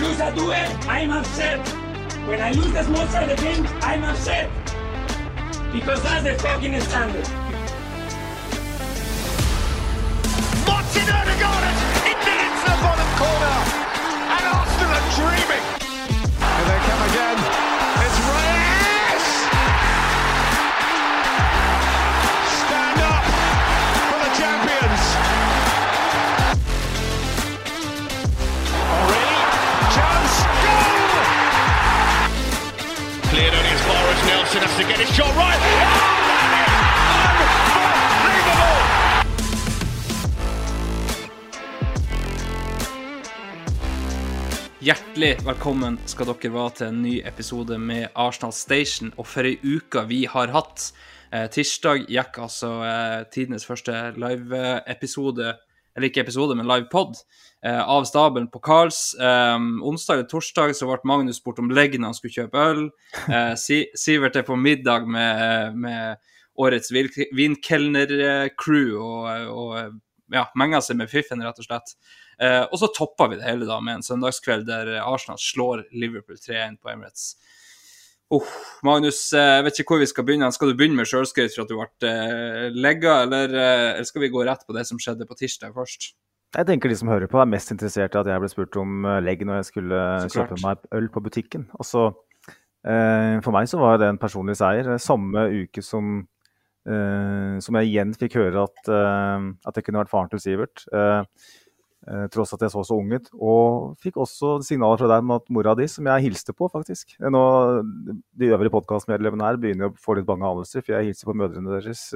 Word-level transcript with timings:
lose 0.00 0.20
a 0.20 0.34
duel, 0.34 0.52
I'm 0.88 1.10
upset. 1.10 1.66
When 2.26 2.40
I 2.40 2.52
lose 2.52 2.72
the 2.72 2.82
small 2.84 3.06
side 3.08 3.36
game, 3.38 3.66
I'm 3.82 4.04
upset. 4.04 4.50
Because 5.72 6.02
that's 6.02 6.24
the 6.24 6.34
fucking 6.42 6.80
standard. 6.80 7.28
Martin 10.66 11.08
Odegaard 11.18 11.64
it 12.10 12.16
into 12.16 12.64
the 12.64 12.76
bottom 12.82 13.10
corner. 13.20 13.56
And 14.34 14.44
Arsenal 14.46 14.90
are 14.96 15.06
dreaming. 15.16 15.79
As 34.50 34.62
has 34.62 34.76
to 34.76 34.82
get 34.82 34.98
his 34.98 35.10
shot 35.14 35.32
right. 35.36 35.60
Hjertelig 44.80 45.36
velkommen 45.44 45.98
skal 46.08 46.32
dere 46.32 46.50
være 46.54 46.72
til 46.80 46.88
en 46.88 47.02
ny 47.04 47.14
episode 47.28 47.78
med 47.78 48.08
Arsenal 48.14 48.52
Station. 48.56 49.12
Og 49.20 49.28
for 49.28 49.46
ei 49.46 49.60
uke 49.62 50.02
vi 50.08 50.24
har 50.26 50.50
hatt. 50.50 50.88
Eh, 51.30 51.46
tirsdag 51.52 52.08
gikk 52.08 52.40
altså 52.42 52.72
eh, 52.82 53.18
tidenes 53.30 53.68
første 53.68 53.94
live-episode, 54.18 55.52
eller 55.94 56.10
ikke 56.10 56.24
episode, 56.24 56.56
men 56.58 56.66
live-pod, 56.66 57.22
av 57.68 58.04
stabelen 58.08 58.48
på 58.48 58.58
Carls. 58.64 59.12
Eh, 59.20 59.58
onsdag 59.84 60.14
eller 60.14 60.28
torsdag 60.30 60.72
så 60.76 60.86
ble 60.88 60.98
Magnus 61.04 61.36
spurt 61.42 61.58
om 61.60 61.70
leggen 61.70 62.04
han 62.06 62.14
skulle 62.16 62.32
kjøpe 62.32 62.58
øl. 62.72 62.90
Eh, 63.28 63.54
si 63.60 63.82
Sivert 63.98 64.36
er 64.40 64.46
på 64.48 64.56
middag 64.56 65.04
med, 65.04 65.76
med 65.76 66.16
årets 66.60 66.92
vinkelner-crew 66.92 68.96
og, 68.96 69.28
og 69.52 69.76
ja, 70.32 70.46
menga 70.58 70.80
seg 70.84 70.96
med 71.00 71.10
fiffen, 71.12 71.42
rett 71.44 71.60
og 71.60 71.66
slett. 71.68 71.88
Eh, 72.40 72.64
og 72.64 72.76
så 72.80 72.88
toppa 72.96 73.28
vi 73.28 73.36
det 73.40 73.48
hele 73.48 73.68
da 73.68 73.80
med 73.84 73.94
en 73.98 74.06
søndagskveld 74.06 74.64
der 74.68 74.86
Arsenal 75.02 75.38
slår 75.40 75.84
Liverpool 75.92 76.38
3-1 76.40 76.80
på 76.80 76.88
Emirates. 76.94 77.34
Oh, 78.30 78.46
Magnus, 78.86 79.32
eh, 79.34 79.56
jeg 79.56 79.62
vet 79.66 79.78
ikke 79.82 79.96
hvor 79.96 80.02
vi 80.04 80.06
skal 80.06 80.24
begynne. 80.26 80.52
Skal 80.54 80.70
du 80.70 80.76
begynne 80.78 81.00
med 81.00 81.08
sjølskryt 81.10 81.50
for 81.50 81.64
at 81.64 81.72
du 81.72 81.74
ble 81.74 82.10
eh, 82.10 82.68
legga, 82.70 83.24
eller, 83.24 83.50
eh, 83.50 83.86
eller 83.96 84.06
skal 84.06 84.22
vi 84.22 84.30
gå 84.30 84.44
rett 84.46 84.62
på 84.68 84.76
det 84.76 84.84
som 84.86 85.00
skjedde 85.02 85.26
på 85.26 85.34
tirsdag 85.40 85.74
først? 85.74 86.12
Jeg 86.50 86.66
tenker 86.66 86.90
de 86.90 86.96
som 86.98 87.10
hører 87.10 87.30
på 87.30 87.38
er 87.38 87.46
mest 87.46 87.70
interessert 87.70 88.16
i 88.16 88.18
at 88.18 88.26
jeg 88.26 88.42
ble 88.42 88.50
spurt 88.50 88.76
om 88.80 89.06
eh, 89.06 89.20
legg 89.22 89.44
når 89.46 89.60
jeg 89.60 89.68
skulle 89.68 90.00
kjøpe 90.32 90.58
meg 90.64 90.82
øl 90.98 91.06
på 91.14 91.22
butikken. 91.22 91.68
Og 91.78 91.86
så, 91.86 92.08
eh, 92.82 93.38
for 93.44 93.54
meg 93.54 93.70
så 93.70 93.78
var 93.78 94.00
det 94.02 94.08
en 94.10 94.18
personlig 94.18 94.56
seier. 94.58 94.88
Eh, 94.96 94.98
Samme 95.02 95.46
uke 95.60 95.84
som, 95.86 96.24
eh, 96.90 97.54
som 97.62 97.78
jeg 97.78 97.92
igjen 97.92 98.16
fikk 98.18 98.40
høre 98.40 98.66
at, 98.66 98.90
at 98.90 99.78
jeg 99.78 99.86
kunne 99.86 100.02
vært 100.02 100.10
faren 100.10 100.32
til 100.32 100.42
Sivert. 100.42 100.86
Tross 102.32 102.54
at 102.56 102.62
jeg 102.64 102.72
så 102.72 102.82
så 102.82 102.96
ung 102.98 103.12
ut. 103.12 103.28
Og 103.36 103.94
fikk 104.02 104.18
også 104.18 104.56
signaler 104.66 104.98
fra 104.98 105.12
deg 105.12 105.22
om 105.22 105.34
at 105.36 105.50
mora 105.54 105.76
di, 105.78 105.86
som 105.86 106.08
jeg 106.08 106.24
hilste 106.24 106.54
på, 106.56 106.66
faktisk 106.72 107.12
Nå, 107.20 107.42
De 108.40 108.50
øvrige 108.50 108.72
podkastmedlemmene 108.74 109.46
her 109.46 109.60
begynner 109.60 109.92
å 109.92 109.98
få 110.00 110.16
litt 110.18 110.26
bange 110.26 110.48
anelser, 110.48 110.82
for 110.82 110.96
jeg 110.96 111.12
hilser 111.12 111.30
på 111.30 111.36
mødrene 111.38 111.76
deres. 111.76 112.08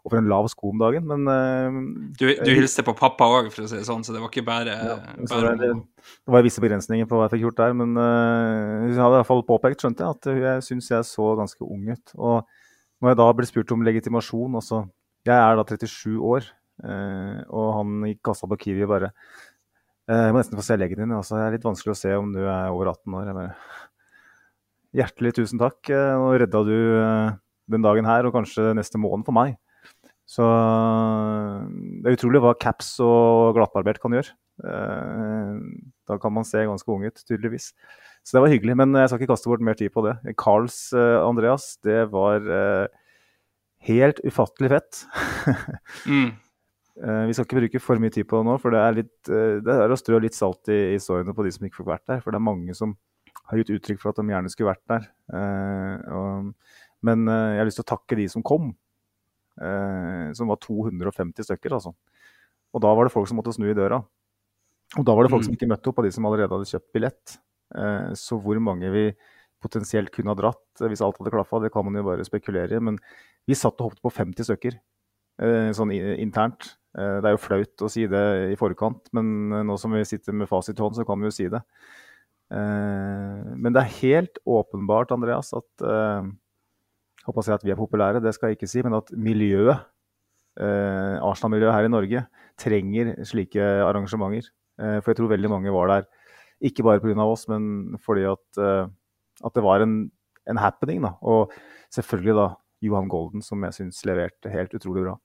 Eh, 0.00 0.04
og 0.04 0.12
for 0.12 0.18
en 0.20 0.30
lav 0.32 0.48
sko 0.48 0.70
om 0.72 0.80
dagen, 0.80 1.04
men 1.08 1.26
uh, 1.28 1.80
Du, 2.16 2.24
du 2.26 2.50
hilste 2.56 2.84
på 2.86 2.94
pappa 2.96 3.28
òg, 3.28 3.50
for 3.52 3.66
å 3.66 3.68
si 3.70 3.76
det 3.78 3.86
sånn, 3.88 4.04
så 4.06 4.14
det 4.14 4.22
var 4.22 4.32
ikke 4.32 4.46
bare, 4.46 4.76
ja, 4.76 4.96
bare 5.28 5.52
det, 5.60 5.70
det 5.76 6.34
var 6.34 6.46
visse 6.46 6.62
begrensninger 6.64 7.08
på 7.10 7.18
hva 7.18 7.26
jeg 7.28 7.36
fikk 7.36 7.44
gjort 7.48 7.60
der, 7.60 7.76
men 7.76 7.92
uh, 7.98 8.86
hun 8.86 8.96
hadde 8.96 9.12
i 9.12 9.18
hvert 9.20 9.28
fall 9.28 9.44
påpekt, 9.48 9.84
skjønte 9.84 10.06
jeg, 10.06 10.16
at 10.16 10.30
jeg 10.46 10.64
syns 10.70 10.90
jeg 10.94 11.10
så 11.10 11.34
ganske 11.38 11.68
ung 11.68 11.90
ut. 11.92 12.16
Og 12.16 12.40
når 13.00 13.12
jeg 13.12 13.20
da 13.20 13.28
ble 13.36 13.48
spurt 13.48 13.76
om 13.76 13.84
legitimasjon 13.86 14.58
også 14.60 14.82
Jeg 15.28 15.36
er 15.36 15.56
da 15.56 15.64
37 15.68 16.16
år, 16.16 16.48
uh, 16.84 17.38
og 17.52 17.70
han 17.78 18.02
gikk 18.08 18.24
kassa 18.30 18.48
på 18.48 18.58
Kiwi 18.64 18.88
bare 18.88 19.12
eh, 20.08 20.26
Jeg 20.26 20.32
må 20.34 20.40
nesten 20.40 20.58
få 20.58 20.64
se 20.64 20.76
leggen 20.80 21.04
din. 21.04 21.14
Altså, 21.16 21.36
det 21.36 21.46
er 21.46 21.56
litt 21.56 21.68
vanskelig 21.68 21.94
å 21.94 22.00
se 22.00 22.12
om 22.16 22.32
du 22.34 22.40
er 22.42 22.72
over 22.72 22.92
18 22.92 23.16
år. 23.20 23.28
Jeg 23.30 23.38
bare, 23.38 23.86
Hjertelig 24.90 25.34
tusen 25.36 25.60
takk. 25.60 25.78
eh, 25.86 26.14
Nå 26.18 26.32
redda 26.40 26.62
du 26.66 26.76
eh, 26.98 27.36
den 27.70 27.84
dagen 27.84 28.08
her, 28.08 28.26
og 28.26 28.34
kanskje 28.34 28.72
neste 28.74 28.98
måned 28.98 29.28
for 29.28 29.36
meg. 29.36 29.54
Så 30.30 30.46
det 32.00 32.06
er 32.06 32.14
utrolig 32.14 32.40
hva 32.44 32.52
caps 32.58 32.92
og 33.02 33.56
glattbarbert 33.56 33.98
kan 34.02 34.14
gjøre. 34.14 34.34
Eh, 34.62 35.56
Da 36.10 36.18
kan 36.18 36.32
man 36.34 36.46
se 36.46 36.62
ganske 36.66 36.90
ung 36.90 37.04
ut, 37.06 37.18
tydeligvis. 37.26 37.70
Så 38.26 38.36
det 38.36 38.42
var 38.42 38.50
hyggelig, 38.52 38.76
men 38.76 38.94
jeg 38.98 39.08
skal 39.08 39.20
ikke 39.20 39.32
kaste 39.32 39.50
bort 39.50 39.62
mer 39.62 39.78
tid 39.78 39.92
på 39.94 40.02
det. 40.06 40.16
Carls 40.38 40.92
eh, 40.92 41.18
Andreas, 41.22 41.76
det 41.86 42.10
var 42.12 42.42
eh, 42.42 42.86
helt 43.86 44.18
ufattelig 44.26 44.70
fett. 44.74 45.02
mm. 46.10 46.30
Vi 47.00 47.32
skal 47.32 47.46
ikke 47.46 47.60
bruke 47.62 47.80
for 47.80 48.02
mye 48.02 48.12
tid 48.12 48.26
på 48.28 48.36
det 48.36 48.44
nå, 48.44 48.56
for 48.60 48.74
det 48.74 48.80
er, 48.82 48.96
litt, 48.98 49.14
det 49.24 49.72
er 49.72 49.88
å 49.88 49.96
strø 49.96 50.18
litt 50.20 50.36
salt 50.36 50.68
i, 50.68 50.90
i 50.92 50.98
sårene 51.00 51.32
på 51.32 51.46
de 51.46 51.52
som 51.54 51.64
ikke 51.64 51.78
fikk 51.78 51.88
vært 51.88 52.10
der. 52.10 52.18
For 52.20 52.34
det 52.34 52.36
er 52.36 52.44
mange 52.44 52.74
som 52.76 52.92
har 53.48 53.62
gitt 53.62 53.70
uttrykk 53.72 54.02
for 54.02 54.10
at 54.10 54.20
de 54.20 54.34
gjerne 54.34 54.52
skulle 54.52 54.74
vært 54.74 54.90
der. 54.90 55.06
Men 57.08 57.24
jeg 57.30 57.62
har 57.62 57.70
lyst 57.70 57.80
til 57.80 57.86
å 57.86 57.92
takke 57.94 58.18
de 58.20 58.26
som 58.28 58.44
kom, 58.44 58.74
som 60.34 60.48
var 60.48 60.56
250 60.56 61.44
stykker, 61.44 61.74
altså. 61.76 61.92
Og 62.74 62.80
da 62.80 62.94
var 62.94 63.04
det 63.04 63.12
folk 63.12 63.28
som 63.28 63.36
måtte 63.40 63.52
snu 63.52 63.66
i 63.70 63.74
døra. 63.76 63.98
Og 64.98 65.04
da 65.06 65.14
var 65.14 65.22
det 65.26 65.30
folk 65.30 65.42
Mm. 65.42 65.48
som 65.50 65.54
ikke 65.54 65.68
møtte 65.70 65.88
opp, 65.90 65.98
av 65.98 66.04
de 66.06 66.10
som 66.12 66.24
allerede 66.24 66.50
hadde 66.50 66.70
kjøpt 66.70 66.92
billett. 66.94 67.38
Eh, 67.76 68.10
så 68.18 68.40
hvor 68.42 68.58
mange 68.60 68.90
vi 68.90 69.14
potensielt 69.62 70.10
kunne 70.10 70.32
ha 70.32 70.34
dratt 70.34 70.80
eh, 70.80 70.88
hvis 70.88 71.02
alt 71.04 71.18
hadde 71.18 71.30
klaffa, 71.30 71.60
det 71.62 71.70
kan 71.72 71.84
man 71.84 71.94
jo 71.94 72.02
bare 72.08 72.24
spekulere 72.24 72.72
i. 72.78 72.80
Men 72.80 72.98
vi 73.46 73.54
satt 73.54 73.78
og 73.80 73.90
hoppet 73.90 74.02
på 74.02 74.10
50 74.10 74.44
stykker 74.48 74.78
eh, 75.38 75.70
sånn 75.76 75.92
internt. 76.18 76.76
Eh, 76.96 77.20
Det 77.20 77.26
er 77.28 77.36
jo 77.36 77.42
flaut 77.44 77.76
å 77.86 77.90
si 77.90 78.06
det 78.06 78.52
i 78.52 78.56
forkant, 78.56 79.06
men 79.12 79.52
eh, 79.52 79.62
nå 79.62 79.78
som 79.78 79.92
vi 79.92 80.02
sitter 80.04 80.32
med 80.32 80.48
fasit 80.48 80.78
i 80.78 80.82
hånd, 80.82 80.96
så 80.96 81.04
kan 81.06 81.20
vi 81.20 81.26
jo 81.28 81.36
si 81.36 81.48
det. 81.48 81.62
Eh, 82.50 83.54
Men 83.56 83.72
det 83.72 83.82
er 83.82 83.98
helt 84.02 84.38
åpenbart, 84.46 85.12
Andreas, 85.14 85.52
at 85.54 85.84
eh, 85.86 86.30
håper 87.26 87.42
å 87.42 87.44
si 87.46 87.52
at 87.54 87.64
vi 87.66 87.72
er 87.74 87.80
populære, 87.80 88.22
det 88.24 88.32
skal 88.36 88.50
jeg 88.50 88.58
ikke 88.58 88.70
si, 88.70 88.82
men 88.86 88.96
at 88.96 89.10
miljøet, 89.12 89.84
eh, 90.60 91.16
Arsenal-miljøet 91.20 91.74
her 91.76 91.88
i 91.88 91.92
Norge, 91.92 92.24
trenger 92.60 93.12
slike 93.28 93.66
arrangementer. 93.86 94.50
Eh, 94.80 95.00
For 95.00 95.12
jeg 95.12 95.20
tror 95.20 95.34
veldig 95.34 95.50
mange 95.52 95.74
var 95.74 95.88
der, 95.88 96.08
ikke 96.60 96.84
bare 96.84 97.00
pga. 97.00 97.24
oss, 97.24 97.46
men 97.48 97.96
fordi 98.00 98.24
at, 98.28 98.58
eh, 98.58 98.86
at 99.44 99.54
det 99.54 99.62
var 99.64 99.80
en, 99.80 100.10
en 100.48 100.56
happening. 100.60 101.02
Da. 101.02 101.14
Og 101.22 101.52
selvfølgelig 101.92 102.36
da 102.36 102.48
Johan 102.82 103.08
Golden, 103.08 103.42
som 103.42 103.62
jeg 103.64 103.76
syns 103.76 104.04
leverte 104.08 104.52
helt 104.52 104.72
utrolig 104.74 105.04
bra. 105.04 105.18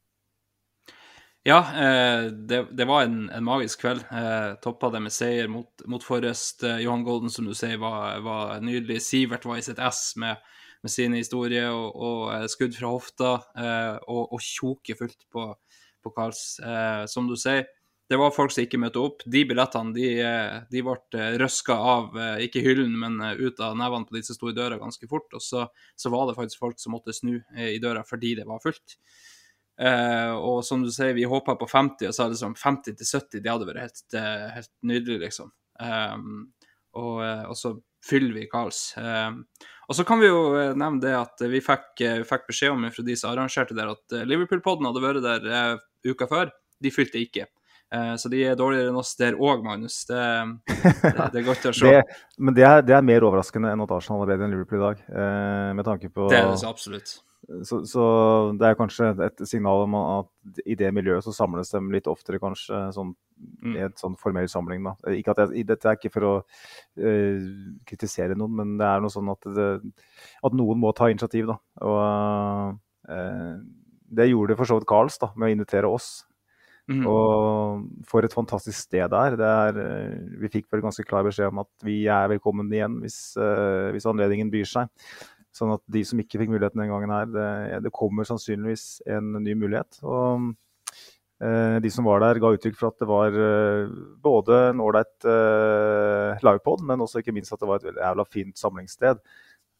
Ja, 1.45 1.59
eh, 1.77 2.31
det, 2.31 2.63
det 2.73 2.87
var 2.89 3.03
en, 3.05 3.29
en 3.29 3.45
magisk 3.45 3.83
kveld. 3.83 4.01
Eh, 4.09 4.55
Toppa 4.63 4.89
det 4.89 5.03
med 5.05 5.13
seier 5.13 5.47
mot, 5.51 5.69
mot 5.85 6.03
Forrest. 6.03 6.63
Eh, 6.65 6.81
Johan 6.81 7.03
Golden, 7.05 7.29
som 7.29 7.45
du 7.45 7.53
sier, 7.53 7.77
var, 7.77 8.17
var 8.25 8.55
nydelig. 8.65 9.03
Sivert 9.05 9.45
var 9.45 9.59
i 9.59 9.65
sitt 9.65 9.77
ess 9.77 10.15
med, 10.17 10.41
med 10.85 10.93
sin 10.93 11.15
historie 11.17 11.65
og, 11.71 11.95
og 11.95 12.19
eh, 12.35 12.45
skudd 12.51 12.75
fra 12.77 12.91
hofta, 12.93 13.31
eh, 13.57 13.95
og, 14.05 14.35
og 14.35 14.43
tjoke 14.43 14.97
fullt 14.99 15.25
på, 15.33 15.47
på 16.05 16.13
Karls. 16.13 16.59
Eh, 16.61 17.05
som 17.09 17.25
du 17.29 17.33
sier, 17.39 17.65
det 18.05 18.19
var 18.21 18.33
folk 18.35 18.53
som 18.53 18.61
ikke 18.61 18.77
møtte 18.77 19.01
opp. 19.01 19.23
De 19.25 19.41
billettene 19.49 19.95
de, 19.95 20.09
eh, 20.21 20.57
de 20.69 20.83
ble 20.85 21.29
røska 21.41 21.77
av, 21.95 22.11
eh, 22.21 22.43
ikke 22.45 22.61
hyllen, 22.61 22.93
men 23.01 23.17
eh, 23.25 23.41
ut 23.47 23.61
av 23.65 23.73
nevene 23.79 24.05
på 24.05 24.17
de 24.17 24.21
som 24.27 24.37
sto 24.37 24.51
i 24.51 24.57
døra 24.57 24.77
ganske 24.81 25.09
fort. 25.09 25.25
Og 25.33 25.41
så, 25.41 25.65
så 25.97 26.11
var 26.13 26.29
det 26.29 26.37
faktisk 26.37 26.61
folk 26.61 26.77
som 26.81 26.93
måtte 26.93 27.15
snu 27.17 27.39
eh, 27.39 27.71
i 27.73 27.81
døra 27.81 28.05
fordi 28.05 28.35
det 28.37 28.45
var 28.45 28.61
fullt. 28.61 28.99
Eh, 29.81 30.35
og 30.37 30.61
som 30.67 30.85
du 30.85 30.91
sier, 30.93 31.15
vi 31.17 31.25
håpa 31.27 31.57
på 31.57 31.67
50, 31.71 32.11
og 32.11 32.13
så 32.13 32.27
er 32.27 32.35
det 32.35 32.39
sånn 32.43 32.55
50 32.61 32.99
til 33.01 33.09
70, 33.09 33.41
det 33.41 33.51
hadde 33.55 33.71
vært 33.71 33.87
helt, 33.87 34.05
eh, 34.21 34.45
helt 34.59 34.73
nydelig, 34.85 35.19
liksom. 35.25 35.49
Eh, 35.81 36.15
og, 37.01 37.17
eh, 37.25 37.43
og 37.49 37.57
så 37.57 37.73
fyller 38.05 38.37
vi 38.37 38.45
Karls. 38.51 38.91
Um, 39.01 39.45
og 39.87 39.97
så 39.97 40.05
kan 40.07 40.21
vi 40.21 40.29
jo 40.29 40.39
eh, 40.57 40.73
nevne 40.77 41.03
det 41.03 41.13
at 41.17 41.43
vi 41.51 41.61
fikk, 41.63 41.91
eh, 42.05 42.23
fikk 42.27 42.47
beskjed 42.49 42.73
om 42.73 42.87
fra 42.93 43.05
de 43.05 43.17
som 43.19 43.33
arrangerte 43.33 43.77
der, 43.77 43.91
at 43.93 44.15
eh, 44.15 44.25
Liverpool-podden 44.27 44.89
hadde 44.89 45.03
vært 45.03 45.25
der 45.25 45.51
eh, 45.51 45.75
uka 46.11 46.29
før. 46.31 46.53
De 46.81 46.91
fylte 46.93 47.21
ikke. 47.21 47.47
Eh, 47.93 48.15
så 48.17 48.31
de 48.31 48.41
er 48.43 48.57
dårligere 48.57 48.89
enn 48.91 48.99
oss 48.99 49.13
der 49.19 49.37
òg, 49.37 49.63
Magnus. 49.65 50.01
Det, 50.09 50.21
det, 50.71 51.13
det, 51.33 51.41
er 51.41 51.45
godt 51.45 51.69
å 51.69 51.75
se. 51.77 51.91
det, 51.93 52.17
men 52.39 52.57
det 52.57 52.65
er, 52.67 52.81
det 52.85 52.97
er, 52.97 53.05
mer 53.05 53.27
overraskende 53.27 53.71
enn 53.73 53.85
at 53.85 53.93
Arsenal 53.93 54.25
er 54.25 54.33
bedre 54.33 54.47
enn 54.47 54.57
Liverpool 54.57 54.81
i 54.81 54.85
dag. 54.87 55.05
Eh, 55.05 55.69
med 55.77 55.87
tanke 55.87 56.11
på 56.13 56.29
Det 56.31 56.41
er 56.41 56.49
det 56.49 56.59
så 56.63 56.71
absolutt. 56.71 57.17
Så, 57.45 57.83
så, 57.85 58.03
det 58.57 58.65
er 58.67 58.77
kanskje 58.77 59.11
et 59.21 59.43
signal 59.45 59.83
om 59.83 59.95
at 59.99 60.61
i 60.65 60.77
det 60.79 60.89
miljøet 60.95 61.25
så 61.25 61.33
samles 61.35 61.69
de 61.69 61.81
litt 61.93 62.07
oftere, 62.09 62.39
kanskje, 62.41 62.79
sånn, 62.95 63.11
i 63.69 63.83
et 63.85 64.01
sånn 64.01 64.15
formell 64.17 64.49
samling. 64.49 64.85
da. 64.87 64.95
Ikke 65.13 65.35
at 65.35 65.43
jeg, 65.43 65.67
dette 65.69 65.91
er 65.91 65.99
ikke 65.99 66.13
for 66.15 66.27
å 66.29 66.33
uh, 66.41 67.47
kritisere 67.85 68.37
noen, 68.39 68.55
men 68.57 68.75
det 68.81 68.89
er 68.89 69.03
noe 69.03 69.13
sånn 69.13 69.29
at, 69.33 69.49
det, 69.57 69.69
at 70.49 70.57
noen 70.57 70.81
må 70.81 70.93
ta 70.97 71.11
initiativ. 71.13 71.51
da. 71.53 71.59
Og 71.85 73.13
uh, 73.13 73.51
det 74.15 74.31
gjorde 74.31 74.57
for 74.57 74.69
så 74.69 74.79
vidt 74.79 74.89
Karls 74.89 75.21
da, 75.21 75.29
med 75.35 75.51
å 75.51 75.57
invitere 75.59 75.91
oss. 75.91 76.15
Mm. 76.85 77.05
Og 77.09 77.85
for 78.05 78.25
et 78.25 78.33
fantastisk 78.33 78.77
sted 78.77 79.09
det 79.09 79.21
er. 79.21 79.37
Det 79.39 79.51
er 79.51 79.77
vi 80.41 80.51
fikk 80.53 80.67
vel 80.73 80.83
ganske 80.85 81.05
klar 81.07 81.25
beskjed 81.25 81.49
om 81.49 81.63
at 81.63 81.71
vi 81.85 82.03
er 82.13 82.29
velkommen 82.29 82.69
igjen 82.73 82.99
hvis, 83.01 83.19
uh, 83.41 83.89
hvis 83.93 84.05
anledningen 84.09 84.53
byr 84.53 84.69
seg. 84.69 85.07
Sånn 85.55 85.71
at 85.75 85.83
de 85.91 86.03
som 86.07 86.19
ikke 86.19 86.41
fikk 86.41 86.51
muligheten 86.51 86.81
den 86.81 86.91
gangen 86.91 87.13
her, 87.15 87.31
det, 87.31 87.81
det 87.85 87.93
kommer 87.95 88.27
sannsynligvis 88.27 88.99
en 89.15 89.37
ny 89.39 89.55
mulighet. 89.55 90.01
Og 90.03 90.51
eh, 91.39 91.77
de 91.83 91.91
som 91.93 92.07
var 92.09 92.23
der, 92.25 92.41
ga 92.43 92.51
uttrykk 92.57 92.77
for 92.79 92.91
at 92.91 92.99
det 92.99 93.09
var 93.09 93.39
eh, 93.39 93.95
både 94.25 94.61
en 94.73 94.83
ålreit 94.83 95.27
eh, 95.31 96.43
livepod, 96.43 96.83
men 96.87 97.03
også 97.05 97.23
ikke 97.23 97.35
minst 97.35 97.55
at 97.55 97.63
det 97.63 97.71
var 97.71 97.79
et 97.79 98.01
jævla 98.03 98.27
fint 98.27 98.59
samlingssted. 98.59 99.23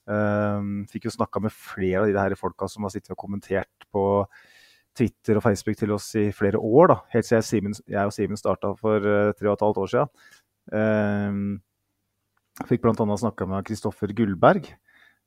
Eh, 0.05 0.67
fikk 0.91 1.09
jo 1.09 1.15
snakka 1.17 1.43
med 1.43 1.55
flere 1.55 2.05
av 2.05 2.11
de 2.11 2.19
her 2.23 2.39
folka 2.39 2.71
som 2.71 2.87
har 2.87 2.95
sittet 2.95 3.15
og 3.17 3.23
kommentert 3.25 3.89
på 3.91 4.05
Twitter 4.95 5.35
og 5.39 5.43
Facebook 5.43 5.77
til 5.79 5.91
oss 5.95 6.07
i 6.19 6.29
flere 6.35 6.59
år. 6.61 6.87
da, 6.93 6.97
Helt 7.13 7.27
siden 7.27 7.41
jeg, 7.41 7.49
Simen, 7.49 7.77
jeg 7.91 8.07
og 8.07 8.15
Simen 8.15 8.39
starta 8.39 8.71
for 8.79 9.03
uh, 9.03 9.33
tre 9.35 9.51
og 9.51 9.57
et 9.57 9.65
halvt 9.65 9.81
år 9.83 9.91
siden. 9.91 10.11
Eh, 10.79 12.63
fikk 12.69 12.85
bl.a. 12.85 13.17
snakka 13.19 13.47
med 13.49 13.67
Kristoffer 13.67 14.13
Gullberg, 14.15 14.71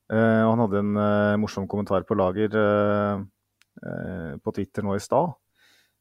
og 0.09 0.55
han 0.55 0.63
hadde 0.63 0.79
en 0.81 0.95
uh, 0.97 1.37
morsom 1.41 1.67
kommentar 1.69 2.05
på 2.09 2.17
lager 2.17 2.55
uh, 2.57 3.21
på 4.41 4.53
Twitter 4.57 4.83
nå 4.85 4.95
i 4.97 5.01
stad. 5.03 5.29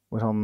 Hvor 0.07 0.21
han 0.23 0.39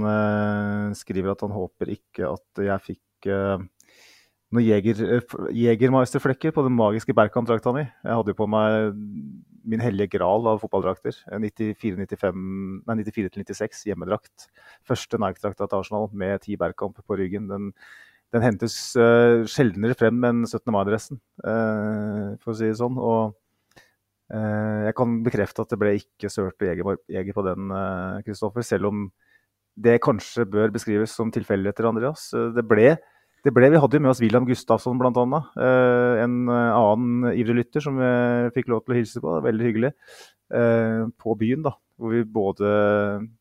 skriver 1.00 1.31
at 1.31 1.42
han 1.45 1.54
håper 1.56 1.88
ikke 1.94 2.24
at 2.27 2.60
jeg 2.65 2.83
fikk 2.83 3.27
noen 3.31 4.65
jeger, 4.68 5.24
jegermeisterflekker 5.56 6.51
på 6.51 6.65
den 6.65 6.75
magiske 6.75 7.15
Berkan-drakta 7.15 7.71
mi. 7.71 7.88
Jeg 7.88 8.18
hadde 8.19 8.36
jo 8.36 8.39
på 8.42 8.51
meg 8.51 8.92
min 9.63 9.80
hellige 9.80 10.12
gral 10.18 10.44
av 10.51 10.60
fotballdrakter. 10.62 11.15
94-96 11.31 13.88
hjemmedrakt. 13.88 14.51
Første 14.83 15.15
Nike-drakta 15.24 15.63
til 15.63 15.80
Arsenal 15.80 16.12
med 16.12 16.44
ti 16.44 16.60
Berkamp 16.60 17.00
på 17.00 17.15
ryggen. 17.18 17.48
Den, 17.48 17.71
den 18.36 18.44
hentes 18.44 18.75
sjeldnere 19.56 19.95
frem 19.95 20.19
enn 20.27 20.44
17. 20.44 20.68
mai-dressen, 20.75 21.24
for 21.39 22.51
å 22.51 22.57
si 22.60 22.68
det 22.68 22.83
sånn. 22.83 23.00
Og 23.00 23.24
Eh, 23.24 23.31
jeg 24.31 24.93
kan 24.97 25.17
bekrefte 25.25 25.61
at 25.61 25.73
det 25.73 25.77
ble 25.81 25.91
ikke 25.99 26.29
sørt 26.31 26.63
og 26.63 26.97
jeger, 27.11 27.33
på 27.35 27.43
den, 27.45 27.73
Kristoffer. 28.25 28.65
Selv 28.65 28.87
om 28.89 29.07
det 29.79 29.97
kanskje 30.05 30.45
bør 30.49 30.73
beskrives 30.73 31.15
som 31.17 31.31
tilfeldigheter, 31.33 31.87
Andreas. 31.89 32.27
Eh, 32.35 32.51
det 32.55 32.65
ble, 32.67 32.93
det 33.43 33.53
ble, 33.55 33.71
Vi 33.73 33.81
hadde 33.81 33.97
jo 33.97 34.03
med 34.03 34.11
oss 34.11 34.21
William 34.21 34.45
Gustafsson 34.45 34.99
bl.a. 34.99 35.41
Eh, 35.57 36.23
en 36.23 36.37
annen 36.49 37.33
ivrig 37.33 37.63
lytter 37.63 37.83
som 37.83 37.97
vi 37.97 38.13
fikk 38.55 38.69
lov 38.71 38.83
til 38.83 38.93
å 38.95 38.99
hilse 38.99 39.23
på. 39.23 39.39
Veldig 39.47 39.69
hyggelig. 39.69 39.93
På 41.17 41.33
byen, 41.39 41.63
da. 41.65 41.73
Hvor 41.97 42.13
vi 42.13 42.21
både 42.29 42.69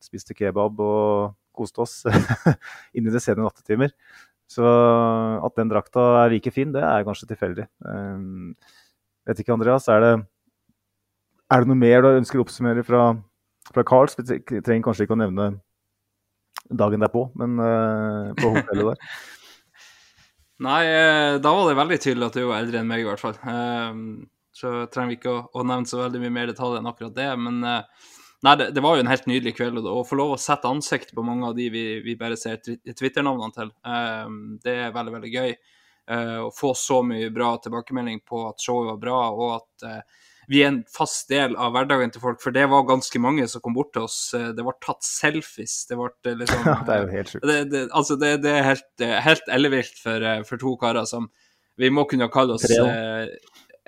spiste 0.01 0.33
kebab 0.33 0.79
og 0.81 1.35
koste 1.53 1.83
oss 1.83 1.99
inn 2.97 3.05
i 3.05 3.13
det 3.13 3.21
sene 3.21 3.45
nattetimer. 3.45 3.93
Så 4.49 4.65
at 4.65 5.53
den 5.57 5.69
drakta 5.69 6.01
er 6.23 6.33
like 6.33 6.51
fin, 6.53 6.71
det 6.73 6.81
er 6.81 7.05
kanskje 7.05 7.29
tilfeldig. 7.29 7.67
Vet 9.29 9.41
ikke, 9.43 9.53
Andreas. 9.53 9.85
Er 9.93 10.01
det 10.01 10.13
er 11.53 11.61
det 11.61 11.69
noe 11.69 11.79
mer 11.79 12.01
du 12.01 12.09
ønsker 12.15 12.39
å 12.39 12.45
oppsummere 12.47 12.83
fra, 12.87 13.11
fra 13.69 13.85
Carls? 13.85 14.17
Vi 14.17 14.61
trenger 14.65 14.83
kanskje 14.87 15.05
ikke 15.05 15.17
å 15.17 15.21
nevne 15.21 15.51
dagen 16.73 17.03
derpå, 17.03 17.27
men 17.39 17.59
uh, 17.59 18.33
på 18.39 18.53
hotellet 18.55 18.93
der. 18.93 19.01
Nei, 20.63 20.79
eh, 20.85 21.35
da 21.43 21.51
var 21.51 21.65
det 21.67 21.75
veldig 21.75 21.97
tydelig 21.99 22.27
at 22.29 22.35
du 22.37 22.45
var 22.47 22.61
eldre 22.61 22.79
enn 22.79 22.87
meg, 22.87 23.01
i 23.03 23.07
hvert 23.07 23.19
fall. 23.19 23.35
Uh, 23.43 24.23
så 24.55 24.85
trenger 24.93 25.11
vi 25.11 25.17
ikke 25.19 25.33
å, 25.33 25.41
å, 25.51 25.65
nevne 25.67 25.89
så 25.89 25.99
veldig 25.99 26.21
mye 26.23 26.33
mer 26.33 26.51
detaljer 26.51 26.79
enn 26.79 26.87
akkurat 26.87 27.15
det. 27.17 27.27
Men 27.41 27.59
nei, 27.59 28.53
det, 28.61 28.69
det, 28.77 28.83
var 28.85 28.95
jo 28.95 29.03
en 29.03 29.11
helt 29.11 29.25
nydelig 29.27 29.55
kveld. 29.57 29.81
Å 29.81 30.05
få 30.07 30.19
lov 30.19 30.35
å 30.35 30.39
sette 30.39 30.69
ansikt 30.69 31.11
på 31.17 31.25
mange 31.25 31.49
av 31.49 31.57
de 31.57 31.67
vi, 31.73 31.83
vi 32.05 32.15
bare 32.19 32.37
ser 32.39 32.61
Twitter-navnene 32.61 33.57
til, 33.57 33.73
det 34.63 34.75
er 34.85 34.93
veldig, 34.95 35.15
veldig 35.17 35.33
gøy. 35.33 35.55
Å 36.45 36.51
få 36.53 36.71
så 36.77 37.01
mye 37.07 37.33
bra 37.33 37.55
tilbakemelding 37.65 38.21
på 38.29 38.45
at 38.51 38.61
showet 38.61 38.91
var 38.93 39.01
bra, 39.01 39.19
og 39.33 39.55
at 39.57 40.05
vi 40.47 40.61
er 40.63 40.71
en 40.71 40.81
fast 40.91 41.29
del 41.31 41.55
av 41.59 41.73
hverdagen 41.75 42.11
til 42.13 42.23
folk. 42.23 42.41
For 42.43 42.55
det 42.55 42.65
var 42.71 42.85
ganske 42.87 43.21
mange 43.21 43.45
som 43.49 43.63
kom 43.63 43.75
bort 43.77 43.93
til 43.95 44.07
oss. 44.07 44.17
Eh, 44.37 44.49
det 44.55 44.65
ble 44.65 44.75
tatt 44.83 45.05
selfies. 45.07 45.75
Det 45.89 45.97
ble 45.99 46.35
liksom... 46.41 46.63
liksom 46.67 46.87
Det 46.87 46.95
er 46.95 47.03
jo 47.03 47.11
helt 47.13 47.33
sjukt. 47.33 47.47
Det, 47.49 47.57
det, 47.71 47.83
altså, 47.91 48.17
det, 48.19 48.31
det 48.43 48.55
er 48.57 48.67
helt, 48.71 48.89
eh, 49.01 49.19
helt 49.27 49.53
ellevilt 49.57 50.01
for, 50.01 50.27
for, 50.49 50.63
to 50.63 50.75
karer 50.81 51.07
som 51.09 51.29
vi 51.79 51.89
må 51.89 52.05
kunne 52.09 52.29
kalle 52.33 52.57
oss 52.57 52.67
Tre, 52.67 53.29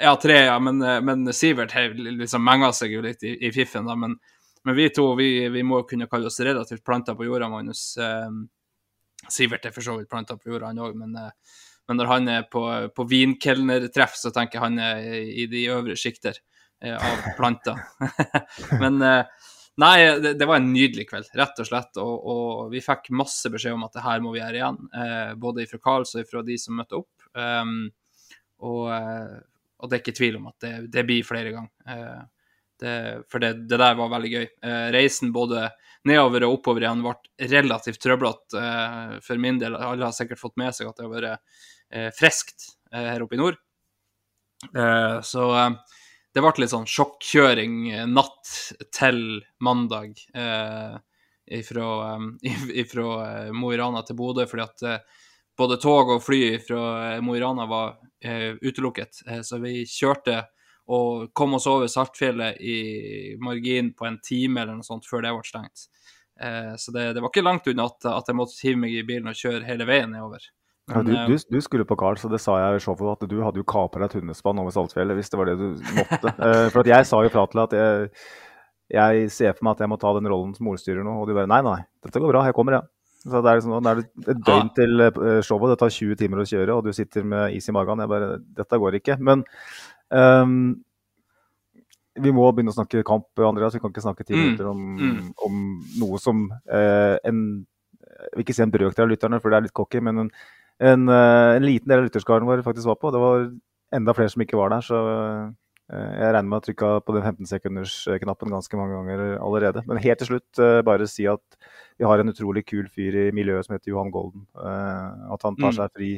ja, 0.01 0.15
tre, 0.19 0.39
ja. 0.47 0.55
Men, 0.59 0.81
men 1.05 1.27
Sivert 1.33 1.75
liksom 1.95 2.43
menga 2.43 2.71
seg 2.75 2.95
jo 2.95 3.03
litt 3.05 3.23
i, 3.23 3.35
i 3.47 3.51
fiffen, 3.55 3.85
da. 3.87 3.95
Men, 3.99 4.17
men, 4.65 4.75
vi 4.75 4.89
to 4.91 5.11
vi, 5.19 5.29
vi, 5.53 5.63
må 5.63 5.83
kunne 5.87 6.09
kalle 6.11 6.31
oss 6.31 6.41
relativt 6.43 6.83
planta 6.83 7.15
på 7.15 7.27
jorda, 7.27 7.47
Magnus. 7.51 7.93
Sivert 9.31 9.69
er 9.69 9.75
for 9.75 9.85
så 9.85 9.95
vidt 9.99 10.09
planta 10.11 10.35
på 10.35 10.51
jorda, 10.51 10.73
han 10.73 10.81
òg, 10.83 10.97
men 10.99 11.15
men 11.87 11.99
når 11.99 12.11
han 12.11 12.29
er 12.31 12.45
på, 12.51 12.63
på 12.95 13.07
vinkelnertreff, 13.09 14.15
så 14.17 14.31
tenker 14.33 14.57
jeg 14.57 14.65
han 14.65 14.79
er 14.81 15.03
i 15.25 15.47
de 15.51 15.65
øvre 15.73 15.97
sjikter 15.99 16.37
eh, 16.81 16.95
av 16.95 17.27
planter. 17.37 17.81
men 18.81 19.01
eh, 19.05 19.49
nei, 19.81 19.97
det, 20.21 20.35
det, 20.39 20.47
var 20.49 20.61
en 20.61 20.71
nydelig 20.73 21.07
kveld, 21.11 21.29
rett 21.37 21.61
og 21.61 21.69
slett. 21.69 22.01
Og, 22.01 22.15
og, 22.31 22.47
vi 22.73 22.83
fikk 22.83 23.11
masse 23.15 23.51
beskjed 23.53 23.77
om 23.77 23.85
at 23.87 23.97
det 23.97 24.05
her 24.05 24.23
må 24.25 24.33
vi 24.33 24.41
gjøre 24.41 24.61
igjen. 24.61 24.81
Eh, 25.01 25.35
både 25.41 25.67
fra 25.69 25.81
Karls 25.89 26.15
og 26.17 26.29
fra 26.31 26.45
de 26.47 26.57
som 26.61 26.79
møtte 26.79 27.01
opp. 27.03 27.13
Um, 27.35 27.91
og, 28.63 28.85
eh, 28.95 29.35
og, 29.81 29.89
det 29.89 29.97
er 29.97 30.03
ikke 30.03 30.17
tvil 30.17 30.39
om 30.39 30.49
at 30.51 30.57
det, 30.63 30.73
det 30.93 31.05
blir 31.07 31.27
flere 31.27 31.53
ganger. 31.53 31.73
Eh, 31.91 32.23
det, 32.81 32.95
for 33.31 33.43
det, 33.43 33.53
det, 33.69 33.79
der 33.79 33.97
var 33.97 34.11
veldig 34.11 34.31
gøy. 34.31 34.45
Eh, 34.67 34.85
reisen 34.95 35.31
både 35.35 35.69
nedover 36.05 36.45
og 36.45 36.59
oppover 36.59 36.85
igjen 36.85 37.03
ble 37.05 37.15
relativt 37.51 38.01
trøblete 38.03 38.65
for 39.25 39.41
min 39.41 39.59
del. 39.61 39.77
Alle 39.77 40.05
har 40.05 40.15
sikkert 40.15 40.41
fått 40.41 40.57
med 40.61 40.75
seg 40.75 40.89
at 40.89 40.99
det 40.99 41.07
har 41.07 41.13
vært 41.13 41.31
eh, 41.31 41.63
friskt 42.15 42.73
eh, 42.91 43.11
her 43.13 43.23
oppe 43.25 43.37
i 43.37 43.41
nord. 43.41 43.59
Eh, 44.75 45.21
så 45.21 45.57
eh, 45.57 45.69
det 46.33 46.43
ble 46.43 46.53
litt 46.59 46.73
sånn 46.73 46.87
sjokkjøring 46.89 47.77
eh, 47.91 48.07
natt 48.09 48.51
til 48.95 49.41
mandag 49.63 50.17
fra 51.65 51.89
Mo 53.59 53.69
i 53.71 53.77
Rana 53.77 54.01
til 54.03 54.17
Bodø, 54.17 54.47
fordi 54.49 54.65
at 54.65 55.05
både 55.55 55.77
tog 55.79 56.09
og 56.15 56.23
fly 56.25 56.57
fra 56.59 56.81
Mo 57.23 57.35
i 57.37 57.41
Rana 57.43 57.67
var 57.69 57.99
utelukket. 58.25 59.21
så 59.45 59.59
vi 59.61 59.83
kjørte 59.85 60.39
og 60.89 61.29
kom 61.37 61.53
oss 61.59 61.67
over 61.69 61.87
Saltfjellet 61.87 62.57
i 62.57 62.79
margin 63.37 63.93
på 63.93 64.07
en 64.09 64.17
time 64.25 64.63
eller 64.63 64.79
noe 64.79 64.87
sånt 64.87 65.05
før 65.05 65.21
det 65.21 65.35
ble 65.37 65.45
stengt. 65.45 65.85
så 66.81 66.91
det, 66.91 67.13
det, 67.13 67.21
var 67.21 67.29
ikke 67.29 67.45
langt 67.45 67.69
unna 67.69 67.85
at, 67.91 68.09
at 68.09 68.33
jeg 68.33 68.39
måtte 68.41 68.57
hive 68.65 68.81
meg 68.81 68.97
i 68.97 69.05
bilen 69.05 69.29
og 69.29 69.37
kjøre 69.37 69.67
hele 69.69 69.85
veien 69.85 70.11
nedover. 70.17 70.49
Ja, 70.85 71.01
du, 71.01 71.13
du, 71.27 71.37
du, 71.49 71.61
skulle 71.65 71.85
på 71.89 71.97
Carl, 71.97 72.17
så 72.21 72.29
det 72.29 72.37
sa 72.43 72.59
jeg 72.61 72.77
i 72.77 72.81
showet 72.83 73.15
at 73.15 73.29
du 73.29 73.39
hadde 73.41 73.57
jo 73.57 73.65
kapra 73.65 74.05
et 74.05 74.13
hundespann 74.13 74.59
over 74.61 74.73
Saltfjellet 74.73 75.17
hvis 75.17 75.31
det 75.33 75.39
var 75.39 75.49
det 75.49 75.55
du 75.57 75.79
måtte. 75.97 76.33
uh, 76.37 76.67
for 76.73 76.85
jeg 76.85 77.07
sa 77.09 77.21
jo 77.25 77.31
fra 77.33 77.45
til 77.49 77.61
at 77.63 77.73
jeg, 77.73 78.09
jeg, 78.93 79.31
ser 79.33 79.55
for 79.55 79.65
meg 79.65 79.73
at 79.73 79.81
jeg 79.81 79.89
må 79.89 79.97
ta 80.01 80.11
den 80.13 80.29
rollen 80.29 80.53
som 80.53 80.69
ordstyrer 80.69 81.01
nå, 81.01 81.15
og 81.23 81.25
du 81.25 81.33
bare 81.33 81.49
nei, 81.49 81.63
nei, 81.65 81.79
dette 82.05 82.21
går 82.21 82.29
bra, 82.35 82.43
jeg 82.45 82.57
kommer, 82.57 82.77
jeg. 82.77 82.85
Ja. 82.85 82.91
Så 83.25 83.41
det 83.41 83.49
er, 83.49 83.57
liksom, 83.57 83.73
det 83.81 83.91
er 83.91 84.33
et 84.35 84.41
døgn 84.45 84.67
til 84.77 85.01
uh, 85.01 85.41
showet, 85.41 85.71
det 85.73 85.79
tar 85.81 85.93
20 85.95 86.19
timer 86.19 86.43
å 86.43 86.49
kjøre, 86.51 86.73
og 86.75 86.85
du 86.85 86.93
sitter 86.93 87.25
med 87.25 87.55
is 87.57 87.65
i 87.65 87.73
magen. 87.73 88.03
Jeg 88.03 88.11
bare 88.11 88.27
Dette 88.59 88.77
går 88.83 88.99
ikke. 88.99 89.15
Men 89.17 89.41
um, 90.13 90.59
vi 92.21 92.33
må 92.35 92.45
begynne 92.51 92.69
å 92.69 92.77
snakke 92.77 93.01
kamp, 93.07 93.31
Andreas. 93.41 93.73
Vi 93.73 93.81
kan 93.81 93.89
ikke 93.89 94.03
snakke 94.05 94.27
ti 94.27 94.35
mm. 94.35 94.43
minutter 94.43 94.69
om, 94.69 94.83
mm. 94.99 95.17
om 95.47 95.63
noe 96.03 96.21
som 96.21 96.45
uh, 96.53 97.15
en 97.25 97.41
Jeg 98.05 98.37
vil 98.37 98.45
ikke 98.45 98.55
si 98.55 98.63
en 98.63 98.75
brøkdel 98.77 99.07
av 99.07 99.11
lytterne, 99.11 99.41
for 99.41 99.49
det 99.49 99.57
er 99.57 99.65
litt 99.65 99.75
cocky, 99.75 100.03
men 100.05 100.27
en 100.27 100.31
en, 100.79 101.09
eh, 101.09 101.55
en 101.55 101.65
liten 101.65 101.87
del 101.87 102.01
av 102.01 102.07
lytterskaren 102.07 102.47
vår 102.47 102.63
faktisk 102.65 102.89
var 102.89 102.99
på. 102.99 103.11
Det 103.11 103.21
var 103.21 103.45
enda 103.95 104.13
flere 104.13 104.29
som 104.33 104.43
ikke 104.43 104.59
var 104.59 104.73
der. 104.73 104.81
så 104.81 104.99
eh, 105.05 105.47
jeg 105.95 106.33
regner 106.33 106.49
med 106.49 106.57
å 106.57 106.65
trykka 106.65 106.91
på 107.05 107.13
den 107.13 107.23
15-sekunders-knappen 107.23 108.53
ganske 108.55 108.77
mange 108.79 108.97
ganger 108.97 109.35
allerede. 109.37 109.83
Men 109.87 110.01
helt 110.01 110.19
til 110.23 110.33
slutt 110.33 110.59
eh, 110.59 110.81
bare 110.81 111.07
si 111.07 111.27
at 111.29 111.59
vi 111.99 112.07
har 112.09 112.19
en 112.19 112.33
utrolig 112.33 112.65
kul 112.65 112.87
fyr 112.89 113.27
i 113.27 113.31
miljøet 113.35 113.67
som 113.67 113.75
heter 113.75 113.93
Johan 113.93 114.11
Golden. 114.11 114.47
At 114.57 115.45
han 115.45 115.55
tar 115.55 115.71
mm. 115.71 115.77
seg 115.77 115.93
fri 115.95 116.15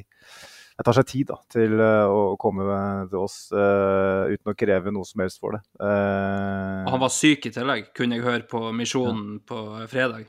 det 0.78 0.86
tar 0.86 0.94
seg 0.94 1.08
tid 1.10 1.30
da, 1.32 1.36
til 1.50 1.72
uh, 1.82 2.06
å 2.06 2.36
komme 2.38 2.62
til 3.10 3.18
oss 3.18 3.38
uh, 3.50 4.30
uten 4.30 4.52
å 4.52 4.54
kreve 4.54 4.92
noe 4.94 5.08
som 5.10 5.24
helst 5.24 5.40
for 5.42 5.58
det. 5.58 5.64
Uh, 5.82 6.86
han 6.86 7.02
var 7.02 7.10
syk 7.10 7.48
i 7.50 7.52
tillegg, 7.56 7.88
kunne 7.98 8.20
jeg 8.20 8.26
høre 8.28 8.46
på 8.46 8.62
Misjonen 8.78 9.40
ja. 9.40 9.42
på 9.50 9.64
fredag. 9.90 10.28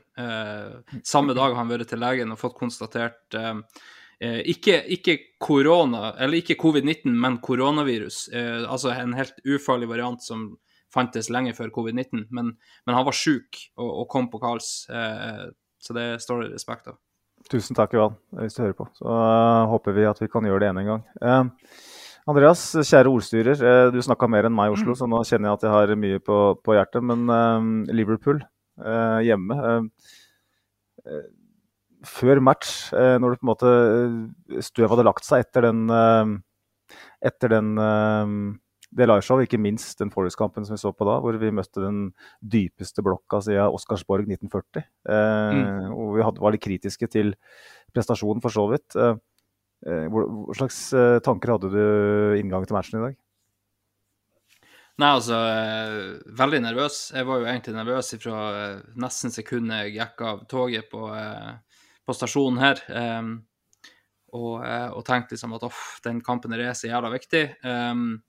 samme 1.05 1.37
dag 1.37 1.51
har 1.51 1.59
han 1.61 1.69
vært 1.69 1.91
til 1.93 2.01
legen 2.01 2.33
og 2.33 2.41
fått 2.41 2.57
konstatert 2.57 3.37
ikke, 4.19 4.81
ikke 4.91 5.13
korona, 5.39 6.09
eller 6.19 6.41
ikke 6.41 6.57
covid-19, 6.59 7.13
men 7.15 7.37
koronavirus. 7.39 8.25
altså 8.67 8.91
en 8.91 9.13
helt 9.15 9.37
ufarlig 9.47 9.87
variant 9.87 10.23
som 10.23 10.57
fantes 10.91 11.29
lenge 11.31 11.53
før 11.55 11.71
covid-19. 11.71 12.25
Men, 12.29 12.51
men, 12.85 12.95
han 12.95 13.05
var 13.07 13.15
syk 13.15 13.61
og, 13.77 13.87
og, 13.87 14.07
kom 14.11 14.27
på 14.27 14.41
Karls, 14.43 14.73
så 14.89 15.95
det 15.95 16.09
står 16.25 16.43
det 16.43 16.51
respekt 16.57 16.91
av. 16.91 16.99
Tusen 17.47 17.77
takk, 17.77 17.95
Ivan, 17.95 18.17
hvis 18.41 18.57
du 18.57 18.63
hører 18.65 18.75
på. 18.77 18.85
Så 18.97 19.07
uh, 19.07 19.69
håper 19.71 19.95
vi 19.95 20.05
at 20.09 20.19
vi 20.21 20.27
kan 20.31 20.45
gjøre 20.45 20.65
det 20.65 20.69
ene 20.73 20.83
en 20.83 20.91
gang. 20.91 21.05
Uh, 21.23 21.71
Andreas, 22.29 22.61
kjære 22.75 23.09
ordstyrer. 23.09 23.63
Uh, 23.63 23.87
du 23.93 24.01
snakka 24.03 24.27
mer 24.29 24.49
enn 24.49 24.55
meg 24.57 24.69
i 24.69 24.75
Oslo, 24.75 24.93
mm. 24.93 24.99
så 24.99 25.07
nå 25.09 25.23
kjenner 25.25 25.49
jeg 25.49 25.59
at 25.59 25.65
jeg 25.65 25.75
har 25.77 25.95
mye 26.03 26.21
på, 26.25 26.39
på 26.65 26.75
hjertet. 26.77 27.05
Men 27.05 27.85
Liverpool 27.89 28.43
hjemme 28.79 29.55
Før 32.07 32.39
match, 32.39 32.93
når 32.93 33.33
det 33.33 33.39
på 33.41 33.45
en 33.45 33.49
måte 33.49 34.61
støv 34.63 34.93
hadde 34.93 35.03
lagt 35.03 35.25
seg 35.27 35.43
etter 35.43 35.65
den, 35.67 35.81
etter 37.27 37.51
den 37.51 37.73
det 38.89 39.05
liveshowet, 39.05 39.45
ikke 39.45 39.61
minst 39.61 39.99
den 40.01 40.09
Forest-kampen 40.13 40.65
som 40.65 40.73
vi 40.73 40.81
så 40.81 40.91
på 40.95 41.05
da, 41.05 41.19
hvor 41.21 41.37
vi 41.37 41.51
møtte 41.53 41.83
den 41.83 42.09
dypeste 42.41 43.03
blokka 43.05 43.41
siden 43.45 43.75
Oscarsborg 43.75 44.25
1940. 44.25 44.85
Eh, 45.13 45.57
mm. 45.59 45.93
Og 45.93 46.15
vi 46.17 46.25
hadde, 46.25 46.41
var 46.41 46.55
litt 46.55 46.65
kritiske 46.65 47.09
til 47.13 47.35
prestasjonen, 47.93 48.41
for 48.41 48.53
så 48.53 48.65
vidt. 48.71 48.97
Eh, 48.97 49.15
eh 49.89 50.05
hva, 50.09 50.25
slags 50.57 50.81
eh, 50.97 51.19
tanker 51.25 51.53
hadde 51.53 51.73
du 51.73 51.81
inngang 52.39 52.65
til 52.65 52.79
matchen 52.79 52.99
i 52.99 53.05
dag? 53.07 53.19
Nei, 54.99 55.13
altså 55.13 55.37
eh, 55.37 56.33
Veldig 56.41 56.63
nervøs. 56.65 56.97
Jeg 57.13 57.29
var 57.29 57.43
jo 57.43 57.49
egentlig 57.51 57.77
nervøs 57.77 58.13
fra 58.17 58.41
eh, 58.57 58.83
nesten 59.05 59.37
sekundet 59.37 59.85
jeg 59.85 59.99
gikk 59.99 60.25
av 60.33 60.45
toget 60.49 60.89
på, 60.89 61.05
på 62.09 62.17
stasjonen 62.17 62.59
her. 62.61 62.81
Og, 64.33 64.55
og, 64.61 64.99
tenkte 65.05 65.33
liksom 65.33 65.55
at 65.57 65.63
off, 65.65 65.83
den 66.05 66.19
kampen 66.25 66.53
er 66.53 66.73
så 66.77 66.89
jævla 66.89 67.09
viktig. 67.13 67.43
Um, 67.63 68.19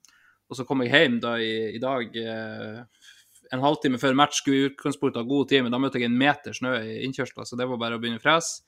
og 0.49 0.57
så 0.57 0.65
kom 0.65 0.81
jeg 0.85 0.93
hjem 0.93 1.19
da 1.21 1.35
i, 1.41 1.51
i 1.75 1.81
dag 1.81 2.15
Uh, 2.21 3.09
en 3.51 3.63
halvtime 3.63 3.99
før 4.01 4.15
match. 4.17 4.41
Skulle 4.41 4.59
i 4.59 4.69
utgangspunktet 4.69 5.21
ha 5.21 5.27
god 5.27 5.49
tid, 5.51 5.65
men 5.65 5.73
da 5.73 5.79
møtte 5.81 5.99
jeg 5.99 6.09
en 6.09 6.19
meter 6.19 6.55
snø 6.55 6.75
i 6.79 7.01
innkjørselen, 7.05 7.47
så 7.47 7.59
det 7.59 7.67
var 7.69 7.81
bare 7.81 7.97
å 7.97 8.01
begynne 8.01 8.21
å 8.21 8.23
frese. 8.23 8.63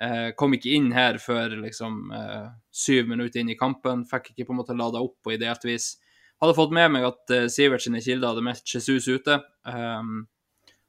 Eh, 0.00 0.30
kom 0.38 0.54
ikke 0.56 0.72
inn 0.78 0.88
her 0.96 1.18
før 1.20 1.58
liksom 1.60 2.12
eh, 2.16 2.46
syv 2.72 3.10
minutter 3.10 3.42
inn 3.42 3.52
i 3.52 3.58
kampen. 3.58 4.06
Fikk 4.08 4.32
ikke 4.32 4.48
på 4.48 4.54
en 4.54 4.60
måte 4.62 4.76
lada 4.76 5.02
opp 5.04 5.18
på 5.24 5.34
ideelt 5.34 5.66
vis. 5.68 5.92
Hadde 6.40 6.56
fått 6.56 6.72
med 6.72 6.94
meg 6.94 7.04
at 7.10 7.34
eh, 7.36 7.48
Sivert 7.52 7.84
sine 7.84 8.00
kilder 8.04 8.32
hadde 8.32 8.46
meldt 8.46 8.74
Jesus 8.74 9.10
ute. 9.10 9.42
Um, 9.68 10.22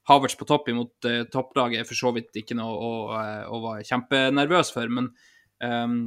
Havertz 0.10 0.38
på 0.40 0.48
topp 0.50 0.72
imot 0.72 1.06
eh, 1.10 1.24
topplaget 1.32 1.84
er 1.84 1.88
for 1.88 2.00
så 2.00 2.12
vidt 2.16 2.42
ikke 2.42 2.58
noe 2.58 2.74
å, 2.74 2.92
å, 3.12 3.22
å 3.54 3.62
være 3.68 3.86
kjempenervøs 3.86 4.74
for, 4.74 4.90
men 4.90 5.12
um, 5.62 6.00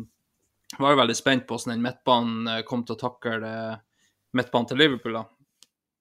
var 0.78 0.94
jo 0.94 1.00
veldig 1.02 1.16
spent 1.16 1.46
på 1.46 1.54
hvordan 1.56 1.76
den 1.76 1.84
midtbanen 1.84 2.50
eh, 2.50 2.64
kom 2.66 2.82
til 2.86 2.96
å 2.96 3.02
takle 3.04 3.38
det 3.44 3.56
midtbanen 4.34 4.70
til 4.70 4.80
Liverpool, 4.82 5.18
da, 5.20 5.24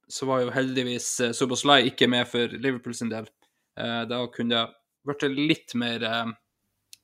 så 0.10 0.28
var 0.30 0.44
jo 0.44 0.54
heldigvis 0.54 1.10
eh, 1.22 1.36
Soboslai 1.36 1.84
ikke 1.90 2.10
med 2.12 2.28
for 2.30 2.58
Liverpool 2.58 2.96
sin 2.98 3.12
del. 3.12 3.30
Eh, 3.78 4.02
da 4.10 4.24
kunne 4.34 4.56
det 4.56 4.74
blitt 5.04 5.38
litt 5.38 5.78
mer 5.80 6.06
eh, 6.08 6.34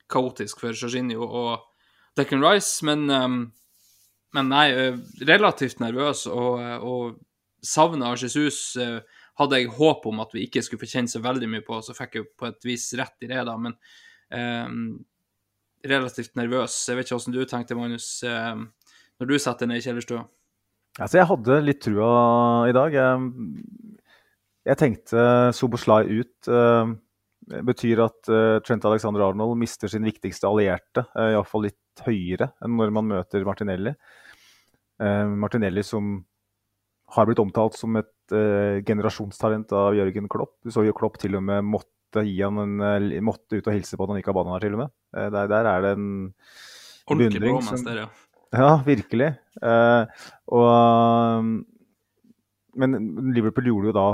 kaotisk 0.10 0.63
for 0.63 0.74
Jorginho 0.74 1.25
og 1.25 1.65
Declan 2.17 2.43
Rice, 2.43 2.81
men, 2.88 3.05
um, 3.13 3.39
men 4.36 4.50
nei, 4.51 4.65
relativt 5.29 5.79
nervøs 5.79 6.25
og, 6.27 6.60
og 6.84 7.19
savna 7.63 8.15
Jesus. 8.17 8.75
Hadde 9.39 9.60
jeg 9.62 9.72
håp 9.77 10.08
om 10.10 10.19
at 10.24 10.34
vi 10.36 10.46
ikke 10.48 10.63
skulle 10.65 10.84
få 10.84 10.91
kjenne 10.91 11.12
så 11.12 11.22
veldig 11.24 11.50
mye 11.51 11.65
på, 11.65 11.79
så 11.86 11.96
fikk 11.98 12.19
jeg 12.19 12.27
på 12.39 12.50
et 12.50 12.67
vis 12.67 12.89
rett 13.00 13.25
i 13.25 13.29
det, 13.31 13.39
da, 13.48 13.55
men 13.60 13.77
eh, 14.36 14.74
relativt 15.89 16.36
nervøs. 16.39 16.75
Jeg 16.89 17.00
vet 17.00 17.08
ikke 17.08 17.19
hvordan 17.19 17.38
du 17.38 17.46
tenkte, 17.48 17.77
Magnus, 17.79 18.10
når 18.24 19.29
du 19.29 19.38
setter 19.39 19.69
ned 19.69 19.79
i 19.79 19.86
kjellerstua? 19.86 20.25
Altså, 21.00 21.19
jeg 21.19 21.29
hadde 21.29 21.60
litt 21.63 21.79
trua 21.86 22.10
i 22.67 22.74
dag. 22.75 22.96
Jeg, 22.96 24.00
jeg 24.67 24.79
tenkte 24.79 25.22
Soboslai 25.55 26.01
ut 26.12 26.50
Det 27.50 27.62
betyr 27.65 28.01
at 28.03 28.29
uh, 28.29 28.60
Trent 28.62 28.84
Alexander 28.86 29.24
Arnold 29.25 29.55
mister 29.58 29.89
sin 29.89 30.03
viktigste 30.05 30.46
allierte, 30.46 31.01
uh, 31.15 31.31
iallfall 31.31 31.63
litt 31.65 32.03
høyere 32.05 32.51
enn 32.62 32.75
når 32.77 32.91
man 32.93 33.08
møter 33.10 33.48
Martinelli. 33.48 33.96
Uh, 35.01 35.25
Martinelli 35.39 35.81
som 35.88 36.19
har 37.15 37.25
blitt 37.25 37.41
omtalt 37.41 37.79
som 37.79 37.98
et 37.98 38.12
generasjonstalent 38.31 39.71
av 39.75 39.98
Jørgen 39.98 40.29
Klopp. 40.31 40.55
Du 40.65 40.71
så 40.74 40.86
jo 40.86 40.95
Klopp 40.98 41.19
til 41.21 41.38
og 41.39 41.43
med 41.45 41.65
måtte 41.65 42.24
en, 42.24 42.79
måtte 43.25 43.59
ut 43.59 43.67
og 43.67 43.75
hilse 43.75 43.98
på 43.98 44.05
at 44.05 44.13
han 44.13 44.19
gikk 44.21 44.31
av 44.31 44.39
banen 44.39 44.55
her, 44.55 44.65
til 44.65 44.77
og 44.77 44.83
med. 44.86 44.93
Der, 45.13 45.51
der, 45.51 45.69
er 45.69 45.86
det 45.86 45.93
en 45.98 46.09
Ordentlig 47.09 47.41
beundring 47.41 47.62
som, 47.65 47.86
der, 47.86 48.03
ja. 48.05 48.09
Ja, 48.55 48.79
virkelig. 48.86 49.29
Uh, 49.62 50.09
og, 50.57 51.45
men 52.81 52.98
Liverpool 53.36 53.69
gjorde 53.69 53.91
jo 53.91 53.95
da 53.98 54.07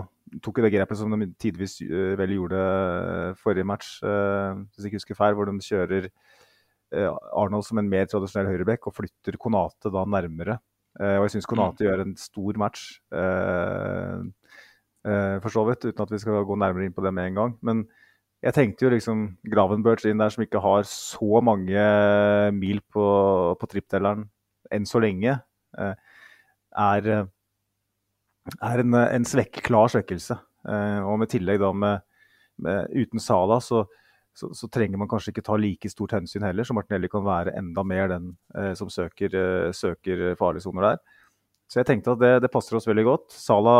tok 0.43 0.59
jo 0.59 0.65
det 0.65 0.73
grepet 0.73 0.99
som 0.99 1.13
de 1.15 1.29
tidvis 1.39 1.77
uh, 1.85 2.15
vel 2.19 2.33
gjorde 2.35 2.59
uh, 2.59 3.37
forrige 3.39 3.67
match, 3.67 3.97
hvis 4.03 4.83
jeg 4.83 4.91
ikke 4.91 4.99
husker 4.99 5.19
feil, 5.19 5.37
hvor 5.37 5.47
de 5.47 5.55
kjører 5.63 6.09
Arnold 6.95 7.65
som 7.67 7.79
en 7.81 7.89
mer 7.89 8.05
tradisjonell 8.07 8.51
høyreback 8.51 8.85
og 8.87 8.93
flytter 8.95 9.35
Konate 9.41 9.89
da 9.91 10.03
nærmere. 10.07 10.59
Og 10.95 11.25
jeg 11.25 11.33
syns 11.33 11.47
Konate 11.49 11.83
mm. 11.83 11.85
gjør 11.85 12.01
en 12.03 12.15
stor 12.19 12.57
match, 12.61 12.83
for 15.05 15.53
så 15.53 15.63
vidt, 15.67 15.85
uten 15.85 16.03
at 16.05 16.13
vi 16.13 16.19
skal 16.21 16.45
gå 16.47 16.55
nærmere 16.57 16.87
inn 16.87 16.95
på 16.95 17.03
det 17.05 17.11
med 17.13 17.27
en 17.29 17.39
gang. 17.39 17.51
Men 17.67 17.83
jeg 18.45 18.53
tenkte 18.53 18.85
jo 18.85 18.91
liksom 18.93 19.21
Gravenberch 19.49 20.05
inn 20.05 20.21
der, 20.21 20.29
som 20.33 20.43
ikke 20.45 20.61
har 20.61 20.83
så 20.85 21.41
mange 21.45 21.85
mil 22.53 22.81
på, 22.93 23.05
på 23.57 23.69
tripptelleren 23.71 24.27
enn 24.73 24.85
så 24.89 25.01
lenge, 25.01 25.37
eh, 25.77 25.95
er, 26.85 27.07
er 28.61 28.83
en, 28.83 28.97
en 28.97 29.25
svekk, 29.25 29.63
klar 29.65 29.89
svekkelse. 29.93 30.37
Eh, 30.69 30.99
og 31.05 31.19
med 31.21 31.31
tillegg 31.33 31.61
da 31.61 31.71
med, 31.73 32.05
med 32.61 32.93
uten 32.93 33.21
Sala, 33.21 33.57
så, 33.63 33.85
så, 34.35 34.49
så, 34.51 34.67
trenger 34.67 34.99
man 34.99 35.09
kanskje 35.11 35.31
ikke 35.31 35.45
ta 35.47 35.55
like 35.59 35.89
stort 35.91 36.17
hensyn 36.17 36.43
heller, 36.43 36.67
så 36.67 36.75
Martinelli 36.75 37.07
kan 37.11 37.23
være 37.25 37.55
enda 37.55 37.85
mer 37.87 38.09
den 38.11 38.33
eh, 38.57 38.73
som 38.75 38.91
søker, 38.91 39.71
søker 39.75 40.27
farlige 40.39 40.65
soner 40.67 40.89
der. 40.89 41.21
Så 41.71 41.79
jeg 41.79 41.87
tenkte 41.89 42.13
at 42.13 42.21
det, 42.21 42.33
det, 42.43 42.51
passer 42.53 42.77
oss 42.77 42.85
veldig 42.85 43.05
godt. 43.07 43.31
Sala, 43.33 43.75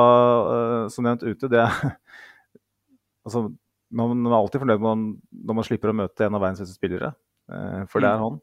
som 0.90 1.06
nevnt, 1.06 1.28
ute, 1.28 1.50
det 1.52 1.60
er 1.62 1.76
altså, 3.28 3.50
man 3.96 4.26
er 4.26 4.38
alltid 4.38 4.64
fornøyd 4.64 4.84
man, 4.84 5.08
når 5.32 5.58
man 5.58 5.68
slipper 5.68 5.92
å 5.92 5.98
møte 5.98 6.26
en 6.26 6.38
av 6.38 6.44
verdens 6.44 6.64
beste 6.64 6.78
spillere, 6.78 7.14
eh, 7.52 7.84
for 7.92 8.04
det 8.04 8.10
er 8.10 8.20
mm. 8.20 8.26
han. 8.26 8.40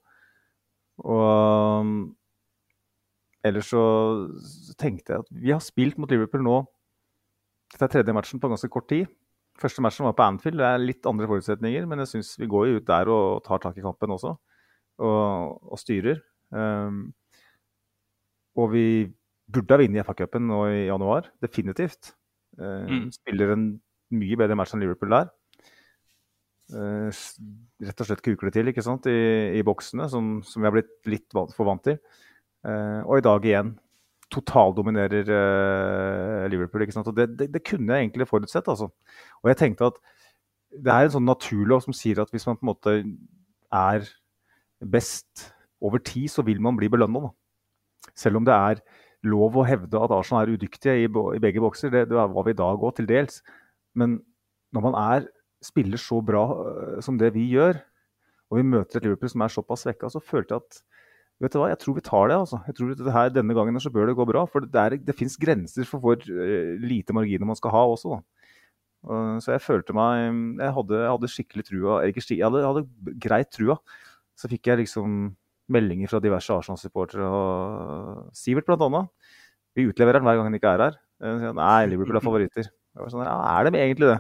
Og 1.03 1.23
um, 1.83 1.97
ellers 3.49 3.73
så, 3.73 3.83
så, 4.39 4.77
tenkte 4.79 5.15
jeg 5.15 5.25
at 5.25 5.33
vi 5.33 5.55
har 5.55 5.63
spilt 5.65 5.99
mot 5.99 6.11
Liverpool 6.13 6.45
nå 6.45 6.61
Dette 7.73 7.87
er 7.89 7.93
tredje 7.95 8.13
matchen 8.15 8.41
på 8.41 8.51
ganske 8.53 8.69
kort 8.69 8.85
tid. 8.93 9.09
Første 9.63 9.83
matchen 9.85 10.07
var 10.09 10.17
på 10.19 10.27
Anfield. 10.27 10.59
Det 10.59 10.67
er 10.67 10.83
litt 10.83 11.07
andre 11.07 11.29
forutsetninger, 11.31 11.87
men 11.89 12.03
jeg 12.03 12.11
syns 12.17 12.35
vi 12.41 12.51
går 12.51 12.69
jo 12.69 12.81
ut 12.81 12.89
der 12.89 13.11
og 13.13 13.43
tar 13.47 13.63
tak 13.63 13.79
i 13.79 13.85
kampen 13.85 14.15
også, 14.15 14.35
og, 15.07 15.61
og 15.71 15.81
styrer. 15.81 16.19
Um, 16.51 17.13
og 18.59 18.73
vi 18.75 18.87
burde 19.53 19.77
ha 19.77 19.81
vunnet 19.81 20.09
FA-cupen 20.09 20.49
nå 20.49 20.65
i 20.73 20.81
januar, 20.89 21.31
definitivt. 21.45 22.13
Uh, 22.59 22.89
mm. 22.89 23.07
Spiller 23.15 23.55
en 23.55 23.69
mye 24.13 24.41
bedre 24.41 24.59
match 24.59 24.75
enn 24.75 24.83
Liverpool 24.83 25.15
der. 25.15 25.31
Uh, 26.73 27.09
rett 27.85 28.03
og 28.03 28.09
slett 28.09 28.25
kuker 28.25 28.49
det 28.49 28.57
til 28.59 28.73
ikke 28.73 28.85
sant? 28.85 29.07
I, 29.07 29.55
i 29.59 29.65
boksene, 29.67 30.09
som, 30.11 30.39
som, 30.47 30.63
vi 30.63 30.71
har 30.71 30.75
blitt 30.75 30.95
litt 31.11 31.39
for 31.55 31.69
vant 31.69 31.85
til. 31.87 32.01
Uh, 32.67 33.03
og 33.07 33.19
i 33.21 33.27
dag 33.27 33.47
igjen 33.47 33.77
totaldominerer 34.33 35.29
uh, 35.29 36.49
Liverpool. 36.51 36.85
ikke 36.85 36.97
sant? 36.97 37.11
Og 37.11 37.17
det, 37.17 37.29
det, 37.39 37.51
det, 37.55 37.63
kunne 37.67 37.93
jeg 37.93 38.07
egentlig 38.09 38.29
forutsett. 38.31 38.69
altså. 38.69 38.89
Og 39.43 39.53
jeg 39.53 39.61
tenkte 39.61 39.91
at 39.93 40.01
det 40.73 40.93
er 40.93 41.07
en 41.07 41.15
sånn 41.19 41.29
naturlov 41.29 41.85
som 41.85 41.97
sier 41.97 42.23
at 42.23 42.33
hvis 42.33 42.47
man 42.49 42.57
på 42.57 42.65
en 42.65 42.71
måte 42.73 42.95
er 43.73 44.09
best 44.93 45.53
over 45.83 46.01
tid, 46.01 46.31
så 46.33 46.45
vil 46.47 46.63
man 46.65 46.79
bli 46.79 46.89
belønna. 46.93 47.31
Selv 48.19 48.41
om 48.41 48.47
det 48.49 48.55
er 48.55 48.83
lov 49.29 49.57
å 49.59 49.67
hevde 49.67 50.01
at 50.01 50.15
Arsenal 50.15 50.47
er 50.47 50.57
udyktige 50.57 51.05
i, 51.05 51.07
i 51.07 51.43
begge 51.43 51.63
bokser. 51.63 51.93
Det, 51.93 52.07
det 52.11 52.19
var 52.19 52.47
vi 52.47 52.55
i 52.55 52.59
dag 52.59 52.83
òg, 52.83 52.97
til 52.97 53.09
dels. 53.11 53.43
Men 53.95 54.19
når 54.75 54.87
man 54.89 54.99
er, 54.99 55.29
spiller 55.63 56.01
så 56.01 56.19
bra 56.25 56.47
uh, 56.57 57.01
som 57.05 57.21
det 57.21 57.35
vi 57.37 57.47
gjør, 57.53 57.79
og 58.51 58.59
vi 58.59 58.69
møter 58.69 58.99
et 58.99 59.07
Liverpool 59.07 59.31
som 59.33 59.45
er 59.45 59.53
såpass 59.53 59.87
svekka, 59.87 60.11
så 60.13 60.21
følte 60.21 60.57
jeg 60.57 60.65
at 60.65 60.81
vet 61.43 61.55
du 61.55 61.59
hva, 61.61 61.71
jeg 61.73 61.81
tror 61.83 61.97
vi 61.99 62.05
tar 62.07 62.31
det. 62.31 62.39
altså. 62.39 62.61
Jeg 62.69 62.79
tror 62.79 62.95
det 62.95 63.17
her, 63.17 63.35
Denne 63.35 63.57
gangen 63.59 63.83
så 63.83 63.93
bør 63.93 64.11
det 64.11 64.17
gå 64.19 64.27
bra. 64.29 64.45
For 64.51 64.65
det, 64.65 64.85
er, 64.85 64.97
det 65.03 65.19
fins 65.19 65.37
grenser 65.41 65.89
for 65.89 66.03
hvor 66.03 66.23
uh, 66.23 66.73
lite 66.83 67.15
marginer 67.17 67.49
man 67.49 67.59
skal 67.59 67.75
ha 67.75 67.85
også. 67.91 68.21
Uh, 69.03 69.37
så 69.43 69.57
jeg 69.57 69.65
følte 69.65 69.97
meg 69.99 70.61
Jeg 70.63 70.75
hadde, 70.77 70.99
jeg 71.03 71.13
hadde 71.17 71.33
skikkelig 71.35 71.69
trua. 71.69 72.01
Jeg 72.07 72.17
hadde, 72.17 72.63
jeg 72.63 72.71
hadde 72.71 73.17
greit 73.27 73.53
trua. 73.55 73.79
Så 74.39 74.51
fikk 74.51 74.71
jeg 74.71 74.85
liksom 74.85 75.33
meldinger 75.73 76.11
fra 76.11 76.21
diverse 76.23 76.53
Arsenal-supportere 76.53 77.27
og 77.27 78.31
Sivert 78.37 78.69
bl.a. 78.69 79.03
Vi 79.77 79.89
utleverer 79.89 80.21
den 80.21 80.29
hver 80.29 80.39
gang 80.39 80.49
han 80.51 80.59
ikke 80.59 80.73
er 80.75 80.85
her. 80.87 80.99
Eh, 81.23 81.39
sier 81.41 81.57
Nei, 81.57 81.87
Liverpool 81.91 82.19
er 82.19 82.25
favoritter. 82.25 82.69
Jeg 82.69 83.01
var 83.01 83.13
sånn, 83.13 83.25
ja, 83.25 83.37
er 83.55 83.69
de 83.69 83.81
egentlig 83.81 84.11
det? 84.11 84.19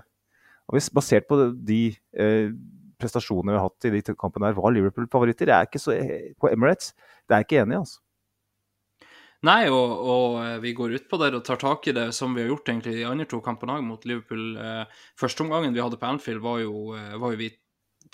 Og 0.70 0.78
hvis 0.78 0.88
Basert 0.94 1.26
på 1.28 1.38
de 1.52 1.80
eh, 2.16 2.54
prestasjonene 3.02 3.54
vi 3.54 3.58
har 3.60 3.68
hatt 3.68 3.88
i 3.88 3.92
de 3.96 4.14
kampene 4.14 4.48
her, 4.48 4.56
var 4.56 4.74
Liverpool 4.74 5.10
favoritter. 5.10 5.50
Jeg 5.50 5.58
er 5.58 5.68
ikke 5.70 5.82
så, 5.82 5.98
på 6.40 6.50
Emirates 6.52 6.94
det 7.26 7.34
er 7.34 7.42
jeg 7.42 7.48
ikke 7.48 7.60
enig 7.62 7.76
i. 7.76 7.82
altså. 7.82 8.00
Nei, 9.42 9.62
og, 9.74 9.92
og, 10.12 10.36
eh, 10.44 10.58
vi 10.62 10.74
går 10.78 10.94
ut 10.94 11.08
på 11.10 11.18
det 11.18 11.32
og 11.34 11.42
tar 11.46 11.58
tak 11.58 11.88
i 11.90 11.94
det 11.96 12.08
som 12.14 12.34
vi 12.36 12.44
har 12.44 12.52
gjort 12.52 12.68
egentlig 12.70 12.94
de 12.94 13.08
andre 13.08 13.26
to 13.30 13.40
kampene 13.42 13.80
mot 13.82 14.04
Liverpool. 14.06 14.54
Førsteomgangen 14.54 15.18
første 15.18 15.46
omgangen 15.46 15.74
vi 15.74 15.82
hadde 15.82 15.98
på 15.98 16.10
Anfield, 16.12 16.42
var 16.44 16.60
jo, 16.62 16.74
eh, 16.94 17.16
var 17.18 17.34
jo 17.34 17.40
vi 17.40 17.50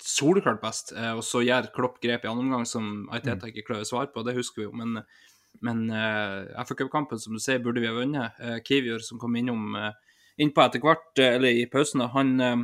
soleklart 0.01 0.61
best. 0.63 0.95
Eh, 0.97 1.11
og 1.13 1.21
så 1.25 1.43
gjør 1.45 1.69
Klopp 1.75 1.99
grep 2.01 2.25
i 2.25 2.31
andre 2.31 2.47
omgang 2.47 2.65
som 2.65 3.09
Aiteta 3.13 3.45
Mm. 3.45 3.53
ikke 3.53 3.67
klarer 3.67 3.85
å 3.85 3.91
svare 3.91 4.13
på, 4.13 4.25
det 4.25 4.37
husker 4.39 4.63
vi 4.63 4.69
jo. 4.69 4.73
Men, 4.73 5.03
men 5.65 5.89
uh, 5.89 6.65
FA 6.65 6.75
Cup-kampen, 6.77 7.19
som 7.19 7.33
du 7.33 7.41
sier, 7.41 7.61
burde 7.61 7.81
vi 7.81 7.89
ha 7.89 7.93
vunnet. 7.93 8.37
Uh, 8.39 8.59
Kivior, 8.65 9.01
som 9.01 9.19
kom 9.19 9.35
innom 9.35 9.75
uh, 9.75 9.91
innpå 10.39 10.63
etter 10.63 10.83
hvert, 10.83 11.11
eh, 11.19 11.35
eller 11.35 11.61
i 11.61 11.65
pausen, 11.71 12.05
han, 12.13 12.39
eh, 12.41 12.57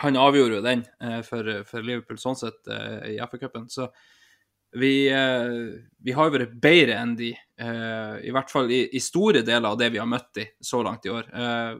han 0.00 0.16
avgjorde 0.16 0.58
jo 0.58 0.64
den 0.64 0.84
eh, 1.02 1.20
for, 1.26 1.50
for 1.68 1.84
Liverpool 1.84 2.20
sånn 2.20 2.38
sett 2.38 2.70
eh, 2.70 3.14
i 3.14 3.18
FA-cupen. 3.20 3.66
Så 3.72 3.88
vi, 4.78 5.08
eh, 5.10 5.50
vi 5.98 6.14
har 6.16 6.28
jo 6.28 6.36
vært 6.36 6.54
bedre 6.62 6.96
enn 7.00 7.16
de, 7.18 7.32
i 7.34 8.30
hvert 8.32 8.48
fall 8.48 8.70
i, 8.72 8.84
i 8.96 9.00
store 9.02 9.42
deler 9.44 9.72
av 9.72 9.80
det 9.80 9.90
vi 9.92 9.98
har 10.00 10.08
møtt 10.08 10.30
de 10.38 10.46
så 10.64 10.80
langt 10.86 11.04
i 11.04 11.10
år. 11.12 11.26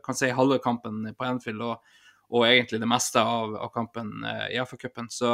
Kan 0.05 0.19
si 0.19 0.29
halve 0.35 0.59
kampen 0.61 1.07
på 1.17 1.25
Anfield 1.25 1.63
og, 1.65 1.95
og 2.35 2.45
egentlig 2.45 2.83
det 2.83 2.91
meste 2.91 3.23
av, 3.23 3.55
av 3.57 3.71
kampen 3.73 4.11
i 4.51 4.59
FA-cupen. 4.61 5.09
Så 5.09 5.33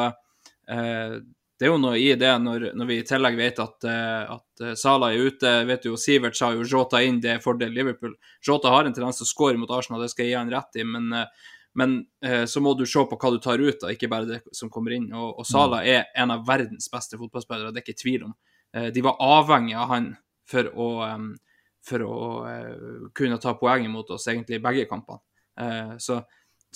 det 1.57 1.65
er 1.65 1.73
jo 1.73 1.81
noe 1.81 1.97
i 1.97 2.11
det 2.21 2.31
når, 2.43 2.71
når 2.77 2.89
vi 2.91 2.99
i 3.01 3.05
tillegg 3.09 3.39
vet 3.39 3.61
at, 3.63 3.87
at 3.89 4.63
eh, 4.63 4.75
Sala 4.77 5.09
er 5.13 5.31
ute. 5.31 5.53
vet 5.69 5.87
jo, 5.89 5.97
Sivert 6.01 6.37
sa 6.37 6.51
jo 6.53 6.67
Jota 6.69 7.01
inn, 7.05 7.21
det 7.25 7.31
er 7.33 7.45
fordel 7.45 7.73
Liverpool. 7.73 8.13
Jota 8.45 8.73
har 8.75 8.85
en 8.85 8.97
tendens 8.97 9.23
til 9.23 9.25
å 9.25 9.31
skåre 9.31 9.61
mot 9.61 9.73
Arsenal, 9.73 10.03
det 10.05 10.11
skal 10.13 10.27
jeg 10.27 10.35
gi 10.35 10.37
han 10.37 10.53
rett 10.53 10.77
i, 10.77 10.85
men, 10.85 11.09
eh, 11.17 11.55
men 11.77 11.99
eh, 12.25 12.45
så 12.49 12.61
må 12.65 12.73
du 12.75 12.87
se 12.89 13.03
på 13.05 13.19
hva 13.21 13.31
du 13.35 13.39
tar 13.43 13.61
ut, 13.61 13.79
da, 13.83 13.93
ikke 13.93 14.09
bare 14.09 14.29
det 14.31 14.39
som 14.57 14.71
kommer 14.73 14.95
inn. 14.97 15.11
Og, 15.13 15.43
og 15.43 15.49
Sala 15.49 15.83
er 15.85 16.09
en 16.17 16.33
av 16.33 16.47
verdens 16.49 16.89
beste 16.93 17.19
fotballspillere, 17.21 17.73
det 17.75 17.83
er 17.83 17.87
ikke 17.87 18.03
tvil 18.03 18.29
om. 18.31 18.37
Eh, 18.73 18.89
de 18.95 19.05
var 19.05 19.21
avhengig 19.23 19.77
av 19.77 19.91
han 19.93 20.15
for 20.49 20.71
å, 20.73 20.89
um, 21.05 21.31
for 21.87 22.03
å 22.07 22.17
uh, 22.47 23.07
kunne 23.17 23.39
ta 23.43 23.57
poeng 23.59 23.89
mot 23.91 24.11
oss 24.15 24.29
egentlig 24.31 24.61
i 24.61 24.63
begge 24.63 24.87
kampene. 24.91 25.21
Eh, 25.61 25.97
så, 25.99 26.21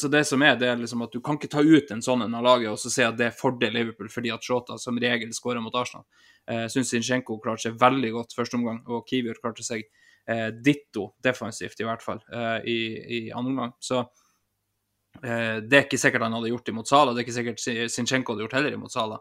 så 0.00 0.08
det 0.08 0.24
som 0.24 0.42
er, 0.42 0.56
det 0.58 0.68
er 0.70 0.80
liksom 0.80 1.04
at 1.04 1.12
du 1.12 1.20
kan 1.24 1.38
ikke 1.38 1.50
ta 1.52 1.62
ut 1.62 1.90
en 1.92 2.02
sånn 2.02 2.24
en 2.24 2.36
av 2.38 2.44
laget 2.44 2.72
og 2.72 2.78
så 2.80 2.92
si 2.92 3.04
at 3.04 3.18
det 3.18 3.28
er 3.28 3.36
fordel 3.36 3.74
Liverpool 3.76 4.10
fordi 4.12 4.32
at 4.34 4.46
Shota 4.46 4.78
som 4.80 4.98
regel 5.00 5.32
skårer 5.36 5.62
mot 5.64 5.76
Arsenal. 5.76 6.06
Jeg 6.48 6.66
eh, 6.66 6.70
syns 6.72 6.92
Zinchenko 6.94 7.38
klarte 7.42 7.68
seg 7.68 7.80
veldig 7.80 8.14
godt 8.16 8.36
første 8.36 8.58
omgang, 8.58 8.80
og 8.88 9.04
Kivior 9.08 9.38
klarte 9.42 9.66
seg 9.66 9.84
eh, 10.26 10.48
ditto 10.56 11.10
defensivt, 11.22 11.80
i 11.80 11.88
hvert 11.88 12.04
fall, 12.04 12.22
eh, 12.32 12.58
i, 12.70 12.80
i 13.18 13.20
andre 13.30 13.54
omgang. 13.54 13.76
Så 13.82 14.00
eh, 14.00 14.08
det 15.20 15.76
er 15.76 15.84
ikke 15.84 15.98
sikkert 16.00 16.24
han 16.24 16.34
hadde 16.36 16.50
gjort 16.52 16.68
imot 16.72 16.88
Sala, 16.88 17.12
det 17.12 17.22
er 17.22 17.26
ikke 17.26 17.36
sikkert 17.36 17.92
Sinchenko 17.92 18.32
hadde 18.34 18.46
gjort 18.46 18.58
heller 18.58 18.76
imot 18.76 18.94
Sala. 18.94 19.20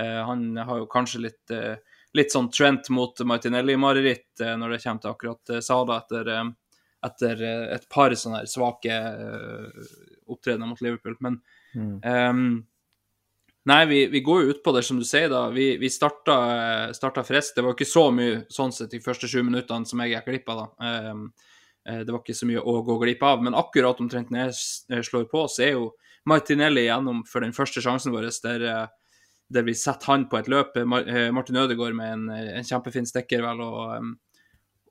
Eh, 0.00 0.24
han 0.26 0.56
har 0.56 0.78
jo 0.78 0.86
kanskje 0.86 1.22
litt, 1.26 1.50
eh, 1.50 1.76
litt 2.14 2.32
sånn 2.32 2.50
Trent 2.54 2.90
mot 2.94 3.20
Martinelli-mareritt 3.26 4.42
eh, 4.44 4.56
når 4.56 4.76
det 4.76 4.82
kommer 4.84 5.04
til 5.04 5.12
akkurat 5.12 5.54
eh, 5.54 5.62
Sala 5.64 6.00
etter, 6.00 6.32
eh, 6.34 6.50
etter 7.10 7.44
eh, 7.44 7.66
et 7.76 7.86
par 7.92 8.14
sånne 8.14 8.42
her 8.42 8.50
svake 8.50 8.96
eh, 8.96 9.94
opptredener 10.30 10.70
mot 10.70 10.82
Liverpool. 10.84 11.18
Men 11.20 11.40
ehm, 12.04 12.50
Nei, 13.68 13.82
vi, 13.86 13.98
vi 14.08 14.22
går 14.24 14.38
jo 14.40 14.52
ut 14.54 14.62
på 14.64 14.72
det, 14.72 14.80
som 14.86 14.96
du 14.96 15.04
sier, 15.04 15.26
da. 15.28 15.42
Vi, 15.52 15.74
vi 15.78 15.90
starta, 15.92 16.36
eh, 16.56 16.92
starta 16.96 17.20
friskt. 17.26 17.58
Det 17.58 17.64
var 17.66 17.74
ikke 17.76 17.86
så 17.86 18.06
mye 18.14 18.38
sånn 18.50 18.72
sett 18.72 18.94
de 18.94 19.02
første 19.04 19.28
sju 19.28 19.42
minuttene 19.44 19.86
som 19.86 20.00
jeg 20.00 20.14
gikk 20.14 20.30
glipp 20.30 20.48
av, 20.54 20.62
da. 20.62 20.88
Ehm, 20.88 21.26
eh, 21.28 21.49
det 22.04 22.12
var 22.12 22.22
ikke 22.22 22.36
så 22.36 22.48
mye 22.48 22.62
å 22.62 22.80
gå 22.86 22.96
glipp 23.02 23.22
av. 23.26 23.42
Men 23.44 23.58
akkurat 23.58 24.00
omtrent 24.02 24.32
når 24.32 24.48
jeg 24.48 24.56
eh, 24.96 25.04
slår 25.06 25.28
på, 25.30 25.44
så 25.50 25.66
er 25.66 25.76
jo 25.76 25.90
Martinelli 26.28 26.86
gjennom 26.86 27.22
for 27.28 27.44
den 27.44 27.54
første 27.56 27.82
sjansen 27.84 28.14
vår, 28.14 28.28
der, 28.44 28.66
eh, 28.68 29.22
der 29.50 29.66
vi 29.66 29.76
setter 29.78 30.12
han 30.12 30.28
på 30.30 30.40
et 30.40 30.50
løp. 30.52 30.76
Eh, 30.76 31.30
Martin 31.34 31.60
Ødegaard 31.62 31.96
med 31.96 32.12
en, 32.16 32.26
eh, 32.36 32.52
en 32.60 32.66
kjempefin 32.66 33.08
stikker, 33.08 33.44
vel, 33.46 33.62
og, 33.64 34.10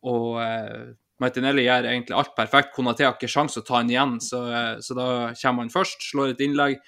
og 0.10 0.41
eh, 0.44 0.91
Martinelli 1.20 1.65
gjør 1.65 1.90
egentlig 1.90 2.16
alt 2.16 2.35
perfekt. 2.38 2.74
Konaté 2.75 3.05
har 3.05 3.18
ikke 3.18 3.31
sjanse 3.31 3.59
å 3.59 3.68
ta 3.68 3.79
han 3.81 3.92
igjen, 3.92 4.20
så, 4.24 4.46
eh, 4.53 4.75
så 4.83 4.96
da 4.98 5.09
kommer 5.42 5.66
han 5.66 5.74
først, 5.74 6.05
slår 6.12 6.33
et 6.33 6.46
innlegg. 6.46 6.79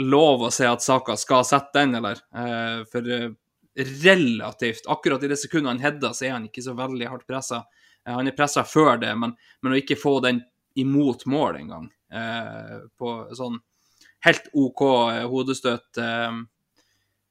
Lov 0.00 0.46
å 0.46 0.50
si 0.54 0.64
at 0.64 0.82
Saka 0.82 1.16
skal 1.20 1.44
sette 1.44 1.76
den, 1.76 1.94
eller? 1.98 2.20
Eh, 2.34 2.82
for 2.90 3.06
eh, 3.10 3.30
relativt 3.76 4.88
Akkurat 4.90 5.22
i 5.22 5.28
det 5.30 5.38
sekundet 5.38 5.70
han 5.70 5.82
header, 5.82 6.12
så 6.16 6.26
er 6.26 6.34
han 6.36 6.48
ikke 6.48 6.64
så 6.64 6.74
veldig 6.74 7.08
hardt 7.08 7.28
pressa. 7.28 7.64
Eh, 8.06 8.14
han 8.14 8.28
er 8.30 8.36
pressa 8.36 8.64
før 8.66 9.00
det, 9.02 9.12
men, 9.18 9.34
men 9.62 9.74
å 9.74 9.80
ikke 9.80 9.98
få 10.00 10.18
den 10.24 10.42
imot 10.80 11.26
mål 11.26 11.58
engang, 11.60 11.90
eh, 12.14 12.78
på 12.98 13.14
sånn 13.36 13.58
helt 14.26 14.48
OK 14.56 14.82
eh, 14.86 15.24
hodestøt 15.30 16.00
eh, 16.00 16.40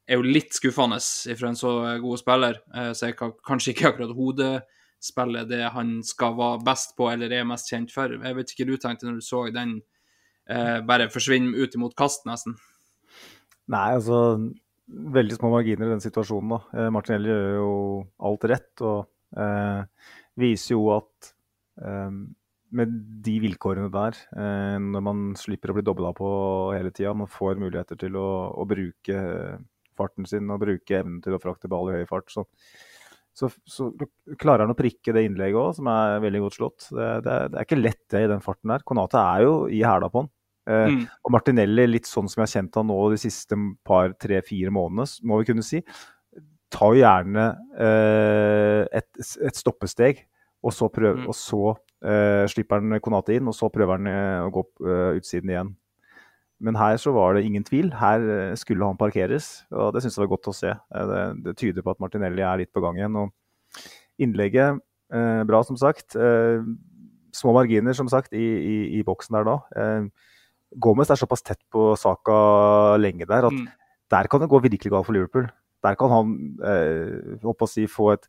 er 0.10 0.17
jo 0.17 0.25
litt 0.25 0.55
skuffende 0.58 0.97
fra 1.38 1.51
en 1.51 1.60
så 1.60 1.73
god 2.01 2.21
spiller. 2.21 2.62
Eh, 2.75 2.91
så 2.97 3.12
kan 3.17 3.36
kanskje 3.45 3.75
ikke 3.75 3.91
akkurat 3.91 4.15
hodespillet 4.17 5.51
det 5.51 5.63
han 5.75 5.99
skal 6.05 6.38
være 6.39 6.63
best 6.65 6.95
på 6.97 7.12
eller 7.12 7.34
er 7.36 7.47
mest 7.47 7.69
kjent 7.71 7.93
for. 7.93 8.17
Jeg 8.17 8.38
vet 8.38 8.53
ikke 8.53 8.65
hva 8.65 8.71
du 8.73 8.84
tenkte 8.86 9.10
når 9.10 9.19
du 9.19 9.27
så 9.27 9.43
den 9.53 9.77
eh, 10.49 10.79
bare 10.86 11.12
forsvinne 11.13 11.53
ut 11.58 11.77
imot 11.77 11.97
kast, 11.99 12.25
nesten. 12.29 12.58
Nei, 13.69 13.91
altså 13.99 14.23
Veldig 14.89 15.36
små 15.38 15.51
marginer 15.53 15.86
i 15.86 15.91
den 15.91 15.99
situasjonen. 16.01 16.49
da. 16.49 16.58
Eh, 16.73 16.88
Martinelli 16.89 17.29
gjør 17.29 17.51
jo 17.60 17.73
alt 18.25 18.45
rett 18.49 18.82
og 18.82 19.03
eh, 19.38 19.84
viser 20.39 20.75
jo 20.75 20.89
at 20.95 21.32
eh, 21.84 22.12
med 22.80 22.93
de 23.25 23.36
vilkårene 23.45 23.89
der, 23.93 24.17
eh, 24.38 24.78
når 24.82 25.04
man 25.06 25.25
slipper 25.39 25.73
å 25.73 25.80
bli 25.80 25.86
dobla 25.86 26.13
på 26.17 26.30
hele 26.75 26.93
tida, 26.93 27.15
man 27.17 27.32
får 27.32 27.60
muligheter 27.62 27.99
til 27.99 28.17
å, 28.19 28.30
å 28.54 28.65
bruke 28.69 29.23
farten 29.99 30.28
sin 30.30 30.49
og 30.54 30.62
bruke 30.62 30.99
evnen 31.02 31.19
til 31.23 31.36
å 31.36 31.41
frakte 31.43 31.69
ball 31.71 31.89
i 31.91 31.97
høy 31.99 32.06
fart, 32.08 32.30
så, 32.32 32.45
så, 33.36 33.49
så 33.67 33.89
klarer 34.39 34.63
han 34.63 34.75
å 34.75 34.80
prikke 34.80 35.15
det 35.15 35.25
innlegget 35.28 35.60
òg, 35.60 35.73
som 35.80 35.89
er 35.91 36.21
veldig 36.23 36.43
godt 36.45 36.60
slått. 36.60 36.89
Det, 36.91 37.10
det, 37.25 37.39
det 37.52 37.60
er 37.60 37.67
ikke 37.67 37.82
lett 37.82 38.04
det 38.13 38.25
i 38.25 38.30
den 38.32 38.43
farten 38.45 38.71
der. 38.75 38.86
Konate 38.88 39.19
er 39.19 39.47
jo 39.47 39.56
i 39.67 39.82
hæla 39.84 40.12
på 40.12 40.23
han. 40.23 40.30
Eh, 40.30 40.38
Mm. 40.69 41.08
og 41.25 41.32
Martinelli, 41.34 41.88
litt 41.88 42.06
sånn 42.06 42.28
som 42.30 42.43
jeg 42.43 42.45
har 42.45 42.52
kjent 42.60 42.75
han 42.78 42.89
nå 42.91 42.97
de 43.10 43.17
siste 43.17 43.58
par, 43.88 44.12
tre, 44.21 44.38
fire 44.45 44.69
månedene, 44.69 45.08
må 45.25 45.39
vi 45.41 45.47
kunne 45.49 45.65
si, 45.65 45.80
tar 46.71 46.93
jo 46.93 47.01
gjerne 47.01 47.45
eh, 47.79 48.84
et, 48.99 49.10
et 49.47 49.55
stoppesteg, 49.58 50.25
og 50.63 50.73
så, 50.75 50.89
prøver, 50.91 51.21
Mm. 51.23 51.27
og 51.32 51.36
så 51.38 51.62
eh, 52.03 52.45
slipper 52.51 52.79
han 52.82 52.99
Konate 53.01 53.36
inn, 53.38 53.47
og 53.47 53.55
så 53.55 53.69
prøver 53.73 53.97
han 53.97 54.08
eh, 54.12 54.41
å 54.45 54.51
gå 54.53 54.63
opp 54.65 54.84
eh, 54.86 55.19
utsiden 55.19 55.49
igjen. 55.53 55.71
Men 56.60 56.75
her 56.75 56.97
så 56.99 57.13
var 57.15 57.38
det 57.38 57.45
ingen 57.47 57.63
tvil. 57.63 57.89
Her 57.95 58.19
eh, 58.19 58.55
skulle 58.60 58.84
han 58.86 58.97
parkeres, 58.99 59.63
og 59.71 59.93
det 59.95 60.01
syns 60.03 60.17
jeg 60.17 60.25
var 60.25 60.34
godt 60.36 60.49
å 60.51 60.55
se. 60.58 60.73
Eh, 60.75 61.05
det, 61.12 61.21
det 61.45 61.53
tyder 61.62 61.86
på 61.86 61.93
at 61.95 62.01
Martinelli 62.03 62.43
er 62.43 62.60
litt 62.60 62.73
på 62.75 62.84
gang 62.84 62.99
igjen. 62.99 63.15
og 63.15 63.32
Innlegget 64.19 64.82
eh, 65.13 65.43
bra, 65.47 65.62
som 65.63 65.77
sagt. 65.79 66.17
Eh, 66.19 66.60
små 67.36 67.53
marginer, 67.55 67.95
som 67.95 68.10
sagt, 68.12 68.34
i, 68.36 68.43
i, 68.60 68.75
i 68.99 69.03
boksen 69.08 69.38
der 69.39 69.47
da. 69.47 69.55
Eh, 69.79 70.10
Gomez 70.84 71.10
er 71.10 71.17
såpass 71.17 71.41
tett 71.47 71.62
på 71.73 71.93
saka 71.97 72.97
lenge 73.01 73.25
der 73.29 73.47
at 73.47 73.55
Mm. 73.55 73.67
der 74.12 74.27
kan 74.29 74.41
det 74.43 74.49
gå 74.51 74.60
virkelig 74.62 74.91
galt 74.91 75.05
for 75.08 75.13
Liverpool. 75.15 75.47
Der 75.85 75.95
kan 75.99 76.11
han 76.11 76.33
eh, 76.65 77.67
si, 77.71 77.85
få 77.87 78.11
et, 78.15 78.27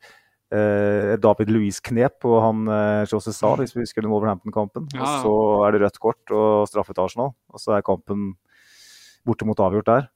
eh, 0.55 1.17
David 1.23 1.51
Louis-knep 1.51 2.21
på 2.23 2.37
han 2.45 2.69
eh, 2.69 3.09
José 3.11 3.35
Sa, 3.35 3.55
hvis 3.59 3.75
vi 3.75 3.83
husker 3.83 4.05
den 4.05 4.13
Wolverhampton-kampen. 4.13 4.89
Ja. 4.95 5.03
Og 5.03 5.25
så 5.25 5.35
er 5.67 5.75
det 5.75 5.83
rødt 5.83 6.01
kort 6.03 6.35
og 6.37 6.69
straffetasjen 6.71 7.27
Arsenal. 7.27 7.35
Og 7.51 7.63
så 7.63 7.77
er 7.77 7.87
kampen 7.87 8.35
bortimot 9.27 9.61
avgjort 9.61 9.91
der. 9.91 10.09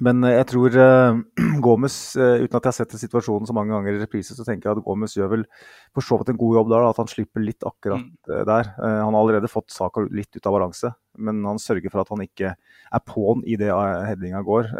Men 0.00 0.24
eh, 0.24 0.36
jeg 0.38 0.46
tror 0.52 0.76
uh, 0.78 1.18
Gomez, 1.64 1.96
uh, 2.16 2.40
uten 2.40 2.56
at 2.56 2.64
jeg 2.64 2.70
har 2.70 2.76
sett 2.76 2.94
situasjonen 3.00 3.48
så 3.48 3.54
mange 3.56 3.74
ganger 3.74 3.96
i 3.96 4.00
reprise, 4.00 4.36
så 4.36 4.46
tenker 4.46 4.70
jeg 4.70 4.78
at 4.78 4.84
Gomez 4.86 5.16
gjør 5.16 5.32
vel 5.34 5.44
for 5.92 6.06
så 6.06 6.18
vidt 6.20 6.32
en 6.32 6.40
god 6.40 6.58
jobb 6.58 6.70
der. 6.72 6.86
At 6.88 7.00
han 7.02 7.10
slipper 7.10 7.44
litt 7.44 7.66
akkurat 7.68 8.30
eh, 8.30 8.44
der. 8.48 8.70
Eh, 8.76 8.98
han 9.02 9.12
har 9.12 9.20
allerede 9.20 9.50
fått 9.52 9.72
saka 9.74 10.06
litt 10.08 10.32
ut 10.36 10.48
av 10.48 10.56
balanse, 10.56 10.92
men 11.22 11.42
han 11.48 11.60
sørger 11.62 11.92
for 11.92 12.04
at 12.04 12.12
han 12.14 12.24
ikke 12.24 12.54
er 12.54 13.04
på'n 13.08 13.44
i 13.48 13.58
det 13.60 13.70
headinga 13.72 14.42
går. 14.46 14.70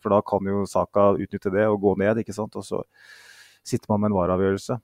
For 0.00 0.12
da 0.12 0.20
kan 0.24 0.48
jo 0.48 0.64
Saka 0.68 1.10
utnytte 1.16 1.52
det 1.52 1.66
og 1.68 1.80
gå 1.82 1.94
ned, 2.00 2.22
ikke 2.22 2.34
sant. 2.36 2.56
Og 2.56 2.64
så 2.64 2.82
sitter 3.66 3.90
man 3.92 4.04
med 4.04 4.12
en 4.12 4.16
vareavgjørelse. 4.16 4.78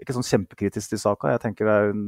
Ikke 0.00 0.16
sånn 0.16 0.28
kjempekritisk 0.28 0.92
til 0.92 1.00
Saka. 1.00 1.32
Jeg 1.32 1.44
tenker 1.46 1.68
det 1.68 1.76
er 1.76 1.94
en 1.94 2.04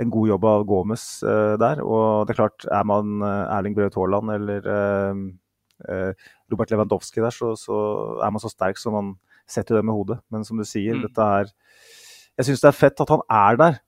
en 0.00 0.10
god 0.12 0.28
jobb 0.32 0.44
av 0.48 0.64
Gomez 0.68 1.04
eh, 1.22 1.54
der. 1.60 1.82
Og 1.84 2.26
det 2.26 2.34
er 2.34 2.40
klart, 2.40 2.64
er 2.72 2.84
man 2.88 3.20
eh, 3.22 3.52
Erling 3.58 3.76
Braut 3.76 3.96
Haaland 3.98 4.32
eller 4.36 4.70
eh, 4.74 6.12
Robert 6.52 6.72
Lewandowski 6.72 7.20
der, 7.24 7.32
så, 7.34 7.52
så 7.56 7.76
er 8.24 8.32
man 8.32 8.42
så 8.42 8.50
sterk 8.52 8.80
som 8.80 8.96
man 8.96 9.12
setter 9.50 9.78
det 9.78 9.84
med 9.88 9.96
hodet. 9.96 10.18
Men 10.30 10.44
som 10.46 10.58
du 10.60 10.64
sier, 10.68 10.94
Mm. 10.96 11.02
dette 11.08 11.20
er 11.40 11.52
Jeg 12.38 12.46
syns 12.46 12.60
det 12.62 12.68
er 12.70 12.76
fett 12.78 13.00
at 13.02 13.10
han 13.12 13.22
er 13.28 13.56
der. 13.60 13.78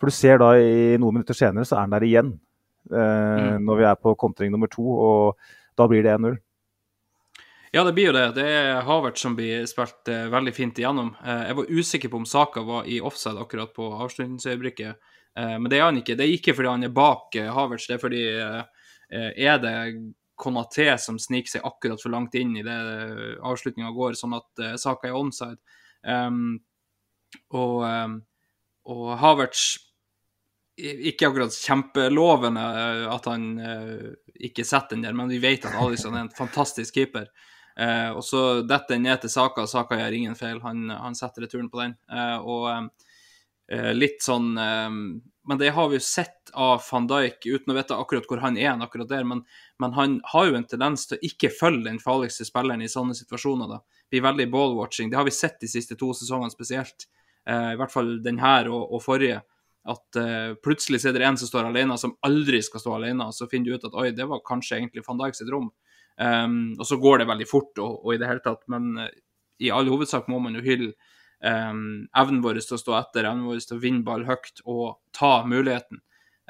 For 0.00 0.10
du 0.10 0.12
ser 0.12 0.38
da 0.42 0.50
i 0.58 0.96
noen 1.00 1.14
minutter 1.14 1.36
senere, 1.38 1.64
så 1.64 1.76
er 1.78 1.84
han 1.86 1.92
der 1.94 2.04
igjen. 2.04 2.32
Eh, 2.90 3.56
Mm. 3.56 3.64
Når 3.64 3.76
vi 3.78 3.84
er 3.88 3.94
på 3.96 4.16
kontring 4.18 4.50
nummer 4.52 4.68
to, 4.68 4.82
og 4.82 5.36
da 5.78 5.86
blir 5.88 6.02
det 6.02 6.12
1-0. 6.18 6.36
Ja, 7.72 7.84
det 7.84 7.94
blir 7.96 8.10
jo 8.10 8.12
det. 8.12 8.34
Det 8.36 8.44
er 8.44 8.82
Havert 8.84 9.16
som 9.16 9.32
blir 9.36 9.64
spilt 9.70 10.08
eh, 10.12 10.26
veldig 10.28 10.52
fint 10.52 10.76
igjennom. 10.76 11.14
Eh, 11.24 11.46
jeg 11.48 11.56
var 11.56 11.70
usikker 11.70 12.10
på 12.12 12.18
om 12.20 12.26
Saka 12.28 12.60
var 12.66 12.84
i 12.84 12.98
offside 13.00 13.40
akkurat 13.40 13.72
på 13.72 13.86
avslutningsøyeblikket, 14.04 14.96
men 15.36 15.68
det 15.70 15.78
er 15.78 15.86
han 15.88 16.00
ikke. 16.00 16.16
Det 16.18 16.26
er 16.26 16.34
ikke 16.34 16.54
fordi 16.56 16.72
han 16.72 16.88
er 16.88 16.96
bak 16.96 17.38
eh, 17.40 17.52
Havertz, 17.52 17.86
det 17.88 17.96
er 17.96 18.02
fordi 18.02 18.24
eh, 18.32 18.58
eh, 19.12 19.30
er 19.48 19.62
det 19.62 19.76
Konaté 20.42 20.90
som 20.98 21.20
sniker 21.20 21.54
seg 21.56 21.64
akkurat 21.68 22.02
for 22.02 22.12
langt 22.12 22.34
inn 22.38 22.56
i 22.58 22.64
det 22.66 22.74
eh, 22.74 23.38
avslutninga 23.46 23.92
går, 23.96 24.18
sånn 24.18 24.36
at 24.38 24.64
eh, 24.64 24.76
Saka 24.80 25.08
er 25.08 25.16
onside. 25.16 25.60
Um, 26.02 26.58
og, 27.54 27.76
um, 27.86 28.18
og 28.90 29.08
Havertz 29.22 29.76
ikke 30.82 31.28
akkurat 31.28 31.54
kjempelovende 31.54 32.62
eh, 32.80 33.06
at 33.12 33.28
han 33.28 33.48
eh, 33.60 34.12
ikke 34.48 34.64
setter 34.66 34.96
den 34.96 35.04
der, 35.06 35.16
men 35.16 35.30
vi 35.30 35.40
vet 35.42 35.66
at 35.68 35.76
Alisson 35.78 36.16
er 36.16 36.26
en 36.26 36.36
fantastisk 36.36 36.96
keeper. 36.96 37.28
Uh, 37.72 38.12
og 38.18 38.20
så 38.20 38.40
detter 38.68 38.98
den 38.98 39.06
ned 39.06 39.22
til 39.22 39.30
Saka, 39.32 39.62
Saka 39.64 39.96
gjør 39.96 40.12
ingen 40.12 40.34
feil. 40.36 40.58
Han, 40.60 40.90
han 40.92 41.14
setter 41.16 41.46
returen 41.46 41.70
på 41.72 41.80
den. 41.80 41.94
Uh, 42.12 42.36
og 42.44 42.66
eh, 42.68 43.11
litt 43.70 44.22
sånn 44.22 44.56
eh, 44.58 44.90
Men 44.90 45.58
det 45.58 45.70
har 45.74 45.88
vi 45.88 45.98
jo 45.98 46.04
sett 46.04 46.50
av 46.52 46.82
van 46.90 47.06
Dijk, 47.10 47.46
uten 47.46 47.72
å 47.72 47.76
vite 47.76 47.96
akkurat 47.96 48.26
hvor 48.28 48.42
han 48.42 48.58
er 48.58 48.76
akkurat 48.82 49.08
der. 49.08 49.24
Men, 49.24 49.44
men 49.78 49.94
han 49.96 50.20
har 50.32 50.50
jo 50.50 50.58
en 50.58 50.68
tendens 50.68 51.06
til 51.08 51.18
å 51.18 51.26
ikke 51.26 51.50
følge 51.50 51.88
den 51.88 52.02
farligste 52.02 52.46
spilleren 52.46 52.84
i 52.84 52.90
sånne 52.90 53.16
situasjoner. 53.18 53.70
da. 53.70 53.80
Blir 54.10 54.22
veldig 54.22 54.48
ball-watching. 54.52 55.10
Det 55.10 55.18
har 55.18 55.26
vi 55.26 55.34
sett 55.34 55.58
de 55.60 55.70
siste 55.70 55.96
to 55.98 56.12
sesongene 56.14 56.52
spesielt. 56.52 57.08
Eh, 57.48 57.72
I 57.72 57.80
hvert 57.80 57.94
fall 57.94 58.20
den 58.22 58.38
her 58.42 58.70
og, 58.70 58.92
og 58.92 59.02
forrige 59.02 59.40
at 59.90 60.18
eh, 60.20 60.52
plutselig 60.62 61.00
er 61.08 61.16
det 61.16 61.24
en 61.26 61.38
som 61.40 61.50
står 61.50 61.66
alene, 61.66 61.96
som 61.98 62.14
aldri 62.22 62.60
skal 62.62 62.82
stå 62.84 62.92
alene, 63.00 63.26
og 63.26 63.34
så 63.34 63.48
finner 63.50 63.72
du 63.72 63.80
ut 63.80 63.88
at 63.88 63.96
oi, 63.98 64.10
det 64.14 64.28
var 64.30 64.44
kanskje 64.46 64.78
egentlig 64.78 65.02
van 65.08 65.18
Dijk 65.18 65.38
sitt 65.38 65.50
rom. 65.50 65.72
Um, 66.20 66.74
og 66.76 66.86
så 66.86 66.98
går 67.00 67.22
det 67.22 67.26
veldig 67.30 67.48
fort, 67.48 67.72
og, 67.82 68.02
og 68.04 68.14
i 68.14 68.18
det 68.20 68.28
hele 68.28 68.42
tatt, 68.44 68.62
men 68.70 68.92
uh, 69.00 69.08
i 69.62 69.72
all 69.74 69.88
hovedsak 69.90 70.28
må 70.30 70.38
man 70.44 70.54
jo 70.58 70.62
hylle 70.62 70.92
um, 71.44 72.08
evnen 72.16 72.42
vår 72.44 72.60
til 72.62 72.76
å 72.76 72.80
stå 72.80 72.96
etter, 73.00 73.24
evnen 73.28 73.46
vår 73.48 73.60
til 73.66 73.76
å 73.78 73.82
vinne 73.82 74.04
ball 74.06 74.24
høyt 74.28 74.62
og 74.64 74.98
ta 75.16 75.42
muligheten. 75.48 76.00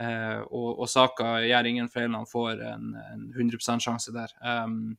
Uh, 0.03 0.41
og, 0.49 0.81
og 0.83 0.89
Saka 0.89 1.37
gjør 1.45 1.69
ingen 1.69 1.89
feil 1.93 2.09
når 2.11 2.25
han 2.25 2.31
får 2.31 2.63
en, 2.73 2.87
en 3.13 3.27
100 3.37 3.81
sjanse 3.85 4.13
der. 4.15 4.33
Um, 4.41 4.97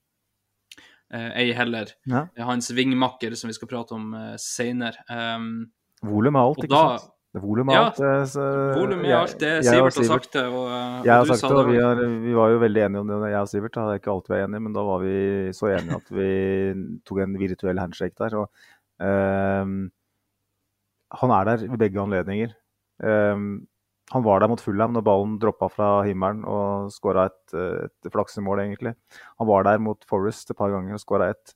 uh, 1.14 1.32
ei 1.38 1.50
heller 1.58 1.92
Ja. 2.10 2.28
hans 2.46 2.70
vingmakker, 2.72 3.36
som 3.36 3.50
vi 3.52 3.58
skal 3.58 3.68
prate 3.72 3.96
om 3.98 4.14
uh, 4.14 4.36
seinere. 4.42 5.02
Um, 5.10 5.72
Volum 6.04 6.36
er 6.36 6.48
alt, 6.48 6.64
ikke 6.64 6.72
da- 6.76 6.98
sant? 7.00 7.10
Volum 7.34 7.70
er 7.72 7.74
Ja, 7.74 7.84
alt. 7.88 7.98
så- 8.30 8.76
Volum 8.78 9.00
er 9.08 9.16
alt 9.18 9.40
det 9.42 9.64
Sivert 9.66 9.96
har 9.98 10.04
sagt 10.06 10.34
det, 10.36 10.44
og, 10.54 10.68
og 10.70 11.06
Jeg 11.08 11.14
har 11.16 11.26
sagt 11.26 11.40
sa 11.40 11.48
det, 11.50 11.58
og 11.64 11.70
vi, 11.72 11.80
har, 11.82 11.96
vi 12.22 12.34
var 12.38 12.52
jo 12.52 12.60
veldig 12.62 12.84
enige 12.86 13.00
om 13.02 13.08
det, 13.10 13.32
jeg 13.32 13.40
og 13.42 13.48
Sivert. 13.50 13.74
Det 13.74 13.82
er 13.90 13.98
ikke 13.98 14.12
alltid 14.14 14.30
vi 14.30 14.38
er 14.38 14.46
enige, 14.46 14.62
men 14.62 14.74
da 14.76 14.84
var 14.86 15.00
vi 15.02 15.16
så 15.58 15.72
enige 15.74 15.98
at 15.98 16.12
vi 16.14 16.28
tok 17.10 17.24
en 17.26 17.34
virtuell 17.42 17.80
handshake 17.82 18.14
der. 18.22 18.36
Og, 18.38 18.50
han 19.02 19.92
er 21.34 21.48
der 21.48 21.68
ved 21.68 21.80
begge 21.82 22.02
anledninger. 22.02 22.50
Ehm, 23.04 23.66
han 24.12 24.24
var 24.24 24.40
der 24.40 24.52
mot 24.52 24.62
Fulham 24.62 24.94
når 24.94 25.06
ballen 25.06 25.40
droppa 25.42 25.68
fra 25.72 25.88
himmelen 26.06 26.44
og 26.46 26.92
skåra 26.94 27.26
et, 27.32 27.56
et 27.56 28.14
flaksemål, 28.14 28.66
egentlig. 28.66 28.94
Han 29.40 29.50
var 29.50 29.66
der 29.66 29.82
mot 29.82 30.06
Forest 30.10 30.52
et 30.52 30.60
par 30.60 30.74
ganger 30.74 30.98
og 30.98 31.02
skåra 31.02 31.32
ett. 31.34 31.56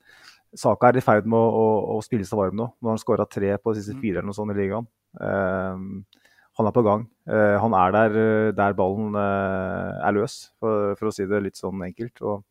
Saka 0.57 0.89
er 0.89 0.97
i 0.97 1.03
ferd 1.03 1.27
med 1.29 1.37
å, 1.37 1.49
å, 1.51 1.97
å 1.97 2.05
spille 2.05 2.25
seg 2.25 2.39
varm 2.39 2.57
nå. 2.57 2.69
Nå 2.71 2.89
har 2.89 2.95
han 2.95 3.03
skåra 3.03 3.27
tre 3.29 3.51
på 3.59 3.75
de 3.75 3.83
siste 3.83 3.99
fire 3.99 4.21
eller 4.21 4.29
noe 4.29 4.37
sånt 4.37 4.55
i 4.55 4.57
ligaen. 4.57 4.87
Ehm, 5.21 5.89
han 6.57 6.69
er 6.69 6.73
på 6.73 6.83
gang. 6.85 7.05
Uh, 7.29 7.55
han 7.61 7.75
er 7.77 7.93
der, 7.93 8.15
eh, 8.17 8.51
der 8.57 8.75
ballen 8.77 9.13
uh, 9.13 10.01
er 10.01 10.15
løs, 10.15 10.39
for, 10.57 10.95
for 10.97 11.09
å 11.09 11.13
si 11.13 11.27
det 11.29 11.43
litt 11.45 11.59
sånn 11.59 11.83
enkelt. 11.85 12.17
Og, 12.25 12.41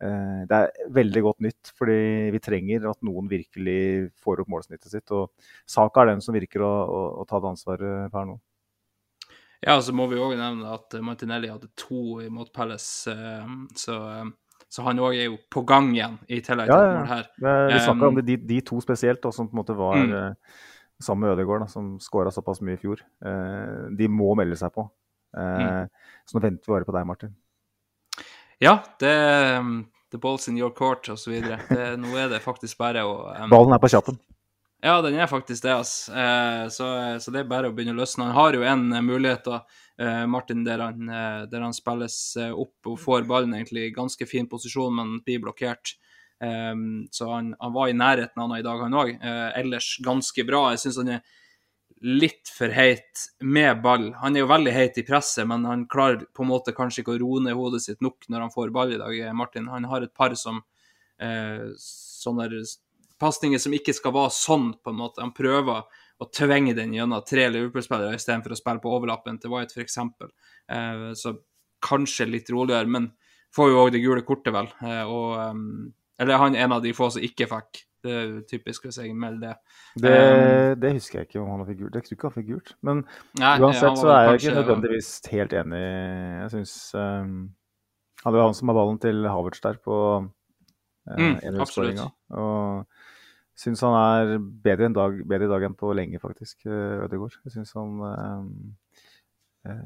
det 0.00 0.56
er 0.56 0.70
veldig 0.96 1.22
godt 1.26 1.40
nytt, 1.44 1.70
fordi 1.76 2.30
vi 2.32 2.38
trenger 2.40 2.86
at 2.90 3.02
noen 3.04 3.26
virkelig 3.28 4.10
får 4.24 4.40
opp 4.40 4.48
målsnittet 4.48 4.90
sitt. 4.94 5.10
Og 5.12 5.28
Saka 5.68 6.02
er 6.02 6.14
den 6.14 6.22
som 6.24 6.32
virker 6.34 6.64
å, 6.64 6.70
å, 6.88 7.00
å 7.20 7.26
ta 7.28 7.40
det 7.42 7.50
ansvaret 7.52 8.10
per 8.14 8.24
nå. 8.30 8.38
Ja, 9.60 9.74
så 9.84 9.92
må 9.92 10.06
vi 10.08 10.16
òg 10.16 10.38
nevne 10.40 10.70
at 10.72 10.94
Martinelli 11.04 11.50
hadde 11.52 11.68
to 11.76 12.20
imot 12.24 12.48
Palace, 12.56 13.12
eh, 13.12 13.50
så, 13.76 13.98
eh, 14.08 14.30
så 14.72 14.86
han 14.86 15.02
òg 15.04 15.18
er 15.18 15.26
jo 15.28 15.36
på 15.52 15.66
gang 15.68 15.90
igjen, 15.92 16.14
i 16.32 16.38
tillegg 16.40 16.70
til 16.70 16.80
Ja, 16.80 16.94
mål 16.96 17.10
her. 17.10 17.28
Vi 17.68 17.82
snakka 17.84 18.00
Um, 18.00 18.08
om 18.08 18.16
det, 18.22 18.24
de, 18.30 18.36
de 18.54 18.60
to 18.64 18.80
spesielt, 18.80 19.20
da, 19.20 19.30
som 19.36 19.50
på 19.50 19.52
en 19.52 19.60
måte 19.60 19.76
var 19.76 19.98
Mm. 20.00 20.14
eh, 20.16 20.56
sammen 21.00 21.26
med 21.28 21.34
Ødegaard, 21.36 21.66
da, 21.66 21.68
som 21.68 21.98
skåra 22.00 22.32
såpass 22.32 22.62
mye 22.64 22.78
i 22.78 22.80
fjor. 22.80 23.00
Eh, 23.24 23.90
de 24.00 24.08
må 24.08 24.32
melde 24.36 24.56
seg 24.56 24.72
på. 24.72 24.88
Eh, 25.36 25.60
Mm. 25.60 25.88
Så 26.24 26.38
nå 26.38 26.40
venter 26.42 26.64
vi 26.66 26.72
bare 26.72 26.84
på 26.88 26.92
deg, 26.96 27.06
Martin. 27.06 27.36
Ja, 28.60 28.76
det 29.00 29.14
um, 29.58 29.86
The 30.12 30.18
balls 30.18 30.48
in 30.48 30.58
your 30.58 30.70
court, 30.74 31.08
videre. 31.26 31.60
Nå 31.96 32.12
er 32.18 32.28
det 32.28 32.42
faktisk 32.44 32.78
bare 32.80 33.06
å 33.06 33.14
um, 33.30 33.48
Ballen 33.52 33.72
er 33.72 33.80
på 33.80 33.88
kjappen. 33.92 34.18
Ja, 34.82 34.98
den 35.04 35.18
er 35.20 35.28
faktisk 35.28 35.64
det, 35.64 35.72
altså. 35.76 36.12
Uh, 36.12 36.66
så, 36.72 36.88
så 37.20 37.32
det 37.32 37.42
er 37.42 37.48
bare 37.48 37.68
å 37.68 37.74
begynne 37.76 37.94
å 37.94 38.00
løsne. 38.00 38.26
Han 38.30 38.36
har 38.36 38.56
jo 38.56 38.64
en 38.64 38.86
eh, 38.96 39.04
mulighet, 39.04 39.44
da, 39.44 39.60
uh, 40.00 40.24
Martin, 40.28 40.64
der 40.64 40.80
han, 40.80 41.08
uh, 41.08 41.42
der 41.48 41.64
han 41.66 41.76
spilles 41.76 42.16
opp 42.50 42.88
og 42.88 43.00
får 43.00 43.28
ballen 43.28 43.56
egentlig 43.58 43.86
i 43.86 43.94
ganske 43.96 44.28
fin 44.28 44.48
posisjon, 44.48 44.96
men 44.96 45.18
blir 45.26 45.42
blokkert. 45.44 45.94
Um, 46.40 47.04
så 47.12 47.28
han, 47.28 47.52
han 47.60 47.74
var 47.76 47.92
i 47.92 47.96
nærheten 47.96 48.40
av 48.40 48.48
han 48.48 48.56
i 48.58 48.64
dag, 48.64 48.84
han 48.86 48.98
òg. 49.02 49.12
Ellers 49.60 49.92
ganske 50.04 50.46
bra. 50.48 50.70
Jeg 50.72 50.84
syns 50.86 51.00
han 51.02 51.14
er 51.18 51.24
litt 52.00 52.48
for 52.48 52.72
heit 52.72 53.26
med 53.44 53.82
ball. 53.84 54.10
Han 54.22 54.36
er 54.36 54.44
jo 54.44 54.50
veldig 54.50 54.72
heit 54.72 54.98
i 55.00 55.04
presset, 55.04 55.44
men 55.48 55.66
han 55.68 55.86
klarer 55.90 56.22
på 56.34 56.44
en 56.44 56.50
måte 56.50 56.74
kanskje 56.76 57.02
ikke 57.02 57.16
å 57.16 57.20
roe 57.20 57.42
ned 57.44 57.58
hodet 57.58 57.82
sitt 57.84 58.00
nok 58.04 58.24
når 58.28 58.46
han 58.46 58.54
får 58.54 58.72
ball 58.74 58.94
i 58.94 59.00
dag, 59.00 59.18
Martin. 59.36 59.68
Han 59.68 59.88
har 59.90 60.06
et 60.06 60.14
par 60.16 60.34
som 60.38 60.62
eh, 61.20 61.68
sånne 61.76 62.48
pasninger 63.20 63.60
som 63.60 63.76
ikke 63.76 63.94
skal 63.96 64.14
være 64.16 64.32
sånn, 64.32 64.72
på 64.80 64.94
en 64.94 65.00
måte. 65.02 65.20
Han 65.20 65.36
prøver 65.36 65.84
å 66.20 66.28
tvinge 66.32 66.74
den 66.76 66.94
gjennom 66.96 67.24
tre 67.26 67.46
Liverpool-spillere 67.52 68.16
istedenfor 68.16 68.56
å 68.56 68.58
spille 68.58 68.82
på 68.82 68.92
overlappen 68.96 69.38
til 69.40 69.52
White, 69.52 69.76
f.eks. 69.76 70.00
Eh, 70.00 71.06
så 71.16 71.36
kanskje 71.84 72.28
litt 72.28 72.50
roligere, 72.52 72.88
men 72.88 73.10
får 73.56 73.70
jo 73.70 73.84
òg 73.84 73.92
det 73.94 74.02
gule 74.04 74.24
kortet, 74.26 74.52
vel. 74.54 74.68
Eh, 74.84 75.04
og, 75.04 75.36
um, 75.52 75.92
eller 76.20 76.40
han 76.40 76.56
er 76.56 76.66
en 76.66 76.76
av 76.76 76.84
de 76.84 76.92
få 76.96 77.08
som 77.12 77.24
ikke 77.24 77.48
fikk. 77.50 77.84
Det 78.02 78.12
er 78.16 78.22
jo 78.24 78.40
typisk 78.48 78.86
hvis 78.86 78.96
jeg 78.98 79.14
melder 79.16 79.40
det. 79.48 79.56
Det, 80.02 80.10
Um, 80.10 80.80
det 80.80 80.92
husker 80.96 81.18
jeg 81.20 81.28
ikke 81.28 81.40
om 81.42 81.50
han 81.52 81.66
fikk 81.68 81.78
gult. 81.82 81.94
Jeg 81.94 82.04
tror 82.06 82.16
ikke 82.16 82.28
han 82.30 82.36
fikk 82.38 82.48
gult. 82.54 82.74
Men 82.82 83.02
Nei, 83.38 83.54
uansett 83.60 83.98
så 84.00 84.08
er 84.08 84.20
jeg 84.22 84.30
kanskje- 84.30 84.50
ikke 84.50 84.60
nødvendigvis 84.60 85.10
helt 85.34 85.52
enig. 85.52 85.82
Jeg 86.40 86.50
syns 86.54 86.74
um, 86.94 87.34
Han 88.24 88.32
var 88.34 88.42
han 88.44 88.54
som 88.54 88.68
har 88.68 88.76
ballen 88.76 88.98
til 89.00 89.24
Havertz 89.28 89.60
der 89.64 89.80
på 89.84 89.96
uh, 90.20 90.28
Mm. 91.16 91.40
Og 92.30 92.86
syns 93.56 93.80
han 93.80 93.94
er 93.96 94.38
bedre, 94.38 94.88
dag, 94.94 95.16
bedre 95.28 95.44
i 95.48 95.50
dag 95.50 95.64
enn 95.66 95.74
på 95.76 95.92
lenge, 95.96 96.20
faktisk, 96.22 96.66
uh, 96.66 97.04
Ødegaard. 97.04 97.36
Jeg 97.44 97.52
syns 97.56 97.72
han 97.74 97.96
um, 98.00 98.04
eh, 98.08 98.89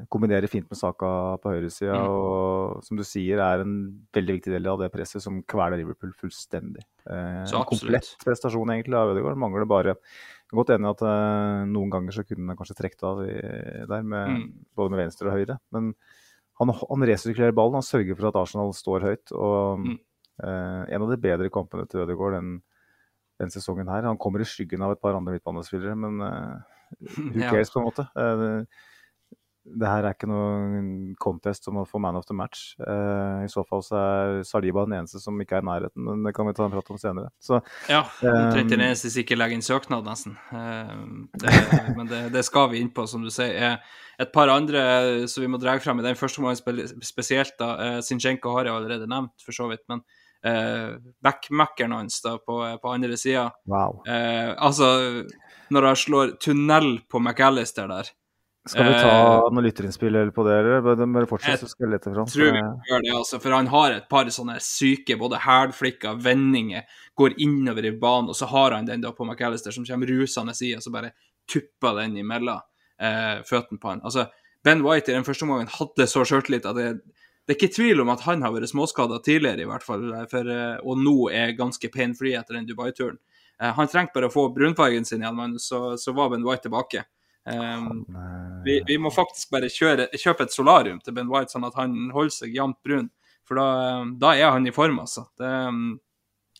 kombinerer 0.09 0.47
fint 0.47 0.69
med 0.71 0.77
Saka 0.79 1.35
på 1.43 1.51
høyresida, 1.51 1.95
Mm. 1.99 2.07
og 2.09 2.83
som 2.83 2.95
du 2.97 3.03
sier, 3.03 3.37
er 3.43 3.59
en 3.61 4.05
veldig 4.13 4.35
viktig 4.39 4.51
del 4.53 4.67
av 4.71 4.79
det 4.79 4.91
presset 4.93 5.21
som 5.21 5.41
kveler 5.43 5.77
Liverpool 5.77 6.13
fullstendig. 6.13 6.83
Eh, 7.09 7.43
Så 7.45 7.57
en 7.59 7.65
komplett 7.67 8.15
prestasjon 8.23 8.69
egentlig 8.71 8.95
av 8.95 9.11
Ødegaard. 9.15 9.37
Mangler 9.37 9.65
bare 9.67 9.95
Jeg 10.45 10.53
er 10.53 10.63
godt 10.63 10.69
enig 10.69 10.85
i 10.85 10.91
at 10.91 11.01
eh, 11.01 11.65
noen 11.65 11.89
ganger 11.89 12.11
så 12.13 12.23
kunne 12.23 12.47
han 12.47 12.55
kanskje 12.55 12.75
trukket 12.77 13.03
av 13.03 13.21
i, 13.25 13.85
der, 13.87 14.03
med, 14.03 14.27
Mm. 14.29 14.53
både 14.77 14.89
med 14.91 14.99
venstre 14.99 15.27
og 15.27 15.33
høyre. 15.33 15.59
Men 15.73 15.93
han, 16.59 16.69
han 16.69 17.01
resirkulerer 17.01 17.51
ballen, 17.53 17.73
han 17.73 17.81
sørger 17.81 18.15
for 18.15 18.27
at 18.29 18.35
Arsenal 18.35 18.71
står 18.71 19.01
høyt. 19.01 19.31
og 19.33 19.79
Mm. 19.79 19.99
eh, 20.43 20.93
En 20.95 21.01
av 21.01 21.09
de 21.09 21.17
bedre 21.17 21.49
kampene 21.49 21.89
til 21.89 21.99
Ødegaard 22.05 22.33
den, 22.39 22.61
den 23.39 23.49
sesongen 23.49 23.87
her. 23.89 24.03
Han 24.03 24.17
kommer 24.17 24.39
i 24.39 24.43
skyggen 24.45 24.81
av 24.83 24.91
et 24.91 25.01
par 25.01 25.15
andre 25.15 25.33
midtbanespillere, 25.33 25.97
men 25.97 26.21
eh, 26.21 26.61
who 27.17 27.33
Ja. 27.41 27.49
cares, 27.49 27.71
på 27.71 27.79
en 27.81 27.89
måte. 27.91 28.07
Eh, 28.15 28.63
det, 29.65 29.87
her 29.89 30.05
er 30.05 30.13
ikke 30.13 30.29
noen 30.29 30.87
contest 31.21 31.65
om 31.71 31.81
å 31.81 31.85
få 31.89 31.99
man 32.03 32.17
of 32.19 32.27
the 32.29 32.35
match. 32.37 32.75
Uh, 32.79 33.41
I 33.45 33.49
så 33.51 33.63
fall 33.67 33.81
så 33.85 33.97
er 33.97 34.41
Saliba 34.47 34.85
den 34.85 34.99
eneste 34.99 35.21
som 35.23 35.39
ikke 35.41 35.57
er 35.57 35.65
i 35.65 35.67
nærheten, 35.67 36.05
men 36.05 36.21
det 36.27 36.35
kan 36.37 36.47
vi 36.47 36.53
ta 36.57 36.67
en 36.67 36.73
prat 36.73 36.91
om 36.93 36.99
senere. 37.01 37.31
Så 37.41 37.59
Ja, 37.89 38.03
omtrent 38.21 38.69
den 38.71 38.83
Um, 38.83 38.87
eneste 38.87 39.09
som 39.09 39.23
ikke 39.23 39.37
legger 39.39 39.57
inn 39.57 39.65
søknad, 39.65 40.05
nesten. 40.05 40.35
Uh, 40.53 41.25
Det, 41.41 41.53
men 41.97 42.09
det, 42.11 42.21
det 42.35 42.45
skal 42.45 42.69
vi 42.73 42.83
inn 42.83 42.91
på, 42.93 43.07
som 43.09 43.23
du 43.25 43.31
sier. 43.33 43.55
Eh, 43.55 44.03
Et 44.21 44.31
par 44.31 44.47
andre 44.47 45.27
som 45.27 45.43
vi 45.43 45.49
må 45.51 45.57
dra 45.59 45.73
frem 45.83 45.99
i 45.99 46.05
den 46.05 46.15
første 46.15 46.39
omgangen 46.39 47.01
spesielt, 47.03 47.57
da. 47.59 47.73
Uh, 47.75 48.01
Sinchenko 48.05 48.53
har 48.55 48.69
jeg 48.69 48.75
allerede 48.77 49.09
nevnt, 49.11 49.35
for 49.43 49.55
så 49.55 49.71
vidt. 49.71 49.83
Men 49.89 50.05
Uh, 50.45 50.99
backmackeren 51.25 51.95
hans 51.95 52.19
da, 52.21 52.35
på, 52.37 52.59
på 52.77 52.89
andre 52.91 53.15
sida 53.17 53.47
wow. 53.65 54.03
eh, 54.05 54.51
Altså, 54.61 55.23
når 55.73 55.87
han 55.87 55.97
slår 55.97 56.33
tunnel 56.37 56.99
på 57.09 57.17
McAllister 57.17 57.89
der 57.89 58.11
Skal 58.65 58.87
vi 58.87 58.93
ta 58.97 59.09
Eh, 59.45 59.51
noen 59.53 59.65
lytterinnspill 59.67 60.15
på 60.33 60.43
det, 60.47 60.53
eller 60.57 60.81
bare 60.81 61.27
fortsett, 61.29 61.51
jeg 61.53 61.59
så 61.59 61.67
skal 61.69 61.85
jeg 61.85 61.91
lete 61.93 62.13
fram. 62.13 62.25
tror 62.25 62.51
vi 62.51 62.61
Eh, 62.63 62.87
gjør 62.89 63.03
det, 63.03 63.11
altså, 63.13 63.39
for 63.41 63.51
han 63.53 63.67
har 63.67 63.91
et 63.91 64.07
par 64.09 64.25
sånne 64.25 64.55
syke 64.59 65.17
både 65.21 65.37
hælflikker, 65.43 66.17
vendinger, 66.17 66.83
går 67.15 67.37
innover 67.37 67.85
i 67.85 67.91
banen, 67.91 68.29
og 68.29 68.35
så 68.35 68.47
har 68.49 68.71
han 68.71 68.85
den 68.85 69.01
da 69.01 69.11
på 69.11 69.25
McAllister 69.25 69.71
som 69.71 69.85
kommer 69.85 70.07
rusende 70.09 70.55
i, 70.61 70.75
og 70.75 70.81
så 70.81 70.91
bare 70.91 71.11
tupper 71.47 72.01
den 72.01 72.17
imellom 72.17 72.59
eh, 72.99 73.43
føttene 73.45 73.79
på 73.79 73.89
han. 73.89 74.01
Altså, 74.01 74.27
Ben 74.63 74.81
White 74.81 75.11
i 75.11 75.15
den 75.15 75.23
første 75.23 75.45
omgangen 75.45 75.69
hadde 75.69 76.07
så 76.09 76.25
sjøltillit 76.25 76.65
at 76.65 76.75
det, 76.75 77.01
det 77.45 77.53
er 77.53 77.59
ikke 77.59 77.75
tvil 77.75 78.01
om 78.01 78.09
at 78.09 78.21
han 78.25 78.41
har 78.41 78.51
vært 78.51 78.71
småskada 78.71 79.21
tidligere, 79.21 79.61
i 79.61 79.69
hvert 79.69 79.85
fall, 79.85 80.09
for, 80.31 80.49
eh, 80.49 80.77
og 80.81 80.97
nå 80.97 81.29
er 81.29 81.53
ganske 81.57 81.91
pain-free 81.93 82.33
etter 82.33 82.57
den 82.57 82.65
Dubai-turen. 82.65 83.19
Eh, 83.61 83.71
han 83.77 83.87
trengte 83.87 84.17
bare 84.17 84.31
å 84.31 84.33
få 84.33 84.49
brunfargen 84.55 85.05
sin 85.05 85.21
igjen, 85.21 85.37
men 85.37 85.59
så, 85.61 85.99
så 86.01 86.15
var 86.17 86.33
Ben 86.33 86.43
White 86.43 86.65
tilbake. 86.65 87.05
Um, 87.45 88.05
vi, 88.65 88.79
vi, 88.87 88.97
må 88.97 89.11
faktisk 89.13 89.51
bare 89.53 89.69
kjøre, 89.69 90.07
kjøpe 90.17 90.47
et 90.47 90.55
solarium 90.55 90.97
til 91.03 91.13
Ben 91.13 91.29
White, 91.29 91.53
sånn 91.53 91.67
at 91.67 91.77
han 91.77 91.93
holder 92.15 92.33
seg 92.39 92.57
jevnt 92.57 92.79
brun. 92.85 93.11
For 93.45 93.61
da, 93.61 93.67
da, 94.17 94.33
er 94.33 94.49
han 94.55 94.65
i 94.65 94.73
form, 94.73 94.97
altså. 95.03 95.27
Det 95.37 95.49
um, 95.69 95.87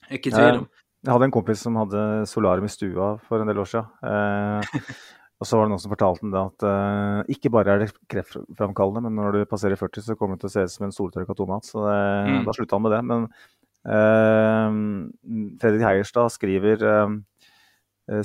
er 0.05 0.19
ikke 0.19 0.33
tvil 0.35 0.61
om. 0.61 0.67
Jeg 1.05 1.13
hadde 1.13 1.27
en 1.27 1.33
kompis 1.35 1.61
som 1.61 1.75
hadde 1.77 2.01
solarium 2.29 2.65
i 2.65 2.71
stua 2.73 3.11
for 3.27 3.41
en 3.41 3.49
del 3.49 3.59
år 3.61 3.67
siden. 3.69 3.89
Eh, 4.09 4.79
og 5.41 5.45
så 5.45 5.59
var 5.59 5.67
det 5.67 5.73
noen 5.75 5.81
som 5.83 5.91
fortalte 5.93 6.31
det 6.33 6.41
at 6.41 6.65
eh, 6.69 7.35
ikke 7.35 7.51
bare 7.53 7.75
er 7.75 7.83
det 7.83 7.91
kreftframkallende, 8.09 9.03
men 9.05 9.21
når 9.21 9.37
du 9.37 9.51
passerer 9.51 9.77
40, 9.77 10.01
så 10.07 10.15
kommer 10.17 10.39
du 10.39 10.45
til 10.45 10.49
å 10.49 10.53
se 10.55 10.63
ut 10.65 10.73
som 10.73 10.87
en 10.87 10.95
soltørka 10.95 11.35
tomat. 11.37 11.67
Så 11.69 11.83
det, 11.85 11.99
mm. 12.31 12.39
da 12.47 12.55
slutta 12.57 12.79
han 12.79 12.85
med 12.87 12.95
det. 12.95 13.01
Men 13.11 13.27
eh, 13.93 14.79
Fredrik 15.61 15.85
Heierstad 15.85 16.33
skriver 16.33 16.87
eh, 16.89 17.03
eh, 17.03 17.17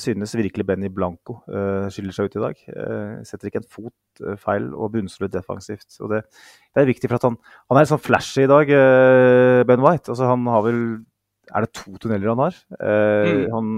synes 0.02 0.34
virkelig 0.36 0.66
Benny 0.68 0.90
Blanco 0.92 1.38
uh, 1.48 1.86
skiller 1.88 2.12
seg 2.12 2.28
ut 2.28 2.34
i 2.36 2.42
dag. 2.42 2.64
Uh, 2.68 3.20
setter 3.24 3.48
ikke 3.48 3.62
en 3.62 3.70
fot 3.72 4.24
feil 4.42 4.66
og 4.76 4.90
bunnsolid 4.92 5.32
defensivt. 5.32 5.88
Og 6.04 6.12
det, 6.12 6.24
det, 6.74 6.82
er 6.82 6.90
viktig 6.90 7.08
for 7.08 7.16
at 7.16 7.28
han, 7.28 7.38
han 7.70 7.78
er 7.78 7.86
litt 7.86 7.92
sånn 7.94 8.02
flashy 8.04 8.44
i 8.44 8.50
dag, 8.50 8.74
Ben 9.68 9.80
White. 9.80 10.12
Altså, 10.12 10.28
han 10.28 10.44
har 10.52 10.66
vel 10.66 10.82
er 11.50 11.66
det 11.66 11.74
to 11.74 11.94
tunneler 12.00 12.32
han 12.32 12.42
har? 12.44 12.56
Eh, 12.78 13.30
mm. 13.30 13.54
han, 13.54 13.70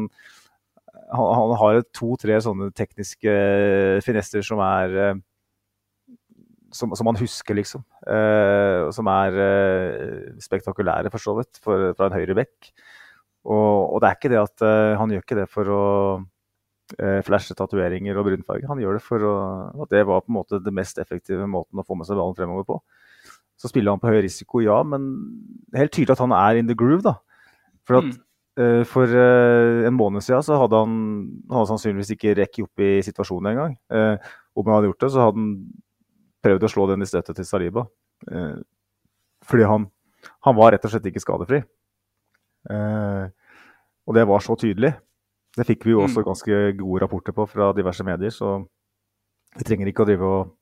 han, 1.12 1.28
han, 1.38 1.54
har 1.60 1.82
to-tre 1.94 2.38
sånne 2.44 2.70
tekniske 2.76 3.36
finesser 4.06 4.44
som 4.46 4.62
er 4.64 4.96
eh, 5.06 5.20
som, 6.72 6.94
som, 6.96 7.08
han 7.10 7.20
husker, 7.20 7.56
liksom. 7.58 7.84
Eh, 8.08 8.88
som 8.96 9.08
er 9.12 9.38
eh, 9.46 10.28
spektakulære, 10.40 11.12
for 11.12 11.20
så 11.20 11.36
vidt, 11.36 11.60
fra 11.60 12.08
en 12.08 12.16
høyre 12.16 12.36
bekk. 12.38 12.72
Og, 13.42 13.94
og, 13.94 13.98
det 14.02 14.08
er 14.08 14.18
ikke 14.18 14.30
det 14.30 14.40
at 14.42 14.64
uh, 14.64 14.94
han 15.00 15.12
gjør 15.12 15.24
ikke 15.24 15.38
det 15.40 15.48
for 15.50 15.70
å 15.74 15.84
uh, 16.22 17.20
flashe 17.26 17.56
tatoveringer 17.58 18.18
og 18.18 18.28
brunfarge. 18.28 18.68
Han 18.70 18.82
gjør 18.82 18.98
det 18.98 19.04
for 19.04 19.26
å, 19.26 19.36
at 19.82 19.94
det 19.94 20.04
var 20.08 20.22
på 20.22 20.30
en 20.30 20.38
måte 20.38 20.60
det 20.62 20.74
mest 20.74 21.00
effektive 21.02 21.48
måten 21.50 21.82
å 21.82 21.86
få 21.86 21.98
med 21.98 22.08
seg 22.08 22.20
ballen 22.20 22.38
fremover 22.38 22.68
på. 22.68 22.78
Så 23.58 23.70
spiller 23.70 23.94
han 23.94 24.02
på 24.02 24.10
høy 24.10 24.20
risiko, 24.24 24.62
ja, 24.62 24.78
men 24.86 25.08
helt 25.76 25.94
tydelig 25.94 26.14
at 26.14 26.22
han 26.22 26.34
er 26.36 26.60
in 26.60 26.70
the 26.70 26.78
groove, 26.78 27.02
da. 27.06 27.16
For, 27.82 27.98
at, 27.98 28.14
mm. 28.14 28.22
uh, 28.62 28.82
for 28.86 29.10
en 29.10 29.98
måned 29.98 30.22
siden 30.22 30.46
så 30.46 30.60
hadde 30.62 30.84
han, 30.84 30.96
han 31.50 31.58
hadde 31.58 31.72
sannsynligvis 31.74 32.14
ikke 32.14 32.36
rekket 32.38 32.68
opp 32.68 32.86
i 32.86 32.94
situasjonen 33.06 33.52
engang. 33.56 33.78
Uh, 33.90 34.32
om 34.54 34.68
han 34.68 34.78
hadde 34.78 34.92
gjort 34.92 35.02
det, 35.02 35.12
så 35.14 35.26
hadde 35.26 35.42
han 35.42 35.54
prøvd 36.42 36.66
å 36.66 36.70
slå 36.70 36.90
den 36.90 37.02
i 37.02 37.10
støtet 37.10 37.38
til 37.38 37.46
Saliba. 37.46 37.86
Fordi 39.46 39.64
han, 39.66 39.86
han, 40.46 40.56
var 40.58 40.74
rett 40.74 40.84
og 40.86 40.92
slett 40.92 41.06
ikke 41.10 41.22
skadefri. 41.22 41.62
Og 42.70 44.14
det 44.16 44.26
var 44.28 44.44
så 44.44 44.54
tydelig. 44.58 44.92
Det 45.56 45.66
fikk 45.68 45.86
vi 45.86 45.94
jo 45.94 46.04
også 46.04 46.22
mm. 46.22 46.26
ganske 46.28 46.60
gode 46.78 47.02
rapporter 47.02 47.34
på 47.36 47.46
fra 47.50 47.72
diverse 47.76 48.04
medier, 48.06 48.30
så 48.32 48.60
vi 49.58 49.66
trenger 49.68 49.90
ikke 49.90 50.04
å 50.04 50.08
drive 50.08 50.30
og 50.30 50.52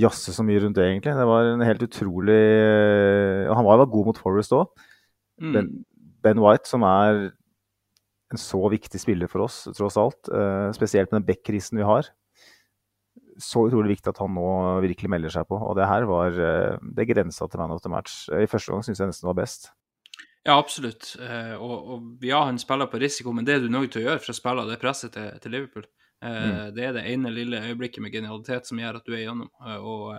jazze 0.00 0.34
så 0.34 0.44
mye 0.46 0.62
rundt 0.62 0.78
det, 0.78 0.86
egentlig. 0.86 1.16
Det 1.18 1.26
var 1.28 1.50
en 1.50 1.66
helt 1.66 1.84
utrolig 1.84 2.40
Han 3.50 3.66
var 3.66 3.82
jo 3.82 3.90
god 3.96 4.10
mot 4.10 4.20
Forest 4.20 4.54
òg. 4.56 4.70
Mm. 5.40 5.52
Ben, 5.52 5.68
ben, 6.24 6.42
White, 6.44 6.68
som 6.68 6.84
er 6.86 7.30
en 8.30 8.40
så 8.40 8.60
viktig 8.70 9.00
spiller 9.02 9.30
for 9.30 9.46
oss, 9.46 9.64
tross 9.74 9.98
alt, 9.98 10.28
eh, 10.30 10.70
spesielt 10.76 11.10
med 11.10 11.20
den 11.20 11.28
back-krisen 11.32 11.80
vi 11.80 11.86
har. 11.86 12.10
Så 13.40 13.64
utrolig 13.66 13.96
viktig 13.96 14.12
at 14.12 14.20
han 14.20 14.34
nå 14.36 14.80
virkelig 14.84 15.10
melder 15.10 15.32
seg 15.32 15.48
på. 15.48 15.56
Og 15.56 15.74
det 15.78 15.88
her 15.88 16.04
var 16.04 16.36
uh, 16.36 16.76
det 16.92 17.06
grensa 17.08 17.46
til 17.48 17.62
man 17.62 17.72
of 17.72 17.80
the 17.80 17.88
match. 17.88 18.26
I 18.28 18.44
første 18.50 18.68
gang 18.68 18.84
syns 18.84 19.00
jeg 19.00 19.08
nesten 19.08 19.30
var 19.30 19.38
best. 19.38 19.70
Ja, 20.46 20.56
absolutt. 20.56 21.14
Uh, 21.20 21.56
og, 21.60 21.76
og, 21.94 22.26
ja, 22.26 22.44
han 22.48 22.60
spiller 22.60 22.88
på 22.90 23.00
risiko, 23.02 23.32
men 23.36 23.44
det 23.48 23.56
er 23.56 23.64
du 23.64 23.72
nødt 23.72 23.92
til 23.92 24.02
å 24.02 24.06
gjøre 24.08 24.22
for 24.24 24.32
å 24.32 24.38
spille 24.38 24.68
det 24.70 24.80
presset 24.80 25.12
til, 25.16 25.32
til 25.42 25.56
Liverpool. 25.56 25.88
Mm. 26.20 26.74
Det 26.76 26.82
er 26.84 26.90
det 26.92 27.02
ene 27.08 27.30
lille 27.32 27.62
øyeblikket 27.64 28.02
med 28.04 28.12
genialitet 28.12 28.66
som 28.68 28.76
gjør 28.76 28.98
at 28.98 29.06
du 29.06 29.14
er 29.14 29.22
igjennom. 29.22 29.46
og 29.80 30.18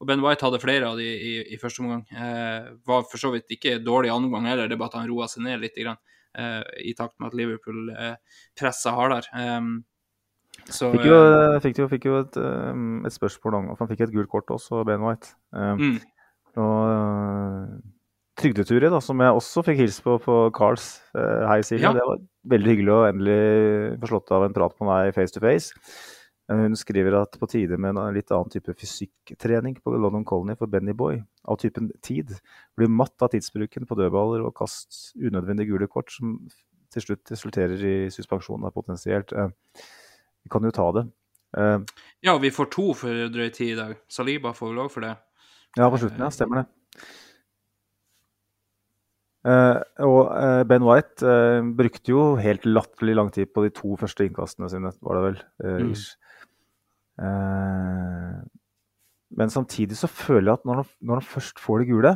og 0.00 0.08
Ben 0.08 0.22
White 0.24 0.46
hadde 0.46 0.62
flere 0.62 0.88
av 0.88 0.96
de 0.96 1.04
i, 1.06 1.32
i 1.52 1.58
første 1.60 1.82
omgang. 1.84 2.06
Eh, 2.08 2.70
var 2.88 3.04
for 3.10 3.20
så 3.20 3.32
vidt 3.34 3.52
ikke 3.52 3.76
dårlig 3.84 4.12
andre 4.12 4.30
omgang 4.30 4.48
heller, 4.48 4.68
det 4.68 4.76
er 4.76 4.80
bare 4.80 4.94
at 4.94 5.02
han 5.02 5.10
roa 5.10 5.28
seg 5.28 5.44
ned 5.44 5.60
litt 5.60 5.76
grann, 5.76 6.00
eh, 6.40 6.62
i 6.88 6.94
takt 6.96 7.18
med 7.20 7.28
at 7.28 7.36
Liverpool 7.36 7.90
eh, 7.92 8.16
pressa 8.56 8.94
hardere. 8.96 9.28
Eh, 9.36 9.60
så, 10.70 10.88
fikk 10.94 11.04
jo, 11.04 11.18
eh, 11.20 11.58
fikk 11.66 11.82
jo, 11.82 11.88
fikk 11.92 12.08
jo 12.08 12.16
et, 12.22 12.36
et, 12.40 13.14
spørsmål 13.14 13.54
om 13.56 13.68
Han 13.78 13.88
fikk 13.92 14.02
et 14.06 14.14
gult 14.14 14.32
kort 14.32 14.50
også, 14.52 14.82
Ben 14.88 15.04
White. 15.04 15.34
Um, 15.52 15.78
mm. 15.80 16.00
Og 16.60 17.76
trygdeturer, 18.40 18.88
da, 18.92 19.00
som 19.04 19.20
jeg 19.20 19.36
også 19.36 19.64
fikk 19.66 19.82
hilse 19.82 20.04
på 20.04 20.16
på 20.24 20.36
Carls 20.56 20.86
uh, 21.14 21.46
hei, 21.50 21.60
Silje. 21.66 21.84
Ja. 21.84 21.92
Det 21.96 22.06
var 22.06 22.22
veldig 22.54 22.72
hyggelig 22.74 22.94
å 22.94 23.02
endelig 23.08 23.42
få 24.00 24.14
slått 24.14 24.32
av 24.36 24.46
en 24.46 24.56
prat 24.56 24.74
på 24.78 24.88
meg 24.88 25.12
face 25.16 25.36
to 25.36 25.42
face. 25.44 25.76
Hun 26.50 26.74
skriver 26.74 27.14
at 27.14 27.36
på 27.38 27.46
tide 27.46 27.76
med 27.78 27.94
en 27.94 28.16
litt 28.16 28.32
annen 28.34 28.50
type 28.50 28.72
fysikktrening 28.74 29.76
på 29.84 29.92
London 29.94 30.24
Colony 30.26 30.56
for 30.58 30.70
Benny 30.70 30.90
Boy, 30.98 31.20
av 31.46 31.60
typen 31.62 31.92
tid. 32.02 32.32
Blir 32.74 32.90
matt 32.90 33.22
av 33.22 33.30
tidsbruken 33.30 33.86
på 33.86 33.98
dødballer 33.98 34.42
og 34.42 34.56
kast 34.58 35.12
unødvendige 35.14 35.70
gule 35.70 35.86
kort, 35.86 36.10
som 36.10 36.40
til 36.90 37.04
slutt 37.04 37.30
resulterer 37.30 37.86
i 37.86 37.94
suspensjon 38.10 38.66
av 38.66 38.74
potensielt. 38.74 39.30
Eh, 39.30 39.52
vi 40.42 40.50
kan 40.50 40.66
jo 40.66 40.74
ta 40.74 40.88
det. 40.96 41.06
Eh, 41.54 41.78
ja, 42.26 42.34
vi 42.42 42.50
får 42.50 42.70
to 42.74 42.88
for 42.98 43.30
drøy 43.30 43.50
tid 43.54 43.76
i 43.76 43.78
dag. 43.78 43.96
Saliba 44.10 44.50
får 44.56 44.72
vel 44.72 44.84
òg 44.88 44.90
for 44.90 45.06
det? 45.06 45.14
Ja, 45.78 45.86
på 45.86 46.02
slutten, 46.02 46.24
ja. 46.24 46.32
Stemmer 46.34 46.64
det. 46.64 47.04
Uh, 49.40 49.80
og 50.04 50.18
uh, 50.28 50.62
Ben 50.68 50.84
White 50.84 51.24
uh, 51.24 51.64
brukte 51.76 52.12
jo 52.12 52.24
helt 52.36 52.66
latterlig 52.68 53.14
lang 53.16 53.30
tid 53.32 53.48
på 53.54 53.64
de 53.64 53.70
to 53.72 53.94
første 54.00 54.26
innkastene 54.28 54.68
sine, 54.68 54.92
var 55.00 55.16
det 55.16 55.22
vel. 55.28 55.38
Mm. 55.64 55.94
Men 59.36 59.52
samtidig 59.52 59.96
så 59.98 60.08
føler 60.08 60.48
jeg 60.48 60.58
at 60.60 60.66
når 60.68 60.82
han, 60.82 60.90
når 61.04 61.20
han, 61.20 61.28
først 61.28 61.60
får 61.60 61.82
det 61.82 61.88
gule, 61.90 62.12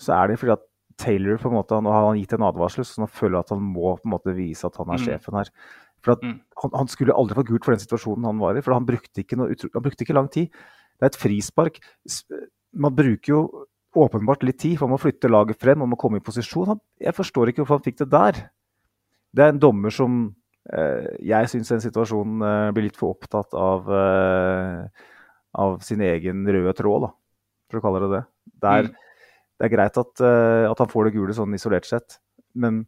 så 0.00 0.14
er 0.16 0.30
det 0.30 0.38
fordi 0.40 0.54
at 0.56 0.66
Taylor 1.00 1.40
på 1.40 1.48
en 1.48 1.56
måte, 1.56 1.76
har 1.76 2.06
han 2.06 2.18
gitt 2.20 2.32
en 2.36 2.44
advarsel, 2.44 2.84
så 2.84 3.04
han 3.04 3.12
føler 3.12 3.40
at 3.40 3.52
han 3.52 3.60
må 3.64 3.94
på 3.96 4.08
en 4.08 4.14
måte 4.14 4.36
vise 4.36 4.66
at 4.68 4.76
han 4.80 4.88
er 4.88 5.00
mm. 5.00 5.04
sjefen 5.04 5.38
her. 5.38 5.52
For 6.04 6.16
at 6.16 6.24
mm. 6.24 6.36
han, 6.62 6.76
han, 6.76 6.92
skulle 6.92 7.16
aldri 7.16 7.36
fått 7.36 7.50
gult 7.52 7.68
for 7.68 7.76
den 7.76 7.84
situasjonen 7.84 8.28
han 8.28 8.40
var 8.40 8.56
i, 8.56 8.64
for 8.64 8.76
han 8.76 8.88
brukte 8.88 9.22
ikke, 9.22 9.38
noe, 9.40 9.56
han 9.56 9.84
brukte 9.84 10.04
ikke 10.04 10.16
lang 10.16 10.28
tid. 10.32 10.52
Det 10.96 11.06
er 11.06 11.12
et 11.12 11.20
frispark. 11.20 11.80
Man 12.80 12.96
bruker 12.96 13.32
jo 13.32 13.42
åpenbart 13.96 14.44
litt 14.46 14.60
tid, 14.62 14.76
for 14.78 14.86
han 14.86 14.94
må 14.94 15.00
flytte 15.02 15.30
laget 15.30 15.58
frem, 15.60 15.82
og 15.82 15.90
må 15.92 15.98
komme 15.98 16.20
i 16.20 16.24
posisjon. 16.24 16.74
Han, 16.74 16.82
jeg 17.02 17.16
forstår 17.16 17.50
ikke 17.50 17.64
hvorfor 17.64 17.80
han 17.80 17.86
fikk 17.86 18.02
det 18.02 18.10
der. 18.12 18.44
Det 19.34 19.44
er 19.44 19.54
en 19.54 19.62
dommer 19.62 19.94
som 19.94 20.28
Eh, 20.68 21.06
jeg 21.24 21.48
syns 21.50 21.72
den 21.72 21.82
situasjonen 21.82 22.44
eh, 22.44 22.70
blir 22.76 22.86
litt 22.86 22.98
for 23.00 23.16
opptatt 23.16 23.56
av, 23.56 23.88
eh, 23.96 25.06
av 25.58 25.78
sin 25.84 26.02
egen 26.04 26.44
røde 26.46 26.74
tråd, 26.76 27.06
da, 27.08 27.10
for 27.70 27.80
å 27.80 27.84
kalle 27.86 28.02
det 28.04 28.10
det. 28.12 28.22
Det 28.60 28.74
er, 28.76 28.90
mm. 28.90 29.30
det 29.56 29.66
er 29.66 29.74
greit 29.74 30.00
at, 30.02 30.14
at, 30.22 30.82
han 30.82 30.92
får 30.92 31.08
det 31.08 31.14
gule 31.16 31.36
sånn 31.36 31.56
isolert 31.56 31.88
sett, 31.88 32.20
men 32.52 32.84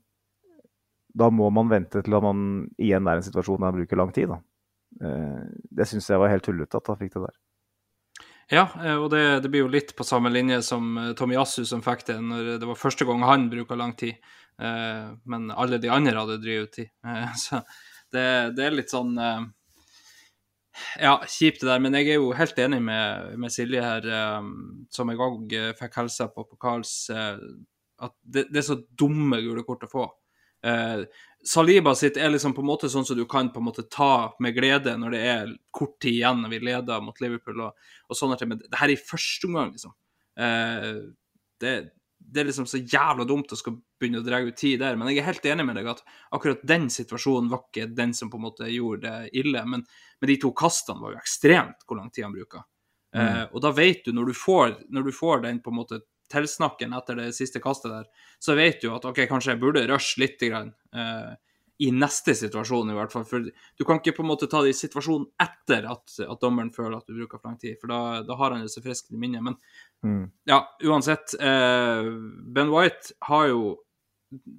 da 1.13 1.29
må 1.33 1.49
man 1.53 1.73
vente 1.73 2.05
til 2.05 2.17
at 2.17 2.25
man 2.25 2.67
igjen 2.81 3.09
er 3.09 3.19
i 3.19 3.23
en 3.23 3.27
situasjon 3.27 3.61
der 3.61 3.73
han 3.73 3.81
bruker 3.81 4.01
lang 4.01 4.13
tid. 4.17 4.31
Da. 4.33 4.39
Det 5.77 5.87
syns 5.89 6.09
jeg 6.09 6.21
var 6.21 6.33
helt 6.33 6.45
tullete 6.47 6.79
at 6.79 6.89
han 6.89 7.01
fikk 7.01 7.17
det 7.17 7.25
der. 7.27 7.35
Ja, 8.51 8.67
og 8.99 9.11
det, 9.13 9.23
det, 9.45 9.49
blir 9.53 9.63
jo 9.63 9.71
litt 9.71 9.95
på 9.97 10.05
samme 10.05 10.29
linje 10.33 10.59
som 10.67 10.97
Tomiyasu 11.17 11.63
som 11.69 11.81
fikk 11.85 12.03
det 12.11 12.19
når 12.21 12.57
det 12.61 12.69
var 12.69 12.77
første 12.77 13.07
gang 13.09 13.23
han 13.25 13.47
bruker 13.53 13.79
lang 13.79 13.95
tid. 13.97 14.19
Eh, 14.59 15.15
men 15.25 15.51
alle 15.51 15.79
de 15.79 15.91
andre 15.91 16.19
hadde 16.19 16.43
drevet 16.43 16.73
tid. 16.73 16.93
Eh, 17.07 17.35
så 17.37 17.63
det, 18.13 18.55
det, 18.57 18.65
er 18.67 18.77
litt 18.77 18.93
sånn 18.93 19.17
eh, 19.19 19.45
ja, 21.01 21.17
kjipt 21.29 21.63
det 21.63 21.71
der, 21.71 21.81
men 21.83 21.97
jeg 21.97 22.13
er 22.13 22.21
jo 22.21 22.33
helt 22.37 22.59
enig 22.61 22.81
med, 22.85 23.33
med 23.41 23.53
Silje 23.53 23.83
her, 23.85 24.09
som 24.93 25.11
jeg 25.13 25.21
òg 25.21 25.55
fikk 25.79 25.99
hilse 26.01 26.29
på 26.33 26.45
på 26.49 26.59
Karls, 26.61 26.95
at 27.13 28.15
det, 28.21 28.47
det, 28.49 28.61
er 28.61 28.67
så 28.67 28.79
dumme 28.99 29.41
gule 29.45 29.65
kort 29.69 29.85
å 29.85 29.91
få. 29.91 30.07
Saliba 31.43 31.95
sitt 31.99 32.19
er 32.21 32.31
liksom 32.31 32.53
på 32.55 32.63
en 32.63 32.69
måte 32.69 32.91
sånn 32.91 33.07
som 33.07 33.19
du 33.19 33.25
kan 33.27 33.49
på 33.51 33.59
en 33.59 33.67
måte 33.67 33.83
ta 33.91 34.31
med 34.39 34.55
glede 34.55 34.93
når 34.95 35.15
det 35.17 35.23
er 35.27 35.55
kort 35.75 35.97
tid 35.99 36.21
igjen 36.21 36.45
når 36.45 36.53
vi 36.53 36.61
leder 36.69 37.03
mot 37.03 37.19
Liverpool 37.19 37.65
og, 37.65 37.89
og 38.07 38.19
sånne 38.19 38.39
ting. 38.39 38.53
Men 38.53 38.61
det 38.63 38.79
her 38.79 38.87
er 38.87 38.95
i 38.95 39.09
første 39.09 39.51
omgang, 39.51 39.73
liksom. 39.75 39.97
det, 41.59 41.73
det 42.31 42.41
er 42.41 42.49
liksom 42.49 42.67
så 42.67 42.79
jævla 42.79 43.25
dumt 43.29 43.53
å 43.53 43.59
skal 43.59 43.77
begynne 44.01 44.23
å 44.23 44.27
dra 44.27 44.41
ut 44.43 44.57
tid 44.59 44.81
der. 44.83 44.97
Men 44.99 45.11
jeg 45.11 45.23
er 45.23 45.29
helt 45.31 45.49
enig 45.53 45.67
med 45.67 45.79
deg 45.79 45.89
at 45.93 46.03
akkurat 46.35 46.63
den 46.67 46.89
situasjonen 46.93 47.51
var 47.53 47.65
ikke 47.67 47.89
den 47.97 48.15
som 48.17 48.31
på 48.31 48.39
en 48.39 48.47
måte 48.47 48.71
gjorde 48.71 49.09
det 49.09 49.43
ille. 49.43 49.65
Men, 49.69 49.85
men 50.21 50.31
de 50.31 50.39
to 50.43 50.53
kastene 50.57 51.03
var 51.03 51.17
jo 51.17 51.23
ekstremt 51.23 51.87
hvor 51.87 52.01
lang 52.01 52.11
tid 52.13 52.27
han 52.29 52.37
bruker. 52.37 52.65
Mm. 53.13 53.23
Eh, 53.23 53.45
og 53.51 53.65
da 53.65 53.73
vet 53.77 54.07
du, 54.07 54.15
når 54.17 54.31
du, 54.31 54.35
får, 54.39 54.79
når 54.93 55.09
du 55.09 55.13
får 55.17 55.45
den 55.47 55.61
på 55.65 55.73
en 55.73 55.81
måte 55.83 56.01
tilsnakken 56.31 56.93
etter 56.95 57.19
det 57.19 57.33
siste 57.37 57.61
kastet 57.61 57.91
der, 57.91 58.29
så 58.39 58.55
vet 58.59 58.83
du 58.83 58.93
at 58.95 59.05
OK, 59.09 59.25
kanskje 59.31 59.55
jeg 59.55 59.63
burde 59.63 59.87
rushe 59.91 60.21
litt 60.23 60.39
grann, 60.41 60.75
uh, 60.95 61.33
i 61.83 61.89
neste 61.91 62.35
situasjon, 62.39 62.93
i 62.93 62.95
hvert 62.95 63.11
fall. 63.11 63.25
For 63.27 63.43
du 63.43 63.85
kan 63.89 63.99
ikke 63.99 64.15
på 64.19 64.23
en 64.23 64.29
måte 64.29 64.47
ta 64.47 64.61
det 64.63 64.71
i 64.71 64.77
situasjonen 64.77 65.27
etter 65.43 65.89
at, 65.91 66.15
at 66.23 66.43
dommeren 66.43 66.71
føler 66.71 67.01
at 67.01 67.09
du 67.09 67.17
bruker 67.17 67.41
for 67.41 67.51
lang 67.51 67.59
tid, 67.59 67.75
for 67.81 67.91
da, 67.91 68.21
da 68.23 68.37
har 68.39 68.55
han 68.55 68.63
det 68.63 68.71
så 68.71 68.85
friskt 68.85 69.11
i 69.11 69.19
minnet. 69.19 69.43
Men 69.43 69.59
Mm. 70.03 70.31
ja, 70.45 70.77
uansett. 70.83 71.35
Uh, 71.41 72.11
ben 72.55 72.71
White 72.71 73.15
har 73.21 73.47
jo 73.47 73.77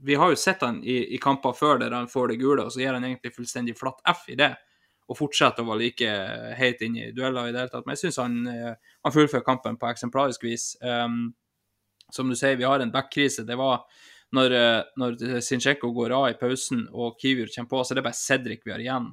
Vi 0.06 0.16
har 0.16 0.30
jo 0.30 0.36
sett 0.38 0.62
han 0.62 0.84
i, 0.84 1.16
i 1.16 1.18
kamper 1.18 1.56
før 1.58 1.80
der 1.82 1.92
han 1.92 2.08
får 2.08 2.28
det 2.30 2.36
gule, 2.38 2.62
og 2.62 2.72
så 2.72 2.80
gir 2.80 2.94
han 2.94 3.04
egentlig 3.04 3.34
fullstendig 3.34 3.74
flatt 3.76 4.04
F 4.06 4.28
i 4.30 4.36
det. 4.38 4.52
Og 5.10 5.18
fortsetter 5.18 5.66
å 5.66 5.72
være 5.72 5.82
like 5.82 6.12
heit 6.60 6.84
inn 6.86 6.96
i 6.96 7.08
dueller 7.12 7.50
i 7.50 7.52
det 7.56 7.64
hele 7.64 7.72
tatt. 7.74 7.88
Men 7.88 7.98
jeg 7.98 8.04
syns 8.04 8.20
han, 8.22 8.36
eh, 8.48 8.76
han 9.04 9.16
fullfører 9.16 9.44
kampen 9.44 9.80
på 9.82 9.90
eksemplarisk 9.90 10.46
vis. 10.46 10.68
Um, 10.86 11.34
som 12.12 12.30
du 12.30 12.36
sier, 12.36 12.58
vi 12.60 12.68
har 12.68 12.84
en 12.84 12.92
backkrise. 12.92 13.46
Det 13.48 13.58
var 13.60 13.84
når, 14.34 14.56
eh, 14.58 14.84
når 14.98 15.42
Sinchenko 15.46 15.92
går 15.94 16.16
av 16.18 16.30
i 16.32 16.38
pausen 16.40 16.88
og 16.92 17.20
Kivior 17.22 17.52
kommer 17.54 17.70
på, 17.70 17.84
så 17.84 17.94
er 17.94 18.02
det 18.02 18.08
bare 18.08 18.18
Cedric 18.18 18.66
vi 18.66 18.74
har 18.74 18.84
igjen. 18.84 19.12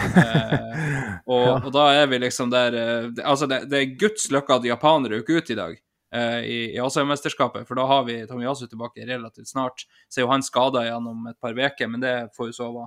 Eh, 0.00 1.20
og, 1.26 1.48
og 1.66 1.70
da 1.74 1.86
er 1.98 2.10
vi 2.10 2.20
liksom 2.22 2.50
der 2.52 2.76
eh, 2.78 3.08
det, 3.10 3.24
Altså, 3.26 3.48
det, 3.50 3.64
det 3.72 3.80
er 3.80 3.96
guds 4.00 4.30
lykke 4.32 4.60
at 4.60 4.68
japanere 4.68 5.18
rykker 5.18 5.40
ut 5.40 5.52
i 5.52 5.58
dag 5.58 5.74
eh, 6.14 6.40
i, 6.44 6.58
i 6.76 6.80
Asiamesterskapet, 6.82 7.66
for 7.68 7.80
da 7.80 7.86
har 7.90 8.04
vi 8.08 8.20
Tomiyasu 8.28 8.66
tilbake 8.66 9.06
relativt 9.08 9.50
snart. 9.50 9.86
Så 10.08 10.20
er 10.20 10.26
jo 10.26 10.32
han 10.32 10.46
skada 10.46 10.86
gjennom 10.86 11.28
et 11.30 11.40
par 11.42 11.56
uker, 11.56 11.90
men 11.90 12.04
det 12.04 12.14
får 12.36 12.52
jo 12.52 12.58
sove. 12.60 12.86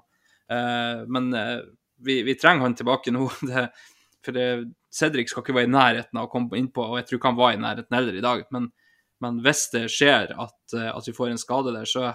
Eh, 0.51 1.03
men 1.07 1.33
eh, 1.37 1.57
vi, 2.03 2.21
vi 2.27 2.37
trenger 2.39 2.67
han 2.67 2.77
tilbake 2.79 3.13
nå. 3.15 3.29
Det, 3.49 3.67
for 4.23 4.31
det, 4.31 4.71
Cedric 4.93 5.27
skal 5.27 5.43
ikke 5.43 5.55
være 5.57 5.67
i 5.67 5.73
nærheten 5.73 6.15
av 6.15 6.29
å 6.29 6.31
komme 6.31 6.55
innpå, 6.55 6.85
og 6.85 6.95
jeg 6.95 7.09
tror 7.09 7.17
ikke 7.17 7.31
han 7.33 7.39
var 7.41 7.55
i 7.55 7.59
nærheten 7.59 7.97
heller 7.97 8.15
i 8.15 8.23
dag. 8.23 8.45
Men, 8.55 8.69
men 9.23 9.39
hvis 9.45 9.65
det 9.73 9.85
skjer 9.93 10.33
at, 10.35 10.59
eh, 10.75 10.91
at 10.91 11.07
vi 11.09 11.15
får 11.15 11.31
en 11.33 11.41
skade 11.41 11.73
der, 11.75 11.87
så 11.89 12.11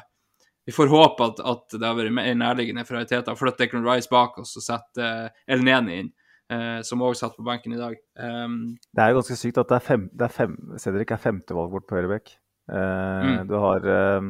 vi 0.68 0.74
får 0.76 0.90
håpe 0.92 1.24
at, 1.30 1.38
at 1.48 1.76
det 1.78 1.86
har 1.88 1.96
vært 1.96 2.12
mer 2.12 2.34
nærliggende 2.36 2.84
for 2.84 3.00
Arteta 3.00 3.32
å 3.32 3.38
flytte 3.40 3.62
Declan 3.64 3.86
Rice 3.88 4.10
bak 4.12 4.36
oss 4.42 4.52
og 4.60 4.64
sette 4.66 5.00
uh, 5.00 5.30
El 5.48 5.62
Neni 5.64 5.94
inn, 6.02 6.10
eh, 6.52 6.82
som 6.84 7.00
òg 7.06 7.14
satt 7.16 7.38
på 7.38 7.46
benken 7.46 7.72
i 7.72 7.80
dag. 7.80 7.94
Um, 8.20 8.74
Det 8.92 9.00
er 9.06 9.14
jo 9.14 9.22
ganske 9.22 9.38
sykt 9.40 9.62
at 9.62 9.70
det 9.72 9.78
er 9.78 9.86
fem, 9.86 10.04
det 10.12 10.26
er 10.28 10.34
fem 10.34 10.58
Cedric 10.76 11.14
er 11.16 11.22
femtevalg 11.24 11.72
vårt 11.72 11.88
på 11.88 11.96
høyrebekk. 11.96 12.34
Eh, 12.68 13.24
Mm. 13.24 13.48
Du 13.48 13.56
har 13.64 13.88
eh, 13.94 14.28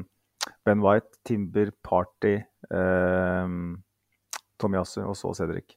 Ben 0.64 0.84
White, 0.86 1.18
Timber, 1.26 1.72
Party, 1.82 2.36
eh, 2.70 3.48
Tomiyasu 4.62 5.00
og 5.08 5.16
så 5.18 5.34
Cedric. 5.42 5.74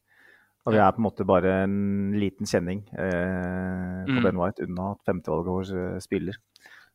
Og 0.61 0.75
vi 0.75 0.77
er 0.77 0.91
på 0.93 1.01
en 1.01 1.07
måte 1.07 1.25
bare 1.25 1.55
en 1.63 2.11
liten 2.21 2.45
kjenning 2.45 2.83
eh, 2.93 4.05
på 4.05 4.19
Mm. 4.19 4.23
Ben 4.27 4.37
White 4.37 4.61
unna 4.67 4.91
at 4.93 5.01
femtevalget 5.09 5.49
vårt 5.57 5.71
eh, 5.73 5.97
spiller. 6.05 6.37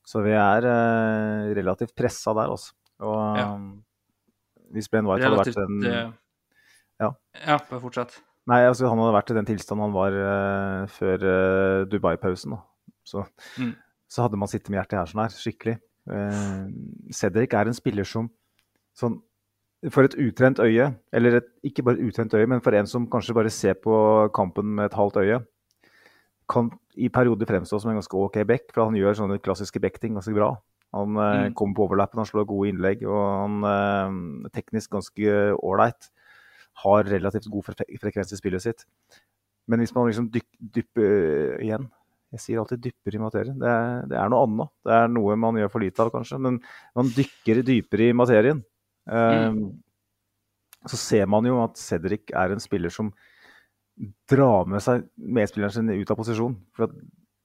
Så 0.07 0.23
vi 0.23 0.31
er 0.39 0.67
eh, 0.71 1.55
relativt 1.59 1.95
pressa 1.99 2.33
der, 2.37 2.53
altså. 2.55 2.73
Og 3.03 3.39
Ja. 3.41 3.49
hvis 4.73 4.89
Ben 4.91 5.07
White 5.09 5.25
hadde 5.27 5.37
vært 5.41 5.51
relativt 5.51 5.67
den 5.67 5.85
eh, 5.91 6.13
Ja. 7.01 7.11
ja, 7.47 7.59
bare 7.71 7.81
fortsett. 7.83 8.21
Nei, 8.47 8.61
altså 8.69 8.87
han 8.89 8.99
hadde 9.03 9.17
vært 9.17 9.31
i 9.33 9.35
den 9.35 9.49
tilstanden 9.49 9.83
han 9.89 9.97
var 9.97 10.15
eh, 10.15 10.87
før 10.95 11.27
eh, 11.27 11.85
Dubai-pausen. 11.91 12.55
Så, 13.05 13.27
Mm. 13.59 13.75
så 14.09 14.23
hadde 14.23 14.39
man 14.39 14.49
sittet 14.49 14.71
med 14.71 14.79
hjertet 14.81 14.99
her 14.99 15.07
sånn 15.11 15.23
her, 15.25 15.35
skikkelig. 15.35 15.77
Eh, 16.09 17.13
Cedric 17.13 17.53
er 17.55 17.67
en 17.67 17.75
spiller 17.75 18.05
som 18.07 18.31
sånn, 18.97 19.21
For 19.93 20.03
et 20.05 20.15
utrent 20.17 20.59
øye, 20.59 20.87
eller 21.13 21.37
et, 21.37 21.45
ikke 21.63 21.85
bare 21.85 21.99
et 22.01 22.07
utrent 22.09 22.33
øye, 22.35 22.47
men 22.49 22.61
for 22.65 22.73
en 22.75 22.87
som 22.89 23.05
kanskje 23.07 23.35
bare 23.37 23.51
ser 23.53 23.75
på 23.75 24.33
kampen 24.35 24.65
med 24.75 24.87
et 24.87 24.95
halvt 24.97 25.19
øye, 25.21 25.37
kan 26.49 26.71
i 26.97 27.09
perioder 27.13 27.47
fremstå 27.49 27.81
som 27.83 27.91
en 27.91 27.99
ganske 27.99 28.15
OK 28.17 28.39
back, 28.47 28.71
for 28.73 28.87
han 28.87 28.95
gjør 28.99 29.17
sånne 29.19 29.41
klassiske 29.43 29.81
back-ting 29.83 30.15
ganske 30.17 30.35
bra. 30.37 30.53
Han 30.95 31.17
eh, 31.17 31.49
Mm. 31.51 31.55
kommer 31.59 31.75
på 31.75 31.87
overlappen, 31.89 32.19
han 32.23 32.27
slår 32.29 32.47
gode 32.47 32.69
innlegg, 32.71 33.03
og 33.05 33.21
han 33.43 33.65
eh, 33.65 34.47
er 34.47 34.55
teknisk 34.55 34.91
ganske 34.95 35.35
ålreit 35.61 36.11
har 36.85 37.05
relativt 37.09 37.49
god 37.51 37.65
fre 37.65 37.85
frekvens 38.01 38.33
i 38.33 38.37
spillet 38.39 38.63
sitt. 38.63 38.85
Men 39.67 39.81
hvis 39.81 39.95
man 39.97 40.07
liksom 40.07 40.31
dyp, 40.31 40.47
dypper 40.61 41.59
igjen 41.65 41.89
Jeg 42.33 42.41
sier 42.43 42.59
alltid 42.61 42.81
dypper 42.83 43.15
i 43.15 43.19
materien. 43.23 43.59
Det 43.59 43.69
er, 43.71 44.07
det 44.11 44.17
er 44.19 44.29
noe 44.29 44.43
annet. 44.45 44.71
Det 44.85 44.93
er 44.93 45.09
noe 45.09 45.37
man 45.39 45.55
gjør 45.57 45.71
for 45.71 45.81
lite 45.81 46.03
av, 46.03 46.11
kanskje. 46.13 46.39
Men 46.43 46.57
man 46.95 47.07
dykker 47.15 47.63
dypere 47.65 48.09
i 48.11 48.17
materien. 48.19 48.65
Eh, 49.09 49.53
Så 50.87 50.99
ser 50.99 51.27
man 51.27 51.47
jo 51.47 51.57
at 51.65 51.79
Cedric 51.79 52.31
er 52.35 52.53
en 52.53 52.61
spiller 52.63 52.91
som 52.91 53.13
drar 54.29 54.69
med 54.69 54.83
seg 54.85 55.07
medspillerne 55.17 55.73
sin 55.73 55.93
ut 55.93 56.11
av 56.13 56.19
posisjon. 56.19 56.57
For 56.77 56.93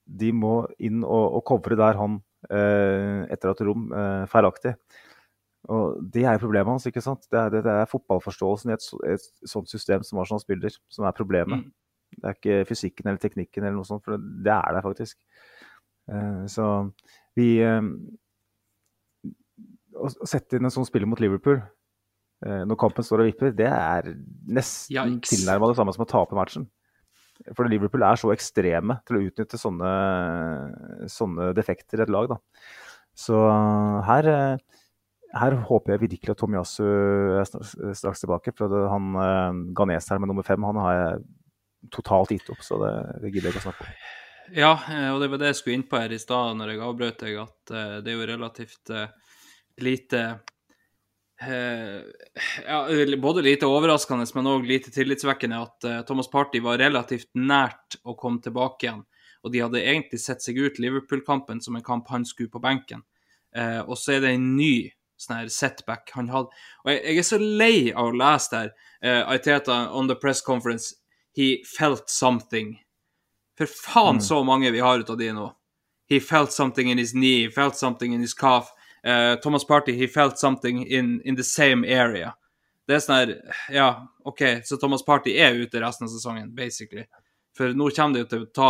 de 0.04 0.32
må 0.36 0.62
inn 0.82 1.00
og, 1.06 1.38
og 1.38 1.44
covre 1.48 1.78
der 1.78 1.98
han 1.98 2.18
eh, 2.50 3.22
etterlater 3.32 3.68
rom 3.70 3.88
eh, 3.96 4.24
feilaktig. 4.30 4.74
Og 5.72 6.00
Det 6.12 6.24
er 6.26 6.36
jo 6.36 6.42
problemet 6.42 6.74
hans. 6.74 6.86
ikke 6.90 7.04
sant? 7.04 7.28
Det 7.30 7.38
er, 7.38 7.52
det, 7.54 7.62
det 7.66 7.76
er 7.76 7.90
fotballforståelsen 7.90 8.72
i 8.72 8.76
et, 8.76 8.88
et 9.14 9.48
sånt 9.48 9.70
system 9.70 10.02
som 10.06 10.18
Arsenal 10.20 10.42
spiller, 10.42 10.74
som 10.90 11.06
er 11.06 11.16
problemet. 11.16 11.62
Mm. 11.62 12.16
Det 12.18 12.28
er 12.28 12.36
ikke 12.36 12.64
fysikken 12.68 13.08
eller 13.08 13.22
teknikken, 13.22 13.64
eller 13.64 13.78
noe 13.78 13.88
sånt, 13.88 14.02
for 14.04 14.18
det, 14.18 14.52
er 14.52 14.74
det 14.76 14.82
faktisk. 14.84 15.20
Eh, 16.10 16.42
så 16.50 16.66
vi 17.38 17.54
eh, 17.62 17.80
Å 19.92 20.08
sette 20.26 20.58
inn 20.58 20.66
en 20.66 20.72
sånn 20.74 20.88
spiller 20.88 21.08
mot 21.08 21.20
Liverpool 21.22 21.60
når 22.42 22.78
kampen 22.80 23.06
står 23.06 23.22
og 23.22 23.28
vipper, 23.30 23.52
det 23.54 23.68
er 23.70 24.12
nesten 24.50 25.20
tilnærma 25.22 25.70
det 25.70 25.78
samme 25.78 25.94
som 25.94 26.04
å 26.04 26.08
tape 26.10 26.38
matchen. 26.38 26.64
For 27.56 27.66
Liverpool 27.70 28.04
er 28.06 28.18
så 28.20 28.30
ekstreme 28.34 28.98
til 29.06 29.18
å 29.18 29.22
utnytte 29.28 29.58
sånne, 29.58 29.92
sånne 31.10 31.50
defekter 31.56 32.02
i 32.02 32.04
et 32.04 32.12
lag. 32.12 32.30
Da. 32.30 32.38
Så 33.18 33.38
her, 34.08 34.28
eh, 34.30 34.82
her 35.38 35.58
håper 35.68 35.94
jeg 35.94 36.02
virkelig 36.04 36.34
at 36.34 36.42
Tomiyasu 36.42 36.82
er 36.84 37.46
straks 37.98 38.22
tilbake. 38.22 38.54
For 38.58 38.74
han 38.92 39.72
ganes 39.74 40.10
her 40.10 40.22
med 40.22 40.30
nummer 40.30 40.46
fem 40.46 40.66
han 40.66 40.82
har 40.82 40.98
jeg 40.98 41.22
totalt 41.90 42.34
gitt 42.34 42.50
opp, 42.52 42.62
så 42.62 42.78
det, 42.82 42.92
det 43.22 43.32
gidder 43.32 43.50
jeg 43.50 43.56
ikke 43.56 43.64
å 43.64 43.68
snakke 43.70 43.86
om. 43.88 43.94
Ja, 44.52 44.72
eh, 44.90 45.08
og 45.12 45.20
det 45.22 45.30
var 45.32 45.40
det 45.40 45.52
jeg 45.52 45.60
skulle 45.60 45.78
inn 45.78 45.88
på 45.88 46.00
her 46.00 46.12
i 46.12 46.20
stad 46.20 46.58
når 46.58 46.74
jeg 46.74 46.82
avbrøt 46.86 47.22
deg, 47.24 47.38
at 47.44 47.74
eh, 47.74 47.98
det 48.04 48.12
er 48.12 48.18
jo 48.18 48.30
relativt 48.32 48.92
eh, 48.92 49.38
lite 49.82 50.22
eh, 50.22 50.40
ja, 52.66 53.16
Både 53.18 53.42
lite 53.42 53.66
overraskende, 53.66 54.26
men 54.34 54.50
òg 54.50 54.66
lite 54.68 54.92
tillitsvekkende 54.94 55.60
at 55.64 55.86
eh, 55.88 56.00
Thomas 56.08 56.30
Party 56.30 56.60
var 56.62 56.80
relativt 56.82 57.30
nært 57.34 57.98
å 58.04 58.14
komme 58.18 58.42
tilbake 58.44 58.86
igjen. 58.86 59.04
Og 59.42 59.54
de 59.54 59.62
hadde 59.64 59.82
egentlig 59.82 60.20
sett 60.22 60.42
seg 60.44 60.60
ut 60.60 60.78
Liverpool-kampen 60.78 61.60
som 61.64 61.76
en 61.76 61.84
kamp 61.84 62.10
han 62.12 62.26
skulle 62.28 62.52
på 62.52 62.62
benken. 62.62 63.02
Eh, 63.56 63.80
og 63.80 63.98
så 63.98 64.16
er 64.16 64.24
det 64.24 64.34
en 64.36 64.52
ny 64.56 64.92
sånn 65.22 65.50
setback 65.52 66.12
han 66.16 66.30
hadde. 66.32 66.50
Og 66.84 66.92
jeg, 66.92 67.18
er 67.18 67.26
så 67.26 67.38
lei 67.40 67.92
av 67.92 68.10
å 68.10 68.16
lese 68.16 68.52
der. 68.52 68.72
Uh, 69.02 69.22
Aiteta 69.34 69.84
on 69.94 70.08
the 70.10 70.16
press 70.18 70.42
conference, 70.42 70.94
he 71.34 71.62
felt 71.66 72.10
something. 72.10 72.76
For 73.58 73.70
faen 73.70 74.20
så 74.22 74.42
mange 74.46 74.72
vi 74.72 74.82
har 74.82 75.02
ut 75.02 75.10
av 75.10 75.18
de 75.20 75.30
nå. 75.34 75.48
He 76.10 76.20
felt 76.20 76.52
something 76.52 76.90
in 76.90 76.98
his 76.98 77.12
knee, 77.12 77.46
he 77.46 77.50
felt 77.50 77.76
something 77.76 78.12
in 78.12 78.20
his 78.20 78.34
calf. 78.34 78.72
Eh, 79.04 79.34
Thomas 79.42 79.64
Party, 79.66 79.92
he 79.92 80.06
felt 80.08 80.38
something 80.38 80.86
in, 80.86 81.20
in 81.24 81.36
the 81.36 81.44
same 81.44 81.84
area. 81.84 82.34
Det 82.86 82.96
er 82.96 83.02
sånn 83.02 83.18
her 83.18 83.32
Ja, 83.70 83.88
OK, 84.26 84.42
så 84.66 84.78
Thomas 84.78 85.04
Party 85.06 85.34
er 85.38 85.58
ute 85.58 85.82
resten 85.82 86.06
av 86.06 86.12
sesongen, 86.12 86.52
basically. 86.54 87.06
For 87.56 87.74
nå 87.76 87.90
kommer 87.92 88.16
det 88.16 88.24
jo 88.24 88.28
til 88.30 88.44
å 88.44 88.50
ta 88.56 88.68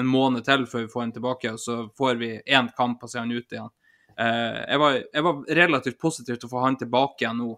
en 0.00 0.08
måned 0.08 0.46
til 0.46 0.64
før 0.70 0.86
vi 0.86 0.92
får 0.92 1.04
han 1.04 1.14
tilbake, 1.16 1.52
og 1.52 1.60
så 1.60 1.78
får 1.98 2.20
vi 2.20 2.32
én 2.40 2.70
kamp, 2.76 3.02
og 3.02 3.10
så 3.10 3.20
er 3.20 3.26
han 3.26 3.34
ute 3.34 3.58
igjen. 3.58 3.72
Eh, 4.16 4.60
jeg, 4.68 4.80
var, 4.80 4.98
jeg 5.02 5.26
var 5.26 5.42
relativt 5.60 6.00
positiv 6.00 6.38
til 6.38 6.48
å 6.48 6.52
få 6.54 6.64
han 6.64 6.78
tilbake 6.80 7.24
igjen 7.24 7.42
nå, 7.42 7.50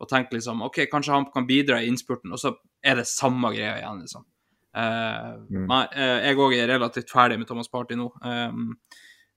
og 0.00 0.08
tenke 0.08 0.36
liksom 0.36 0.62
OK, 0.66 0.84
kanskje 0.92 1.16
han 1.16 1.28
kan 1.34 1.48
bidra 1.48 1.80
i 1.80 1.90
innspurten, 1.90 2.32
og 2.32 2.40
så 2.40 2.54
er 2.80 3.00
det 3.00 3.08
samme 3.10 3.52
greia 3.56 3.78
igjen, 3.80 4.04
liksom. 4.04 4.26
Eh, 4.70 5.30
Nei, 5.66 5.84
eh, 5.98 6.16
jeg 6.28 6.38
òg 6.38 6.54
er 6.56 6.70
relativt 6.70 7.10
ferdig 7.10 7.40
med 7.40 7.48
Thomas 7.50 7.70
Party 7.72 7.98
nå. 7.98 8.06
Um, 8.22 8.76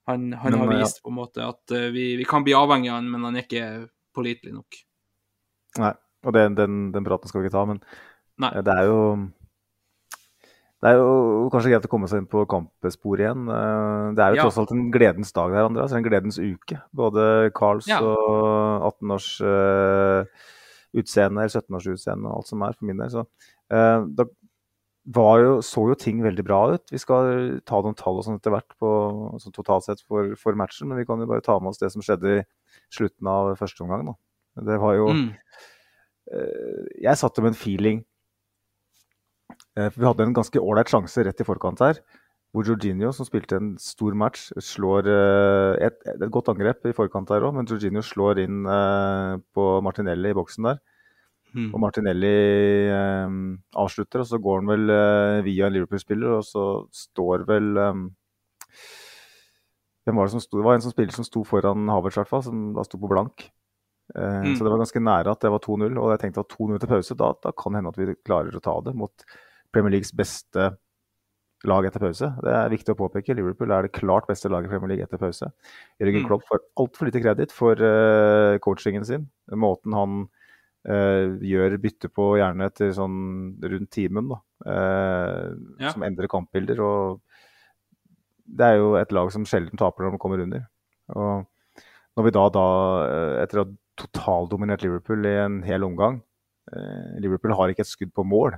han 0.08 0.34
han 0.34 0.52
Men, 0.52 0.60
har 0.60 0.74
ja. 0.74 0.80
vist 0.84 1.04
på 1.04 1.10
en 1.14 1.16
måte 1.20 1.46
at 1.48 1.72
eh, 1.72 1.90
vi, 1.96 2.16
vi 2.20 2.26
kan 2.28 2.44
bli 2.44 2.54
avhengig 2.58 2.90
av 2.92 3.00
han, 3.02 3.12
men 3.12 3.24
han 3.24 3.36
er 3.40 3.46
ikke 3.46 3.68
pålitelig 4.16 4.54
nok. 4.54 4.82
Nei, 5.80 5.94
og 6.26 6.34
det, 6.36 6.44
den, 6.58 6.92
den 6.94 7.06
praten 7.08 7.28
skal 7.32 7.42
vi 7.42 7.48
ikke 7.48 7.56
ta, 7.58 7.66
men 7.70 7.80
Nei. 8.44 8.52
eh, 8.58 8.62
det 8.68 8.76
er 8.76 8.90
jo 8.92 9.00
det 10.84 10.92
er 10.92 10.98
jo 11.00 11.46
kanskje 11.48 11.70
greit 11.72 11.86
å 11.88 11.90
komme 11.94 12.10
seg 12.12 12.20
inn 12.20 12.28
på 12.28 12.42
kampsporet 12.52 13.24
igjen. 13.24 13.46
Eh, 13.48 14.08
Det 14.18 14.24
er 14.26 14.34
jo 14.34 14.36
Ja. 14.36 14.44
tross 14.44 14.58
alt 14.60 14.74
en 14.76 14.92
gledens 14.92 15.32
dag 15.32 15.54
der, 15.56 15.64
Andreas. 15.70 15.94
En 15.96 16.04
gledens 16.04 16.38
uke. 16.44 16.82
Både 16.92 17.52
Carls 17.56 17.88
Ja. 17.88 18.02
og 18.04 18.84
18-års 19.00 19.30
uh, 19.40 20.26
utseende, 20.94 21.40
eller 21.40 21.56
17-års 21.56 21.88
utseende 21.88 22.28
og 22.28 22.36
alt 22.42 22.48
som 22.52 22.62
er, 22.68 22.74
for 22.76 22.86
min 22.86 22.98
del. 23.00 23.10
Så 23.10 23.24
uh, 23.24 24.04
da 24.12 24.26
jo, 25.12 25.56
så 25.62 25.84
jo 25.90 25.96
ting 26.00 26.22
veldig 26.24 26.44
bra 26.48 26.60
ut. 26.74 26.86
Vi 26.92 26.98
skal 27.02 27.60
ta 27.68 27.82
noen 27.84 27.96
tall 28.00 28.22
og 28.22 28.24
sånn 28.24 28.38
etter 28.40 28.54
hvert 28.56 28.72
på 28.80 28.90
sånn 29.42 29.52
totalt 29.56 29.84
sett 29.84 30.00
for, 30.08 30.32
for 30.40 30.56
matchen, 30.56 30.88
men 30.88 31.02
vi 31.02 31.06
kan 31.06 31.20
jo 31.20 31.28
bare 31.28 31.44
ta 31.44 31.58
med 31.60 31.74
oss 31.74 31.82
det 31.82 31.92
som 31.92 32.02
skjedde 32.02 32.38
i 32.40 32.44
slutten 32.94 33.28
av 33.28 33.58
første 33.60 33.84
omgang. 33.84 34.06
Da. 34.08 34.16
Det 34.64 34.80
var 34.80 34.96
jo 34.96 35.10
Mm. 35.14 35.30
eh, 36.32 36.88
Jeg 37.04 37.18
satt 37.20 37.38
med 37.44 37.52
en 37.52 37.60
feeling 37.60 38.06
eh, 39.76 39.90
for 39.90 40.00
Vi 40.00 40.08
hadde 40.08 40.24
en 40.28 40.34
ganske 40.34 40.60
ålreit 40.60 40.88
sjanse 40.88 41.26
rett 41.26 41.42
i 41.42 41.48
forkant 41.48 41.80
her. 41.84 42.00
Hvor 42.54 42.64
Jorginho, 42.64 43.10
som 43.12 43.26
spilte 43.26 43.58
en 43.58 43.78
stor 43.82 44.14
match, 44.14 44.52
slår 44.62 45.08
eh, 45.10 45.88
et, 45.88 45.96
et 46.06 46.30
godt 46.32 46.52
angrep 46.54 46.86
i 46.86 46.94
forkant 46.94 47.28
der 47.28 47.42
òg, 47.42 47.56
men 47.58 47.66
Jorginho 47.66 48.04
slår 48.06 48.44
inn 48.46 48.64
eh, 48.70 49.38
på 49.58 49.82
Martinelli 49.82 50.30
i 50.30 50.38
boksen 50.38 50.70
der. 50.70 50.78
Mm. 51.54 51.70
Og 51.70 51.82
Martinelli 51.84 52.36
eh, 52.90 53.34
avslutter, 53.78 54.24
og 54.24 54.30
så 54.30 54.40
går 54.42 54.62
han 54.62 54.72
vel 54.74 54.94
eh, 54.94 55.40
via 55.46 55.68
en 55.68 55.76
Liverpool-spiller, 55.76 56.40
og 56.40 56.48
så 56.48 56.68
står 56.94 57.46
vel 57.50 57.74
eh, 57.78 58.00
var 60.12 60.26
det 60.26 60.34
som 60.34 60.44
sto? 60.44 60.58
Det 60.60 60.66
var 60.66 60.76
en 60.76 60.84
som 60.84 60.92
spiller 60.92 61.16
som 61.16 61.28
sto 61.28 61.44
foran 61.48 61.88
Havertz, 61.94 62.18
hvert 62.20 62.32
fall, 62.32 62.44
som 62.44 62.64
da 62.76 62.84
sto 62.88 63.00
på 63.00 63.12
blank. 63.12 63.46
Eh, 64.16 64.42
Mm. 64.44 64.56
Så 64.56 64.64
det 64.64 64.72
var 64.72 64.82
ganske 64.82 65.00
nære 65.00 65.32
at 65.32 65.42
det 65.42 65.52
var 65.52 65.62
2-0, 65.64 65.98
og 65.98 66.12
jeg 66.12 66.20
tenkte 66.20 66.42
at 66.44 66.52
2-0 66.52 66.80
til 66.80 66.90
pause, 66.90 67.16
da, 67.16 67.34
da 67.44 67.52
kan 67.52 67.76
hende 67.76 67.90
at 67.90 67.98
vi 67.98 68.16
klarer 68.26 68.56
å 68.56 68.64
ta 68.64 68.76
det 68.84 68.94
mot 68.96 69.26
Premier 69.72 69.96
Leagues 69.96 70.12
beste 70.14 70.74
lag 71.64 71.86
etter 71.88 72.04
pause. 72.04 72.30
Det 72.44 72.52
er 72.52 72.72
viktig 72.74 72.92
å 72.94 73.00
påpeke. 73.00 73.36
Liverpool 73.38 73.72
er 73.72 73.86
det 73.86 73.96
klart 73.96 74.28
beste 74.28 74.52
laget 74.52 74.68
i 74.68 74.74
Premier 74.74 74.92
League 74.92 75.06
etter 75.06 75.22
pause. 75.22 75.48
Jørgen 76.02 76.24
Mm. 76.24 76.28
Klopp 76.28 76.44
får 76.50 76.60
altfor 76.76 77.08
lite 77.08 77.22
kreditt 77.24 77.56
for 77.56 77.80
uh, 77.80 78.60
coachingen 78.60 79.06
sin. 79.06 79.30
Måten 79.56 79.96
han 79.96 80.28
eh, 80.90 81.34
gjør 81.52 81.78
bytte 81.82 82.10
på 82.12 82.34
gjerne 82.40 82.68
etter 82.70 82.92
sånn 82.96 83.18
rundt 83.62 83.92
timen, 83.94 84.32
da. 84.34 84.42
Uh, 84.64 85.56
Ja. 85.82 85.92
Som 85.92 86.06
endrer 86.08 86.30
kampbilder. 86.32 86.80
Og 86.84 87.22
det 88.46 88.68
er 88.68 88.78
jo 88.80 88.94
et 89.00 89.12
lag 89.12 89.32
som 89.32 89.48
sjelden 89.48 89.80
taper 89.80 90.06
når 90.06 90.16
de 90.16 90.22
kommer 90.24 90.44
under. 90.44 90.68
Og 91.14 91.48
når 92.18 92.28
vi 92.28 92.36
da, 92.36 92.44
da 92.54 92.68
eh, 93.08 93.38
etter 93.44 93.60
å 93.60 93.66
ha 93.66 93.74
totaldominert 94.00 94.84
Liverpool 94.86 95.26
i 95.30 95.34
en 95.38 95.60
hel 95.66 95.84
omgang 95.86 96.16
uh, 96.74 97.14
Liverpool 97.22 97.54
har 97.58 97.70
ikke 97.70 97.84
et 97.86 97.92
skudd 97.92 98.14
på 98.16 98.26
mål. 98.26 98.58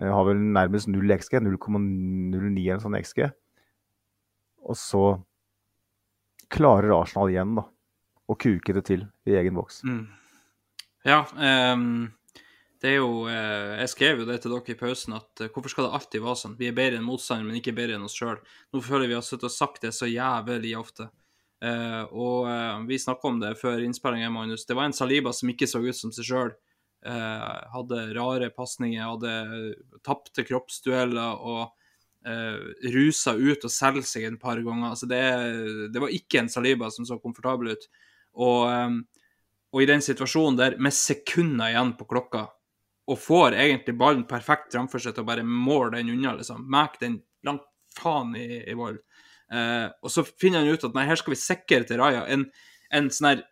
Har 0.00 0.24
vel 0.24 0.38
nærmest 0.54 0.88
null 0.88 1.10
XG, 1.12 1.36
0,09 1.44 2.62
eller 2.62 2.80
sånn 2.80 2.96
XG. 2.96 3.26
Og 4.64 4.78
så 4.80 5.02
klarer 6.52 6.94
Arsenal 6.96 7.32
igjen 7.32 7.52
da, 7.58 7.66
å 8.24 8.36
kuke 8.40 8.74
det 8.76 8.86
til 8.88 9.04
i 9.28 9.36
egen 9.36 9.58
boks. 9.58 9.82
Mm. 9.84 10.06
Ja, 11.02 11.24
Um, 11.34 12.12
det 12.82 12.90
er 12.90 12.96
jo 12.98 13.24
uh, 13.26 13.78
Jeg 13.78 13.90
skrev 13.90 14.20
jo 14.22 14.26
det 14.26 14.40
til 14.42 14.52
dere 14.54 14.74
i 14.74 14.78
pausen 14.78 15.14
at 15.16 15.42
uh, 15.42 15.48
hvorfor 15.50 15.70
skal 15.70 15.86
det 15.86 15.96
alltid 15.98 16.22
være 16.22 16.38
sånn? 16.38 16.54
Vi 16.58 16.68
er 16.68 16.76
bedre 16.76 16.98
enn 16.98 17.06
motstanderen, 17.06 17.48
men 17.50 17.58
ikke 17.58 17.74
bedre 17.74 17.98
enn 17.98 18.06
oss 18.06 18.14
sjøl. 18.18 18.38
Nå 18.70 18.82
føler 18.82 19.10
vi 19.10 19.16
har 19.18 19.26
ute 19.26 19.48
og 19.48 19.54
sagt 19.54 19.82
det 19.86 19.92
så 19.96 20.06
jævlig 20.10 20.76
ofte. 20.78 21.08
Uh, 21.62 22.02
og 22.10 22.86
vi 22.88 22.98
snakka 22.98 23.28
om 23.28 23.38
det 23.42 23.54
før 23.60 23.82
innspillinga, 23.82 24.30
Magnus. 24.34 24.66
Det 24.66 24.74
var 24.78 24.88
en 24.88 24.96
Saliba 24.96 25.34
som 25.34 25.50
ikke 25.50 25.70
så 25.70 25.82
ut 25.82 25.98
som 25.98 26.14
seg 26.14 26.26
sjøl. 26.26 26.54
hadde 27.02 28.00
rare 28.14 28.50
pasninger, 28.54 29.02
hadde 29.02 29.30
tapte 30.06 30.44
kroppsdueller 30.46 31.40
og 31.42 31.72
rusa 32.94 33.34
ut 33.34 33.64
og 33.66 33.74
solgte 33.74 34.06
seg 34.06 34.26
et 34.26 34.40
par 34.42 34.58
ganger. 34.62 34.90
Altså 34.90 35.06
det, 35.10 35.22
det 35.94 36.02
var 36.02 36.14
ikke 36.14 36.42
en 36.42 36.50
Saliba 36.50 36.90
som 36.94 37.06
så 37.06 37.18
komfortabel 37.22 37.74
ut. 37.74 37.88
Og, 38.32 38.70
eh, 38.70 38.90
og 39.72 39.82
i 39.82 39.88
den 39.88 40.04
situasjonen 40.04 40.58
der, 40.58 40.76
med 40.82 40.94
sekunder 40.94 41.72
igjen 41.72 41.94
på 41.98 42.06
klokka, 42.10 42.46
og 43.10 43.18
får 43.18 43.56
egentlig 43.58 43.96
ballen 43.98 44.26
perfekt 44.28 44.74
framfor 44.76 45.02
seg 45.02 45.16
til 45.16 45.24
å 45.24 45.28
bare 45.28 45.44
måle 45.46 45.96
den 45.96 46.12
unna, 46.14 46.36
liksom. 46.38 46.66
Mek 46.70 47.00
den 47.00 47.18
langt 47.46 47.64
faen 47.96 48.36
i, 48.38 48.62
i 48.68 48.76
vold. 48.78 49.00
Eh, 49.52 49.88
og 50.00 50.12
så 50.12 50.24
finner 50.24 50.62
han 50.62 50.76
ut 50.76 50.84
at 50.86 50.94
nei, 50.96 51.08
her 51.08 51.18
skal 51.20 51.34
vi 51.34 51.40
sikre 51.40 51.82
til 51.88 52.00
Raja. 52.00 52.22
En, 52.30 52.46
en 52.94 53.10
sånn 53.12 53.32
her 53.32 53.42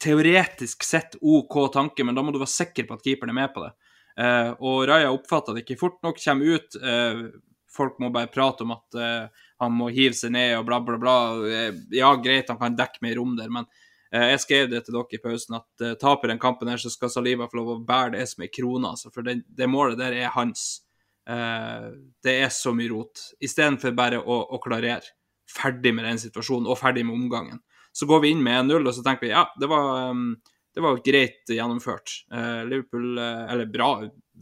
teoretisk 0.00 0.86
sett 0.86 1.18
OK 1.20 1.58
tanke, 1.74 2.06
men 2.06 2.16
da 2.16 2.24
må 2.24 2.32
du 2.32 2.40
være 2.40 2.54
sikker 2.54 2.88
på 2.88 2.96
at 2.96 3.04
keeperen 3.04 3.34
er 3.34 3.40
med 3.42 3.52
på 3.56 3.64
det. 3.66 3.74
Eh, 4.20 4.50
og 4.60 4.86
Raja 4.88 5.12
oppfatter 5.12 5.56
det 5.56 5.64
ikke 5.66 5.80
fort 5.80 6.00
nok, 6.06 6.20
kommer 6.22 6.56
ut. 6.56 6.78
Eh, 6.80 7.24
folk 7.70 8.00
må 8.02 8.10
bare 8.14 8.32
prate 8.32 8.64
om 8.64 8.74
at 8.74 8.98
eh, 8.98 9.44
han 9.60 9.76
må 9.76 9.90
hive 9.94 10.16
seg 10.16 10.32
ned 10.34 10.56
og 10.58 10.66
bla, 10.68 10.80
bla, 10.84 10.98
bla. 11.02 11.18
Eh, 11.50 11.70
ja, 11.98 12.14
greit, 12.22 12.48
han 12.50 12.60
kan 12.60 12.78
dekke 12.78 13.04
mer 13.04 13.20
rom 13.20 13.36
der, 13.38 13.52
men 13.52 13.68
jeg 14.10 14.42
skrev 14.42 14.70
det 14.70 14.82
til 14.84 14.96
dere 14.96 15.14
i 15.14 15.22
pausen 15.22 15.56
at 15.60 15.84
eh, 15.86 15.96
taper 16.00 16.32
den 16.32 16.40
kampen 16.42 16.70
her, 16.70 16.80
så 16.82 16.90
skal 16.90 17.12
Saliba 17.12 17.46
få 17.50 17.60
lov 17.60 17.72
å 17.76 17.80
bære 17.86 18.16
det 18.16 18.26
som 18.30 18.42
ei 18.42 18.50
krone. 18.52 18.90
Altså, 18.90 19.12
for 19.14 19.26
det, 19.26 19.40
det 19.46 19.70
målet 19.70 20.00
der 20.00 20.16
er 20.18 20.34
hans. 20.34 20.82
Eh, 21.30 21.90
det 22.24 22.36
er 22.42 22.50
så 22.54 22.74
mye 22.74 22.90
rot. 22.90 23.22
Istedenfor 23.42 23.94
bare 23.98 24.18
å, 24.18 24.40
å 24.50 24.60
klarere. 24.62 25.14
Ferdig 25.50 25.94
med 25.94 26.06
den 26.06 26.18
situasjonen, 26.22 26.68
og 26.70 26.78
ferdig 26.78 27.04
med 27.06 27.16
omgangen. 27.16 27.62
Så 27.92 28.06
går 28.06 28.24
vi 28.24 28.34
inn 28.34 28.42
med 28.42 28.70
1-0, 28.70 28.86
og 28.86 28.94
så 28.94 29.02
tenker 29.06 29.26
vi 29.26 29.32
ja, 29.32 29.44
det 29.58 29.66
var, 29.70 30.10
um, 30.10 30.36
det 30.74 30.82
var 30.84 31.00
greit 31.06 31.50
gjennomført. 31.50 32.20
Eh, 32.34 32.60
Liverpool 32.70 33.18
eh, 33.18 33.46
Eller 33.50 33.70
bra, 33.70 33.90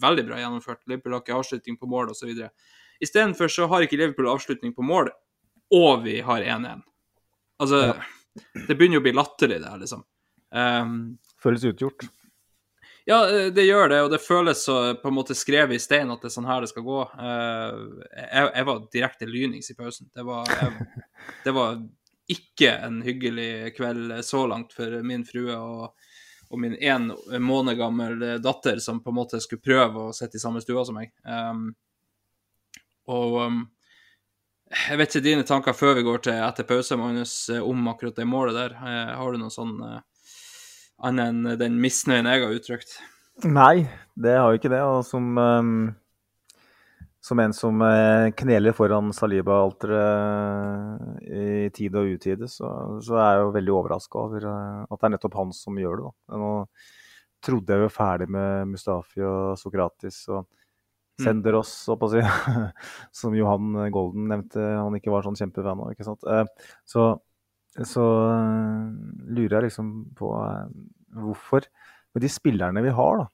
veldig 0.01 0.27
bra 0.29 0.41
gjennomført. 0.43 0.85
Liverpool 0.89 1.17
har 1.17 1.25
ikke 1.25 1.39
avslutning 1.39 1.79
på 1.81 1.89
mål 1.89 2.13
osv. 2.13 2.45
Istedenfor 3.05 3.53
så 3.53 3.69
har 3.73 3.85
ikke 3.85 4.01
Liverpool 4.01 4.29
avslutning 4.33 4.75
på 4.77 4.85
mål, 4.85 5.13
og 5.77 6.05
vi 6.05 6.21
har 6.25 6.45
1-1. 6.45 6.85
Altså, 7.59 7.83
det 8.69 8.75
begynner 8.75 8.99
jo 8.99 9.03
å 9.03 9.07
bli 9.09 9.17
latterlig, 9.17 9.61
det 9.63 9.73
her, 9.73 9.83
liksom. 9.83 10.05
Um, 10.55 11.19
Føles 11.43 11.65
utgjort. 11.69 12.07
ja, 13.05 13.19
eh, 13.29 13.47
det 13.53 13.67
gjør 13.67 13.93
det, 13.93 14.01
og 14.05 14.11
det 14.13 14.23
føles 14.25 14.65
så 14.65 14.79
på 15.01 15.11
en 15.11 15.17
måte 15.19 15.37
skrevet 15.37 15.77
i 15.77 15.83
stein 15.83 16.11
at 16.13 16.25
det 16.25 16.31
er 16.31 16.35
sånn 16.35 16.49
her 16.49 16.65
det 16.65 16.71
skal 16.73 16.87
gå. 16.87 17.01
Uh, 17.19 18.05
jeg, 18.17 18.51
jeg 18.55 18.69
var 18.71 18.85
direkte 18.93 19.29
lynings 19.29 19.71
i 19.73 19.77
pausen. 19.79 20.11
Det 20.15 20.25
var, 20.27 20.49
jeg, 20.49 21.05
det 21.45 21.57
var 21.57 21.81
ikke 22.29 22.75
en 22.85 23.01
hyggelig 23.05 23.51
kveld 23.77 24.19
så 24.25 24.45
langt 24.51 24.75
for 24.77 24.99
min 25.07 25.25
frue 25.25 25.55
og, 25.57 26.11
og 26.49 26.61
min 26.61 26.77
én 26.77 27.09
måned 27.41 27.79
gammel 27.79 28.25
datter 28.45 28.81
som 28.85 29.01
på 29.05 29.13
en 29.13 29.17
måte 29.17 29.41
skulle 29.41 29.65
prøve 29.65 30.09
å 30.09 30.17
sitte 30.17 30.37
i 30.37 30.43
samme 30.43 30.61
stua 30.65 30.85
som 30.85 30.99
meg. 31.01 31.15
Um, 31.25 31.71
og 33.09 33.39
um, 33.49 33.63
jeg 34.69 34.99
vet 35.01 35.15
ikke 35.15 35.25
dine 35.25 35.45
tanker 35.49 35.77
før 35.77 35.95
vi 35.97 36.07
går 36.07 36.19
til 36.27 36.41
etter 36.45 36.67
pause, 36.69 36.97
Magnus, 37.01 37.35
om 37.63 37.89
akkurat 37.93 38.17
det 38.19 38.27
målet 38.29 38.57
der. 38.57 38.73
Eh, 38.77 39.15
har 39.17 39.29
du 39.33 39.41
noe 39.41 39.53
sånn 39.53 39.75
eh, 39.85 40.01
annet 41.09 41.31
enn 41.31 41.61
den 41.61 41.75
misnøyen 41.81 42.29
jeg 42.29 42.45
har 42.45 42.59
uttrykt? 42.59 42.91
Nei, 43.47 43.87
det 44.19 44.33
har 44.35 44.51
jo 44.51 44.59
ikke 44.59 44.73
det. 44.73 44.81
Og 44.83 45.05
som, 45.07 45.39
um, 45.39 45.95
som 47.23 47.39
en 47.43 47.53
som 47.55 47.83
eh, 47.87 48.31
kneler 48.39 48.73
foran 48.75 49.13
Saliba-alteret 49.15 51.29
i 51.29 51.71
tide 51.75 51.99
og 52.03 52.19
utide, 52.19 52.49
så, 52.51 52.99
så 53.05 53.19
er 53.21 53.37
jeg 53.37 53.45
jo 53.45 53.57
veldig 53.57 53.75
overraska 53.79 54.25
over 54.25 54.49
eh, 54.51 54.81
at 54.89 54.99
det 54.99 55.09
er 55.09 55.15
nettopp 55.15 55.39
han 55.39 55.55
som 55.55 55.79
gjør 55.79 56.03
det. 56.03 56.09
Da. 56.09 56.41
Nå 56.43 56.53
trodde 57.47 57.75
jeg 57.75 57.87
jo 57.87 57.95
ferdig 57.95 58.29
med 58.35 58.73
Mustafi 58.73 59.21
og 59.23 59.59
Sokratis 59.61 60.19
og 60.35 60.41
Senderos, 61.25 61.71
oss 61.83 61.89
opp 61.95 62.03
og 62.07 62.13
si, 62.13 62.21
som 63.21 63.35
Johan 63.35 63.91
Golden 63.95 64.29
nevnte 64.31 64.61
han 64.63 64.95
ikke 64.99 65.11
var 65.11 65.23
sånn 65.27 65.39
kjempefan 65.39 65.81
av. 65.85 65.91
ikke 65.95 66.07
sant? 66.07 66.23
Eh, 66.27 66.45
Så, 66.87 67.07
så 67.85 68.05
eh, 68.33 68.85
lurer 69.35 69.59
jeg 69.59 69.67
liksom 69.69 69.91
på 70.19 70.31
eh, 70.39 70.69
hvorfor 71.19 71.67
med 72.15 72.23
de 72.25 72.31
spillerne 72.33 72.83
vi 72.85 72.95
har, 72.95 73.19
da. 73.25 73.27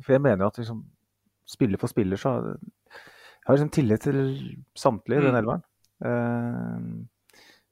For 0.00 0.14
jeg 0.16 0.22
mener 0.24 0.46
at 0.48 0.56
liksom, 0.58 0.80
spiller 1.48 1.78
for 1.80 1.92
spiller, 1.92 2.16
så 2.16 2.32
jeg 2.40 3.46
har 3.46 3.56
liksom 3.58 3.72
tillit 3.74 4.00
til 4.06 4.20
samtlige 4.78 5.20
i 5.20 5.26
den 5.26 5.34
Mm. 5.36 5.40
elveren. 5.42 7.06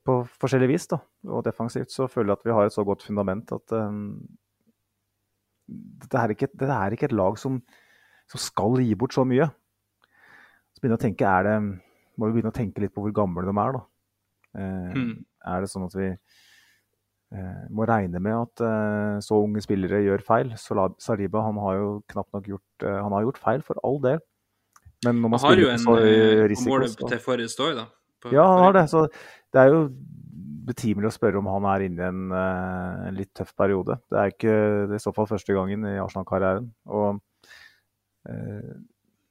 På 0.04 0.18
forskjellig 0.40 0.68
vis, 0.70 0.86
da. 0.88 0.98
Og 1.28 1.44
defensivt 1.44 1.90
så 1.92 2.06
føler 2.08 2.32
jeg 2.32 2.38
at 2.38 2.44
vi 2.48 2.52
har 2.56 2.66
et 2.68 2.72
så 2.76 2.84
godt 2.84 3.02
fundament 3.04 3.52
at 3.52 3.72
dette 5.68 6.16
er 6.16 6.32
ikke, 6.34 6.48
et- 6.48 6.56
dette 6.58 6.72
er 6.74 6.90
ikke 6.96 7.04
et 7.10 7.12
lag 7.16 7.36
som, 7.38 7.60
som 8.28 8.40
skal 8.40 8.78
gi 8.80 8.94
bort 8.94 9.12
så 9.12 9.24
mye. 9.28 9.50
Så 10.72 10.80
begynner 10.82 10.98
å 10.98 11.02
tenke, 11.04 11.26
er 11.28 11.42
det, 11.44 11.56
må 12.18 12.26
vi 12.28 12.38
begynne 12.38 12.52
å 12.52 12.56
tenke 12.56 12.80
litt 12.80 12.94
på 12.94 13.02
hvor 13.04 13.12
gamle 13.14 13.44
de 13.44 13.52
er, 13.52 13.72
da. 13.78 13.82
Eh, 14.58 14.94
mm. 14.96 15.24
Er 15.48 15.60
det 15.60 15.70
sånn 15.70 15.84
at 15.86 15.94
vi 15.94 16.08
eh, 16.08 17.66
må 17.70 17.86
regne 17.88 18.20
med 18.20 18.34
at 18.34 18.62
eh, 18.64 19.18
så 19.24 19.38
unge 19.44 19.60
spillere 19.64 20.00
gjør 20.06 20.24
feil? 20.24 20.50
Sola- 20.60 20.94
Sariba 20.98 21.42
han 21.44 21.58
har 21.62 21.76
jo 21.78 21.90
knapt 22.08 22.32
nok 22.32 22.48
gjort 22.48 22.84
eh, 22.88 22.98
Han 23.02 23.12
har 23.12 23.22
gjort 23.28 23.38
feil, 23.42 23.62
for 23.62 23.78
all 23.84 24.00
del. 24.00 24.18
Men 25.04 25.20
når 25.22 25.30
man 25.30 25.38
Han 25.44 25.50
har 25.52 25.60
jo 25.62 25.68
en 25.70 25.78
så 25.84 25.96
risiko 26.50 26.72
høy 26.72 26.78
på 26.78 26.78
målet 26.80 26.96
til 27.12 27.18
forrige 27.22 27.52
støy, 27.52 27.74
da. 27.76 27.86
På- 28.20 28.32
Ja, 28.34 28.46
han 28.50 28.64
har 28.64 28.72
det. 28.80 28.86
Så 28.90 29.04
det 29.52 29.60
er 29.62 29.68
jo 29.70 29.82
betimelig 30.68 31.10
å 31.10 31.16
spørre 31.16 31.40
om 31.40 31.48
han 31.50 31.66
er 31.72 31.86
inne 31.86 32.04
i 32.04 32.08
en, 32.08 32.22
eh, 32.36 33.08
en 33.08 33.18
litt 33.18 33.32
tøff 33.36 33.54
periode. 33.58 33.98
Det 34.10 34.20
er 34.20 34.32
ikke 34.32 34.54
det 34.88 34.96
er 34.96 35.00
i 35.00 35.06
så 35.06 35.14
fall 35.16 35.28
første 35.30 35.56
gangen 35.56 35.86
i 35.88 35.98
Arsenal-karrieren. 36.02 36.70
Og 36.86 37.20
eh, 38.28 38.72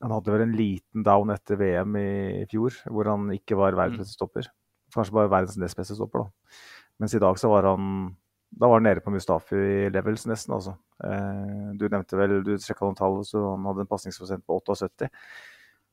han 0.04 0.14
hadde 0.14 0.34
vel 0.34 0.46
en 0.46 0.56
liten 0.58 1.06
down 1.06 1.34
etter 1.34 1.60
VM 1.60 1.98
i, 2.00 2.10
i 2.44 2.46
fjor, 2.52 2.76
hvor 2.92 3.10
han 3.14 3.32
ikke 3.34 3.58
var 3.58 3.78
verdens 3.78 4.04
beste 4.04 4.20
stopper. 4.20 4.50
Kanskje 4.94 5.18
bare 5.18 5.32
verdens 5.32 5.58
nest 5.62 5.78
beste 5.78 5.98
stopper, 5.98 6.26
da. 6.26 6.58
Mens 7.02 7.14
i 7.14 7.22
dag 7.22 7.38
så 7.38 7.52
var 7.52 7.70
han 7.72 8.16
da 8.58 8.68
var 8.70 8.80
han 8.80 8.88
nede 8.88 9.04
på 9.04 9.12
Mustafi-levels 9.12 10.26
nesten, 10.30 10.56
altså. 10.56 10.78
Eh, 11.04 11.74
du 11.78 11.88
nevnte 11.92 12.18
vel, 12.20 12.40
du 12.46 12.54
sjekka 12.62 12.86
noen 12.86 12.98
tall, 12.98 13.20
så 13.28 13.42
han 13.52 13.66
hadde 13.68 13.84
en 13.84 13.90
pasningsprosent 13.90 14.46
på 14.48 14.60
78. 14.62 15.10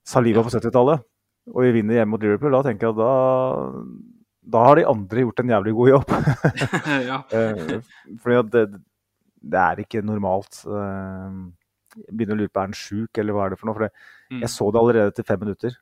Saliba 0.07 0.45
på 0.45 0.53
70-tallet, 0.55 1.03
og 1.51 1.65
vi 1.65 1.73
vinner 1.75 1.99
hjemme 1.99 2.15
mot 2.15 2.23
Liverpool, 2.23 2.55
da 2.55 2.63
tenker 2.67 2.89
jeg 2.89 2.95
at 2.95 3.01
da, 3.01 3.11
da 4.45 4.65
har 4.67 4.77
de 4.77 4.85
andre 4.91 5.23
gjort 5.25 5.41
en 5.41 5.53
jævlig 5.55 5.73
god 5.79 5.89
jobb. 5.95 6.11
ja. 7.11 7.19
Eh, 7.33 7.79
fordi 8.21 8.37
at 8.43 8.51
det, 8.53 8.65
det 9.55 9.61
er 9.63 9.81
ikke 9.85 10.03
normalt. 10.05 10.61
Eh, 10.69 11.39
Jeg 11.95 12.11
begynner 12.11 12.35
å 12.37 12.41
lure 12.43 12.51
på 12.53 12.61
er 12.61 12.67
han 12.69 12.75
sjuk, 12.77 13.19
eller 13.23 13.37
hva 13.37 13.47
er 13.47 13.55
det 13.55 13.59
for 13.61 13.71
noe. 13.71 13.77
For 13.79 13.87
det, 13.89 13.95
Mm. 14.33 14.39
jeg 14.41 14.49
så 14.55 14.71
det 14.73 14.81
allerede 14.81 15.11
etter 15.13 15.27
fem 15.29 15.43
minutter. 15.45 15.75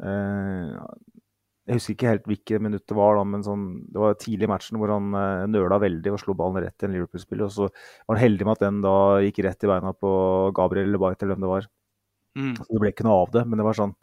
Eh, 0.00 0.76
Jeg 1.66 1.74
husker 1.80 1.94
ikke 1.96 2.10
helt 2.12 2.26
hvilke 2.30 2.60
minutt 2.62 2.84
det 2.86 2.94
var, 2.94 3.16
da, 3.18 3.24
men 3.26 3.42
sånn, 3.42 3.64
det 3.90 3.98
var 3.98 4.14
tidlig 4.14 4.46
i 4.46 4.50
matchen 4.52 4.78
hvor 4.78 4.92
han 4.94 5.08
nøla 5.50 5.80
veldig 5.82 6.12
og 6.14 6.20
slo 6.22 6.34
ballen 6.38 6.62
rett 6.62 6.84
i 6.84 6.86
en 6.86 6.92
Liverpool-spiller. 6.94 7.48
Og 7.48 7.50
så 7.56 7.66
var 8.06 8.14
han 8.14 8.22
heldig 8.22 8.46
med 8.46 8.52
at 8.54 8.62
den 8.62 8.78
da 8.84 8.92
gikk 9.24 9.40
rett 9.48 9.66
i 9.66 9.70
beina 9.72 9.90
på 9.98 10.12
Gabriel 10.54 10.86
eller 10.92 11.02
Bite 11.02 11.26
eller 11.26 11.34
hvem 11.34 11.42
det 11.42 11.50
var. 11.50 11.66
Mm. 12.38 12.52
Så 12.60 12.68
det 12.70 12.80
ble 12.84 12.92
ikke 12.94 13.06
noe 13.08 13.18
av 13.24 13.32
det, 13.34 13.42
men 13.50 13.58
det 13.58 13.66
var 13.66 13.74
sånn 13.80 13.96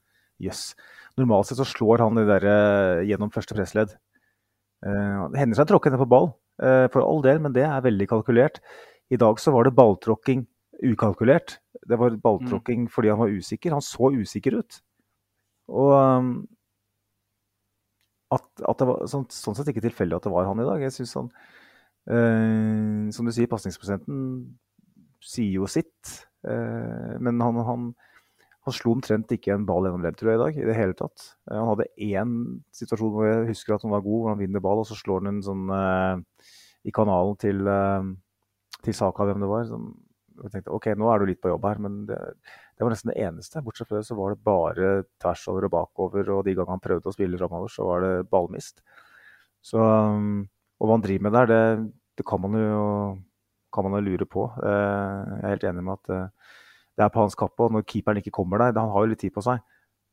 jøss. 0.43 0.63
Yes. 0.75 1.02
Normalt 1.19 1.49
sett 1.49 1.59
så 1.59 1.67
slår 1.67 2.01
han 2.01 2.17
det 2.17 2.25
der 2.29 2.47
uh, 2.47 3.03
gjennom 3.05 3.31
første 3.33 3.55
pressledd. 3.57 3.93
Det 4.83 5.39
hender 5.39 5.55
seg 5.55 5.69
å 5.69 5.69
tråkke 5.69 5.93
ned 5.93 6.01
på 6.01 6.09
ball, 6.11 6.33
uh, 6.59 6.89
for 6.91 7.05
all 7.05 7.21
del, 7.23 7.37
men 7.39 7.53
det 7.55 7.63
er 7.63 7.85
veldig 7.85 8.07
kalkulert. 8.11 8.57
I 9.13 9.19
dag 9.21 9.39
så 9.39 9.53
var 9.55 9.67
det 9.67 9.77
balltråkking 9.77 10.41
ukalkulert. 10.83 11.59
Det 11.87 11.99
var 11.99 12.17
balltråkking 12.19 12.87
mm. 12.87 12.89
fordi 12.91 13.11
han 13.13 13.21
var 13.21 13.31
usikker. 13.31 13.75
Han 13.75 13.85
så 13.85 14.09
usikker 14.11 14.57
ut. 14.59 14.79
Og 15.71 15.93
um, 15.95 16.33
at, 18.33 18.45
at, 18.65 18.79
det 18.79 18.87
var 18.89 19.03
sånn, 19.09 19.27
sånn, 19.31 19.57
sett 19.57 19.69
ikke 19.71 19.85
tilfeldig 19.85 20.17
at 20.17 20.27
det 20.27 20.33
var 20.33 20.47
han 20.49 20.61
i 20.61 20.67
dag. 20.67 20.83
Jeg 20.83 20.95
synes 20.95 21.13
han, 21.19 21.29
eh, 22.09 23.11
Som 23.15 23.27
du 23.27 23.33
sier, 23.35 23.49
pasningsprosenten 23.51 24.23
sier 25.23 25.59
jo 25.59 25.69
sitt. 25.69 26.15
Eh, 26.47 27.13
men 27.23 27.41
han, 27.43 27.61
han, 27.67 27.91
han, 28.63 28.75
slo 28.75 28.95
omtrent 28.95 29.31
ikke 29.35 29.53
en 29.55 29.67
ball 29.67 29.87
gjennom 29.87 30.03
ledd, 30.05 30.17
tror 30.19 30.31
jeg, 30.31 30.39
i 30.39 30.43
dag. 30.43 30.57
i 30.59 30.67
det 30.69 30.77
hele 30.77 30.97
tatt. 30.97 31.25
Eh, 31.49 31.57
han 31.57 31.69
hadde 31.73 31.89
én 32.07 32.35
situasjon 32.75 33.13
hvor 33.13 33.29
jeg 33.29 33.49
husker 33.51 33.75
at 33.75 33.85
han 33.85 33.93
var 33.93 34.05
god, 34.05 34.19
hvor 34.21 34.33
han 34.33 34.41
vinner 34.41 34.63
ball, 34.63 34.83
og 34.83 34.89
så 34.89 34.97
slår 34.99 35.23
han 35.23 35.35
en 35.35 35.45
sånn 35.45 35.73
eh, 35.77 36.49
i 36.87 36.93
kanalen 36.95 37.39
til, 37.39 37.63
eh, 37.67 38.09
til 38.83 38.97
Saka, 38.97 39.27
hvem 39.27 39.43
det 39.43 39.51
var. 39.51 39.67
Som, 39.69 39.91
jeg 40.41 40.53
tenkte 40.55 40.73
OK, 40.73 40.89
nå 40.97 41.09
er 41.11 41.21
du 41.21 41.29
litt 41.29 41.41
på 41.43 41.51
jobb 41.51 41.67
her, 41.69 41.81
men 41.83 42.03
det, 42.09 42.19
det 42.73 42.85
var 42.85 42.95
nesten 42.95 43.11
det 43.13 43.19
eneste. 43.21 43.61
Bortsett 43.65 43.89
fra 43.89 43.99
det 43.99 44.07
så 44.07 44.17
var 44.17 44.33
det 44.33 44.45
bare 44.47 44.93
tvers 45.21 45.43
over 45.51 45.67
og 45.67 45.75
bakover, 45.75 46.31
og 46.35 46.45
de 46.47 46.55
gangene 46.57 46.77
han 46.77 46.83
prøvde 46.83 47.11
å 47.11 47.15
spille 47.15 47.39
framover, 47.39 47.71
så 47.71 47.85
var 47.87 48.05
det 48.05 48.13
ballmist. 48.31 48.81
Så, 49.63 49.79
um, 49.79 50.41
og 50.79 50.89
hva 50.89 50.97
han 50.97 51.05
driver 51.05 51.27
med 51.27 51.37
der, 51.37 51.51
det, 51.51 51.91
det 52.19 52.25
kan, 52.27 52.41
man 52.43 52.57
jo, 52.59 52.87
kan, 53.73 53.87
man 53.87 53.99
jo, 53.99 54.07
lure 54.09 54.27
på. 54.27 54.49
Eh, 54.59 55.19
jeg 55.29 55.39
er 55.39 55.53
helt 55.53 55.67
enig 55.69 55.85
med 55.87 56.01
at 56.01 56.11
eh, 56.13 56.57
det 56.97 57.05
er 57.05 57.13
på 57.13 57.23
hans 57.23 57.37
kappe, 57.37 57.65
og 57.65 57.73
når 57.73 57.85
keeperen 57.89 58.19
ikke 58.21 58.33
kommer 58.35 58.61
der, 58.61 58.75
han 58.77 58.91
har 58.93 59.05
jo 59.05 59.11
litt 59.13 59.21
tid 59.23 59.33
på 59.33 59.43
seg, 59.45 59.61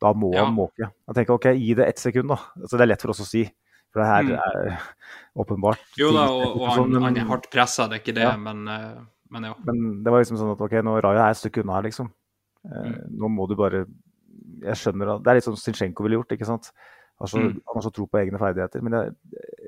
da 0.00 0.12
må 0.16 0.30
ja. 0.32 0.46
han 0.46 0.56
måke. 0.56 0.88
Jeg 0.88 1.16
tenker 1.16 1.36
OK, 1.36 1.50
gi 1.60 1.74
det 1.76 1.88
ett 1.90 2.00
sekund, 2.00 2.30
da. 2.32 2.38
Altså, 2.56 2.78
det 2.78 2.86
er 2.86 2.92
lett 2.92 3.04
for 3.04 3.12
oss 3.12 3.24
å 3.24 3.28
si. 3.28 3.44
For 3.90 4.02
det 4.02 4.06
her 4.06 4.26
mm. 4.28 4.36
er 4.38 4.82
åpenbart 5.42 5.98
Jo 5.98 6.12
da, 6.14 6.28
og, 6.30 6.60
og 6.60 6.68
han, 6.70 6.92
han, 7.02 7.16
er 7.18 7.26
hardt 7.26 7.48
pressa, 7.50 7.88
det 7.90 7.98
er 7.98 8.02
ikke 8.04 8.14
det, 8.14 8.22
ja. 8.22 8.36
men, 8.38 8.62
eh, 8.70 9.00
men, 9.34 9.48
ja. 9.50 9.56
Men 9.66 9.80
det 10.04 10.12
var 10.14 10.22
liksom 10.22 10.38
sånn 10.38 10.52
at 10.54 10.62
OK, 10.62 10.76
nå 10.86 10.94
Raja 11.02 11.24
er 11.24 11.34
et 11.34 11.40
stykke 11.40 11.64
unna 11.64 11.74
her, 11.78 11.88
liksom. 11.88 12.12
Mm. 12.70 12.94
Nå 13.16 13.30
må 13.32 13.46
du 13.48 13.54
bare 13.56 13.86
Jeg 14.60 14.76
skjønner 14.76 15.14
at 15.14 15.22
Det 15.24 15.30
er 15.32 15.38
litt 15.38 15.46
sånn 15.46 15.56
Zinchenko 15.56 16.04
ville 16.04 16.18
gjort, 16.18 16.34
ikke 16.36 16.48
sant. 16.48 16.68
Altså, 17.20 17.40
mm. 17.40 17.54
Han 17.68 17.78
har 17.78 17.84
så 17.84 17.92
tro 17.94 18.06
på 18.08 18.20
egne 18.20 18.40
ferdigheter. 18.40 18.84
Men 18.84 18.96
jeg, 18.96 19.14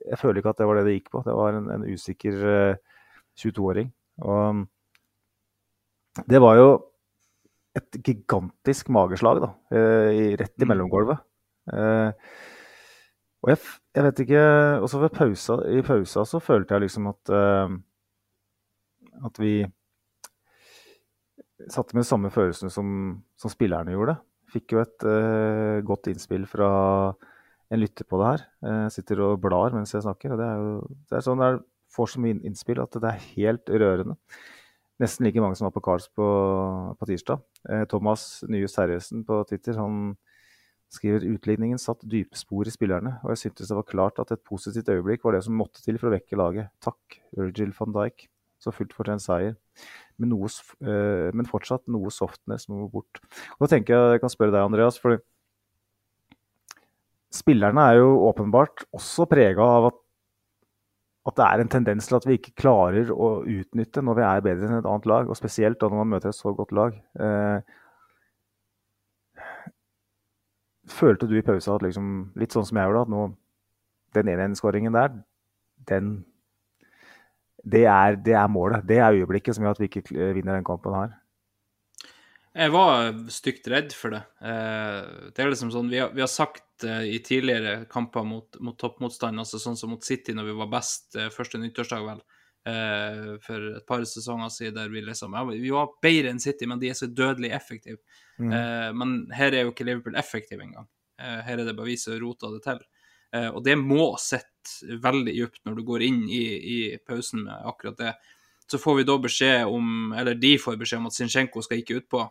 jeg, 0.06 0.18
føler 0.20 0.40
ikke 0.40 0.52
at 0.52 0.60
det 0.60 0.68
var 0.68 0.78
det 0.78 0.84
det 0.88 0.94
gikk 0.96 1.10
på. 1.12 1.22
Det 1.24 1.34
var 1.36 1.56
en, 1.56 1.68
en 1.72 1.84
usikker 1.88 2.38
uh, 2.44 2.52
eh, 2.72 3.02
22-åring. 3.40 3.90
Og 4.28 4.62
det 6.28 6.40
var 6.44 6.60
jo 6.60 6.68
et 7.78 8.00
gigantisk 8.04 8.90
mageslag, 8.92 9.42
da. 9.42 9.52
Uh, 9.72 10.34
rett 10.38 10.56
i 10.56 10.66
mm. 10.66 10.70
mellomgulvet. 10.72 11.22
Uh, 11.72 12.10
og 13.42 13.52
jeg, 13.52 13.58
jeg, 13.94 14.02
vet 14.06 14.20
ikke 14.24 14.40
Også 14.82 15.08
pausa, 15.14 15.56
i 15.70 15.82
pausa 15.86 16.24
så 16.26 16.40
følte 16.42 16.74
jeg 16.74 16.84
liksom 16.84 17.06
at 17.10 17.30
at 19.22 19.38
vi 19.38 19.52
satte 21.70 21.94
med 21.94 22.06
samme 22.06 22.30
følelsene 22.34 22.70
som, 22.74 22.86
som 23.38 23.50
spillerne 23.52 23.94
gjorde. 23.94 24.16
Fikk 24.50 24.74
jo 24.74 24.80
et 24.82 25.04
godt 25.86 26.08
innspill 26.10 26.46
fra 26.50 26.70
en 27.70 27.82
lytter 27.82 28.06
på 28.08 28.18
det 28.18 28.30
her. 28.30 28.46
Jeg 28.86 28.94
sitter 28.96 29.22
og 29.26 29.42
blar 29.44 29.74
mens 29.76 29.94
jeg 29.94 30.02
snakker. 30.06 30.34
og 30.34 30.40
Det 30.40 30.48
er 30.48 30.62
jo 30.62 30.72
det 31.10 31.18
er 31.18 31.26
sånn 31.26 31.44
jeg 31.44 31.60
får 31.92 32.12
så 32.14 32.24
mye 32.24 32.40
innspill 32.48 32.82
at 32.82 32.98
det 32.98 33.12
er 33.12 33.28
helt 33.36 33.74
rørende. 33.84 34.16
Nesten 35.00 35.26
like 35.26 35.40
mange 35.40 35.56
som 35.58 35.66
var 35.66 35.74
på 35.74 35.82
Karls 35.84 36.08
på, 36.12 36.26
på 36.98 37.08
tirsdag. 37.08 37.40
Uh, 37.68 37.84
Thomas 37.90 38.42
Nyhus 38.50 38.76
Terjesen 38.76 39.24
på 39.26 39.40
Twitter 39.48 39.78
han 39.80 40.12
skriver 40.92 41.24
utligningen 41.24 41.80
satt 41.80 42.04
dype 42.04 42.36
spor 42.36 42.68
i 42.68 42.74
spillerne, 42.74 43.14
og 43.24 43.32
jeg 43.32 43.46
syntes 43.46 43.70
det 43.70 43.78
var 43.78 43.88
klart 43.88 44.20
at 44.20 44.34
et 44.34 44.42
positivt 44.44 44.90
øyeblikk 44.92 45.24
var 45.24 45.38
det 45.38 45.46
som 45.46 45.56
måtte 45.56 45.80
til 45.80 45.96
for 45.96 46.10
å 46.10 46.14
vekke 46.18 46.36
laget. 46.36 46.68
Takk, 46.84 47.16
Virgil 47.38 47.72
van 47.78 47.96
Dijk. 47.96 48.28
Så 48.62 48.70
fullt 48.70 48.92
fortjent 48.94 49.24
seier 49.24 49.56
men, 50.20 50.30
noe, 50.30 50.48
uh, 50.86 51.28
men 51.34 51.48
fortsatt 51.48 51.88
noe 51.90 52.12
softness 52.14 52.68
må 52.70 52.86
bort. 52.92 53.22
Og 53.56 53.64
da 53.64 53.72
tenker 53.74 53.96
jeg 53.96 54.16
jeg 54.16 54.22
kan 54.24 54.32
spørre 54.32 54.54
deg, 54.54 54.66
Andreas. 54.68 55.00
for 55.02 55.18
Spillerne 57.32 57.86
er 57.88 58.02
jo 58.02 58.10
åpenbart 58.28 58.84
også 58.92 59.24
prega 59.30 59.64
av 59.78 59.88
at, 59.88 60.01
at, 61.22 61.36
det 61.38 61.44
er 61.44 61.62
en 61.62 61.70
tendens 61.70 62.08
til 62.08 62.18
at 62.18 62.26
vi 62.26 62.38
ikke 62.38 62.56
klarer 62.58 63.12
å 63.14 63.28
utnytte 63.46 64.02
når 64.02 64.18
vi 64.18 64.24
er 64.26 64.44
bedre 64.48 64.68
enn 64.68 64.80
et 64.80 64.88
annet 64.90 65.06
lag. 65.06 65.30
Og 65.30 65.38
spesielt 65.38 65.78
da 65.80 65.90
når 65.90 66.02
man 66.02 66.10
møter 66.16 66.32
et 66.32 66.38
så 66.38 66.54
godt 66.56 66.74
lag. 66.74 66.96
Eh, 67.14 67.58
følte 70.90 71.28
du 71.30 71.36
i 71.38 71.44
pausa 71.46 71.76
at 71.76 71.86
liksom, 71.86 72.10
litt 72.38 72.54
sånn 72.54 72.66
som 72.66 72.80
jeg 72.80 72.90
gjorde, 72.90 73.06
at 73.06 73.14
nå, 73.14 73.22
den 74.18 74.32
1-1-skåringen 74.34 74.98
der, 74.98 75.14
den 75.88 76.12
det 77.62 77.84
er, 77.86 78.16
det 78.18 78.34
er, 78.34 78.48
målet. 78.50 78.82
Det 78.88 78.98
er 78.98 79.14
øyeblikket 79.14 79.54
som 79.54 79.64
gjør 79.64 79.76
at 79.76 79.80
vi 79.80 79.86
ikke 79.86 80.32
vinner 80.34 80.56
den 80.56 80.66
kampen 80.66 80.96
her. 80.96 81.12
Jeg 82.52 82.68
var 82.68 83.14
stygt 83.32 83.68
redd 83.72 83.94
for 83.96 84.12
det. 84.12 84.20
Eh, 84.44 85.30
det 85.32 85.40
er 85.40 85.48
liksom 85.48 85.70
sånn, 85.72 85.88
Vi 85.88 86.02
har, 86.02 86.10
vi 86.12 86.20
har 86.20 86.28
sagt 86.28 86.84
eh, 86.84 87.14
i 87.16 87.18
tidligere 87.24 87.86
kamper 87.90 88.26
mot, 88.28 88.58
mot 88.60 88.76
toppmotstand, 88.78 89.40
altså 89.40 89.60
sånn 89.60 89.78
som 89.80 89.94
mot 89.94 90.04
City 90.04 90.34
når 90.36 90.50
vi 90.50 90.56
var 90.58 90.68
best 90.74 91.16
eh, 91.16 91.30
første 91.32 91.60
nyttårsdag, 91.62 92.04
vel, 92.10 92.22
for 93.42 93.64
et 93.74 93.86
par 93.88 94.04
sesonger 94.06 94.50
siden, 94.54 94.76
der 94.76 94.90
vi 94.92 95.00
liksom 95.02 95.32
ja, 95.34 95.40
Vi 95.48 95.70
var 95.74 95.96
bedre 96.04 96.30
enn 96.30 96.38
City, 96.38 96.68
men 96.70 96.78
de 96.78 96.92
er 96.92 96.94
så 96.94 97.08
dødelig 97.10 97.48
effektive. 97.56 97.98
Mm. 98.38 98.52
Men 98.94 99.14
her 99.34 99.50
er 99.50 99.64
jo 99.64 99.72
ikke 99.72 99.86
Liverpool 99.88 100.14
effektiv 100.14 100.62
engang. 100.62 100.86
Her 101.18 101.56
er 101.56 101.66
det 101.66 101.74
bare 101.74 101.88
vi 101.88 101.96
som 101.98 102.14
roter 102.22 102.54
det 102.54 102.60
til. 102.62 102.78
Og 103.56 103.58
det 103.66 103.74
må 103.80 104.12
sitte 104.22 104.94
veldig 105.02 105.34
dypt 105.40 105.58
når 105.66 105.80
du 105.80 105.82
går 105.90 106.06
inn 106.06 106.22
i, 106.30 106.44
i, 106.54 106.78
pausen 107.02 107.42
med 107.48 107.66
akkurat 107.66 107.98
det. 107.98 108.14
Så 108.70 108.78
får 108.78 109.00
vi 109.00 109.08
da 109.10 109.18
beskjed 109.26 109.66
om, 109.66 110.14
eller 110.14 110.38
de 110.38 110.54
får 110.62 110.78
beskjed 110.78 111.02
om 111.02 111.10
at 111.10 111.18
Zinchenko 111.18 111.66
skal 111.66 111.82
ikke 111.82 111.98
utpå. 111.98 112.22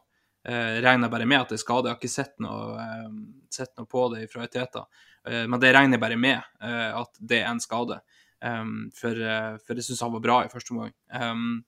Eh, 0.47 0.81
regner 0.81 1.09
bare 1.09 1.25
med 1.29 1.43
at 1.43 1.51
det 1.51 1.59
er 1.59 1.61
skade. 1.61 1.89
Jeg 1.89 1.95
har 1.95 1.99
ikke 1.99 2.09
sett 2.11 2.39
noe, 2.41 2.81
eh, 2.81 3.09
sett 3.53 3.75
noe 3.77 3.89
på 3.89 4.07
det 4.13 4.25
fra 4.31 4.47
Eteta. 4.47 4.87
Eh, 5.27 5.45
men 5.45 5.59
det 5.61 5.73
regner 5.75 6.01
bare 6.01 6.17
med 6.17 6.39
eh, 6.39 6.89
at 6.97 7.19
det 7.19 7.43
er 7.43 7.51
en 7.51 7.61
skade. 7.61 8.01
Um, 8.41 8.87
for, 8.97 9.13
for 9.61 9.77
jeg 9.77 9.85
syns 9.85 9.99
han 10.01 10.15
var 10.15 10.21
bra 10.23 10.35
i 10.41 10.49
første 10.49 10.73
omgang. 10.73 10.95
Um, 11.13 11.59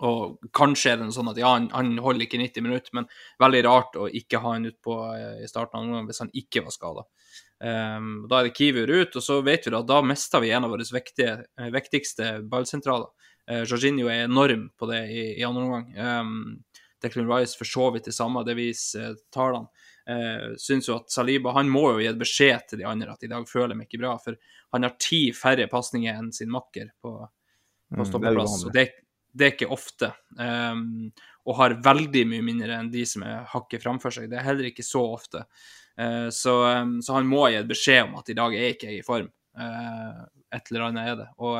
og 0.00 0.38
kanskje 0.56 0.94
er 0.94 0.96
det 0.96 1.04
noe 1.04 1.12
sånn 1.12 1.28
at 1.28 1.36
ja, 1.36 1.50
han, 1.52 1.66
han, 1.74 1.90
holder 2.00 2.24
ikke 2.24 2.40
90 2.40 2.64
minutter, 2.64 2.94
men 2.96 3.10
veldig 3.42 3.60
rart 3.66 3.98
å 4.00 4.06
ikke 4.08 4.40
ha 4.40 4.54
han 4.54 4.70
utpå 4.70 4.94
i 5.44 5.50
starten 5.50 5.76
av 5.76 5.84
omgangen 5.84 6.08
hvis 6.08 6.22
han 6.24 6.32
ikke 6.32 6.62
var 6.64 6.72
skada. 6.72 7.04
Um, 7.60 8.24
da 8.24 8.40
er 8.40 8.48
det 8.48 8.54
Kiwier 8.56 8.88
ut, 8.88 9.20
og 9.20 9.26
så 9.26 9.42
vet 9.44 9.68
vi 9.68 9.74
at 9.76 9.90
da 9.90 10.00
mister 10.00 10.40
vi 10.40 10.54
en 10.56 10.64
av 10.64 10.72
våre 10.72 10.88
viktige, 10.96 11.42
eh, 11.60 11.68
viktigste 11.76 12.38
ballsentraler. 12.48 13.12
Jorginho 13.68 14.06
er 14.08 14.24
enorm 14.24 14.68
på 14.78 14.86
det 14.88 15.02
i, 15.12 15.22
i 15.42 15.44
andre 15.44 15.66
omgang. 15.66 15.86
Um, 15.98 16.32
Declan 17.02 17.28
Rice 17.30 17.58
for 17.58 17.68
så 17.68 17.88
vidt 17.94 18.08
det 18.08 18.14
samme, 18.16 18.44
det 18.46 18.56
viser 18.58 19.16
tallene. 19.34 19.70
Uh, 20.02 20.54
synes 20.58 20.88
jo 20.88 20.96
at 20.98 21.12
Saliba 21.14 21.52
han 21.54 21.68
må 21.70 21.84
jo 21.92 22.00
gi 22.02 22.08
et 22.10 22.18
beskjed 22.18 22.64
til 22.72 22.80
de 22.80 22.86
andre 22.90 23.12
at 23.12 23.22
i 23.22 23.30
dag 23.30 23.44
føler 23.46 23.76
de 23.76 23.84
ikke 23.84 24.00
bra, 24.02 24.16
for 24.18 24.34
han 24.74 24.86
har 24.86 24.96
ti 24.98 25.28
færre 25.36 25.68
pasninger 25.70 26.16
enn 26.18 26.32
sin 26.34 26.50
makker 26.50 26.88
på, 27.02 27.12
på 27.94 28.06
stoppeplass. 28.08 28.64
Mm, 28.64 28.72
det, 28.74 28.86
det, 28.88 29.04
det, 29.30 29.46
er 29.46 29.54
ikke 29.54 29.70
ofte. 29.74 30.10
Um, 30.40 31.12
og 31.46 31.58
har 31.58 31.78
veldig 31.84 32.24
mye 32.30 32.46
mindre 32.46 32.80
enn 32.80 32.90
de 32.90 33.04
som 33.06 33.22
er 33.26 33.46
hakket 33.52 33.84
framfor 33.84 34.14
seg. 34.14 34.26
Det 34.30 34.40
er 34.40 34.48
heller 34.48 34.70
ikke 34.72 34.86
så 34.86 35.04
ofte. 35.14 35.44
Uh, 35.94 36.26
så, 36.34 36.56
så, 36.98 37.14
han 37.14 37.30
må 37.30 37.46
gi 37.52 37.60
et 37.60 37.70
beskjed 37.70 38.08
om 38.08 38.18
at 38.22 38.32
i 38.32 38.38
dag 38.38 38.58
er 38.58 38.74
ikke 38.74 38.90
jeg 38.90 39.02
i 39.02 39.06
form. 39.06 39.30
Uh, 39.54 40.26
et 40.52 40.70
eller 40.70 40.88
annet 40.88 41.12
er 41.12 41.18
det. 41.22 41.28
Og, 41.42 41.58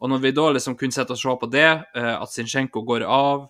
og 0.00 0.10
når 0.10 0.22
vi 0.22 0.32
da 0.34 0.46
liksom 0.54 0.76
kunne 0.78 0.94
sette 0.94 1.14
og 1.14 1.20
se 1.20 1.34
på 1.40 1.50
det, 1.50 1.68
eh, 1.96 2.14
at 2.14 2.32
Zinchenko 2.32 2.84
går 2.86 3.06
av, 3.08 3.48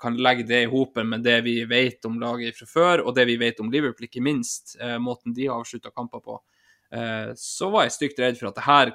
kan 0.00 0.14
legge 0.16 0.46
det 0.48 0.62
i 0.64 0.68
hopen 0.72 1.10
med 1.10 1.20
det 1.20 1.34
vi 1.44 1.58
vet 1.68 2.06
om 2.08 2.14
laget 2.16 2.56
fra 2.56 2.66
før, 2.68 3.02
og 3.04 3.12
det 3.12 3.26
vi 3.28 3.34
vet 3.36 3.58
om 3.60 3.68
Liverpool, 3.68 4.06
ikke 4.06 4.22
minst, 4.24 4.72
måten 5.04 5.34
de 5.36 5.50
har 5.50 5.60
avslutta 5.60 5.92
kamper 5.92 6.22
på, 6.24 6.38
så 7.36 7.68
var 7.68 7.84
jeg 7.84 7.92
stygt 7.92 8.22
redd 8.24 8.38
for 8.38 8.48
at 8.48 8.56
det 8.56 8.64
her, 8.64 8.92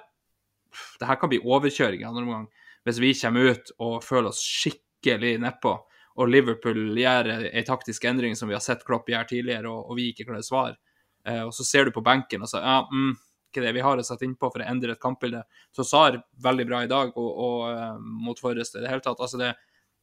det 0.98 1.10
her 1.12 1.20
kan 1.22 1.30
bli 1.30 1.38
overkjøring 1.44 2.02
i 2.02 2.08
andre 2.10 2.24
omgang. 2.26 2.48
Hvis 2.82 2.98
vi 3.04 3.14
kommer 3.20 3.54
ut 3.54 3.70
og 3.78 3.94
føler 4.08 4.32
oss 4.32 4.42
skikkelig 4.42 5.36
nedpå 5.46 5.76
og 6.16 6.32
Liverpool 6.32 6.96
gjør 6.96 7.30
en 7.36 7.68
taktisk 7.68 8.06
endring 8.08 8.36
som 8.40 8.48
vi 8.48 8.56
har 8.56 8.64
sett 8.64 8.86
Klopp 8.88 9.10
gjøre 9.12 9.28
tidligere, 9.34 9.72
og, 9.72 9.92
og 9.92 10.00
vi 10.00 10.10
ikke 10.12 10.28
klarer 10.30 10.46
svar. 10.48 10.76
Eh, 11.28 11.42
og 11.44 11.52
så 11.56 11.66
ser 11.68 11.88
du 11.88 11.96
på 11.96 12.04
benken 12.06 12.46
og 12.46 12.52
så 12.52 12.62
ja, 12.64 12.78
mm, 12.88 13.16
ikke 13.50 13.64
det 13.66 13.74
vi 13.76 13.84
har 13.84 14.00
å 14.00 14.06
sette 14.06 14.28
innpå 14.28 14.52
for 14.54 14.64
å 14.64 14.68
endre 14.70 14.96
et 14.96 15.02
kampbilde. 15.02 15.44
Så 15.76 15.84
Sar 15.88 16.22
veldig 16.44 16.68
bra 16.70 16.84
i 16.86 16.92
dag, 16.92 17.12
og, 17.20 17.42
og 17.48 18.06
mot 18.24 18.40
Forrest 18.40 18.78
i 18.78 18.84
det 18.84 18.94
hele 18.94 19.04
tatt. 19.04 19.20
altså 19.20 19.42
det 19.42 19.52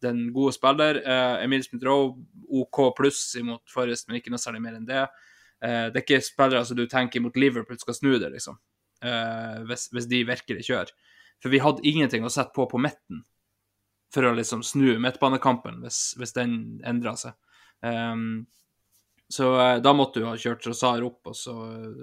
en 0.09 0.25
god 0.35 0.55
spiller. 0.57 1.01
Uh, 1.07 1.43
Emil 1.45 1.65
Smith-Roe 1.67 2.13
OK 2.63 2.81
pluss 2.99 3.25
imot 3.41 3.65
Forrest, 3.73 4.09
men 4.09 4.19
ikke 4.19 4.33
noe 4.33 4.43
særlig 4.43 4.63
mer 4.65 4.79
enn 4.79 4.89
det. 4.89 5.07
Eh, 5.63 5.89
det 5.93 6.01
er 6.01 6.03
ikke 6.03 6.25
spillere 6.27 6.65
som 6.67 6.79
du 6.79 6.87
tenker 6.91 7.23
mot 7.23 7.37
Liverpool 7.39 7.79
skal 7.79 7.95
snu 7.95 8.17
det, 8.19 8.33
liksom. 8.35 8.59
Eh, 9.03 9.61
hvis, 9.69 9.89
hvis 9.95 10.09
de 10.11 10.25
virkelig 10.27 10.67
kjører. 10.67 10.91
For 11.43 11.55
vi 11.55 11.61
hadde 11.63 11.87
ingenting 11.87 12.27
å 12.27 12.33
sette 12.33 12.55
på 12.57 12.67
på 12.71 12.81
midten 12.83 13.23
for 14.13 14.27
å 14.29 14.35
liksom 14.37 14.65
snu 14.67 14.99
midtbanekampen, 15.01 15.81
hvis, 15.85 16.13
hvis 16.21 16.35
den 16.37 16.57
endra 16.87 17.15
seg. 17.17 17.39
Um, 17.81 18.45
så 19.33 19.49
eh, 19.57 19.79
da 19.83 19.95
måtte 19.97 20.21
du 20.21 20.27
ha 20.29 20.35
kjørt 20.39 20.67
Rosar 20.69 21.03
opp 21.07 21.31
og 21.31 21.39
så 21.39 21.55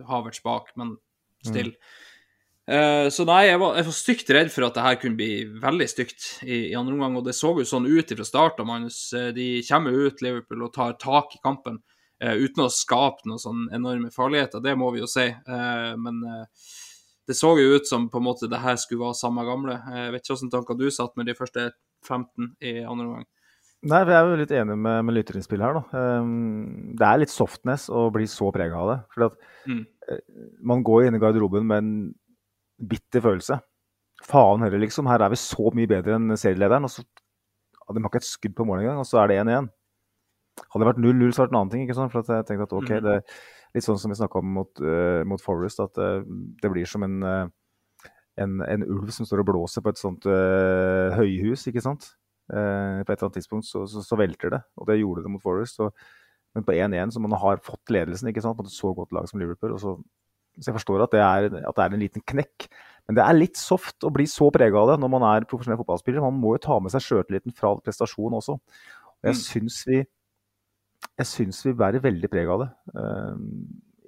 Havertz 0.10 0.42
bak, 0.44 0.72
men 0.80 0.96
still. 1.46 1.70
Eh, 1.76 2.09
så 3.10 3.24
nei, 3.26 3.44
jeg 3.48 3.60
var, 3.62 3.76
jeg 3.80 3.86
var 3.88 3.96
stygt 3.98 4.30
redd 4.36 4.50
for 4.54 4.66
at 4.68 4.76
det 4.78 4.84
her 4.86 4.98
kunne 5.02 5.18
bli 5.18 5.30
veldig 5.64 5.88
stygt 5.90 6.26
i, 6.46 6.70
i 6.72 6.76
andre 6.78 6.94
omgang, 6.94 7.16
og 7.18 7.26
det 7.26 7.34
så 7.38 7.54
jo 7.58 7.66
sånn 7.66 7.88
ut 7.90 8.12
fra 8.14 8.26
start 8.28 8.60
av 8.62 8.68
Magnus. 8.70 9.00
Eh, 9.18 9.32
De 9.34 9.48
kommer 9.70 9.96
ut, 9.96 10.22
Liverpool, 10.22 10.66
og 10.68 10.74
tar 10.76 10.98
tak 11.02 11.36
i 11.38 11.42
kampen 11.44 11.82
Uh, 12.20 12.34
uten 12.36 12.66
å 12.66 12.68
skape 12.68 13.24
noen 13.32 13.40
sånn 13.40 13.60
enorme 13.72 14.10
farligheter, 14.12 14.60
det 14.60 14.74
må 14.76 14.90
vi 14.92 15.00
jo 15.00 15.06
si. 15.08 15.24
Uh, 15.48 15.94
men 15.96 16.18
uh, 16.28 16.42
det 17.32 17.38
så 17.40 17.54
jo 17.56 17.78
ut 17.78 17.88
som 17.88 18.10
på 18.12 18.20
en 18.20 18.26
måte 18.26 18.50
det 18.52 18.60
her 18.60 18.76
skulle 18.76 19.06
være 19.06 19.16
samme 19.16 19.46
gamle. 19.48 19.78
Eh, 19.88 20.02
Jeg 20.02 20.12
vet 20.18 20.26
ikke 20.26 20.36
hvilke 20.36 20.52
tanker 20.58 20.76
du 20.82 20.90
satt 20.92 21.16
med 21.16 21.30
de 21.32 21.36
første 21.38 21.64
15 22.04 22.50
i 22.60 22.74
andre 22.84 23.06
omgang. 23.08 23.24
Nei, 23.88 24.02
jeg 24.04 24.18
er 24.18 24.28
jo 24.34 24.40
litt 24.42 24.52
enige 24.52 24.76
med, 24.84 25.00
med 25.08 25.16
lytterinnspill 25.16 25.64
her, 25.64 25.80
da. 25.80 26.04
Um, 26.20 26.92
det 27.00 27.08
er 27.08 27.22
litt 27.24 27.32
softness 27.32 27.88
å 27.88 28.10
bli 28.12 28.28
så 28.28 28.52
prega 28.52 28.84
av 28.84 28.92
det. 28.92 29.00
For 29.16 29.30
at 29.30 29.40
Mm. 29.72 29.86
eh, 30.12 30.20
man 30.74 30.84
går 30.84 31.08
inn 31.08 31.16
i 31.16 31.24
garderoben 31.24 31.72
med 31.72 31.78
en 31.86 31.94
bitter 32.80 33.22
følelse. 33.24 33.60
Faen 34.28 34.64
heller, 34.66 34.80
liksom. 34.84 35.08
Her 35.08 35.24
er 35.26 35.30
vi 35.34 35.40
så 35.40 35.70
mye 35.76 35.88
bedre 35.90 36.16
enn 36.18 36.36
serielederen. 36.38 36.84
Og 36.88 36.92
så 36.94 37.04
ja, 37.04 37.94
De 37.94 38.02
har 38.02 38.10
ikke 38.12 38.22
et 38.24 38.28
skudd 38.30 38.56
på 38.56 38.66
mål 38.68 38.82
engang, 38.84 39.00
og 39.02 39.08
så 39.08 39.22
er 39.24 39.28
det 39.32 39.40
1-1. 39.44 39.70
Hadde 40.60 40.84
det 40.84 40.90
vært 40.90 41.00
0-0, 41.02 41.32
så 41.32 41.42
hadde 41.42 41.48
det 41.48 41.48
vært 41.48 41.54
en 41.56 41.60
annen 41.62 41.72
ting. 41.72 41.84
ikke 41.88 41.96
sant? 41.96 42.12
For 42.12 42.20
at 42.20 42.28
jeg 42.34 42.46
tenkte 42.50 42.68
at 42.68 42.74
ok, 42.76 42.90
Mhm. 42.90 43.04
det 43.06 43.14
er 43.16 43.24
litt 43.76 43.86
sånn 43.86 44.00
som 44.00 44.12
vi 44.12 44.18
snakka 44.20 44.40
om 44.40 44.54
mot, 44.54 44.82
uh, 44.82 45.24
mot 45.24 45.42
Forest, 45.42 45.80
at 45.80 45.98
uh, 45.98 46.22
det 46.62 46.72
blir 46.72 46.86
som 46.86 47.04
en, 47.04 47.24
uh, 47.24 47.48
en, 48.38 48.62
en 48.62 48.84
ulv 48.84 49.10
som 49.12 49.26
står 49.26 49.40
og 49.40 49.46
blåser 49.52 49.82
på 49.82 49.90
et 49.90 49.98
sånt 50.00 50.24
høyhus, 50.24 51.68
ikke 51.68 51.82
sant. 51.84 52.16
På 52.50 52.56
et 52.56 53.10
eller 53.10 53.28
annet 53.28 53.36
tidspunkt 53.38 53.68
så, 53.68 53.84
så, 53.86 54.02
så 54.02 54.18
velter 54.18 54.50
det, 54.50 54.62
og 54.80 54.88
det 54.88 54.96
gjorde 55.00 55.22
det 55.26 55.30
mot 55.32 55.42
Forest. 55.44 55.80
Og, 55.86 55.94
men 56.56 56.64
på 56.66 56.74
1-1, 56.74 57.12
så 57.14 57.20
man 57.22 57.36
har 57.38 57.60
fått 57.62 57.92
ledelsen 57.94 58.32
ikke 58.32 58.42
sant, 58.42 58.58
mot 58.58 58.66
et 58.66 58.74
så 58.74 58.90
godt 58.96 59.12
lag 59.14 59.28
som 59.30 59.40
Liverpool. 59.40 59.74
og 59.76 59.80
så 59.84 59.98
så 60.58 60.72
jeg 60.72 60.78
forstår 60.80 61.04
at 61.06 61.14
det, 61.14 61.22
er, 61.24 61.50
at 61.70 61.76
det 61.78 61.84
er 61.86 61.96
en 61.96 62.02
liten 62.02 62.24
knekk. 62.26 62.70
Men 63.08 63.18
det 63.18 63.26
er 63.26 63.38
litt 63.38 63.58
soft 63.58 64.06
å 64.06 64.12
bli 64.14 64.26
så 64.30 64.50
prega 64.54 64.82
av 64.82 64.92
det 64.92 64.98
når 65.02 65.12
man 65.14 65.26
er 65.32 65.48
profesjonell 65.50 65.80
fotballspiller. 65.82 66.22
Man 66.26 66.40
må 66.42 66.56
jo 66.58 66.64
ta 66.66 66.80
med 66.84 66.94
seg 66.94 67.06
sjøltilliten 67.06 67.56
fra 67.58 67.76
prestasjon 67.82 68.36
også. 68.42 68.58
Og 68.60 69.30
jeg 69.30 69.38
Mm. 69.38 69.44
syns 69.46 69.84
vi 69.88 70.00
jeg 71.20 71.28
syns 71.28 71.62
vi 71.66 71.74
bærer 71.80 72.04
veldig 72.04 72.30
preg 72.32 72.50
av 72.52 72.60
det 72.60 72.70
uh, 73.00 73.36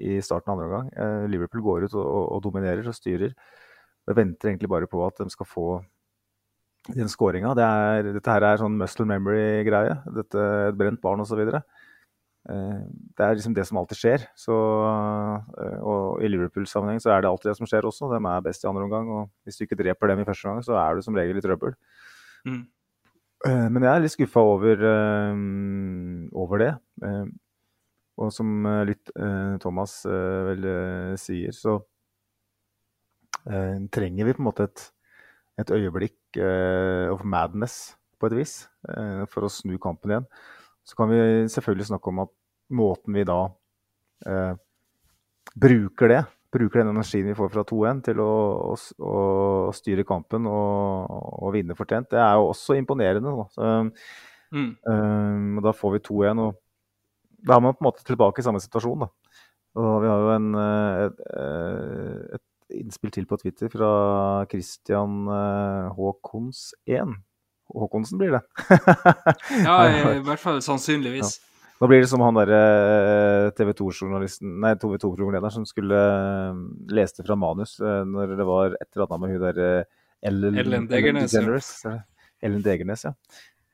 i 0.02 0.20
starten 0.24 0.52
av 0.52 0.58
andre 0.58 0.68
omgang. 0.68 0.90
Uh, 0.96 1.26
Liverpool 1.32 1.64
går 1.64 1.86
ut 1.88 1.96
og, 1.96 2.04
og, 2.06 2.26
og 2.36 2.44
dominerer 2.44 2.88
og 2.88 2.96
styrer. 2.96 3.34
Jeg 4.08 4.18
venter 4.18 4.50
egentlig 4.50 4.70
bare 4.72 4.90
på 4.92 5.02
at 5.06 5.22
de 5.24 5.30
skal 5.32 5.48
få 5.48 5.66
den 6.90 7.10
skåringa. 7.12 7.54
Det 7.56 8.14
dette 8.18 8.34
her 8.34 8.44
er 8.44 8.62
sånn 8.62 8.78
muscle 8.80 9.06
memory-greie. 9.06 9.98
Dette 10.18 10.46
Et 10.70 10.78
brent 10.78 11.02
barn 11.02 11.22
osv. 11.22 11.40
Eh, 11.46 11.62
Det 12.42 13.22
er 13.22 13.36
liksom 13.38 13.54
det 13.54 13.68
som 13.68 13.78
alltid 13.78 14.00
skjer. 14.00 14.24
Så, 14.36 14.56
eh, 15.62 15.78
og 15.86 16.24
i 16.26 16.30
Liverpool-sammenheng 16.32 16.98
så 17.04 17.12
er 17.14 17.22
det 17.22 17.30
alltid 17.30 17.52
det 17.52 17.58
som 17.60 17.70
skjer 17.70 17.86
også. 17.86 18.10
De 18.10 18.18
er 18.18 18.46
best 18.48 18.66
i 18.66 18.70
andre 18.72 18.88
omgang. 18.88 19.12
Og 19.14 19.30
hvis 19.46 19.60
du 19.60 19.66
ikke 19.68 19.78
dreper 19.84 20.10
dem 20.10 20.24
i 20.24 20.26
første 20.26 20.50
omgang, 20.50 20.66
så 20.66 20.74
er 20.82 20.96
du 20.98 21.06
som 21.06 21.16
regel 21.16 21.38
i 21.38 21.44
trøbbel. 21.46 21.76
Mm. 22.50 22.64
Eh, 23.46 23.68
Men 23.70 23.84
jeg 23.86 23.92
er 23.94 24.02
litt 24.02 24.16
skuffa 24.16 24.42
over, 24.42 24.84
eh, 24.90 25.38
over 26.34 26.58
det. 26.66 26.74
Eh, 27.04 27.26
Og 28.22 28.30
som 28.34 28.66
eh, 28.68 28.84
litt 28.86 29.10
eh, 29.16 29.58
Thomas 29.64 30.06
eh, 30.06 30.42
vel 30.50 30.66
eh, 30.68 31.14
sier, 31.18 31.54
så 31.56 31.78
eh, 33.50 33.78
trenger 33.90 34.28
vi 34.28 34.34
på 34.36 34.44
en 34.44 34.50
måte 34.50 34.68
et, 34.68 34.84
et 35.64 35.72
øyeblikk 35.74 36.38
eh, 36.38 37.08
of 37.10 37.24
madness, 37.24 37.96
på 38.20 38.28
et 38.30 38.36
vis, 38.38 38.68
eh, 38.90 39.24
for 39.32 39.48
å 39.48 39.50
snu 39.50 39.78
kampen 39.82 40.12
igjen. 40.14 40.28
Så 40.88 40.98
kan 40.98 41.10
vi 41.12 41.20
selvfølgelig 41.52 41.90
snakke 41.92 42.10
om 42.12 42.24
at 42.26 42.32
måten 42.72 43.14
vi 43.16 43.24
da 43.28 43.40
eh, 44.26 44.54
bruker 45.62 46.12
det, 46.12 46.22
bruker 46.52 46.82
den 46.82 46.92
energien 46.94 47.30
vi 47.30 47.36
får 47.38 47.52
fra 47.54 47.64
2-1 47.68 48.02
til 48.10 48.20
å, 48.24 48.32
å, 48.72 49.14
å 49.70 49.76
styre 49.76 50.04
kampen 50.08 50.48
og, 50.50 51.16
og 51.46 51.54
vinne 51.56 51.78
fortjent, 51.78 52.10
det 52.12 52.20
er 52.20 52.36
jo 52.40 52.50
også 52.52 52.76
imponerende. 52.80 53.38
Da. 53.40 53.48
Så, 53.56 53.72
Mm. 54.52 54.76
um, 54.84 55.60
da 55.64 55.72
får 55.72 55.94
vi 55.94 56.00
2-1, 56.04 56.40
og 56.44 56.58
da 57.48 57.56
er 57.56 57.62
man 57.64 57.72
på 57.74 57.86
en 57.86 57.88
måte 57.88 58.04
tilbake 58.04 58.42
i 58.42 58.44
samme 58.44 58.60
situasjon. 58.60 59.06
Da. 59.06 59.08
Og 59.80 59.94
vi 60.04 60.10
har 60.12 60.26
jo 60.26 60.32
en, 60.36 60.48
eh, 60.60 61.04
et, 61.06 61.22
eh, 61.40 62.36
et 62.36 62.76
innspill 62.82 63.14
til 63.16 63.26
på 63.30 63.38
Twitter 63.40 63.72
fra 63.72 64.46
Christian 64.52 65.24
H. 65.28 65.96
Håkons1. 65.96 67.16
Håkonsen 67.72 68.20
blir 68.22 68.36
det. 68.38 68.42
Ja, 69.66 69.78
i 70.16 70.20
hvert 70.26 70.42
fall 70.42 70.62
sannsynligvis. 70.66 71.40
Nå 71.82 71.88
blir 71.90 72.04
det 72.04 72.12
som 72.12 72.22
han 72.22 72.38
derre 72.38 72.58
TV 73.58 73.72
2-journalisten, 73.80 74.52
nei, 74.62 74.76
TV 74.78 75.00
2-programlederen 75.02 75.56
som 75.56 75.64
skulle 75.66 75.98
eh, 75.98 76.60
leste 76.94 77.26
fra 77.26 77.38
manus 77.40 77.80
eh, 77.82 78.04
når 78.06 78.36
det 78.38 78.46
var 78.46 78.76
et 78.78 78.90
eller 78.92 79.08
annet 79.08 79.24
med 79.24 79.34
hun 79.34 79.42
derre 79.48 79.72
Ellen, 80.22 80.60
Ellen 80.62 80.86
Degernes, 80.86 81.34
ja. 81.34 81.96
Er? 81.96 82.04
Ellen 82.46 82.62
Degernes, 82.62 83.08
ja. 83.08 83.16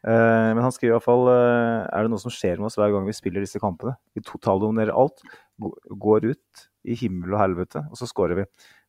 Eh, 0.08 0.50
men 0.56 0.64
han 0.64 0.72
skriver 0.72 0.94
i 0.94 0.96
hvert 0.96 1.04
fall 1.08 1.28
eh, 1.34 1.88
Er 1.90 2.06
det 2.06 2.12
noe 2.14 2.22
som 2.22 2.32
skjer 2.32 2.62
med 2.62 2.70
oss 2.70 2.78
hver 2.80 2.94
gang 2.94 3.08
vi 3.10 3.16
spiller 3.18 3.44
disse 3.44 3.60
kampene? 3.60 3.98
Vi 4.16 4.24
totaldominerer 4.24 4.96
alt, 4.96 5.20
går 5.60 6.30
ut 6.32 6.68
i 6.88 6.96
himmel 6.96 7.36
og 7.36 7.42
helvete, 7.42 7.84
og 7.92 8.00
så 8.00 8.08
scorer 8.08 8.40
vi. 8.40 8.46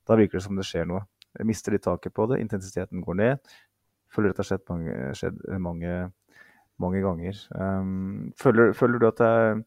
Da 0.06 0.14
virker 0.20 0.38
det 0.38 0.46
som 0.46 0.58
det 0.58 0.68
skjer 0.68 0.86
noe. 0.86 1.02
Jeg 1.34 1.48
mister 1.48 1.74
litt 1.74 1.84
taket 1.86 2.14
på 2.14 2.28
det, 2.30 2.38
intensiteten 2.44 3.02
går 3.02 3.18
ned. 3.18 3.56
Føler 4.14 4.32
dette 4.32 4.44
har 4.44 4.50
skjedd 4.50 4.64
mange, 4.70 4.94
skjedd 5.18 5.42
mange, 5.62 5.96
mange 6.80 7.02
ganger. 7.04 7.42
Um, 7.52 8.30
føler, 8.40 8.72
føler 8.76 9.02
du 9.02 9.10
at 9.10 9.20
det 9.20 9.32
er 9.40 9.60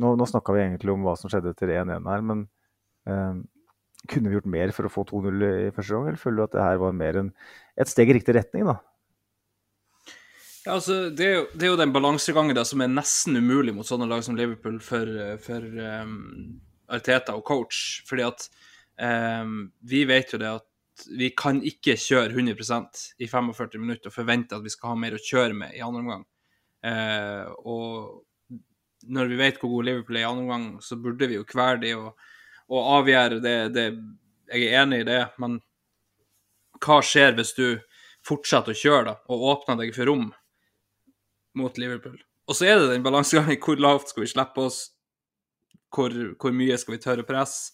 Nå, 0.00 0.14
nå 0.16 0.24
snakka 0.24 0.54
vi 0.56 0.62
egentlig 0.62 0.88
om 0.88 1.02
hva 1.04 1.12
som 1.20 1.28
skjedde 1.28 1.50
etter 1.52 1.68
1-1 1.68 2.06
her, 2.08 2.22
men 2.24 2.46
um, 3.04 3.42
kunne 4.08 4.30
vi 4.30 4.38
gjort 4.38 4.48
mer 4.48 4.70
for 4.72 4.88
å 4.88 4.92
få 4.94 5.04
2-0 5.10 5.44
i 5.44 5.74
første 5.76 5.92
gang, 5.92 6.06
eller 6.08 6.22
føler 6.22 6.38
du 6.38 6.44
at 6.46 6.54
det 6.54 6.62
her 6.64 6.80
var 6.80 6.96
mer 6.96 7.18
enn 7.20 7.28
et 7.76 7.90
steg 7.90 8.08
i 8.08 8.16
riktig 8.16 8.32
retning, 8.38 8.64
da? 8.70 8.78
Ja, 10.62 10.76
altså, 10.76 11.10
det, 11.10 11.26
er 11.26 11.34
jo, 11.34 11.46
det 11.52 11.66
er 11.66 11.72
jo 11.72 11.78
den 11.80 11.92
balansegangen 11.94 12.54
da, 12.54 12.62
som 12.66 12.82
er 12.84 12.90
nesten 12.92 13.36
umulig 13.36 13.74
mot 13.74 13.86
sånne 13.86 14.06
lag 14.10 14.22
som 14.22 14.36
Liverpool 14.38 14.78
for, 14.82 15.08
for 15.42 15.66
um, 15.66 16.60
Arteta 16.92 17.34
og 17.34 17.42
coach. 17.48 18.02
Fordi 18.06 18.26
at 18.28 18.46
um, 19.02 19.72
vi 19.82 20.04
vet 20.06 20.30
jo 20.32 20.38
det 20.38 20.52
at 20.60 20.66
vi 21.06 21.30
kan 21.36 21.60
ikke 21.66 21.96
kjøre 22.00 22.32
100% 22.34 23.02
i 23.22 23.28
45 23.30 23.80
minutter 23.80 24.10
og 24.10 24.16
forvente 24.16 24.56
at 24.56 24.64
vi 24.64 24.72
skal 24.72 24.92
ha 24.92 24.98
mer 24.98 25.16
å 25.16 25.22
kjøre 25.22 25.56
med 25.56 25.74
i 25.76 25.82
andre 25.84 26.02
omgang. 26.04 26.24
Eh, 26.86 27.46
og 27.68 28.22
når 29.12 29.30
vi 29.30 29.38
vet 29.40 29.60
hvor 29.60 29.76
god 29.76 29.88
Liverpool 29.88 30.18
er 30.18 30.24
i 30.24 30.28
andre 30.28 30.44
omgang, 30.44 30.66
så 30.82 30.98
burde 31.00 31.28
vi 31.30 31.38
jo 31.38 31.46
kvele 31.48 31.80
de 31.82 31.94
og, 31.98 32.28
og 32.72 32.90
avgjøre 32.98 33.40
det, 33.42 33.56
det. 33.74 33.86
Jeg 34.52 34.68
er 34.68 34.82
enig 34.82 35.02
i 35.02 35.08
det, 35.08 35.22
men 35.42 35.58
hva 36.82 36.98
skjer 37.06 37.36
hvis 37.38 37.54
du 37.56 37.66
fortsetter 38.26 38.74
å 38.74 38.78
kjøre 38.78 39.04
da, 39.10 39.14
og 39.32 39.46
åpner 39.54 39.80
deg 39.80 39.94
for 39.96 40.10
rom 40.10 40.28
mot 41.58 41.78
Liverpool. 41.78 42.18
Og 42.48 42.58
så 42.58 42.68
er 42.68 42.80
det 42.80 42.90
den 42.90 43.04
balansegangen. 43.04 43.60
Hvor 43.62 43.80
lavt 43.80 44.10
skal 44.12 44.24
vi 44.24 44.32
slippe 44.32 44.66
oss? 44.66 44.80
Hvor, 45.92 46.12
hvor 46.40 46.54
mye 46.56 46.76
skal 46.80 46.96
vi 46.96 47.02
tørre 47.02 47.24
press? 47.26 47.72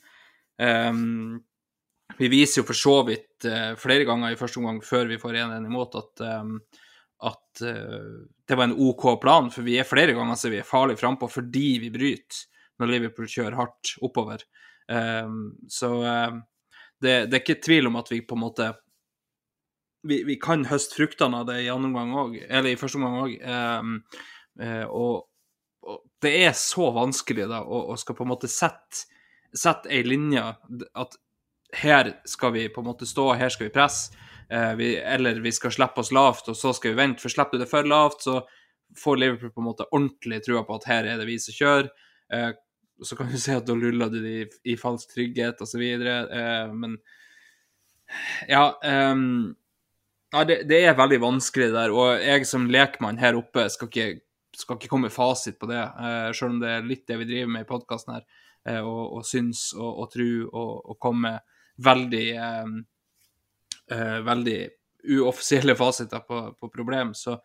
Um, 0.59 1.41
vi 2.19 2.29
viser 2.33 2.63
jo 2.63 2.67
for 2.69 2.79
så 2.79 2.97
vidt 3.07 3.47
uh, 3.47 3.73
flere 3.79 4.07
ganger 4.09 4.35
i 4.35 4.39
første 4.39 4.59
omgang 4.61 4.81
før 4.85 5.11
vi 5.11 5.21
får 5.23 5.39
1-1 5.45 5.69
imot, 5.71 5.95
at, 6.01 6.25
um, 6.43 6.57
at 7.31 7.63
uh, 7.63 8.25
det 8.49 8.59
var 8.59 8.69
en 8.69 8.77
OK 8.89 9.07
plan. 9.23 9.51
For 9.55 9.67
vi 9.67 9.79
er 9.79 9.89
flere 9.89 10.17
ganger 10.17 10.39
så 10.39 10.51
vi 10.51 10.59
er 10.63 10.67
farlig 10.67 10.99
frampå 10.99 11.31
fordi 11.31 11.69
vi 11.85 11.93
bryter 11.95 12.45
når 12.79 12.93
Liverpool 12.93 13.31
kjører 13.31 13.59
hardt 13.59 13.95
oppover. 14.07 14.43
Um, 14.89 15.55
så 15.71 15.93
um, 16.03 16.43
det, 16.99 17.29
det 17.29 17.39
er 17.39 17.43
ikke 17.43 17.63
tvil 17.63 17.91
om 17.91 17.99
at 18.01 18.11
vi 18.11 18.23
på 18.27 18.39
en 18.39 18.45
måte 18.47 18.69
vi, 20.09 20.23
vi 20.25 20.39
kan 20.41 20.65
høste 20.69 20.97
fruktene 20.97 21.43
av 21.43 21.49
det 21.51 21.61
i 21.65 21.71
også, 21.71 22.45
eller 22.49 22.71
i 22.71 22.79
første 22.79 23.01
omgang 23.01 23.19
òg. 23.25 23.35
Um, 23.43 23.95
uh, 24.63 24.87
og, 24.87 25.15
og, 25.87 26.03
det 26.23 26.35
er 26.47 26.55
så 26.59 26.91
vanskelig 26.95 27.49
da, 27.51 27.63
å, 27.63 27.89
å 27.93 27.99
skal 27.99 28.19
på 28.19 28.27
en 28.27 28.33
måte 28.33 28.51
sette, 28.51 29.07
sette 29.55 29.91
ei 29.93 30.03
linje 30.07 30.43
at 30.43 31.19
her 31.77 32.13
skal 32.25 32.55
vi 32.55 32.69
på 32.73 32.81
en 32.81 32.89
måte 32.89 33.07
stå, 33.07 33.33
her 33.37 33.53
skal 33.53 33.69
vi 33.69 33.75
presse, 33.75 34.15
uh, 34.53 34.75
vi, 34.79 34.95
eller 34.97 35.41
vi 35.45 35.53
skal 35.53 35.75
slippe 35.75 36.01
oss 36.01 36.13
lavt, 36.15 36.49
og 36.49 36.57
så 36.57 36.73
skal 36.77 36.95
vi 36.95 37.03
vente. 37.03 37.25
For 37.25 37.33
slipper 37.33 37.59
du 37.59 37.65
det 37.65 37.71
for 37.71 37.89
lavt, 37.89 38.25
så 38.25 38.41
får 38.99 39.21
Liverpool 39.21 39.53
på 39.53 39.61
en 39.61 39.69
måte 39.69 39.89
ordentlig 39.93 40.41
trua 40.47 40.65
på 40.65 40.79
at 40.79 40.89
her 40.89 41.11
er 41.13 41.21
det 41.21 41.29
vi 41.29 41.37
som 41.43 41.57
kjører. 41.57 41.93
Uh, 42.33 42.53
så 43.05 43.17
kan 43.17 43.31
du 43.31 43.39
si 43.43 43.55
at 43.55 43.67
da 43.69 43.77
luller 43.77 44.13
du 44.13 44.21
dem 44.21 44.43
i, 44.43 44.73
i 44.73 44.77
falsk 44.81 45.15
trygghet 45.15 45.63
osv., 45.65 45.85
Eh, 46.09 46.73
men 46.73 46.97
ja 48.49 48.63
um, 49.13 49.55
ja, 50.33 50.45
det, 50.49 50.63
det, 50.69 50.79
er 50.85 50.97
veldig 50.97 51.19
vanskelig 51.21 51.69
der, 51.75 51.93
og 51.93 52.23
jeg 52.23 52.47
som 52.49 52.65
lekmann 52.73 53.21
her 53.21 53.37
oppe 53.37 53.67
skal 53.73 53.91
ikke 53.91 54.23
skal 54.59 54.79
ikke 54.79 54.91
komme 54.91 55.07
med 55.07 55.15
fasit 55.15 55.59
på 55.61 55.69
det, 55.71 55.79
eh, 55.79 56.31
selv 56.35 56.55
om 56.55 56.61
det 56.63 56.71
er 56.73 56.87
litt 56.87 57.05
det 57.07 57.19
vi 57.21 57.29
driver 57.29 57.53
med 57.53 57.63
i 57.63 57.69
podkasten 57.69 58.17
her. 58.17 58.25
Eh, 58.67 58.81
og, 58.81 59.19
og 59.19 59.27
syns 59.29 59.69
og, 59.77 60.01
og 60.03 60.09
tro 60.11 60.29
og, 60.49 60.73
og 60.91 60.99
komme 60.99 61.37
veldig 61.85 62.27
eh, 62.37 62.75
uh, 63.95 64.19
veldig 64.27 64.59
uoffisielle 65.19 65.77
fasiter 65.79 66.25
på, 66.27 66.41
på 66.59 66.71
problem, 66.75 67.15
så, 67.15 67.39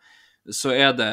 så 0.50 0.74
er 0.74 0.92
det, 0.98 1.10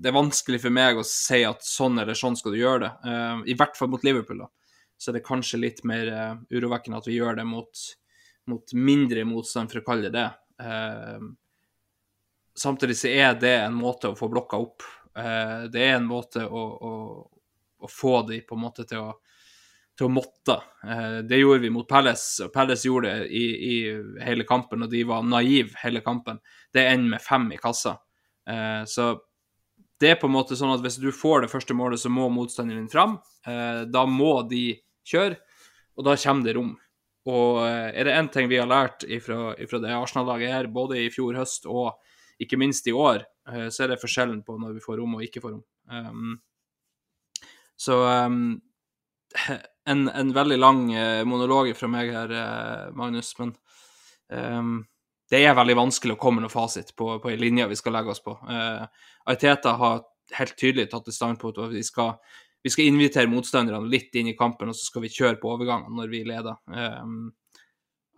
det 0.00 0.08
er 0.08 0.16
vanskelig 0.16 0.62
for 0.62 0.74
meg 0.74 1.00
å 1.00 1.04
si 1.06 1.42
at 1.44 1.64
sånn 1.66 1.98
eller 2.00 2.16
sånn 2.16 2.38
skal 2.38 2.54
du 2.54 2.60
gjøre 2.60 2.86
det. 2.86 3.16
I 3.50 3.56
hvert 3.58 3.76
fall 3.76 3.90
mot 3.92 4.04
Liverpool, 4.06 4.44
da. 4.44 4.48
Så 4.96 5.10
er 5.10 5.18
det 5.18 5.26
kanskje 5.26 5.60
litt 5.60 5.82
mer 5.84 6.06
urovekkende 6.54 7.02
at 7.02 7.10
vi 7.10 7.18
gjør 7.18 7.36
det 7.42 7.44
mot, 7.50 7.82
mot 8.48 8.74
mindre 8.78 9.26
motstand, 9.28 9.74
for 9.74 9.82
å 9.82 9.86
kalle 9.90 10.08
det 10.08 10.22
det. 10.22 10.30
Samtidig 12.54 12.96
så 12.96 13.08
er 13.08 13.34
det 13.40 13.54
en 13.64 13.76
måte 13.76 14.12
å 14.12 14.16
få 14.16 14.30
blokka 14.30 14.60
opp. 14.60 14.86
Eh, 15.16 15.64
det 15.72 15.84
er 15.86 15.96
en 15.96 16.08
måte 16.08 16.44
å, 16.44 16.62
å, 16.88 16.92
å 17.78 17.90
få 17.90 18.22
de 18.28 18.40
på 18.44 18.56
en 18.56 18.64
måte 18.64 18.84
til 18.88 19.00
å, 19.00 19.12
til 20.02 20.10
å 20.10 20.12
måtte. 20.12 20.58
Eh, 20.82 21.18
det 21.28 21.38
gjorde 21.38 21.62
vi 21.62 21.72
mot 21.74 21.88
Palace, 21.88 22.46
og 22.46 22.52
Palace 22.54 22.88
gjorde 22.88 23.12
det 23.12 23.28
i, 23.38 23.44
i, 23.70 23.76
hele 24.26 24.46
kampen, 24.48 24.82
og 24.82 24.90
de 24.90 25.04
var 25.06 25.22
naive 25.26 25.78
hele 25.84 26.02
kampen. 26.04 26.40
Det 26.74 26.82
ender 26.90 27.14
med 27.14 27.22
fem 27.24 27.46
i 27.54 27.60
kassa. 27.60 27.96
Eh, 28.50 28.82
så 28.90 29.12
det 30.02 30.10
er 30.10 30.18
på 30.18 30.26
en 30.26 30.34
måte 30.34 30.58
sånn 30.58 30.74
at 30.74 30.82
hvis 30.82 30.98
du 30.98 31.12
får 31.14 31.44
det 31.44 31.52
første 31.52 31.76
målet, 31.78 32.02
så 32.02 32.10
må 32.10 32.26
motstanderen 32.34 32.82
din 32.82 32.90
fram. 32.90 33.20
Da 33.46 34.00
må 34.10 34.32
de 34.50 34.72
kjøre, 35.06 35.36
og 35.94 36.08
da 36.08 36.16
kommer 36.18 36.48
det 36.48 36.56
rom. 36.56 36.72
Og 37.30 37.60
er 37.62 38.08
det 38.08 38.16
én 38.18 38.30
ting 38.34 38.48
vi 38.50 38.58
har 38.58 38.66
lært 38.66 39.06
ifra, 39.06 39.52
ifra 39.62 39.78
det 39.78 39.94
Arsenal-laget 39.94 40.50
her, 40.50 40.68
både 40.74 41.04
i 41.04 41.12
fjor 41.14 41.38
høst 41.38 41.70
og 41.70 41.92
ikke 42.42 42.58
minst 42.58 42.90
i 42.90 42.96
år, 42.96 43.22
eh, 43.52 43.68
så 43.70 43.84
er 43.84 43.92
det 43.92 44.00
forskjellen 44.02 44.42
på 44.42 44.56
når 44.58 44.74
vi 44.74 44.82
får 44.82 44.98
rom 44.98 45.14
og 45.18 45.22
ikke 45.26 45.42
får 45.44 45.54
rom. 45.54 45.62
Så 47.78 47.98
en, 49.88 50.06
en, 50.08 50.32
veldig 50.34 50.58
lang 50.60 50.86
uh, 50.94 51.24
monolog 51.28 51.72
fra 51.76 51.90
meg 51.90 52.12
her, 52.14 52.32
uh, 52.32 52.94
Magnus, 52.96 53.32
men 53.40 53.54
um, 54.30 54.80
det 55.32 55.40
er 55.42 55.56
veldig 55.56 55.78
vanskelig 55.78 56.16
å 56.16 56.20
komme 56.20 56.40
med 56.40 56.46
noe 56.46 56.52
fasit 56.52 56.92
på, 56.96 57.08
på 57.22 57.30
en 57.32 57.40
linje 57.40 57.68
vi 57.70 57.78
skal 57.80 57.96
legge 57.96 58.12
oss 58.12 58.22
på. 58.24 58.36
Uh, 58.46 58.84
Aiteta 59.32 59.76
har 59.80 60.02
helt 60.36 60.56
tydelig 60.60 60.90
tatt 60.92 61.08
et 61.08 61.16
standpunkt 61.16 61.60
at 61.60 61.72
vi 61.72 61.82
skal, 61.86 62.16
vi 62.62 62.72
skal 62.72 62.88
invitere 62.88 63.30
motstanderne 63.30 63.90
litt 63.90 64.14
inn 64.18 64.30
i 64.32 64.36
kampen, 64.38 64.72
og 64.72 64.78
så 64.78 64.90
skal 64.90 65.06
vi 65.06 65.12
kjøre 65.12 65.40
på 65.40 65.54
overgangene 65.54 65.96
når 65.98 66.12
vi 66.12 66.24
leder. 66.28 66.58
Um, 66.68 67.30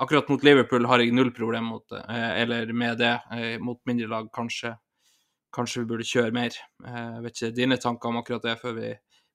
Akkurat 0.03 0.27
mot 0.29 0.43
Liverpool 0.43 0.89
har 0.91 0.99
jeg 0.99 1.15
null 1.15 1.31
problem 1.31 1.69
mot 1.71 1.85
det, 1.93 2.01
uh, 2.09 2.33
eller 2.43 2.73
med 2.75 2.99
det. 2.99 3.15
Uh, 3.31 3.63
mot 3.63 3.79
mindre 3.87 4.09
lag 4.11 4.27
kanskje, 4.35 4.75
kanskje 5.55 5.85
vi 5.85 5.91
burde 5.93 6.07
kjøre 6.09 6.35
mer. 6.35 6.57
Jeg 6.83 6.99
eh, 6.99 7.19
vet 7.23 7.37
ikke 7.39 7.55
dine 7.55 7.77
tanker 7.79 8.11
om 8.11 8.17
akkurat 8.19 8.43
det 8.43 8.57
før 8.59 8.73
vi 8.75 8.89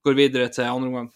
går 0.03 0.17
videre 0.17 0.49
til 0.51 0.67
andre 0.67 0.89
omgang. 0.89 1.07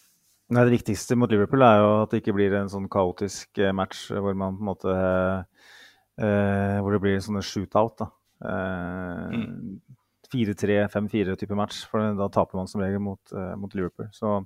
Nei, 0.53 0.65
Det 0.67 0.75
viktigste 0.77 1.17
mot 1.17 1.31
Liverpool 1.31 1.65
er 1.65 1.79
jo 1.81 1.89
at 2.03 2.13
det 2.13 2.21
ikke 2.21 2.35
blir 2.37 2.53
en 2.59 2.69
sånn 2.69 2.85
kaotisk 2.91 3.61
match 3.73 4.05
hvor 4.11 4.37
man 4.37 4.59
på 4.59 4.63
en 4.63 4.69
måte 4.69 4.93
eh, 4.93 6.77
Hvor 6.83 6.93
det 6.93 7.01
blir 7.03 7.23
sånne 7.25 7.41
shootout. 7.41 7.97
da. 8.03 8.09
Eh, 8.43 9.37
mm. 9.39 9.99
4-3, 10.33 10.79
5-4-type 10.89 11.57
match, 11.57 11.83
for 11.89 12.15
da 12.17 12.29
taper 12.33 12.57
man 12.57 12.69
som 12.69 12.81
regel 12.81 13.01
mot, 13.01 13.21
eh, 13.33 13.53
mot 13.59 13.73
Liverpool. 13.77 14.07
Så 14.13 14.39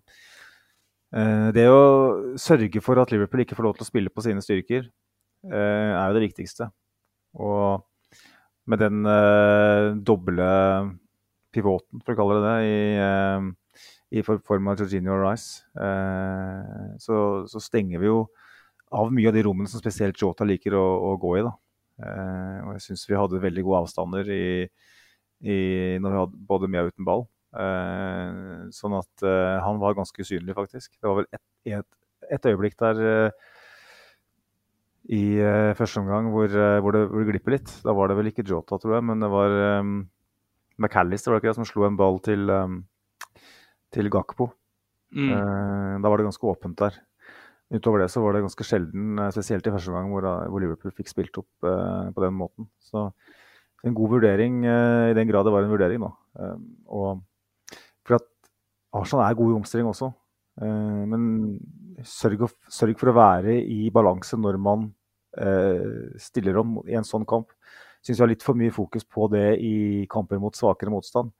Eh, 1.16 1.49
det 1.55 1.68
å 1.72 2.36
sørge 2.39 2.82
for 2.84 2.99
at 2.99 3.14
Liverpool 3.14 3.45
ikke 3.45 3.55
får 3.55 3.68
lov 3.68 3.78
til 3.78 3.86
å 3.86 3.89
spille 3.89 4.12
på 4.12 4.24
sine 4.26 4.43
styrker, 4.43 4.89
eh, 5.47 5.91
er 5.93 6.08
jo 6.10 6.18
det 6.18 6.26
viktigste. 6.28 6.70
Og 7.39 7.86
med 8.68 8.80
den 8.80 9.03
doble 10.03 10.47
pivoten, 11.55 12.01
for 12.03 12.14
å 12.14 12.18
kalle 12.18 12.36
det 12.36 12.47
det, 12.47 12.58
i, 12.68 12.80
i 14.12 14.24
form 14.24 14.70
av 14.72 14.80
Georginio 14.80 15.18
og 15.18 15.24
Rice, 15.26 15.64
uh, 15.80 16.93
så, 17.01 17.18
så, 17.51 17.62
stenger 17.64 17.99
vi 17.99 18.08
jo 18.08 18.22
av 18.95 19.12
mye 19.12 19.28
av 19.28 19.36
de 19.36 19.43
rommene 19.43 19.68
som 19.68 19.82
spesielt 19.82 20.20
Jota 20.22 20.47
liker 20.47 20.78
å, 20.80 20.86
å 21.10 21.16
gå 21.20 21.38
i. 21.39 21.43
Da. 21.43 21.55
og 22.64 22.76
jeg 22.78 22.84
syns 22.86 23.08
vi 23.10 23.18
hadde 23.18 23.41
veldig 23.43 23.64
gode 23.66 23.82
avstander 23.84 24.30
i, 24.32 24.45
i, 25.43 25.58
når 25.99 26.14
vi 26.14 26.22
hadde 26.22 26.45
både 26.51 26.70
med 26.72 26.86
og 26.86 26.93
uten 26.93 27.08
ball. 27.08 27.26
Eh, 27.58 28.66
sånn 28.76 28.95
at 28.97 29.24
eh, 29.26 29.58
han 29.64 29.80
var 29.82 29.95
ganske 29.97 30.24
usynlig, 30.24 30.55
faktisk. 30.58 30.97
Det 30.99 31.08
var 31.08 31.22
vel 31.22 31.30
et, 31.32 31.43
et, 31.80 31.88
et 32.36 32.49
øyeblikk 32.51 32.76
der 32.82 32.99
eh, 33.12 33.47
i 35.08 35.24
første 35.80 36.01
omgang 36.01 36.26
hvor, 36.34 36.51
hvor, 36.51 36.91
det, 36.91 37.05
hvor, 37.08 37.22
det, 37.22 37.30
glipper 37.32 37.55
litt. 37.55 37.72
Da 37.86 37.95
var 37.95 38.12
det 38.12 38.18
vel 38.20 38.30
ikke 38.34 38.43
Jota, 38.47 38.76
tror 38.82 38.97
jeg, 38.97 39.05
men 39.08 39.24
det 39.24 39.30
var 39.32 39.53
um, 39.80 40.01
McAllister 40.76 41.32
var 41.32 41.39
det 41.39 41.45
ikke 41.45 41.53
det, 41.53 41.60
som 41.62 41.68
slo 41.70 41.86
en 41.88 41.95
ball 41.99 42.20
til, 42.26 42.51
um, 42.51 42.82
til 43.93 44.09
Gakpo. 44.13 44.51
Mm. 45.15 45.29
Uh, 45.31 45.93
da 46.03 46.11
var 46.11 46.19
det 46.19 46.27
ganske 46.27 46.49
åpent 46.49 46.77
der. 46.79 46.97
Utover 47.73 48.03
det 48.03 48.11
så 48.13 48.21
var 48.23 48.35
det 48.35 48.45
ganske 48.45 48.63
sjelden, 48.63 49.19
spesielt 49.35 49.65
i 49.67 49.73
første 49.73 49.91
omgang, 49.91 50.11
hvor, 50.13 50.27
hvor 50.47 50.63
Liverpool 50.63 50.93
fikk 50.95 51.11
spilt 51.11 51.39
opp 51.41 51.67
uh, 51.67 52.07
på 52.15 52.23
den 52.23 52.35
måten. 52.38 52.69
Så 52.79 53.09
en 53.85 53.95
god 53.95 54.17
vurdering, 54.17 54.61
uh, 54.63 55.11
i 55.11 55.17
den 55.17 55.27
grad 55.29 55.47
det 55.47 55.55
var 55.55 55.67
en 55.67 55.73
vurdering, 55.73 56.03
da. 56.03 56.13
Um, 56.39 56.69
og 56.88 57.25
Arsenal 58.95 59.25
er 59.25 59.38
god 59.38 59.51
i 59.51 59.57
omstilling 59.59 59.89
også. 59.89 60.11
Eh, 60.61 61.03
men 61.11 61.25
sørg, 62.07 62.47
sørg, 62.71 62.97
for 62.99 63.11
å 63.11 63.17
være 63.17 63.57
i 63.61 63.91
balanse 63.93 64.39
når 64.39 64.59
man 64.61 64.88
eh, 65.38 66.15
stiller 66.21 66.61
om 66.61 66.79
i 66.88 66.97
en 66.97 67.07
sånn 67.07 67.27
kamp. 67.29 67.51
Syns 68.05 68.19
vi 68.19 68.23
har 68.23 68.31
litt 68.31 68.45
for 68.45 68.57
mye 68.57 68.73
fokus 68.73 69.05
på 69.05 69.27
det 69.33 69.57
i 69.63 70.05
kamper 70.11 70.41
mot 70.41 70.55
svakere 70.55 70.93
motstand. 70.93 71.33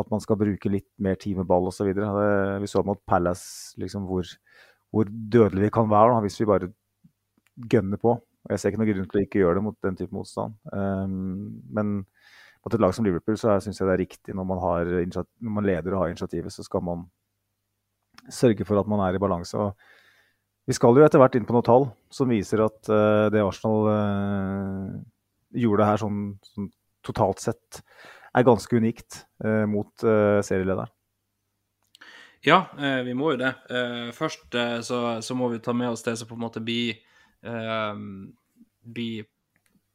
At 0.00 0.08
man 0.12 0.22
skal 0.24 0.38
bruke 0.40 0.72
litt 0.72 0.88
mer 1.04 1.18
tid 1.20 1.36
med 1.36 1.48
ball 1.48 1.68
osv. 1.68 1.88
Vi 1.92 2.70
så 2.70 2.82
mot 2.86 3.00
Palace 3.06 3.78
liksom, 3.80 4.06
hvor, 4.08 4.28
hvor 4.94 5.08
dødelig 5.10 5.66
vi 5.66 5.74
kan 5.74 5.90
være 5.90 6.14
da, 6.14 6.22
hvis 6.24 6.40
vi 6.40 6.48
bare 6.48 6.70
gønner 7.72 8.00
på. 8.00 8.16
Jeg 8.50 8.58
ser 8.58 8.72
ikke 8.72 8.80
noen 8.80 8.90
grunn 8.90 9.10
til 9.10 9.20
å 9.20 9.24
ikke 9.26 9.42
gjøre 9.42 9.58
det 9.58 9.64
mot 9.68 9.78
den 9.84 9.98
type 9.98 10.16
motstand. 10.16 10.56
Um, 10.72 11.60
men 11.76 11.98
mot 12.62 12.74
et 12.74 12.82
lag 12.82 12.94
som 12.94 13.06
Liverpool 13.06 13.36
så 13.38 13.58
syns 13.62 13.80
jeg 13.80 13.88
det 13.88 13.94
er 13.94 14.02
riktig 14.04 14.36
når 14.38 14.46
man, 14.48 14.62
har, 14.62 14.88
når 14.88 15.56
man 15.58 15.66
leder 15.66 15.94
og 15.94 16.04
har 16.04 16.12
initiativet, 16.14 16.54
så 16.54 16.64
skal 16.66 16.84
man 16.86 17.04
sørge 18.30 18.66
for 18.66 18.78
at 18.80 18.88
man 18.90 19.02
er 19.04 19.18
i 19.18 19.22
balanse. 19.22 19.58
og 19.58 19.76
vi 20.68 20.76
skal 20.76 20.94
jo 20.94 21.02
etter 21.02 21.18
hvert 21.18 21.34
inn 21.34 21.46
på 21.46 21.56
noen 21.56 21.66
tall 21.66 21.88
som 22.14 22.30
viser 22.30 22.62
at 22.62 22.90
uh, 22.90 23.26
det 23.34 23.42
Arsenal 23.42 23.88
uh, 23.90 24.92
gjorde 25.58 25.88
her 25.88 25.98
sånn, 25.98 26.20
sånn, 26.52 26.68
totalt 27.02 27.42
sett, 27.42 27.80
er 28.34 28.46
ganske 28.48 28.76
unikt 28.76 29.22
uh, 29.44 29.64
mot 29.68 29.92
serielederen. 30.02 30.90
Ja, 32.42 32.64
vi 33.06 33.12
må 33.14 33.28
jo 33.30 33.38
det. 33.38 33.52
først 34.16 34.56
så, 34.82 34.96
så, 35.22 35.34
må 35.38 35.46
vi 35.52 35.60
ta 35.62 35.70
med 35.78 35.92
oss 35.94 36.02
det 36.02 36.16
som 36.18 36.26
på 36.26 36.34
en 36.34 36.42
måte 36.42 36.58
blir, 36.58 36.96
blir 38.82 39.28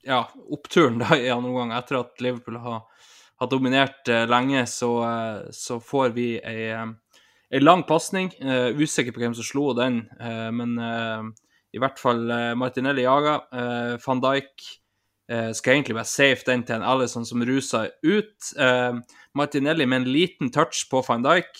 ja, 0.07 0.29
oppturen 0.49 0.99
da 1.01 1.17
i 1.17 1.29
andre 1.29 1.51
omgang. 1.51 1.73
Etter 1.75 2.01
at 2.01 2.23
Liverpool 2.23 2.59
har, 2.63 2.85
har 3.41 3.51
dominert 3.51 4.09
eh, 4.11 4.25
lenge, 4.29 4.65
så, 4.69 4.91
eh, 5.07 5.51
så, 5.55 5.79
får 5.83 6.15
vi 6.17 6.29
ei, 6.39 6.71
ei 7.51 7.63
lang 7.63 7.83
pasning. 7.88 8.31
Usikker 8.77 9.15
på 9.15 9.23
hvem 9.23 9.35
som 9.38 9.47
slo 9.47 9.71
den, 9.77 10.03
men 10.53 10.75
i 11.71 11.79
hvert 11.79 11.99
fall 11.99 12.25
Martinelli 12.59 13.05
jaga. 13.05 13.38
Van 14.03 14.23
Dijk 14.23 14.65
skal 15.28 15.73
egentlig 15.73 15.97
være 15.97 16.07
safe 16.07 16.45
den 16.47 16.61
til 16.63 16.78
en 16.78 16.86
Alison 16.88 17.25
som 17.28 17.41
ruser 17.43 17.89
ut. 18.05 18.51
Martinelli 19.36 19.84
med 19.86 20.01
en 20.01 20.07
liten 20.13 20.51
touch 20.55 20.86
på 20.88 21.01
Van 21.03 21.25
Dijk, 21.25 21.51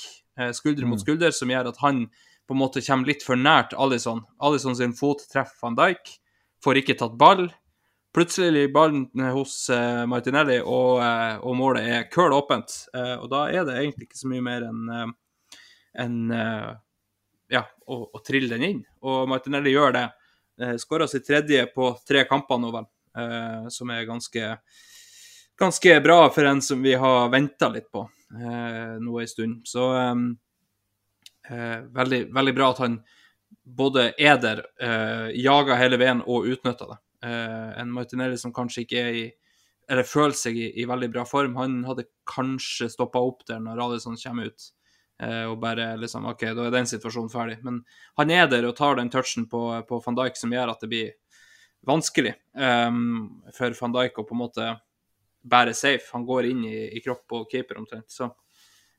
skulder 0.56 0.88
mot 0.88 1.02
mm. 1.02 1.04
skulder, 1.04 1.34
som 1.36 1.52
gjør 1.52 1.74
at 1.74 1.82
han 1.82 2.06
på 2.48 2.56
en 2.56 2.62
måte 2.62 2.84
kommer 2.86 3.12
litt 3.12 3.26
for 3.28 3.36
nært 3.36 3.76
Alison. 3.76 4.24
Alison 4.40 4.78
sin 4.80 4.96
fot 4.96 5.26
treffer 5.28 5.60
Van 5.66 5.76
Dijk, 5.76 6.14
får 6.64 6.80
ikke 6.80 6.96
tatt 7.02 7.20
ball. 7.20 7.50
Plutselig 8.16 8.54
ligger 8.56 8.74
ballen 8.78 9.28
hos 9.36 9.60
Martinelli, 10.08 10.62
og, 10.64 11.04
og, 11.44 11.52
målet 11.60 11.92
er 11.92 12.08
køl 12.14 12.38
åpent. 12.40 12.86
Og 12.96 13.28
da 13.36 13.50
er 13.52 13.68
det 13.68 13.82
egentlig 13.82 14.08
ikke 14.08 14.22
så 14.24 14.32
mye 14.32 14.48
mer 14.48 14.70
enn 14.70 15.12
en, 16.08 16.18
ja, 17.52 17.64
å, 17.88 18.00
å, 18.12 18.22
trille 18.26 18.52
den 18.52 18.66
inn. 18.68 18.82
Og 19.08 19.28
Martinelli 19.32 19.74
gjør 19.74 19.96
det. 19.96 20.06
Uh, 20.58 20.76
Skåra 20.82 21.08
sitt 21.10 21.28
tredje 21.28 21.68
på 21.74 21.92
tre 22.08 22.24
kamper 22.30 22.60
nå, 22.62 22.72
vel, 22.74 22.88
som 23.74 23.90
er 23.94 24.08
ganske, 24.10 24.50
ganske 25.60 25.96
bra 26.06 26.20
for 26.34 26.50
en 26.50 26.62
som 26.62 26.84
vi 26.84 26.94
har 27.00 27.32
venta 27.34 27.70
litt 27.74 27.90
på 27.92 28.04
nå 29.00 29.20
en 29.22 29.30
stund. 29.32 29.62
Så 29.66 29.88
um, 29.96 30.30
veldig, 31.96 32.22
veldig 32.36 32.54
bra 32.56 32.70
at 32.74 32.82
han 32.84 33.00
både 33.64 34.10
er 34.20 34.38
der, 34.44 34.64
jager 35.36 35.80
hele 35.80 36.00
veien 36.00 36.22
og 36.28 36.48
utnytter 36.52 36.92
det. 36.92 36.98
En 37.80 37.92
Martinelli 37.96 38.38
som 38.40 38.54
kanskje 38.56 38.84
ikke 38.84 39.04
er 39.04 39.20
i 39.24 39.28
eller 39.88 40.04
føler 40.04 40.36
seg 40.36 40.58
i, 40.60 40.66
i 40.82 40.86
veldig 40.88 41.10
bra 41.14 41.24
form. 41.28 41.56
Han 41.56 41.80
hadde 41.88 42.10
kanskje 42.28 42.90
stoppa 42.92 43.22
opp 43.24 43.46
der 43.48 43.62
når 43.64 43.80
Radisson 43.80 44.20
kommer 44.20 44.50
ut. 44.52 44.66
Og 45.24 45.56
bare 45.62 45.94
liksom 45.98 46.28
OK, 46.30 46.44
da 46.54 46.68
er 46.68 46.74
den 46.76 46.90
situasjonen 46.90 47.32
ferdig. 47.32 47.58
Men 47.66 47.80
han 48.20 48.34
er 48.36 48.50
der 48.52 48.68
og 48.68 48.76
tar 48.78 49.00
den 49.00 49.10
touchen 49.14 49.48
på, 49.50 49.62
på 49.88 50.02
van 50.04 50.20
Dijk 50.20 50.38
som 50.38 50.54
gjør 50.54 50.74
at 50.74 50.84
det 50.84 50.92
blir 50.92 51.14
vanskelig 51.88 52.34
um, 52.54 53.42
for 53.56 53.76
van 53.80 53.96
Dijk 53.96 54.20
å 54.20 54.28
på 54.28 54.36
en 54.36 54.42
måte 54.44 54.68
bære 55.48 55.74
safe. 55.74 56.10
Han 56.14 56.26
går 56.26 56.52
inn 56.52 56.66
i, 56.68 56.76
i 56.98 57.04
kropp 57.04 57.38
og 57.38 57.48
keeper 57.52 57.80
omtrent. 57.80 58.10
Så 58.12 58.28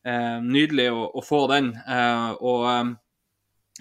eh, 0.06 0.38
nydelig 0.44 0.88
å, 0.94 1.04
å, 1.18 1.24
få 1.24 1.44
den. 1.52 1.72
Uh, 1.88 2.32
og 2.38 2.64
um, 2.68 2.94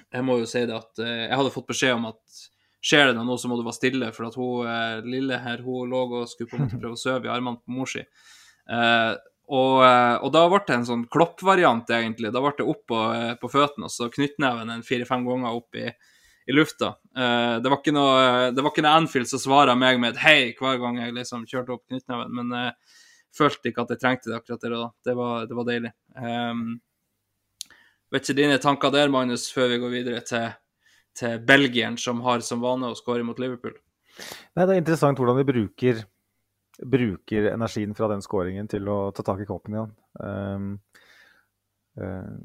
jeg 0.03 0.25
må 0.27 0.39
jo 0.41 0.49
si 0.49 0.65
det 0.67 0.75
at 0.75 1.03
uh, 1.03 1.13
jeg 1.27 1.39
hadde 1.39 1.53
fått 1.53 1.71
beskjed 1.71 1.97
om 1.97 2.09
at 2.11 2.43
skjer 2.87 3.09
det 3.11 3.17
noe, 3.17 3.39
så 3.39 3.49
må 3.49 3.57
du 3.57 3.65
være 3.65 3.75
stille, 3.75 4.11
for 4.15 4.29
at 4.29 4.35
hun 4.37 4.67
eh, 4.69 4.99
lille 5.03 5.39
her 5.43 5.63
hun 5.65 5.89
lå 5.91 6.03
og 6.21 6.29
skulle 6.29 6.51
på 6.51 6.59
en 6.59 6.67
måte 6.67 6.77
prøve 6.79 6.95
å 6.95 6.99
sove 7.01 7.27
i 7.27 7.31
armene 7.33 7.59
på 7.59 7.73
mor 7.73 7.89
si. 7.89 8.03
Og, 9.47 9.79
og, 9.81 10.27
da 10.31 10.43
ble 10.51 10.59
det 10.67 10.75
en 10.75 10.85
sånn 10.87 11.03
kloppvariant, 11.11 11.89
egentlig. 11.97 12.29
Da 12.31 12.43
ble 12.43 12.53
det 12.59 12.67
opp 12.69 12.85
på, 12.91 13.01
på 13.41 13.49
føttene 13.51 13.89
og 13.89 13.91
så 13.91 14.07
knyttneven 14.13 14.71
en 14.71 14.85
fire-fem 14.87 15.25
ganger 15.25 15.57
opp 15.57 15.75
i, 15.81 15.87
i 15.89 16.55
lufta. 16.55 16.93
Uh, 17.17 17.57
det 17.63 17.71
var 17.71 17.79
ikke 17.81 17.95
noe 17.95 18.17
det 18.53 18.61
var 18.61 18.69
ikke 18.69 18.83
noe 18.85 18.97
Anfield 18.99 19.29
som 19.31 19.41
svara 19.41 19.73
meg 19.73 19.97
med 19.97 20.13
et 20.13 20.21
hei 20.21 20.39
hver 20.59 20.77
gang 20.83 20.99
jeg 21.01 21.15
liksom 21.15 21.47
kjørte 21.49 21.73
opp 21.73 21.87
knyttneven, 21.89 22.29
men 22.37 22.53
jeg 22.53 22.75
uh, 22.75 22.97
følte 23.37 23.71
ikke 23.71 23.85
at 23.85 23.93
jeg 23.93 24.01
trengte 24.01 24.31
det 24.31 24.37
akkurat 24.39 24.63
der 24.63 24.75
og 24.75 24.83
da. 24.83 24.89
Det 25.07 25.15
var, 25.17 25.47
det 25.49 25.57
var 25.57 25.67
deilig. 25.67 25.91
Um, 26.17 26.63
vet 28.13 28.25
ikke 28.25 28.39
dine 28.39 28.59
tanker 28.63 28.93
der, 28.93 29.11
Magnus, 29.13 29.47
før 29.53 29.71
vi 29.73 29.81
går 29.81 29.93
videre 29.93 30.21
til, 30.27 30.47
til 31.17 31.41
belgieren 31.47 31.97
som 32.01 32.21
har 32.25 32.43
som 32.45 32.63
vane 32.63 32.91
å 32.91 32.97
skåre 32.97 33.25
mot 33.27 33.39
Liverpool? 33.41 33.75
Nei, 34.17 34.65
Det 34.65 34.71
er 34.71 34.79
interessant 34.81 35.19
hvordan 35.19 35.37
vi 35.41 35.47
bruker, 35.51 36.01
bruker 36.81 37.51
energien 37.51 37.93
fra 37.97 38.09
den 38.13 38.23
skåringen 38.25 38.69
til 38.71 38.89
å 38.89 38.99
ta 39.15 39.25
tak 39.25 39.43
i 39.43 39.49
koppen 39.49 39.77
igjen. 39.77 39.93
Um, 40.21 40.71
um, 42.01 42.39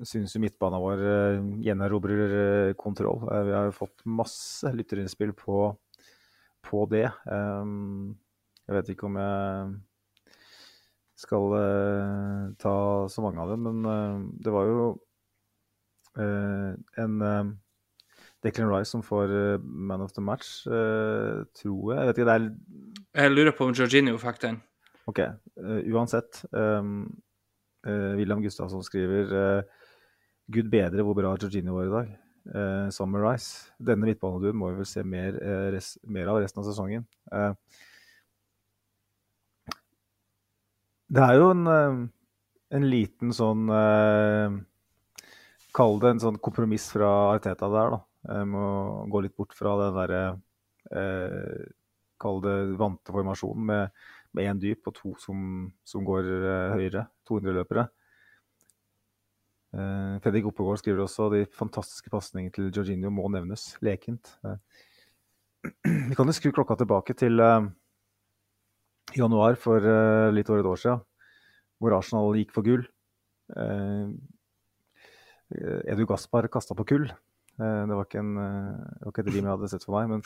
syns 0.00 0.34
midtbanen 0.40 0.82
vår 0.82 1.04
uh, 1.04 1.48
gjenerobrer 1.64 2.34
uh, 2.34 2.74
kontroll. 2.80 3.22
Uh, 3.28 3.42
vi 3.48 3.54
har 3.56 3.68
jo 3.68 3.76
fått 3.76 4.04
masse 4.08 4.72
lytterinnspill 4.72 5.34
på, 5.36 5.64
på 6.64 6.84
det. 6.90 7.08
Jeg 8.62 8.76
vet 8.76 8.92
ikke 8.92 9.08
om 9.08 9.18
jeg 9.18 9.72
skal 11.22 11.56
ta 12.62 12.76
så 13.10 13.22
mange 13.24 13.42
av 13.42 13.50
dem, 13.52 13.66
men 13.66 14.30
det 14.42 14.54
var 14.54 14.70
jo 14.70 14.86
en 16.14 17.16
Declan 18.42 18.70
Rice 18.70 18.90
som 18.94 19.02
får 19.06 19.34
Man 19.62 20.02
of 20.02 20.14
the 20.14 20.22
Match, 20.22 20.62
tror 20.64 21.92
jeg. 21.92 21.98
Jeg 21.98 22.08
vet 22.08 22.22
ikke, 22.22 22.30
det 22.30 22.36
er 22.38 23.24
Jeg 23.24 23.34
lurer 23.34 23.56
på 23.58 23.66
om 23.66 23.74
Georginio 23.74 24.18
fikk 24.22 24.40
den. 24.46 24.62
OK. 25.10 25.20
uansett. 25.90 26.44
Um, 26.54 27.10
William 27.82 28.42
Gustavsson 28.42 28.86
skriver 28.86 29.66
Gud 30.52 30.68
bedre 30.72 31.04
hvor 31.06 31.16
bra 31.16 31.32
Georgino 31.40 31.76
var 31.78 31.88
i 31.88 31.92
dag. 31.92 32.12
Eh, 32.42 32.88
Summer 32.90 33.22
Rice. 33.22 33.70
Denne 33.78 34.08
midtbaneduen 34.08 34.56
må 34.58 34.72
vi 34.72 34.80
vel 34.80 34.88
se 34.88 35.04
mer, 35.06 35.36
eh, 35.38 35.70
res, 35.76 35.94
mer 36.02 36.30
av 36.32 36.40
resten 36.42 36.62
av 36.62 36.66
sesongen. 36.66 37.06
Eh, 37.32 37.52
det 41.12 41.22
er 41.22 41.38
jo 41.38 41.50
en, 41.52 41.66
en 42.72 42.86
liten 42.88 43.34
sånn 43.36 43.66
Kall 45.76 45.98
det 46.00 46.08
en 46.08 46.22
sånn 46.22 46.38
kompromiss 46.40 46.86
fra 46.92 47.10
Arteta 47.34 47.68
der, 47.72 47.92
da. 47.92 47.98
Jeg 48.32 48.48
må 48.48 48.64
gå 49.12 49.22
litt 49.24 49.36
bort 49.36 49.52
fra 49.56 49.74
den 49.80 49.96
derre 49.96 50.22
Kall 52.22 52.40
det 52.44 52.56
vante 52.80 53.12
formasjonen 53.12 53.68
med 53.68 54.40
én 54.40 54.60
dyp 54.60 54.88
og 54.88 54.96
to 54.96 55.12
som, 55.20 55.68
som 55.84 56.04
går 56.04 56.32
høyere. 56.78 57.06
200-løpere. 57.28 57.86
Uh, 59.72 60.18
Fredrik 60.20 60.44
Oppegård 60.50 60.82
skriver 60.82 61.00
også 61.00 61.30
de 61.32 61.46
fantastiske 61.56 62.10
pasningene 62.12 62.52
til 62.52 62.68
Georginio 62.74 63.12
må 63.14 63.28
nevnes. 63.32 63.70
Lekent. 63.84 64.34
Uh, 64.44 64.58
vi 66.10 66.18
kan 66.18 66.28
jo 66.28 66.34
skru 66.36 66.52
klokka 66.52 66.76
tilbake 66.80 67.16
til 67.16 67.40
uh, 67.40 67.64
januar 69.16 69.56
for 69.60 69.84
litt 70.32 70.48
over 70.52 70.62
et 70.62 70.68
år 70.68 70.80
siden, 70.80 71.02
hvor 71.80 71.96
Arsenal 71.96 72.36
gikk 72.38 72.54
for 72.54 72.64
gull. 72.64 72.84
Edu 75.52 76.06
Gaspar 76.08 76.46
kasta 76.48 76.72
på 76.78 76.86
kull. 76.88 77.04
det 77.58 77.96
var 77.98 78.06
ikke, 78.06 78.22
en, 78.22 78.38
det 78.38 79.04
var 79.04 79.12
ikke 79.12 79.24
et 79.26 79.32
rim 79.34 79.44
jeg 79.44 79.50
hadde 79.50 79.68
sett 79.68 79.84
for 79.84 79.98
meg. 79.98 80.14
men 80.14 80.22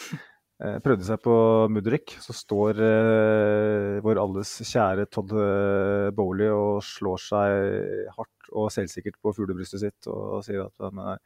prøvde 0.56 1.04
seg 1.04 1.20
på 1.20 1.34
Mudrik, 1.68 2.14
så 2.24 2.32
står 2.32 2.78
eh, 2.80 3.98
vår 4.04 4.20
alles 4.22 4.54
kjære 4.64 5.04
Todd 5.12 5.34
eh, 5.36 6.08
Bowley 6.16 6.48
og 6.48 6.80
slår 6.84 7.20
seg 7.20 8.08
hardt 8.16 8.50
og 8.56 8.70
selvsikkert 8.72 9.18
på 9.20 9.34
fuglebrystet 9.36 9.82
sitt 9.82 10.08
og 10.08 10.40
sier 10.46 10.64
at 10.64 10.96
nei, 10.96 11.18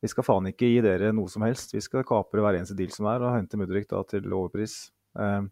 vi 0.00 0.08
skal 0.08 0.24
faen 0.24 0.48
ikke 0.48 0.68
gi 0.68 0.80
dere 0.84 1.10
noe 1.16 1.28
som 1.28 1.44
helst. 1.44 1.74
Vi 1.74 1.82
skal 1.84 2.06
kapre 2.08 2.40
hver 2.44 2.56
eneste 2.56 2.76
deal 2.78 2.92
som 2.94 3.08
er, 3.10 3.20
og 3.20 3.34
hente 3.34 3.58
Mudrik 3.60 3.88
da 3.90 4.00
til 4.08 4.30
overpris. 4.30 4.76
Eh, 5.18 5.42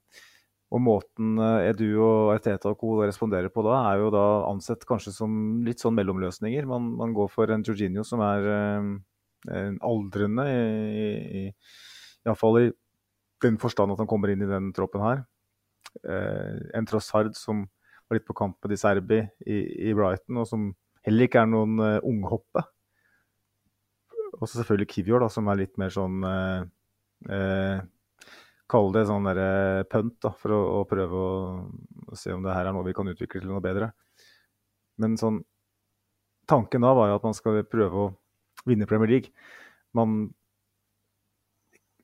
og 0.69 0.83
måten 0.85 1.37
eh, 1.43 1.69
Edu 1.73 1.87
og 2.05 2.33
Arteta 2.37 2.73
og 2.73 2.81
co. 2.81 2.95
responderer 3.03 3.53
på 3.53 3.65
da, 3.67 3.83
er 3.91 4.05
jo 4.05 4.13
da 4.15 4.25
ansett 4.49 4.87
kanskje 4.89 5.13
som 5.17 5.35
litt 5.67 5.85
sånn 5.85 5.97
mellomløsninger. 5.99 6.69
Man, 6.69 6.95
man 7.01 7.13
går 7.17 7.29
for 7.33 7.53
en 7.53 7.65
Jorginho 7.67 8.07
som 8.09 8.25
er 8.25 8.49
eh, 8.55 9.77
aldrende 9.85 10.49
i, 10.49 11.13
i 11.43 11.45
Iallfall 12.29 12.61
i 12.63 12.69
den 13.45 13.59
forstand 13.61 13.95
at 13.95 14.01
han 14.03 14.11
kommer 14.11 14.33
inn 14.33 14.43
i 14.45 14.51
den 14.51 14.71
troppen 14.77 15.05
her. 15.05 15.25
Eh, 16.05 16.57
en 16.79 16.89
Trossard 16.89 17.35
som 17.39 17.65
var 18.09 18.19
litt 18.19 18.27
på 18.29 18.37
kamp 18.37 18.57
med 18.63 18.73
Di 18.73 18.79
Serbi 18.81 19.21
i, 19.47 19.59
i, 19.89 19.93
Brighton, 19.97 20.41
og 20.41 20.49
som 20.49 20.71
heller 21.07 21.29
ikke 21.29 21.43
er 21.43 21.51
noen 21.51 21.77
uh, 21.81 22.07
unghoppe. 22.07 22.63
Og 24.39 24.47
så 24.47 24.59
selvfølgelig 24.59 24.89
Kivior, 24.93 25.23
da, 25.23 25.29
som 25.33 25.49
er 25.51 25.61
litt 25.61 25.77
mer 25.81 25.93
sånn 25.93 26.25
uh, 26.25 26.65
uh, 27.29 27.79
Kall 28.69 28.91
det 28.93 29.07
sånn 29.09 29.25
derre 29.25 29.85
pønt, 29.89 30.19
da, 30.25 30.33
for 30.37 30.53
å, 30.53 30.59
å 30.79 30.81
prøve 30.89 31.21
å, 31.21 31.37
å, 32.09 32.17
se 32.19 32.35
om 32.35 32.43
det 32.45 32.53
her 32.53 32.69
er 32.69 32.77
noe 32.77 32.85
vi 32.85 32.97
kan 32.97 33.09
utvikle 33.09 33.41
til 33.41 33.53
noe 33.53 33.65
bedre. 33.65 33.93
Men 35.01 35.17
sånn 35.21 35.41
Tanken 36.49 36.81
da 36.81 36.95
var 36.97 37.11
jo 37.11 37.17
at 37.19 37.25
man 37.29 37.35
skal 37.37 37.59
prøve 37.69 38.03
å 38.03 38.11
vinne 38.69 38.87
Premier 38.89 39.11
League. 39.11 39.33
Man 39.97 40.31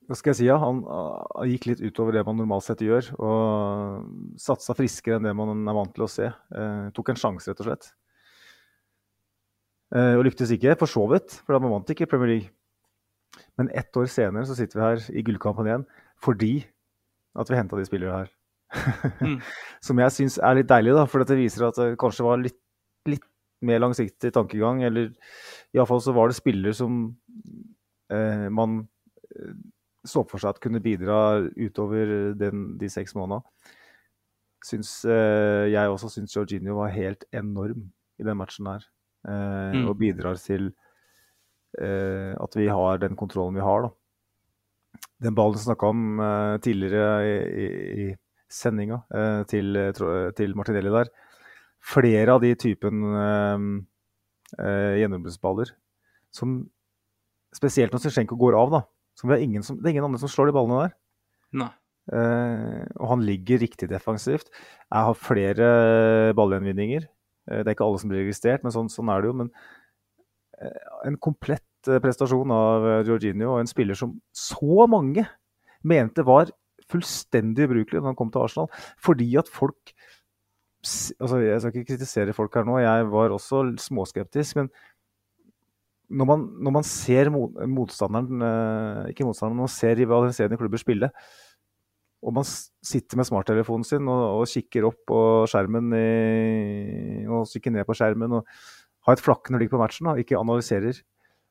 hva 0.05 0.17
skal 0.19 0.35
jeg 0.35 0.39
si, 0.43 0.47
ja, 0.51 0.57
han, 0.61 0.83
han, 0.85 1.49
gikk 1.49 1.69
litt 1.71 1.83
utover 1.85 2.17
det 2.17 2.25
man 2.27 2.37
normalt 2.37 2.67
sett 2.67 2.83
gjør. 2.85 3.07
Og 3.25 4.35
satsa 4.41 4.77
friskere 4.77 5.17
enn 5.17 5.29
det 5.29 5.33
man 5.37 5.65
er 5.65 5.77
vant 5.77 5.95
til 5.97 6.05
å 6.05 6.11
se. 6.11 6.29
Eh, 6.29 6.91
tok 6.97 7.13
en 7.13 7.21
sjanse, 7.21 7.49
rett 7.49 7.63
og 7.65 7.71
slett. 7.71 7.89
Eh, 9.95 10.13
og 10.19 10.27
lyktes 10.27 10.53
ikke, 10.53 10.77
for 10.81 10.91
så 10.91 11.07
vidt, 11.13 11.39
for 11.47 11.57
man 11.63 11.73
vant 11.79 11.95
ikke 11.95 12.09
Premier 12.11 12.35
League. 12.35 12.53
Men 13.59 13.71
ett 13.75 13.97
år 13.97 14.09
senere 14.11 14.47
så 14.49 14.57
sitter 14.59 14.79
vi 14.79 14.85
her 14.85 15.05
i 15.11 15.23
gullkampen 15.27 15.67
igjen 15.67 15.85
fordi 16.23 16.53
at 17.35 17.49
vi 17.51 17.57
henta 17.59 17.77
de 17.77 17.85
spillere 17.87 18.21
her. 18.21 18.29
mm. 19.27 19.39
Som 19.85 20.01
jeg 20.01 20.15
syns 20.15 20.37
er 20.39 20.61
litt 20.61 20.71
deilig, 20.71 20.95
da, 20.97 21.05
for 21.11 21.21
dette 21.21 21.37
viser 21.39 21.67
at 21.67 21.81
det 21.81 21.97
kanskje 22.01 22.27
var 22.27 22.41
litt, 22.41 22.57
litt 23.11 23.27
mer 23.65 23.83
langsiktig 23.83 24.31
tankegang. 24.37 24.85
Eller 24.87 25.11
iallfall 25.75 26.03
så 26.05 26.15
var 26.17 26.31
det 26.31 26.39
spillere 26.39 26.77
som 26.77 27.07
eh, 28.13 28.47
man 28.55 28.85
så 30.05 30.23
for 30.29 30.43
seg 30.43 30.55
at 30.55 30.63
kunne 30.63 30.83
bidra 30.85 31.19
utover 31.57 32.35
den, 32.39 32.75
de 32.81 32.91
seks 32.93 33.17
månedene. 33.17 33.45
Syns, 34.65 35.03
eh, 35.05 35.67
jeg 35.73 35.93
også 35.93 36.09
syns 36.13 36.33
Jorginho 36.37 36.79
var 36.79 36.95
helt 36.95 37.27
enorm 37.37 37.91
i 38.21 38.25
den 38.25 38.39
matchen 38.39 38.69
her. 38.71 38.87
Eh, 39.29 39.77
mm. 39.77 39.85
Og 39.91 39.99
bidrar 40.01 40.41
til 40.41 40.71
eh, 41.81 42.33
at 42.33 42.57
vi 42.57 42.69
har 42.73 43.01
den 43.03 43.17
kontrollen 43.17 43.57
vi 43.59 43.65
har. 43.65 43.89
Da. 43.89 45.03
Den 45.27 45.37
ballen 45.37 45.59
vi 45.59 45.65
snakka 45.65 45.91
om 45.93 46.23
tidligere 46.65 47.09
i, 47.29 47.69
i, 48.05 48.09
sendinga 48.55 49.01
eh, 49.15 49.43
til, 49.51 49.77
til, 50.37 50.57
Martinelli 50.57 50.93
der. 50.95 51.11
Flere 51.85 52.37
av 52.37 52.45
de 52.45 52.55
typen 52.57 53.03
eh, 53.21 55.01
gjennombruddsballer 55.01 55.75
som 56.35 56.63
spesielt 57.55 57.93
når 57.93 58.11
Zjenko 58.11 58.39
går 58.39 58.57
av, 58.59 58.73
da, 58.73 58.81
det 59.21 59.37
er, 59.39 59.63
som, 59.63 59.79
det, 59.79 59.87
er 59.87 59.95
ingen 59.95 60.09
andre 60.09 60.21
som 60.23 60.31
slår 60.31 60.51
de 60.51 60.57
ballene 60.57 60.85
der. 60.85 60.95
Nei. 61.63 61.71
Uh, 62.13 62.85
og 63.01 63.07
han 63.15 63.23
ligger 63.25 63.63
riktig 63.63 63.89
defensivt. 63.89 64.51
Jeg 64.91 65.09
har 65.09 65.17
flere 65.17 65.69
ballgjenvinninger. 66.37 67.07
Uh, 67.49 67.61
det 67.63 67.71
er 67.71 67.77
ikke 67.77 67.87
alle 67.87 68.03
som 68.03 68.13
blir 68.13 68.25
registrert, 68.25 68.65
men 68.65 68.75
sånn, 68.75 68.91
sånn 68.93 69.13
er 69.13 69.23
det 69.23 69.31
jo. 69.31 69.37
Men 69.45 69.53
uh, 70.61 70.99
en 71.09 71.17
komplett 71.23 71.65
prestasjon 71.85 72.53
av 72.55 72.87
Georginio 73.05 73.55
og 73.55 73.63
en 73.63 73.69
spiller 73.69 73.97
som 73.99 74.17
så 74.33 74.87
mange 74.89 75.27
mente 75.85 76.25
var 76.25 76.53
fullstendig 76.89 77.69
ubrukelig 77.69 78.01
når 78.01 78.13
han 78.13 78.19
kom 78.19 78.31
til 78.33 78.45
Arsenal. 78.45 78.71
Fordi 79.05 79.29
at 79.41 79.51
folk 79.53 79.95
altså 80.85 81.39
Jeg 81.41 81.61
skal 81.61 81.73
ikke 81.73 81.95
kritisere 81.95 82.33
folk 82.37 82.57
her 82.59 82.67
nå, 82.69 82.75
jeg 82.83 83.07
var 83.09 83.33
også 83.33 83.63
småskeptisk. 83.81 84.57
men 84.57 84.69
når 86.11 86.29
man, 86.29 86.45
når 86.67 86.75
man, 86.77 86.87
ser 86.87 87.31
motstanderen 87.33 88.45
eh, 88.45 89.11
Ikke 89.13 89.25
motstanderen, 89.25 89.57
men 89.57 89.65
man 89.65 89.73
ser 89.73 89.97
rivaliserende 89.99 90.59
klubber 90.61 90.81
spille, 90.83 91.11
og 92.25 92.37
man 92.37 92.47
sitter 92.49 93.21
med 93.21 93.29
smarttelefonen 93.29 93.85
sin 93.89 94.09
og, 94.09 94.23
og 94.41 94.49
kikker 94.49 94.87
opp 94.89 95.01
på 95.09 95.21
skjermen 95.51 95.93
i, 95.97 96.05
og 97.29 97.49
kikker 97.51 97.75
ned 97.75 97.89
på 97.89 97.97
skjermen 97.97 98.39
og 98.41 98.49
har 99.05 99.17
et 99.17 99.25
flakkende 99.25 99.61
blikk 99.61 99.75
på 99.75 99.81
matchen 99.81 100.09
og 100.09 100.21
ikke 100.23 100.41
analyserer 100.41 101.03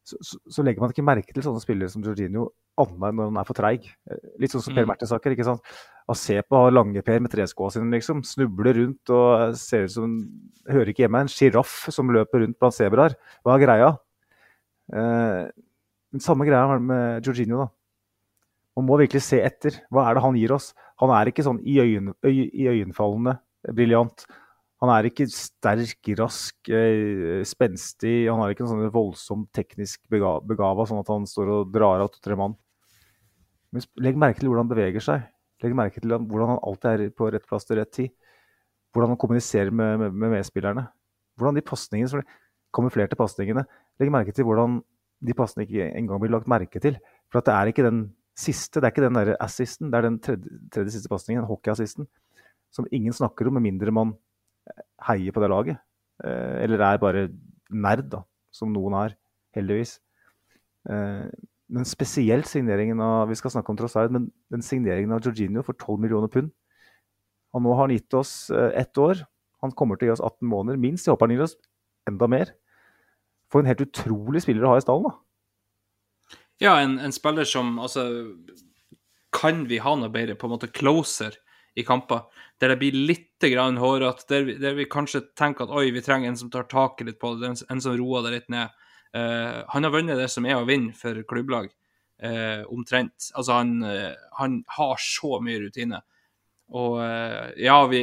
så, 0.03 0.17
så, 0.21 0.39
så 0.51 0.63
legger 0.65 0.83
man 0.83 0.91
ikke 0.91 1.05
merke 1.05 1.33
til 1.33 1.45
sånne 1.45 1.61
spillere 1.63 1.91
som 1.91 2.03
Jorginho 2.03 2.49
annet 2.81 3.05
enn 3.07 3.19
når 3.19 3.29
han 3.29 3.39
er 3.39 3.47
for 3.47 3.57
treig. 3.57 3.85
Eh, 4.09 4.23
Litt 4.41 4.53
sånn 4.53 4.63
som 4.65 4.75
Per 4.75 4.83
Mm. 4.83 4.91
Mertesaker. 4.91 5.31
ikke 5.31 5.47
sant? 5.47 5.61
Han 6.09 6.19
se 6.19 6.41
på 6.41 6.59
Lange-Per 6.73 7.21
med 7.23 7.31
treskoa 7.31 7.71
sine, 7.71 7.91
liksom. 7.93 8.23
Snubler 8.27 8.75
rundt 8.81 9.09
og 9.09 9.55
ser 9.55 9.87
ut 9.87 9.95
som 9.95 10.17
Hører 10.63 10.91
ikke 10.91 11.03
hjemme. 11.03 11.19
En 11.23 11.31
sjiraff 11.31 11.89
som 11.91 12.07
løper 12.07 12.39
rundt 12.39 12.59
blant 12.59 12.75
sebraer. 12.75 13.15
Hva 13.43 13.55
er 13.55 13.63
greia? 13.65 13.89
Eh, 14.91 15.47
samme 16.19 16.45
greia 16.47 16.79
med 16.79 17.23
Jorginho, 17.25 17.63
da. 17.63 17.69
Man 18.75 18.87
må 18.89 18.97
virkelig 18.97 19.21
se 19.21 19.39
etter. 19.45 19.77
Hva 19.93 20.07
er 20.09 20.17
det 20.17 20.23
han 20.25 20.37
gir 20.37 20.53
oss? 20.55 20.71
Han 21.01 21.13
er 21.13 21.29
ikke 21.29 21.45
sånn 21.45 21.61
iøyn- 21.61 22.13
øy- 22.25 22.49
iøynefallende 22.51 23.37
briljant. 23.71 24.25
Han 24.81 24.89
er 24.89 25.07
ikke 25.07 25.29
sterk, 25.31 26.01
rask, 26.19 26.55
eh, 26.67 27.43
spenstig. 27.47 28.27
Han 28.27 28.39
har 28.39 28.51
ikke 28.51 28.65
noe 28.65 28.73
sånn 28.73 28.91
voldsomt 28.91 29.51
teknisk 29.53 30.01
bega 30.09 30.41
begava, 30.41 30.85
sånn 30.85 30.99
at 30.99 31.07
han 31.07 31.23
står 31.23 31.47
og 31.49 31.71
drar 31.71 32.01
av 32.01 32.09
to-tre 32.11 32.35
mann. 32.35 32.57
Men 33.71 33.81
legg 33.97 34.17
merke 34.17 34.39
til 34.39 34.49
hvordan 34.49 34.67
han 34.67 34.75
beveger 34.75 35.01
seg. 35.01 35.23
Legg 35.63 35.73
merke 35.73 36.01
til 36.01 36.09
hvordan 36.09 36.47
han 36.47 36.59
alltid 36.61 36.99
er 36.99 37.09
på 37.09 37.31
rett 37.31 37.47
plass 37.47 37.63
til 37.65 37.77
rett 37.77 37.91
tid. 37.91 38.11
Hvordan 38.93 39.09
han 39.09 39.17
kommuniserer 39.17 39.71
med, 39.71 39.99
med, 39.99 40.13
med 40.13 40.31
medspillerne. 40.31 40.89
Hvordan 41.39 41.55
de 41.55 41.61
pasningene, 41.61 42.23
kamuflerte 42.73 43.15
pasningene 43.15 43.65
Legg 44.01 44.11
merke 44.13 44.33
til 44.35 44.47
hvordan 44.47 44.81
de 45.23 45.35
passene 45.37 45.65
ikke 45.67 45.91
engang 45.95 46.19
blir 46.21 46.33
lagt 46.33 46.49
merke 46.51 46.81
til. 46.83 46.97
For 47.31 47.45
det 47.45 47.53
er 47.53 47.71
ikke 47.71 47.85
den 47.85 48.03
siste, 48.37 48.81
det 48.81 48.89
er 48.89 48.93
ikke 48.95 49.05
den 49.05 49.19
der 49.19 49.35
assisten, 49.43 49.91
det 49.91 49.99
er 49.99 50.07
den 50.07 50.19
tredje, 50.23 50.59
tredje 50.73 50.95
siste 50.95 51.11
pasningen, 51.11 51.43
den 51.43 51.51
hockeyassisten, 51.51 52.07
som 52.73 52.87
ingen 52.91 53.13
snakker 53.13 53.47
om, 53.47 53.59
med 53.59 53.67
mindre 53.69 53.93
man 53.93 54.15
heier 55.07 55.33
på 55.33 55.43
det 55.43 55.51
laget. 55.51 55.81
Eh, 56.23 56.63
eller 56.65 56.81
er 56.81 57.01
bare 57.01 57.27
nerd, 57.69 58.07
da, 58.11 58.23
som 58.53 58.73
noen 58.73 58.95
er, 58.97 59.17
heldigvis. 59.57 59.97
Eh, 60.89 61.27
men 61.73 61.87
spesielt 61.87 62.45
signeringen 62.45 62.99
av 63.01 63.29
Vi 63.31 63.37
skal 63.39 63.53
snakke 63.53 63.71
om 63.71 63.77
Trossard, 63.79 64.11
men 64.11 64.27
den 64.51 64.61
signeringen 64.61 65.13
av 65.15 65.23
Jorginho 65.23 65.63
for 65.63 65.77
12 65.79 66.01
millioner 66.03 66.27
pund 66.27 66.51
Og 67.55 67.63
nå 67.63 67.71
har 67.71 67.87
han 67.87 67.93
gitt 67.95 68.13
oss 68.17 68.51
eh, 68.51 68.73
ett 68.81 68.97
år. 68.97 69.23
Han 69.63 69.71
kommer 69.71 69.97
til 69.97 70.09
å 70.09 70.11
gi 70.11 70.15
oss 70.17 70.25
18 70.25 70.49
måneder 70.49 70.81
minst. 70.81 71.07
Jeg 71.07 71.15
håper 71.15 71.29
han 71.29 71.37
gir 71.37 71.45
oss 71.45 71.55
enda 72.09 72.27
mer. 72.27 72.51
For 73.53 73.61
en 73.61 73.69
helt 73.69 73.85
utrolig 73.85 74.41
spiller 74.41 74.65
å 74.65 74.73
ha 74.73 74.81
i 74.81 74.83
stallen, 74.83 75.11
da. 75.11 75.19
Ja, 76.61 76.73
en, 76.81 76.97
en 77.01 77.13
spiller 77.13 77.47
som 77.49 77.75
altså 77.81 78.05
Kan 79.33 79.65
vi 79.69 79.79
ha 79.81 79.95
noe 79.97 80.11
bedre, 80.13 80.37
på 80.37 80.47
en 80.47 80.53
måte 80.55 80.69
closer 80.73 81.37
i 81.73 81.81
kamper, 81.85 82.27
der 82.61 82.69
det 82.69 82.77
blir 82.83 82.93
litt 83.09 83.41
grann 83.49 83.79
hårete, 83.81 84.27
der, 84.29 84.51
der 84.61 84.75
vi 84.77 84.85
kanskje 84.85 85.23
tenker 85.33 85.65
at 85.65 85.73
oi, 85.73 85.87
vi 85.93 86.03
trenger 86.05 86.29
en 86.29 86.37
som 86.37 86.51
tar 86.53 86.67
taket 86.69 87.07
litt 87.07 87.17
på 87.21 87.31
det, 87.41 87.49
en, 87.49 87.57
en 87.73 87.81
som 87.81 87.95
roer 87.97 88.27
det 88.27 88.33
litt 88.35 88.51
ned. 88.53 88.75
Uh, 89.09 89.65
han 89.73 89.87
har 89.87 89.93
vunnet 89.95 90.21
det 90.21 90.27
som 90.29 90.45
er 90.45 90.59
å 90.59 90.67
vinne 90.69 90.93
for 90.97 91.17
klubblag, 91.29 91.71
uh, 92.21 92.61
omtrent. 92.69 93.31
Altså, 93.33 93.57
han, 93.57 93.73
uh, 93.81 94.13
han 94.37 94.59
har 94.77 95.01
så 95.01 95.39
mye 95.41 95.63
rutine. 95.65 96.03
Og 96.73 96.95
eh, 97.05 97.51
ja, 97.67 97.75
vi 97.87 98.01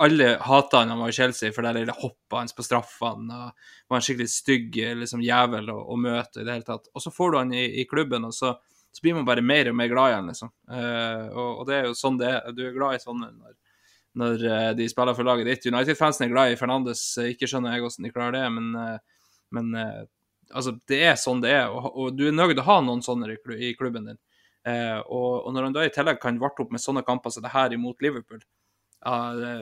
alle 0.00 0.28
hata 0.40 0.78
han 0.78 0.88
da 0.88 0.96
var 0.96 1.12
i 1.12 1.16
Chelsea, 1.16 1.52
for 1.52 1.66
det 1.66 1.74
lille 1.76 1.96
hoppet 1.98 2.38
hans 2.38 2.56
på 2.56 2.64
straffene 2.64 3.40
og 3.44 3.66
var 3.92 3.98
en 3.98 4.06
skikkelig 4.06 4.32
stygg 4.32 4.78
liksom, 5.02 5.24
jævel 5.24 5.68
å, 5.72 5.76
å 5.92 5.98
møte 6.00 6.40
i 6.40 6.46
det 6.46 6.54
hele 6.54 6.64
tatt. 6.64 6.88
Og 6.94 7.04
så 7.04 7.12
får 7.12 7.34
du 7.34 7.38
han 7.42 7.52
i, 7.52 7.66
i 7.82 7.84
klubben, 7.88 8.24
og 8.24 8.32
så, 8.32 8.54
så 8.88 9.04
blir 9.04 9.18
man 9.18 9.28
bare 9.28 9.44
mer 9.44 9.68
og 9.68 9.76
mer 9.76 9.92
glad 9.92 10.14
i 10.14 10.16
han, 10.16 10.32
liksom. 10.32 10.52
Uh, 10.64 11.28
og, 11.28 11.50
og 11.50 11.68
det 11.68 11.76
er 11.76 11.90
jo 11.90 11.98
sånn 11.98 12.16
det 12.22 12.32
er. 12.32 12.50
Du 12.56 12.64
er 12.64 12.74
glad 12.78 12.96
i 12.96 13.04
sånne 13.04 13.28
når, 13.34 13.54
når 14.16 14.48
eh, 14.48 14.72
de 14.80 14.88
spiller 14.88 15.18
for 15.18 15.28
laget 15.28 15.50
ditt. 15.50 15.68
United-fansen 15.68 16.24
er 16.24 16.32
glad 16.32 16.54
i 16.54 16.56
Fernandes. 16.56 17.02
Ikke 17.20 17.48
skjønner 17.50 17.76
jeg 17.76 17.84
hvordan 17.84 18.08
de 18.08 18.14
klarer 18.14 18.38
det, 18.38 18.46
men, 18.54 18.70
men 19.52 19.74
altså, 20.48 20.72
det 20.88 21.02
er 21.04 21.18
sånn 21.20 21.44
det 21.44 21.52
er. 21.52 21.68
Og, 21.68 21.90
og 21.92 22.16
du 22.16 22.24
er 22.30 22.32
nødt 22.32 22.54
til 22.54 22.64
å 22.64 22.70
ha 22.70 22.78
noen 22.80 23.04
sånne 23.04 23.36
i 23.60 23.74
klubben 23.76 24.08
din. 24.08 24.20
Eh, 24.66 24.98
og, 24.98 25.46
og 25.46 25.52
når 25.54 25.68
han 25.68 25.76
da 25.76 25.84
i 25.86 25.92
tillegg 25.94 26.18
kan 26.22 26.40
varte 26.42 26.64
opp 26.64 26.72
med 26.74 26.82
sånne 26.82 27.04
kamper 27.06 27.30
som 27.30 27.44
det 27.44 27.52
her 27.54 27.74
imot 27.76 28.00
Liverpool 28.02 28.40
ja, 28.40 29.18
det, 29.38 29.52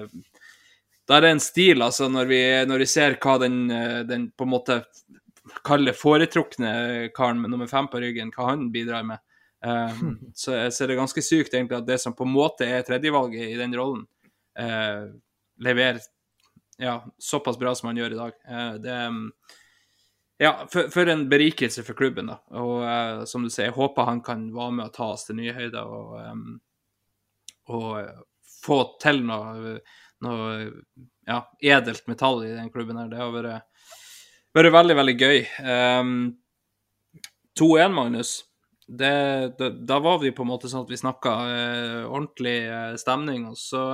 Da 1.05 1.19
er 1.19 1.27
det 1.27 1.33
en 1.35 1.43
stil, 1.45 1.85
altså, 1.85 2.09
når 2.09 2.31
vi, 2.31 2.41
når 2.65 2.81
vi 2.81 2.89
ser 2.89 3.19
hva 3.21 3.35
den, 3.43 3.59
eh, 3.69 4.01
den 4.09 4.31
på 4.33 4.47
en 4.47 4.55
måte 4.55 4.79
kalle 5.65 5.93
foretrukne 5.93 7.11
karen 7.17 7.43
med 7.43 7.53
nummer 7.53 7.69
fem 7.69 7.89
på 7.93 8.01
ryggen, 8.01 8.33
hva 8.33 8.55
han 8.55 8.71
bidrar 8.73 9.05
med. 9.05 9.21
Eh, 9.65 10.01
så, 10.41 10.57
så 10.73 10.85
er 10.85 10.93
det 10.93 10.99
ganske 11.03 11.25
sykt 11.25 11.55
egentlig 11.55 11.83
at 11.83 11.89
det 11.89 12.01
som 12.01 12.17
på 12.17 12.25
en 12.25 12.33
måte 12.33 12.69
er 12.69 12.87
tredjevalget 12.87 13.53
i 13.53 13.61
den 13.61 13.77
rollen, 13.77 14.07
eh, 14.59 15.13
leverer 15.65 16.01
ja, 16.81 17.05
såpass 17.19 17.59
bra 17.61 17.75
som 17.75 17.91
han 17.91 18.01
gjør 18.01 18.17
i 18.17 18.21
dag. 18.23 18.41
Eh, 18.49 18.73
det 18.83 18.99
ja, 20.37 20.67
for, 20.73 20.89
for 20.89 21.07
en 21.07 21.29
berikelse 21.29 21.83
for 21.83 21.95
klubben, 21.95 22.27
da. 22.27 22.41
Og 22.59 22.83
uh, 22.83 23.25
som 23.29 23.45
du 23.45 23.51
sier, 23.53 23.69
jeg 23.69 23.77
håper 23.77 24.09
han 24.09 24.23
kan 24.25 24.49
være 24.55 24.79
med 24.79 24.89
å 24.89 24.95
ta 24.95 25.13
oss 25.15 25.29
til 25.29 25.39
nye 25.39 25.55
høyder 25.55 25.85
og, 25.87 26.17
um, 26.19 26.47
og 27.75 27.91
eh, 28.01 28.17
få 28.65 28.79
til 29.01 29.23
noe, 29.25 29.77
noe 30.25 30.49
ja, 31.25 31.39
edelt 31.63 32.05
metall 32.11 32.43
i 32.45 32.51
den 32.53 32.73
klubben 32.75 32.99
her. 32.99 33.13
Det 33.13 33.21
har 33.21 33.31
vært, 33.33 33.87
vært 34.59 34.75
veldig, 34.75 34.99
veldig 35.01 35.15
gøy. 35.23 35.39
Um, 35.63 36.19
2-1, 37.57 37.95
Magnus. 37.95 38.35
Det, 38.85 39.15
da, 39.57 39.71
da 39.71 40.01
var 40.05 40.19
vi 40.21 40.35
på 40.35 40.45
en 40.45 40.51
måte 40.51 40.69
sånn 40.69 40.85
at 40.85 40.93
vi 40.93 41.01
snakka 41.01 41.39
uh, 41.47 42.03
ordentlig 42.11 42.59
uh, 42.69 42.95
stemning, 43.01 43.51
og 43.53 43.61
så 43.61 43.85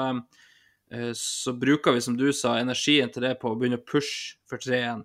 så 1.14 1.52
bruker 1.54 1.94
vi, 1.94 2.00
som 2.02 2.16
du 2.18 2.32
sa, 2.34 2.56
energien 2.58 3.12
til 3.14 3.22
det 3.22 3.36
på 3.38 3.52
å 3.52 3.54
begynne 3.54 3.76
å 3.78 3.84
pushe 3.86 4.40
for 4.50 4.58
3-1. 4.58 5.04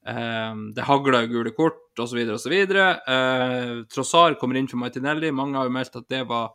Um, 0.00 0.70
det 0.72 0.86
hagler 0.88 1.26
gule 1.28 1.52
kort 1.52 2.00
osv. 2.00 2.22
osv. 2.32 2.54
Uh, 2.72 3.84
Trossar 3.92 4.36
kommer 4.40 4.56
inn 4.56 4.68
for 4.70 4.80
Martinelli. 4.80 5.32
Mange 5.34 5.58
har 5.60 5.68
jo 5.68 5.74
meldt 5.74 5.98
at 6.00 6.06
det 6.08 6.22
var 6.28 6.54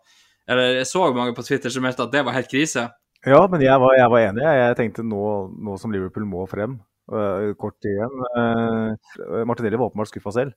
Eller 0.50 0.80
jeg 0.80 0.88
så 0.90 1.02
mange 1.14 1.34
på 1.34 1.46
Twitter 1.46 1.74
som 1.74 1.82
meldte 1.86 2.06
at 2.06 2.14
det 2.14 2.22
var 2.26 2.36
helt 2.36 2.50
krise. 2.50 2.88
Ja, 3.26 3.40
men 3.50 3.62
jeg 3.62 3.82
var, 3.82 3.96
jeg 3.98 4.10
var 4.14 4.22
enig. 4.22 4.44
Jeg, 4.46 4.76
tenkte 4.78 5.06
nå, 5.06 5.22
nå 5.50 5.78
som 5.82 5.94
Liverpool 5.94 6.28
må 6.30 6.44
frem, 6.50 6.76
uh, 7.10 7.54
kort 7.58 7.80
tid 7.82 7.96
igjen 7.96 8.28
uh, 8.38 9.42
Martinelli 9.50 9.80
var 9.82 9.90
åpenbart 9.90 10.12
skuffa 10.12 10.36
selv. 10.36 10.54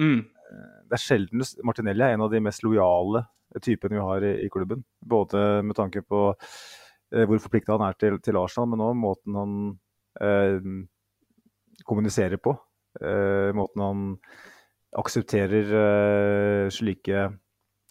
Mm. 0.00 0.20
Det 0.90 0.96
er 0.96 1.00
sjelden 1.00 1.44
Martinelli 1.64 2.04
er 2.04 2.16
en 2.16 2.26
av 2.26 2.32
de 2.32 2.42
mest 2.44 2.64
lojale 2.66 3.24
typene 3.64 3.96
vi 3.96 4.04
har 4.04 4.28
i, 4.28 4.34
i 4.44 4.52
klubben. 4.52 4.84
Både 5.00 5.62
med 5.64 5.78
tanke 5.80 6.04
på 6.04 6.22
uh, 6.34 7.24
hvor 7.24 7.40
forplikta 7.40 7.78
han 7.78 7.88
er 7.88 7.96
til, 8.00 8.20
til 8.20 8.40
Arsenal, 8.40 8.68
men 8.74 8.84
òg 8.84 8.96
måten 9.00 9.40
han 9.40 9.56
kommuniserer 11.86 12.40
på. 12.42 12.56
øh, 13.02 13.54
måten 13.54 13.82
han 13.82 14.16
aksepterer 14.98 15.74
øh, 15.80 16.70
slike 16.70 17.28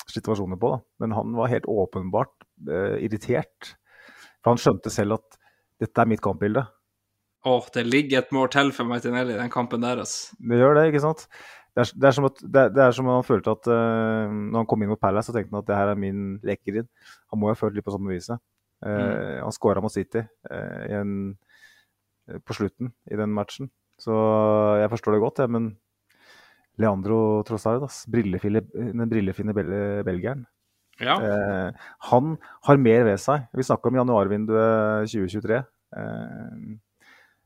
situasjoner 0.09 0.57
på. 0.59 0.73
Da. 0.73 0.79
Men 0.99 1.15
han 1.15 1.37
var 1.37 1.47
helt 1.47 1.67
åpenbart 1.67 2.33
øh, 2.67 2.97
irritert. 2.99 3.75
For 4.43 4.51
han 4.51 4.61
skjønte 4.61 4.91
selv 4.91 5.19
at 5.19 5.39
dette 5.79 6.01
er 6.01 6.09
mitt 6.09 6.23
kampbilde. 6.23 6.65
Åh, 7.47 7.69
det 7.73 7.85
ligger 7.87 8.19
et 8.19 8.33
mål 8.35 8.49
til 8.51 8.73
for 8.75 8.83
Martinelli 8.83 9.33
i 9.33 9.39
den 9.39 9.51
kampen 9.51 9.81
der, 9.81 10.01
altså. 10.03 10.35
Det 10.43 10.59
gjør 10.59 10.75
det, 10.75 10.85
ikke 10.89 11.03
sant? 11.05 11.27
Det 11.75 11.85
er, 11.85 11.91
det 11.95 12.07
er, 12.09 12.11
som, 12.11 12.25
at, 12.27 12.41
det 12.43 12.61
er, 12.61 12.71
det 12.75 12.81
er 12.83 12.91
som 12.91 13.07
han 13.07 13.23
følte 13.23 13.53
at 13.53 13.67
uh, 13.71 14.27
når 14.27 14.57
han 14.57 14.67
kom 14.67 14.83
inn 14.83 14.89
mot 14.91 14.99
Palace, 14.99 15.29
så 15.29 15.35
tenkte 15.35 15.53
han 15.53 15.61
at 15.61 15.67
det 15.69 15.77
her 15.77 15.91
er 15.93 16.01
min 16.01 16.23
lekegrind. 16.43 16.89
Han 17.31 17.39
må 17.39 17.47
jo 17.47 17.55
ha 17.55 17.59
følt 17.59 17.77
litt 17.77 17.85
på 17.85 17.93
samme 17.95 18.11
viset. 18.11 18.41
Uh, 18.83 19.39
Han 19.39 19.55
skåra 19.55 19.83
mot 19.83 19.93
City 19.93 20.25
uh, 20.25 20.81
i 20.89 20.97
en, 20.99 21.13
på 22.43 22.57
slutten 22.57 22.91
i 23.07 23.19
den 23.19 23.31
matchen. 23.35 23.71
Så 23.99 24.15
jeg 24.79 24.91
forstår 24.93 25.15
det 25.15 25.23
godt, 25.23 25.41
jeg, 25.43 25.51
men 25.51 25.71
Leandro 26.79 27.43
Trossard, 27.47 27.83
den 28.07 29.09
brillefine 29.11 29.55
bel 29.55 29.73
belgieren, 30.07 30.45
Ja. 30.99 31.15
Eh, 31.23 31.87
han 32.11 32.37
har 32.67 32.79
mer 32.79 33.05
ved 33.07 33.19
seg. 33.23 33.45
Vi 33.55 33.63
snakka 33.63 33.87
om 33.87 33.99
januarvinduet 34.01 35.07
2023. 35.07 35.59
Eh, 35.95 36.63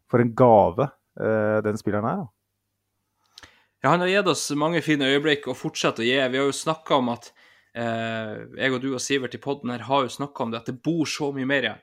for 0.10 0.24
en 0.24 0.32
gave 0.38 0.88
eh, 1.20 1.60
den 1.66 1.78
spilleren 1.78 2.08
er. 2.10 2.24
Da. 2.24 3.50
Ja, 3.84 3.92
han 3.92 4.00
har 4.00 4.08
gitt 4.08 4.30
oss 4.32 4.46
mange 4.56 4.82
fine 4.82 5.10
øyeblikk 5.12 5.50
og 5.52 5.60
fortsetter 5.60 6.06
å 6.06 6.08
gi. 6.08 6.18
Vi 6.18 6.40
har 6.40 6.48
jo 6.48 6.56
snakka 6.56 7.02
om 7.02 7.10
at 7.14 7.30
eh, 7.76 8.46
Jeg 8.62 8.72
og 8.72 8.80
du 8.82 8.94
og 8.94 9.02
Sivert 9.04 9.36
i 9.36 9.42
poden 9.44 9.74
her 9.74 9.84
har 9.90 10.06
jo 10.06 10.14
snakka 10.14 10.46
om 10.46 10.54
det, 10.54 10.64
at 10.64 10.72
det 10.72 10.80
bor 10.86 11.04
så 11.10 11.34
mye 11.36 11.50
mer 11.50 11.68
igjen 11.68 11.82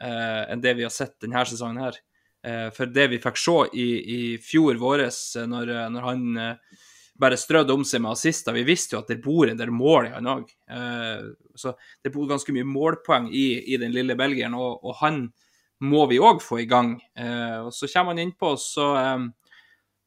eh, 0.00 0.44
enn 0.52 0.62
det 0.62 0.76
vi 0.78 0.86
har 0.86 0.94
sett 0.94 1.16
denne 1.24 1.42
sesongen 1.48 1.82
her. 1.82 1.98
Eh, 2.46 2.68
for 2.72 2.88
det 2.88 3.08
vi 3.12 3.20
fikk 3.20 3.40
se 3.40 3.56
i, 3.76 3.88
i 4.16 4.20
fjor 4.42 4.78
våres, 4.80 5.18
eh, 5.36 5.48
når, 5.48 5.74
når 5.92 6.06
han 6.06 6.40
eh, 6.40 6.78
bare 7.20 7.36
strødde 7.36 7.74
om 7.76 7.84
seg 7.84 8.00
med 8.00 8.14
assister 8.14 8.56
Vi 8.56 8.64
visste 8.64 8.96
jo 8.96 9.02
at 9.02 9.10
det 9.12 9.20
bor 9.20 9.50
en 9.50 9.58
del 9.58 9.72
mål 9.74 10.08
i 10.08 10.14
han 10.14 10.30
òg. 10.30 10.48
Eh, 10.72 11.26
så 11.54 11.74
det 12.02 12.14
bor 12.14 12.30
ganske 12.30 12.54
mye 12.56 12.68
målpoeng 12.68 13.28
i, 13.28 13.74
i 13.74 13.80
den 13.80 13.92
lille 13.92 14.16
belgieren, 14.16 14.56
og, 14.56 14.80
og 14.84 14.96
han 15.02 15.26
må 15.84 16.06
vi 16.08 16.20
òg 16.20 16.40
få 16.44 16.62
i 16.62 16.68
gang. 16.68 16.96
Eh, 17.16 17.58
og 17.66 17.74
så 17.76 17.88
kommer 17.92 18.14
han 18.14 18.24
innpå, 18.24 18.54
så 18.60 18.88
eh, 19.00 19.28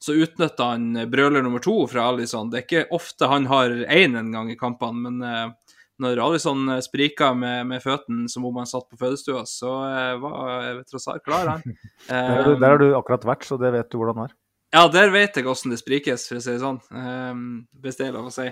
så 0.03 0.17
utnytter 0.19 0.73
han 0.73 0.97
brøler 1.07 1.45
nummer 1.45 1.61
to 1.63 1.85
fra 1.87 2.09
Alison. 2.11 2.49
Det 2.51 2.57
er 2.57 2.65
ikke 2.65 2.97
ofte 2.97 3.29
han 3.31 3.45
har 3.47 3.71
én 3.87 4.17
en 4.19 4.33
gang 4.33 4.49
i 4.51 4.57
kampene, 4.59 4.99
men 5.05 5.21
eh, 5.23 5.53
når 6.01 6.19
Alison 6.23 6.69
spriker 6.81 7.35
med, 7.37 7.67
med 7.69 7.83
føttene 7.83 8.29
som 8.31 8.45
om 8.47 8.55
han 8.57 8.69
satt 8.69 8.87
på 8.89 8.97
fødestua, 8.97 9.43
så 9.49 9.73
eh, 9.85 10.13
var 10.21 10.79
Trossard 10.89 11.21
klar, 11.25 11.51
han. 11.55 11.75
Der, 12.09 12.55
der 12.59 12.73
har 12.73 12.81
du 12.81 12.89
akkurat 12.97 13.25
vært, 13.27 13.45
så 13.47 13.57
det 13.61 13.71
vet 13.75 13.91
du 13.91 13.99
hvordan 13.99 14.17
det 14.17 14.25
er. 14.25 14.33
Ja, 14.73 14.87
der 14.89 15.11
vet 15.13 15.37
jeg 15.37 15.45
hvordan 15.45 15.71
det 15.71 15.79
sprikes, 15.83 16.25
for 16.27 16.39
å 16.39 16.41
si 16.43 16.49
det 16.49 16.63
sånn. 16.63 16.79
Um, 16.89 17.43
hvis 17.83 17.99
det 17.99 18.07
er 18.07 18.15
lov 18.15 18.31
å 18.31 18.33
si. 18.33 18.47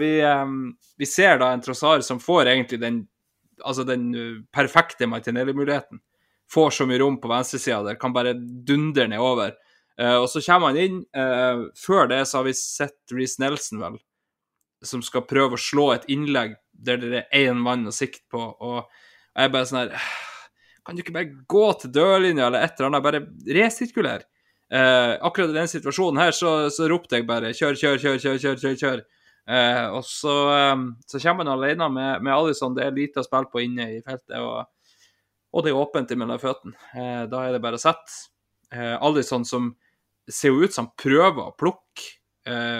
Vi, 0.00 0.10
um, 0.24 0.56
vi, 0.96 1.08
ser 1.08 1.38
da 1.40 1.50
en 1.52 1.62
Trossar 1.64 2.02
som 2.04 2.20
får 2.20 2.50
egentlig 2.54 2.80
den, 2.80 3.02
altså 3.60 3.84
den 3.88 4.08
perfekte 4.52 5.08
Martinelli-muligheten. 5.12 6.00
Får 6.52 6.72
så 6.78 6.88
mye 6.88 7.02
rom 7.02 7.20
på 7.20 7.30
venstresida 7.30 7.82
der, 7.84 8.00
kan 8.00 8.16
bare 8.16 8.32
dundre 8.36 9.06
nedover. 9.12 9.54
Og 9.96 10.26
så 10.28 10.42
kommer 10.44 10.72
han 10.72 10.80
inn. 10.80 10.98
før 11.80 12.08
det 12.10 12.20
så 12.28 12.40
har 12.40 12.48
vi 12.48 12.56
sett 12.56 13.14
Reece 13.16 13.40
Nelson, 13.40 13.80
vel, 13.80 13.96
som 14.88 15.02
skal 15.04 15.26
prøve 15.28 15.56
å 15.56 15.60
slå 15.60 15.90
et 15.94 16.06
innlegg 16.12 16.56
der 16.72 17.00
det 17.00 17.24
er 17.24 17.48
én 17.48 17.60
mann 17.60 17.86
å 17.88 17.94
sikte 17.94 18.24
på. 18.32 18.40
Og 18.40 18.80
jeg 19.36 19.48
er 19.48 19.52
bare 19.52 19.68
sånn 19.68 19.82
her 19.84 20.08
Kan 20.86 20.94
du 20.94 21.02
ikke 21.02 21.16
bare 21.16 21.44
gå 21.50 21.66
til 21.80 21.90
dørlinja 21.96 22.46
eller 22.46 22.62
et 22.62 22.76
eller 22.78 22.92
annet? 22.92 23.02
Bare 23.02 23.20
resirkuler. 23.56 24.22
Eh, 24.70 25.12
akkurat 25.26 25.50
i 25.50 25.56
den 25.56 25.70
situasjonen 25.70 26.20
her 26.22 26.34
så, 26.34 26.52
så, 26.74 26.86
ropte 26.90 27.18
jeg 27.18 27.26
bare 27.26 27.50
'kjør, 27.54 27.74
kjør, 27.78 27.98
kjør', 28.02 28.20
kjør, 28.22 28.38
kjør, 28.38 28.58
kjør. 28.62 28.76
kjør. 28.82 29.02
Eh, 29.46 29.84
og 29.94 30.02
så, 30.04 30.34
um, 30.74 30.88
så, 31.06 31.20
kommer 31.22 31.46
han 31.46 31.52
alene 31.54 31.88
med, 31.88 32.22
med 32.22 32.34
Alison. 32.34 32.74
Det 32.74 32.86
er 32.86 32.94
lite 32.94 33.22
å 33.22 33.26
spille 33.26 33.50
på 33.52 33.62
inne 33.62 33.88
i 33.94 34.00
feltet, 34.02 34.38
og, 34.42 34.66
og 35.54 35.64
det 35.64 35.70
er 35.70 35.78
åpent 35.78 36.14
mellom 36.18 36.40
føttene. 36.42 36.74
Eh, 36.94 37.24
da 37.30 37.44
er 37.44 37.54
det 37.54 37.62
bare 37.62 37.78
å 37.78 37.82
sette. 37.82 38.16
Eh, 38.74 38.96
Alison 38.98 39.46
som 39.46 39.70
ser 40.26 40.50
jo 40.50 40.66
ut 40.66 40.74
som 40.74 40.90
prøver 40.98 41.44
å 41.44 41.54
plukke, 41.54 42.16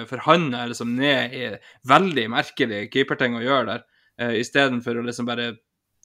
for 0.07 0.23
han 0.29 0.49
er 0.55 0.71
liksom 0.71 0.93
ned 0.95 1.35
i 1.35 1.47
veldig 1.91 2.27
merkelig 2.31 2.85
keeperting 2.93 3.35
å 3.39 3.43
gjøre 3.43 3.67
der, 3.73 3.87
eh, 4.19 4.37
istedenfor 4.41 5.01
å 5.01 5.07
liksom 5.07 5.29
bare 5.29 5.55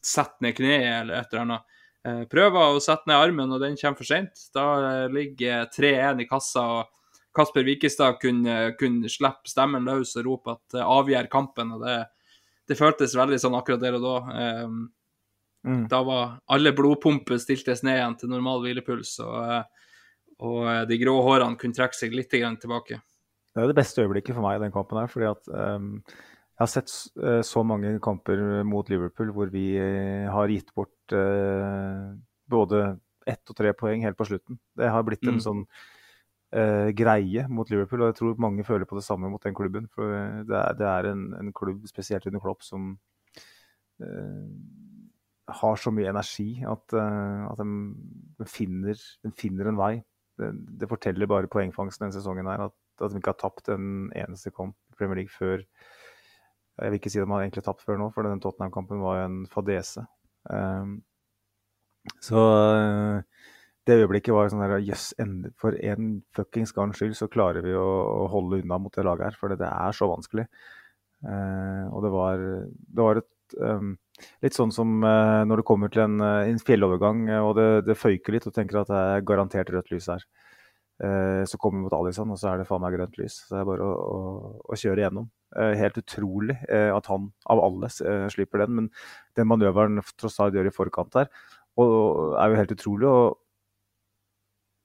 sette 0.01 0.41
ned 0.41 0.55
kneet 0.57 0.87
eller 1.01 1.19
et 1.19 1.33
eller 1.33 1.45
annet. 1.45 1.77
Eh, 2.05 2.23
prøver 2.29 2.73
å 2.75 2.81
sette 2.81 3.09
ned 3.09 3.21
armen, 3.21 3.51
og 3.53 3.61
den 3.61 3.77
kommer 3.77 3.99
for 3.99 4.09
seint. 4.09 4.47
Da 4.55 4.65
eh, 4.79 5.11
ligger 5.13 5.67
3-1 5.73 6.23
i 6.23 6.29
kassa. 6.29 6.63
og 6.79 7.35
Kasper 7.35 7.63
Wikestad 7.63 8.17
kunne, 8.19 8.73
kunne 8.79 9.09
slippe 9.09 9.47
stemmen 9.47 9.85
løs 9.87 10.17
og 10.19 10.25
rope 10.25 10.57
at 10.57 10.81
avgjør 10.83 11.29
kampen. 11.31 11.77
og 11.77 11.85
det, 11.85 11.99
det, 12.67 12.79
føltes 12.79 13.15
veldig 13.15 13.39
sånn 13.39 13.55
akkurat 13.55 13.79
der 13.79 13.95
og 13.99 14.07
da. 14.07 14.17
Mm. 15.61 15.85
Da 15.87 16.01
var 16.01 16.39
alle 16.49 16.73
blodpumper 16.73 17.37
stiltes 17.37 17.83
ned 17.85 17.99
igjen 17.99 18.17
til 18.17 18.31
normal 18.33 18.63
hvilepuls, 18.65 19.13
og, 19.21 19.69
og 20.41 20.89
de 20.89 20.97
grå 20.97 21.13
hårene 21.21 21.55
kunne 21.61 21.77
trekke 21.77 21.95
seg 21.95 22.17
litt 22.17 22.33
tilbake. 22.33 22.97
Det 23.51 23.59
er 23.59 23.67
det 23.67 23.75
beste 23.75 24.03
øyeblikket 24.03 24.37
for 24.37 24.45
meg 24.45 24.57
i 24.57 24.63
den 24.63 24.73
kampen 24.73 24.99
her, 25.01 25.09
fordi 25.11 25.27
at 25.27 25.49
um, 25.51 25.95
jeg 26.61 26.63
har 26.63 26.69
sett 26.71 26.91
uh, 27.19 27.41
så 27.43 27.63
mange 27.67 27.95
kamper 28.03 28.61
mot 28.67 28.89
Liverpool 28.91 29.31
hvor 29.35 29.49
vi 29.51 29.65
uh, 29.75 30.27
har 30.31 30.51
gitt 30.53 30.69
bort 30.77 31.15
uh, 31.15 32.13
både 32.51 32.83
ett 33.27 33.51
og 33.51 33.57
tre 33.57 33.73
poeng 33.77 34.05
helt 34.05 34.17
på 34.19 34.27
slutten. 34.29 34.59
Det 34.77 34.91
har 34.93 35.03
blitt 35.07 35.25
en 35.27 35.39
mm. 35.39 35.43
sånn 35.47 35.65
greie 36.51 37.45
mot 37.47 37.69
Liverpool, 37.71 38.01
og 38.03 38.09
jeg 38.09 38.15
tror 38.17 38.39
mange 38.43 38.65
føler 38.67 38.83
på 38.83 38.97
det 38.97 39.05
samme 39.05 39.29
mot 39.31 39.39
den 39.39 39.53
klubben. 39.55 39.85
For 39.95 40.09
det 40.43 40.57
er, 40.57 40.73
det 40.75 40.87
er 40.89 41.05
en, 41.07 41.21
en, 41.37 41.51
klubb, 41.55 41.85
spesielt 41.87 42.25
under 42.27 42.41
Klopp, 42.43 42.65
som 42.67 42.89
har 45.61 45.79
så 45.79 45.93
mye 45.95 46.11
energi 46.11 46.49
at, 46.67 46.97
at 46.97 47.61
de, 47.61 47.69
de, 48.41 48.49
finner, 48.51 48.99
de, 48.99 49.31
finner, 49.39 49.69
en 49.71 49.79
vei. 49.79 49.93
Det, 50.41 50.51
det 50.81 50.91
forteller 50.91 51.31
bare 51.31 51.47
poengfangsten 51.47 52.09
denne 52.09 52.17
sesongen 52.17 52.51
her, 52.51 52.65
at, 52.67 52.75
at 53.05 53.13
de 53.13 53.21
ikke 53.21 53.33
har 53.33 53.41
tapt 53.41 53.71
en 53.73 54.09
eneste 54.17 54.53
kamp 54.55 54.77
i 54.91 54.97
Premier 54.99 55.23
League 55.23 55.33
før 55.33 55.65
jeg 56.81 56.91
vil 56.91 56.99
ikke 57.01 57.11
si 57.13 57.21
at 57.21 57.27
de 57.27 57.33
har 57.33 57.43
egentlig 57.43 57.63
tapt 57.65 57.83
før 57.85 57.99
nå, 57.99 58.09
for 58.15 58.25
den 58.25 58.41
Tottenham-kampen 58.41 59.01
var 59.03 59.19
jo 59.19 59.25
en 59.27 59.39
fadese. 59.51 60.03
Um, 60.49 61.01
så 62.23 62.41
uh, 62.41 63.49
det 63.85 63.99
øyeblikket 64.01 64.33
var 64.33 64.49
sånn 64.49 64.63
der 64.63 64.79
Jøss, 64.81 65.11
yes, 65.19 65.51
for 65.61 65.77
en 65.77 66.13
fuckings 66.37 66.73
gangs 66.73 66.97
skyld 66.97 67.13
så 67.17 67.29
klarer 67.31 67.65
vi 67.65 67.75
å, 67.77 67.85
å, 67.85 68.23
holde 68.33 68.61
unna 68.63 68.79
mot 68.81 68.93
det 68.95 69.05
laget 69.05 69.29
her. 69.29 69.37
For 69.37 69.53
det 69.53 69.67
er 69.67 69.97
så 69.97 70.09
vanskelig. 70.09 70.47
Uh, 71.21 71.85
og 71.91 72.07
det 72.07 72.13
var, 72.15 72.47
det 72.65 73.05
var 73.09 73.21
et 73.21 73.59
um, 73.61 73.97
Litt 74.41 74.53
sånn 74.53 74.69
som 74.73 74.99
uh, 75.01 75.41
når 75.49 75.61
du 75.61 75.65
kommer 75.65 75.89
til 75.89 76.03
en, 76.03 76.21
en 76.21 76.59
fjellovergang 76.61 77.23
og 77.39 77.55
det, 77.57 77.65
det, 77.87 77.95
føyker 77.97 78.35
litt 78.35 78.45
og 78.45 78.53
tenker 78.53 78.77
at 78.81 78.89
det 78.91 78.99
er 79.01 79.23
garantert 79.25 79.71
rødt 79.73 79.89
lys 79.93 80.09
her. 80.13 80.25
Uh, 81.01 81.41
så 81.49 81.57
kommer 81.57 81.79
vi 81.79 81.87
mot 81.87 81.95
Alison, 81.97 82.29
og 82.29 82.37
så 82.37 82.51
er 82.51 82.61
det 82.61 82.69
faen 82.69 82.83
meg 82.83 82.93
grønt 82.93 83.15
lys. 83.17 83.41
Så 83.47 83.55
det 83.55 83.61
er 83.63 83.69
bare 83.71 83.85
å, 83.85 83.93
å, 83.93 84.51
å 84.69 84.77
kjøre 84.77 85.01
igjennom. 85.01 85.29
Eh, 85.59 85.73
helt 85.75 85.97
utrolig 85.99 86.55
eh, 86.71 86.87
at 86.95 87.09
han 87.11 87.25
av 87.51 87.59
alle 87.59 87.89
eh, 88.07 88.27
slipper 88.31 88.61
den, 88.63 88.75
men 88.77 88.85
den 89.35 89.49
manøveren 89.51 89.99
Trossard 90.15 90.55
gjør 90.55 90.69
i 90.69 90.71
forkant 90.71 91.11
der, 91.11 91.27
er 91.81 92.53
jo 92.53 92.59
helt 92.59 92.71
utrolig. 92.71 93.09
Og 93.09 93.25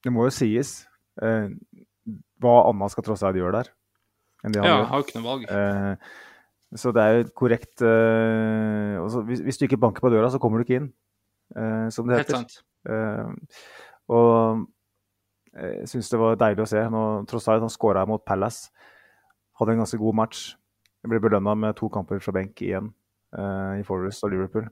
det 0.03 0.15
må 0.15 0.27
jo 0.27 0.35
sies 0.35 0.81
hva 1.17 2.55
annet 2.67 2.93
skal 2.93 3.07
Trossard 3.07 3.39
gjøre 3.39 3.63
der? 3.63 3.71
enn 4.45 4.55
det 4.55 4.61
han 4.61 4.69
ja, 4.69 4.75
gjør. 4.81 4.89
Har 4.91 5.05
ikke 5.05 5.19
noe 5.21 5.27
valg. 5.27 5.47
så 6.77 6.93
det 6.95 7.03
er 7.03 7.15
jo 7.15 7.23
korrekt 7.41 7.83
også, 7.83 9.23
hvis, 9.31 9.43
hvis, 9.47 9.59
du 9.59 9.65
ikke 9.67 9.81
banker 9.81 10.05
på 10.05 10.13
døra, 10.13 10.29
så 10.31 10.39
kommer 10.43 10.61
du 10.61 10.67
ikke 10.67 10.81
inn, 10.83 10.91
som 11.95 12.11
det 12.11 12.21
heter. 12.21 12.43
Helt 12.43 12.59
sant. 12.59 13.71
og 14.13 14.67
jeg 15.57 15.89
syns 15.89 16.11
det 16.13 16.21
var 16.21 16.39
deilig 16.41 16.67
å 16.67 16.71
se. 16.71 16.83
Nå, 16.93 17.03
Trossard 17.31 17.65
han 17.65 17.73
skåra 17.73 18.05
mot 18.09 18.25
Palace 18.25 18.71
hadde 19.61 19.77
en 19.77 19.83
ganske 19.83 20.01
god 20.01 20.17
match. 20.21 20.49
Jeg 21.03 21.13
ble 21.13 21.21
belønna 21.23 21.55
med 21.59 21.77
to 21.79 21.89
kamper 21.93 22.21
fra 22.23 22.35
benk 22.37 22.61
igjen 22.65 22.91
uh, 23.37 23.77
i 23.79 23.85
Forest 23.87 24.27
og 24.27 24.35
Liverpool. 24.35 24.67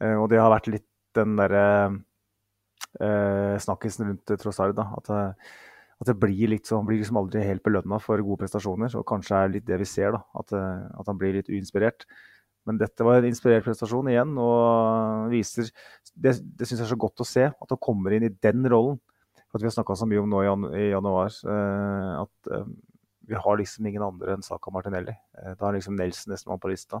Uh, 0.00 0.16
og 0.22 0.30
det 0.32 0.40
har 0.40 0.52
vært 0.52 0.70
litt 0.72 0.86
den 1.16 1.34
derre 1.40 1.64
uh, 1.90 3.56
snakkisen 3.60 4.08
rundt 4.08 4.34
Trossard. 4.40 4.76
da, 4.78 4.88
at, 4.96 5.10
at, 5.10 6.06
det 6.08 6.16
blir 6.22 6.54
litt 6.54 6.70
sånn, 6.70 6.86
blir 6.88 7.02
liksom 7.02 7.20
aldri 7.20 7.44
helt 7.44 7.64
belønna 7.66 8.00
for 8.02 8.22
gode 8.24 8.44
prestasjoner. 8.44 8.94
Og 8.96 9.06
kanskje 9.08 9.36
er 9.36 9.54
litt 9.56 9.68
det 9.68 9.80
vi 9.82 9.88
ser, 9.88 10.14
da, 10.16 10.24
at, 10.40 10.54
at 10.54 11.10
han 11.10 11.20
blir 11.20 11.36
litt 11.36 11.52
uinspirert. 11.52 12.06
Men 12.68 12.78
dette 12.80 13.04
var 13.04 13.18
en 13.18 13.28
inspirert 13.28 13.64
prestasjon 13.64 14.08
igjen, 14.12 14.34
og 14.38 15.30
viser 15.32 15.70
Det, 16.12 16.34
det 16.36 16.66
syns 16.66 16.80
jeg 16.80 16.86
er 16.86 16.92
så 16.92 17.00
godt 17.00 17.22
å 17.22 17.28
se, 17.28 17.46
at 17.48 17.72
han 17.72 17.80
kommer 17.80 18.12
inn 18.16 18.26
i 18.28 18.34
den 18.44 18.66
rollen. 18.68 18.98
For 19.50 19.58
at 19.58 19.64
Vi 19.64 19.68
har 19.68 19.74
snakka 19.74 19.98
så 19.98 20.06
mye 20.06 20.22
om 20.22 20.30
nå 20.30 20.44
i, 20.78 20.90
januar 20.92 21.34
at 21.34 22.50
vi 23.30 23.38
har 23.38 23.58
liksom 23.60 23.86
ingen 23.86 24.02
andre 24.02 24.34
enn 24.34 24.42
Saka 24.42 24.72
Martinelli. 24.74 25.14
Eh, 25.38 25.52
da 25.54 25.68
er 25.68 25.78
liksom 25.78 25.94
Nelson 25.98 26.32
nestemann 26.34 26.60
på 26.62 26.72
lista. 26.72 26.98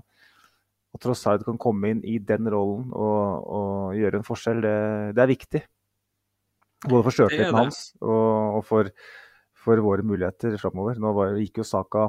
Og 0.94 1.02
Trossard 1.02 1.42
kan 1.46 1.58
komme 1.58 1.90
inn 1.90 2.04
i 2.06 2.18
den 2.22 2.46
rollen 2.50 2.92
og, 2.94 3.48
og 3.58 3.98
gjøre 3.98 4.20
en 4.20 4.26
forskjell, 4.26 4.62
det, 4.62 4.76
det, 5.16 5.24
er 5.24 5.30
viktig. 5.30 5.62
Både 6.86 7.04
for 7.06 7.14
sjøltilliten 7.14 7.58
hans 7.58 7.80
og, 7.98 8.60
og 8.60 8.62
for, 8.66 8.92
for, 9.58 9.82
våre 9.84 10.06
muligheter 10.06 10.54
framover. 10.62 11.02
Nå 11.02 11.12
var, 11.18 11.34
gikk 11.42 11.62
jo 11.62 11.66
Saka 11.66 12.08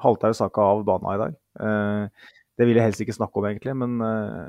halta 0.00 0.30
jo 0.32 0.36
Saka 0.36 0.68
av 0.74 0.84
banen 0.88 1.10
i 1.12 1.20
dag. 1.24 1.40
Eh, 1.64 2.30
det 2.60 2.68
vil 2.68 2.76
jeg 2.76 2.90
helst 2.90 3.04
ikke 3.04 3.16
snakke 3.16 3.40
om, 3.40 3.48
egentlig, 3.48 3.76
men 3.76 4.00
eh, 4.04 4.46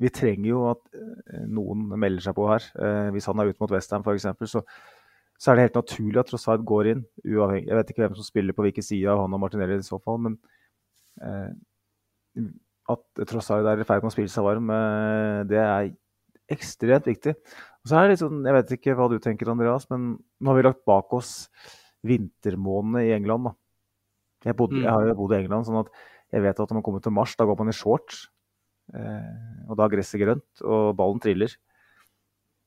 vi 0.00 0.10
trenger 0.10 0.48
jo 0.48 0.64
at 0.72 0.82
eh, 0.98 1.46
noen 1.46 1.86
melder 1.94 2.24
seg 2.24 2.36
på 2.36 2.48
her. 2.50 2.66
Eh, 2.74 3.08
hvis 3.14 3.28
han 3.30 3.40
er 3.40 3.52
ut 3.52 3.60
mot 3.62 3.74
Westham 3.74 4.04
f.eks., 4.04 4.28
så 4.50 4.64
så 5.40 5.50
er 5.50 5.58
det 5.58 5.66
helt 5.66 5.78
naturlig 5.80 6.20
at 6.20 6.30
Trossard 6.30 6.64
går 6.66 6.90
inn. 6.92 7.02
uavhengig. 7.26 7.68
Jeg 7.68 7.78
vet 7.78 7.90
ikke 7.90 8.04
hvem 8.04 8.18
som 8.18 8.26
spiller 8.26 8.56
på 8.56 8.64
hvilken 8.66 8.86
side 8.86 9.10
av 9.10 9.24
han 9.24 9.34
og 9.34 9.42
Martinelli 9.42 9.78
i 9.80 9.86
så 9.86 9.98
fall, 10.02 10.20
men 10.22 10.36
eh, 11.20 12.46
at 12.94 13.22
Trossard 13.28 13.66
er 13.66 13.82
i 13.82 13.86
ferd 13.88 14.04
med 14.04 14.12
å 14.12 14.14
spille 14.14 14.32
seg 14.32 14.46
varm, 14.46 14.70
eh, 14.70 15.40
det 15.50 15.60
er 15.60 15.90
ekstremt 16.54 17.08
viktig. 17.08 17.34
Og 17.34 17.90
så 17.90 17.98
er 17.98 18.06
det 18.06 18.14
litt 18.14 18.22
sånn, 18.22 18.44
Jeg 18.44 18.56
vet 18.56 18.74
ikke 18.78 18.96
hva 18.96 19.08
du 19.10 19.18
tenker, 19.18 19.50
Andreas, 19.50 19.88
men 19.90 20.14
nå 20.14 20.52
har 20.52 20.56
vi 20.58 20.66
lagt 20.68 20.84
bak 20.86 21.12
oss 21.16 21.48
vintermånedene 22.04 23.08
i 23.08 23.14
England. 23.16 23.50
da. 23.50 23.54
Jeg, 24.44 24.56
bodde, 24.56 24.82
jeg 24.82 24.92
har 24.92 25.08
jo 25.08 25.16
bodd 25.18 25.32
i 25.32 25.40
England, 25.40 25.66
sånn 25.66 25.80
at 25.80 25.92
jeg 26.34 26.42
vet 26.44 26.60
at 26.60 26.70
når 26.70 26.78
man 26.78 26.84
kommer 26.84 27.00
til 27.00 27.14
mars, 27.16 27.34
da 27.36 27.46
går 27.48 27.58
man 27.58 27.72
i 27.72 27.76
shorts. 27.76 28.28
Eh, 28.92 29.68
og 29.68 29.78
da 29.80 29.88
gresset 29.88 30.20
grønt, 30.20 30.64
og 30.64 30.92
ballen 30.98 31.22
triller. 31.22 31.54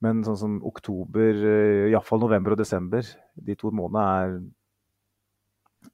Men 0.03 0.23
sånn 0.25 0.37
som 0.37 0.57
oktober, 0.65 1.41
eh, 1.51 1.89
iallfall 1.91 2.21
november 2.21 2.53
og 2.53 2.61
desember, 2.61 3.05
de 3.35 3.55
to 3.55 3.71
månedene 3.71 4.05
er 4.23 4.39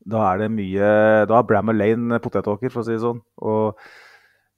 Da 0.10 0.20
er 0.34 0.38
det 0.40 0.52
mye 0.52 1.28
Da 1.28 1.38
er 1.38 1.44
Bramall 1.44 1.78
Lane 1.78 2.20
potetåker, 2.20 2.72
for 2.72 2.82
å 2.82 2.86
si 2.86 2.96
det 2.96 3.04
sånn. 3.04 3.22
Og 3.42 3.78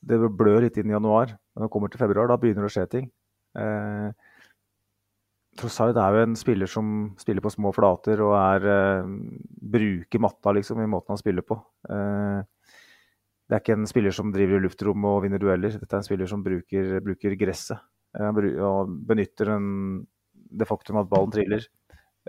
det 0.05 0.17
blør 0.37 0.61
litt 0.61 0.77
inn 0.77 0.89
i 0.89 0.95
januar. 0.95 1.27
Men 1.27 1.61
Når 1.61 1.67
det 1.67 1.73
kommer 1.73 1.91
til 1.91 1.99
februar, 1.99 2.27
da 2.27 2.37
begynner 2.37 2.65
det 2.65 2.71
å 2.71 2.75
skje 2.75 2.89
ting. 2.89 3.11
Eh, 3.57 4.11
Trossard 5.55 5.95
er 5.95 6.15
jo 6.15 6.23
en 6.25 6.35
spiller 6.35 6.67
som 6.67 7.15
spiller 7.17 7.43
på 7.43 7.53
små 7.53 7.71
flater 7.75 8.19
og 8.25 8.33
er, 8.35 8.65
eh, 8.67 9.03
bruker 9.71 10.19
matta 10.19 10.51
liksom, 10.51 10.81
i 10.83 10.89
måten 10.89 11.13
han 11.13 11.21
spiller 11.21 11.41
på. 11.41 11.55
Eh, 11.89 12.43
det 13.45 13.55
er 13.55 13.61
ikke 13.61 13.75
en 13.77 13.89
spiller 13.89 14.13
som 14.15 14.31
driver 14.33 14.57
i 14.57 14.63
luftrom 14.63 15.05
og 15.05 15.19
vinner 15.25 15.41
dueller. 15.41 15.75
Dette 15.77 15.93
er 15.93 16.01
en 16.01 16.07
spiller 16.07 16.29
som 16.29 16.41
bruker, 16.45 16.97
bruker 17.05 17.35
gresset 17.37 17.81
og 18.15 18.91
benytter 19.07 19.51
den, 19.51 19.65
det 20.31 20.67
faktum 20.69 21.01
at 21.01 21.09
ballen 21.11 21.33
triller 21.33 21.65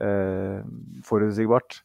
eh, 0.02 0.62
forutsigbart. 1.06 1.80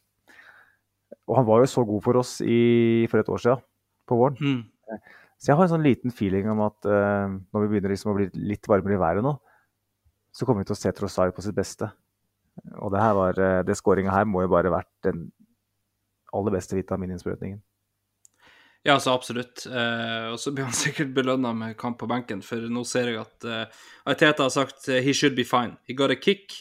Og 1.30 1.36
han 1.38 1.46
var 1.46 1.62
jo 1.62 1.70
så 1.70 1.84
god 1.86 2.02
for 2.02 2.18
oss 2.18 2.40
i, 2.42 3.06
for 3.10 3.22
et 3.22 3.30
år 3.30 3.42
siden, 3.44 3.62
på 4.08 4.18
våren. 4.18 4.38
Mm. 4.40 5.00
Så 5.38 5.50
jeg 5.50 5.58
har 5.58 5.66
en 5.66 5.72
sånn 5.72 5.86
liten 5.86 6.14
feeling 6.14 6.50
om 6.50 6.64
at 6.66 6.88
eh, 6.88 7.38
når 7.54 7.64
vi 7.64 7.70
begynner 7.72 7.94
liksom 7.94 8.12
å 8.12 8.18
bli 8.18 8.28
litt 8.50 8.68
varmere 8.70 8.98
i 8.98 9.02
været 9.02 9.26
nå, 9.26 9.36
så 10.32 10.48
kommer 10.48 10.64
vi 10.64 10.70
til 10.70 10.76
å 10.76 10.80
se 10.82 10.92
Trossard 10.96 11.34
på 11.36 11.44
sitt 11.44 11.56
beste. 11.56 11.88
Og 12.80 12.92
det 12.92 13.02
her 13.02 13.14
var, 13.16 13.38
eh, 13.38 13.62
det 13.66 13.78
skåringa 13.78 14.14
her 14.14 14.26
må 14.28 14.44
jo 14.44 14.52
bare 14.52 14.72
vært 14.72 14.92
den 15.06 15.28
aller 16.32 16.54
beste 16.54 16.76
vitamininnsprøytningen. 16.78 17.60
Ja, 18.82 19.00
så 19.00 19.12
absolutt. 19.14 19.66
Eh, 19.66 20.32
og 20.32 20.40
så 20.40 20.50
blir 20.52 20.66
han 20.66 20.74
sikkert 20.84 21.14
belønna 21.14 21.52
med 21.54 21.76
kamp 21.78 22.00
på 22.02 22.08
benken, 22.10 22.42
for 22.42 22.64
nå 22.70 22.82
ser 22.88 23.12
jeg 23.12 23.20
at 23.22 23.46
eh, 23.46 23.82
Arteta 24.10 24.48
har 24.48 24.54
sagt 24.54 24.88
eh, 24.90 25.02
he 25.04 25.14
should 25.14 25.36
be 25.38 25.46
fine. 25.46 25.76
He 25.86 25.94
got 25.94 26.10
a 26.10 26.18
kick 26.18 26.58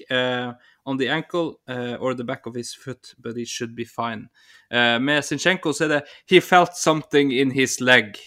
on 0.85 0.97
the 0.97 1.09
ankle 1.09 1.57
or 1.99 2.15
the 2.15 2.23
back 2.23 2.47
of 2.47 2.55
his 2.55 2.73
foot, 2.75 3.13
but 3.17 3.37
he 3.37 3.45
should 3.45 3.75
be 3.75 3.85
fine. 3.85 4.29
Eh, 4.69 4.99
med 5.01 5.25
Zinchenko 5.25 5.73
så 5.73 5.85
er 5.85 5.95
det 5.95 6.01
he 6.29 6.41
felt 6.41 6.77
something 6.77 7.33
in 7.33 7.51
his 7.51 7.79
leg. 7.81 8.17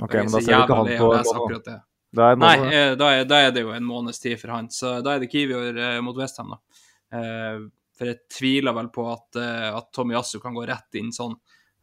Ok, 0.00 0.14
men 0.14 0.32
da 0.32 0.40
ser 0.40 0.56
du 0.56 0.64
ikke 0.64 0.80
han 0.80 0.92
på 0.98 1.12
akkurat 1.20 1.68
det. 1.68 1.78
Det 2.12 2.24
er 2.24 2.36
Nei, 2.40 2.56
da 3.00 3.06
er, 3.08 3.22
da 3.24 3.38
er 3.40 3.54
det 3.56 3.62
jo 3.64 3.70
en 3.72 3.84
måneds 3.88 4.20
tid 4.20 4.36
for 4.40 4.52
han. 4.52 4.68
Så 4.72 4.98
da 5.04 5.14
er 5.14 5.22
det 5.22 5.30
Kiwior 5.32 5.78
mot 6.04 6.16
Westham, 6.16 6.52
da. 6.52 6.82
Eh, 7.16 7.62
for 7.96 8.08
jeg 8.08 8.20
tviler 8.32 8.76
vel 8.76 8.88
på 8.92 9.04
at, 9.12 9.36
at 9.36 9.92
Tommy 9.92 10.16
Yasu 10.16 10.38
kan 10.40 10.56
gå 10.56 10.64
rett 10.68 11.00
inn 11.00 11.12
sånn. 11.12 11.36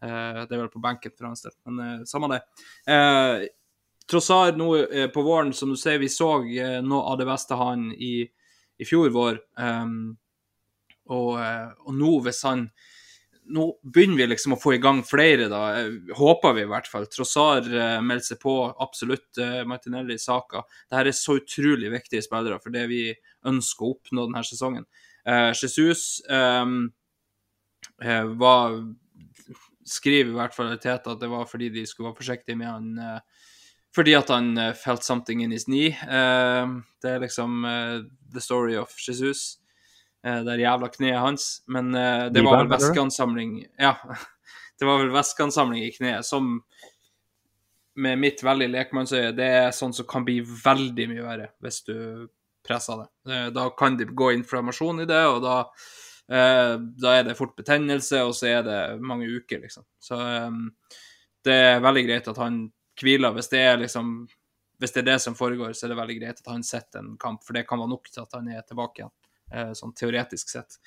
Eh, 0.04 0.42
det 0.48 0.56
er 0.56 0.62
vel 0.62 0.72
på 0.72 0.82
benken 0.84 1.14
for 1.16 1.28
hans 1.28 1.44
del, 1.44 1.56
men 1.68 1.80
eh, 1.84 2.04
samme 2.08 2.30
det. 2.32 2.40
Eh, 2.88 3.48
Trossard 4.10 4.58
nå 4.58 4.72
på 5.14 5.22
våren, 5.22 5.52
som 5.54 5.70
du 5.70 5.78
sier, 5.78 6.00
vi 6.02 6.08
så 6.10 6.40
noe 6.82 7.02
av 7.12 7.20
det 7.20 7.28
beste 7.30 7.54
han 7.60 7.92
i, 7.94 8.24
i 8.82 8.86
fjor 8.90 9.12
vår. 9.14 9.36
Um, 9.62 10.16
og, 11.14 11.36
og 11.38 11.92
nå, 11.94 12.16
hvis 12.26 12.42
han 12.48 12.72
Nå 13.50 13.64
begynner 13.82 14.18
vi 14.18 14.26
liksom 14.28 14.54
å 14.54 14.58
få 14.62 14.76
i 14.76 14.82
gang 14.82 15.04
flere, 15.06 15.48
da. 15.50 15.62
Håper 16.18 16.54
vi 16.54 16.64
i 16.66 16.70
hvert 16.70 16.90
fall. 16.90 17.08
Trossard 17.10 17.66
melder 18.06 18.26
seg 18.28 18.38
på, 18.42 18.52
absolutt. 18.82 19.40
Martinelli, 19.66 20.20
Saka. 20.22 20.62
Dette 20.86 21.02
er 21.02 21.18
så 21.18 21.40
utrolig 21.40 21.90
viktige 21.94 22.22
spillere 22.22 22.60
for 22.62 22.74
det 22.74 22.84
vi 22.92 23.04
ønsker 23.50 23.88
å 23.88 23.96
oppnå 23.96 24.28
denne 24.28 24.44
sesongen. 24.46 24.86
Uh, 25.26 25.50
Jesus 25.54 26.22
um, 26.30 26.92
var 28.38 28.78
skriver 29.90 30.32
i 30.32 30.38
hvert 30.38 30.56
fall 30.56 30.74
Teta 30.78 31.16
at 31.16 31.22
det 31.22 31.30
var 31.32 31.48
fordi 31.50 31.70
de 31.74 31.86
skulle 31.88 32.10
være 32.10 32.22
forsiktige 32.22 32.60
med 32.60 32.70
han 32.70 32.90
eh, 33.04 33.48
fordi 33.96 34.14
at 34.14 34.30
han 34.30 34.52
eh, 34.58 34.76
felt 34.78 35.04
something 35.04 35.42
in 35.44 35.52
his 35.52 35.66
knee. 35.66 35.90
Eh, 35.90 36.76
det 37.02 37.16
er 37.16 37.24
liksom 37.24 37.66
the 38.34 38.42
story 38.42 38.76
of 38.78 38.94
Jesus. 39.08 39.58
Det 40.22 40.52
er 40.52 40.62
jævla 40.62 40.90
kneet 40.92 41.20
hans. 41.20 41.62
Men 41.68 41.92
det 42.34 42.44
var 42.44 42.60
vel 42.60 42.72
veskeansamling 42.74 43.56
væskeansamling 43.62 43.66
Ja, 43.80 43.96
det 44.80 44.88
var 44.88 45.00
vel 45.02 45.14
væskeansamling 45.16 45.86
i 45.86 45.94
kneet 45.96 46.28
som 46.28 46.60
med 48.00 48.20
mitt 48.20 48.44
veldig 48.46 48.70
lekmannsøye, 48.72 49.34
det 49.36 49.48
er 49.58 49.74
sånn 49.76 49.92
som 49.92 50.06
kan 50.08 50.24
bli 50.24 50.38
veldig 50.40 51.08
mye 51.10 51.24
verre 51.26 51.48
hvis 51.60 51.82
du 51.90 51.96
presser 52.64 53.02
det. 53.02 53.40
Da 53.56 53.66
kan 53.76 53.98
det 54.00 54.12
gå 54.16 54.30
inflammasjon 54.38 55.04
i 55.04 55.08
det, 55.10 55.20
og 55.28 55.42
da, 55.44 55.58
da 56.30 57.14
er 57.18 57.24
det 57.26 57.38
fort 57.38 57.56
betennelse, 57.58 58.22
og 58.22 58.36
så 58.38 58.52
er 58.52 58.66
det 58.68 58.82
mange 59.02 59.26
uker, 59.26 59.64
liksom. 59.64 59.86
Så 60.00 60.20
eh, 60.22 60.60
det 61.46 61.56
er 61.72 61.82
veldig 61.86 62.04
greit 62.06 62.30
at 62.30 62.42
han 62.42 62.62
hviler. 63.00 63.34
Hvis 63.34 63.50
det 63.50 63.64
er 63.66 63.82
liksom 63.82 64.28
hvis 64.80 64.96
det 64.96 65.02
er 65.02 65.10
det 65.12 65.20
som 65.20 65.36
foregår, 65.36 65.74
så 65.76 65.86
er 65.86 65.92
det 65.92 66.00
veldig 66.00 66.16
greit 66.22 66.40
at 66.40 66.54
han 66.54 66.64
setter 66.64 67.02
en 67.02 67.18
kamp, 67.20 67.44
for 67.44 67.58
det 67.58 67.66
kan 67.68 67.82
være 67.82 67.92
nok 67.92 68.08
til 68.08 68.24
at 68.24 68.38
han 68.38 68.48
er 68.48 68.64
tilbake 68.64 69.02
igjen, 69.02 69.12
eh, 69.52 69.72
sånn 69.76 69.92
teoretisk 69.92 70.54
sett. 70.54 70.78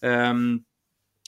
Um, 0.00 0.62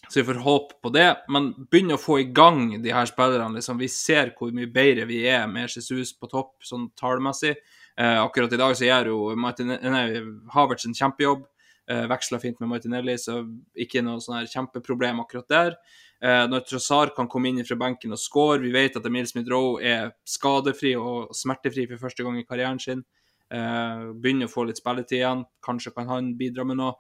så 0.09 0.23
vi 0.23 0.25
får 0.31 0.41
håpe 0.41 0.79
på 0.81 0.93
det, 0.95 1.11
men 1.29 1.51
begynne 1.69 1.99
å 1.99 2.01
få 2.01 2.23
i 2.23 2.31
gang 2.33 2.79
de 2.81 2.95
her 2.95 3.05
spillerne. 3.11 3.53
Liksom. 3.59 3.77
Vi 3.83 3.91
ser 3.93 4.33
hvor 4.39 4.49
mye 4.57 4.71
bedre 4.73 5.05
vi 5.11 5.21
er 5.29 5.45
med 5.51 5.69
Jesus 5.69 6.15
på 6.17 6.31
topp, 6.33 6.55
sånn 6.65 6.89
tallmessig. 6.97 7.53
Uh, 8.01 8.25
akkurat 8.25 8.57
i 8.57 8.63
dag 8.63 8.73
så 8.79 8.89
gjør 8.89 9.13
jo 9.13 9.21
Martin, 9.37 9.77
Havertz 10.55 10.89
en 10.89 10.97
kjempejobb. 10.97 11.45
Eh, 11.91 12.07
veksler 12.07 12.39
fint 12.39 12.61
med 12.61 12.69
Martinelli, 12.71 13.17
så 13.19 13.41
ikke 13.75 14.03
noe 14.07 14.23
sånn 14.23 14.37
her 14.37 14.51
kjempeproblem 14.53 15.23
akkurat 15.25 15.49
der. 15.51 15.73
Eh, 16.23 16.45
når 16.47 16.63
Trossar 16.69 17.11
kan 17.17 17.27
komme 17.31 17.51
inn 17.51 17.65
fra 17.67 17.79
benken 17.81 18.15
og 18.15 18.21
score, 18.23 18.61
vi 18.63 18.71
vet 18.71 18.99
at 19.01 19.09
Emil 19.09 19.27
Smith-Roe 19.27 19.81
er 19.83 20.13
skadefri 20.29 20.93
og 21.01 21.35
smertefri 21.35 21.89
for 21.91 22.05
første 22.05 22.23
gang 22.27 22.39
i 22.39 22.47
karrieren 22.47 22.79
sin. 22.79 23.03
Eh, 23.51 24.07
begynner 24.23 24.47
å 24.47 24.53
få 24.53 24.69
litt 24.69 24.79
spilletid 24.79 25.19
igjen. 25.19 25.45
Kanskje 25.67 25.95
kan 25.97 26.07
han 26.13 26.31
bidra 26.39 26.67
med 26.69 26.79
noe. 26.79 26.95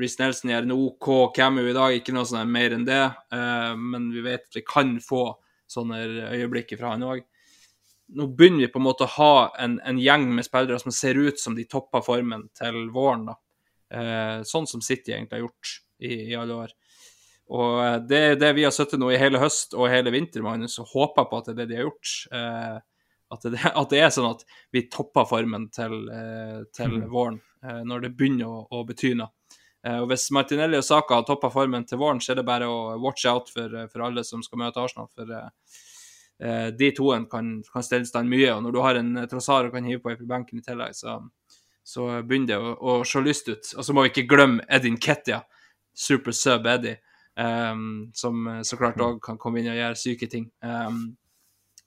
Reece 0.00 0.20
Nelson 0.20 0.52
gjør 0.52 0.68
en 0.68 0.76
OK 0.76 1.08
cameo 1.34 1.66
i 1.66 1.74
dag, 1.74 1.96
ikke 1.96 2.14
noe 2.14 2.28
sånn 2.28 2.48
mer 2.48 2.76
enn 2.76 2.86
det. 2.86 3.02
Men 3.32 4.06
vi 4.14 4.22
vet 4.24 4.46
at 4.46 4.56
vi 4.60 4.62
kan 4.62 4.94
få 5.02 5.24
sånne 5.68 5.98
øyeblikk 6.30 6.76
fra 6.78 6.94
han 6.94 7.04
òg. 7.08 7.24
Nå 8.16 8.26
begynner 8.34 8.64
vi 8.64 8.72
på 8.72 8.80
en 8.80 8.86
måte 8.88 9.06
å 9.06 9.14
ha 9.16 9.34
en, 9.62 9.78
en 9.86 9.98
gjeng 10.00 10.26
med 10.34 10.46
spillere 10.46 10.80
som 10.82 10.94
ser 10.94 11.18
ut 11.20 11.38
som 11.40 11.54
de 11.54 11.66
topper 11.68 12.02
formen 12.02 12.48
til 12.58 12.88
våren. 12.94 13.28
da. 13.30 13.36
Eh, 13.90 14.42
sånn 14.46 14.68
som 14.70 14.82
City 14.82 15.14
egentlig 15.14 15.38
har 15.38 15.46
gjort 15.46 15.72
i, 15.98 16.12
i 16.30 16.36
alle 16.38 16.58
år. 16.64 16.74
Og 17.50 17.80
eh, 17.82 17.96
det 18.10 18.20
er 18.26 18.38
det 18.38 18.52
vi 18.58 18.66
har 18.66 18.74
sittet 18.74 19.00
nå 19.02 19.10
i 19.10 19.18
hele 19.20 19.40
høst 19.42 19.74
og 19.74 19.90
hele 19.90 20.12
vinter, 20.14 20.44
Magnus, 20.46 20.78
og 20.82 20.92
håper 20.94 21.26
på 21.30 21.40
at 21.40 21.50
det 21.50 21.54
er 21.54 21.60
det 21.60 21.68
de 21.72 21.80
har 21.80 21.88
gjort. 21.88 22.14
Eh, 22.38 22.78
at, 23.34 23.46
det, 23.46 23.60
at 23.82 23.90
det 23.90 24.02
er 24.04 24.14
sånn 24.14 24.30
at 24.30 24.46
vi 24.74 24.86
topper 24.92 25.28
formen 25.30 25.68
til, 25.74 26.00
eh, 26.14 26.62
til 26.76 27.00
våren, 27.10 27.40
eh, 27.64 27.82
når 27.86 28.06
det 28.06 28.14
begynner 28.18 28.50
å, 28.50 28.64
å 28.70 28.84
bety 28.86 29.14
noe. 29.18 29.34
Eh, 29.86 29.98
og 30.02 30.10
Hvis 30.10 30.28
Martinelli 30.36 30.78
og 30.78 30.86
Saka 30.86 31.18
har 31.18 31.26
toppa 31.28 31.50
formen 31.52 31.86
til 31.88 32.00
våren, 32.02 32.22
så 32.22 32.34
er 32.34 32.40
det 32.40 32.48
bare 32.48 32.68
å 32.70 32.98
watch 33.02 33.26
out 33.30 33.50
for, 33.50 33.74
for 33.92 34.06
alle 34.06 34.26
som 34.26 34.44
skal 34.46 34.62
møte 34.62 34.82
Arsenal. 34.82 35.10
For 35.14 35.34
de 36.40 36.88
toen 36.96 37.26
kan, 37.28 37.48
kan 37.68 37.84
stelle 37.84 38.08
stand 38.08 38.30
mye. 38.32 38.48
Og 38.54 38.62
når 38.64 38.72
du 38.72 38.78
har 38.80 38.96
en 38.96 39.10
Trossar 39.28 39.68
og 39.68 39.74
kan 39.74 39.84
hive 39.84 40.00
på 40.00 40.14
fra 40.14 40.28
benken 40.30 40.62
i 40.62 40.64
tillegg, 40.64 40.94
så, 40.96 41.18
så 41.84 42.06
begynner 42.24 42.54
det 42.54 42.58
å, 42.58 42.74
å 42.80 42.94
se 43.04 43.20
lyst 43.20 43.50
ut. 43.52 43.72
Og 43.76 43.84
så 43.84 43.92
må 43.92 44.06
vi 44.06 44.12
ikke 44.14 44.28
glemme 44.30 44.64
Edin 44.72 44.96
Kettia, 44.96 45.42
super 45.92 46.32
sub 46.32 46.68
Eddie, 46.70 46.96
um, 47.36 48.08
som 48.16 48.46
eh, 48.48 48.62
så 48.64 48.78
klart 48.80 49.04
òg 49.04 49.20
kan 49.24 49.40
komme 49.42 49.60
inn 49.60 49.68
og 49.72 49.76
gjøre 49.76 50.00
syke 50.00 50.30
ting. 50.32 50.48
Um, 50.64 51.10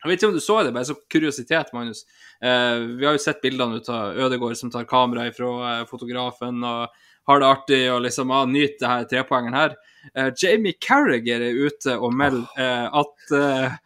jeg 0.03 0.09
vet 0.09 0.19
ikke 0.19 0.29
om 0.33 0.35
du 0.35 0.43
så 0.43 0.57
det, 0.65 0.73
bare 0.75 0.87
så 0.89 0.97
kuriositet, 1.11 1.69
Magnus. 1.71 2.03
Eh, 2.43 2.81
vi 2.99 3.05
har 3.07 3.15
jo 3.15 3.23
sett 3.23 3.39
bildene 3.43 3.79
ut 3.79 3.87
av 3.87 4.17
Ødegård 4.19 4.57
som 4.59 4.71
tar 4.71 4.87
kamera 4.89 5.29
fra 5.31 5.51
eh, 5.69 5.85
fotografen 5.87 6.59
og 6.67 6.97
har 7.29 7.39
det 7.39 7.47
artig 7.47 7.79
og 7.87 8.01
liksom 8.03 8.33
ah, 8.35 8.43
nyter 8.43 8.81
det 8.81 8.89
her 8.91 9.05
trepoengeren 9.13 9.55
her. 9.55 9.77
Eh, 10.11 10.33
Jamie 10.35 10.75
Carriger 10.75 11.45
er 11.47 11.55
ute 11.55 11.95
og 11.95 12.11
melder 12.19 12.59
eh, 12.59 12.99
at 12.99 13.35
eh, 13.39 13.77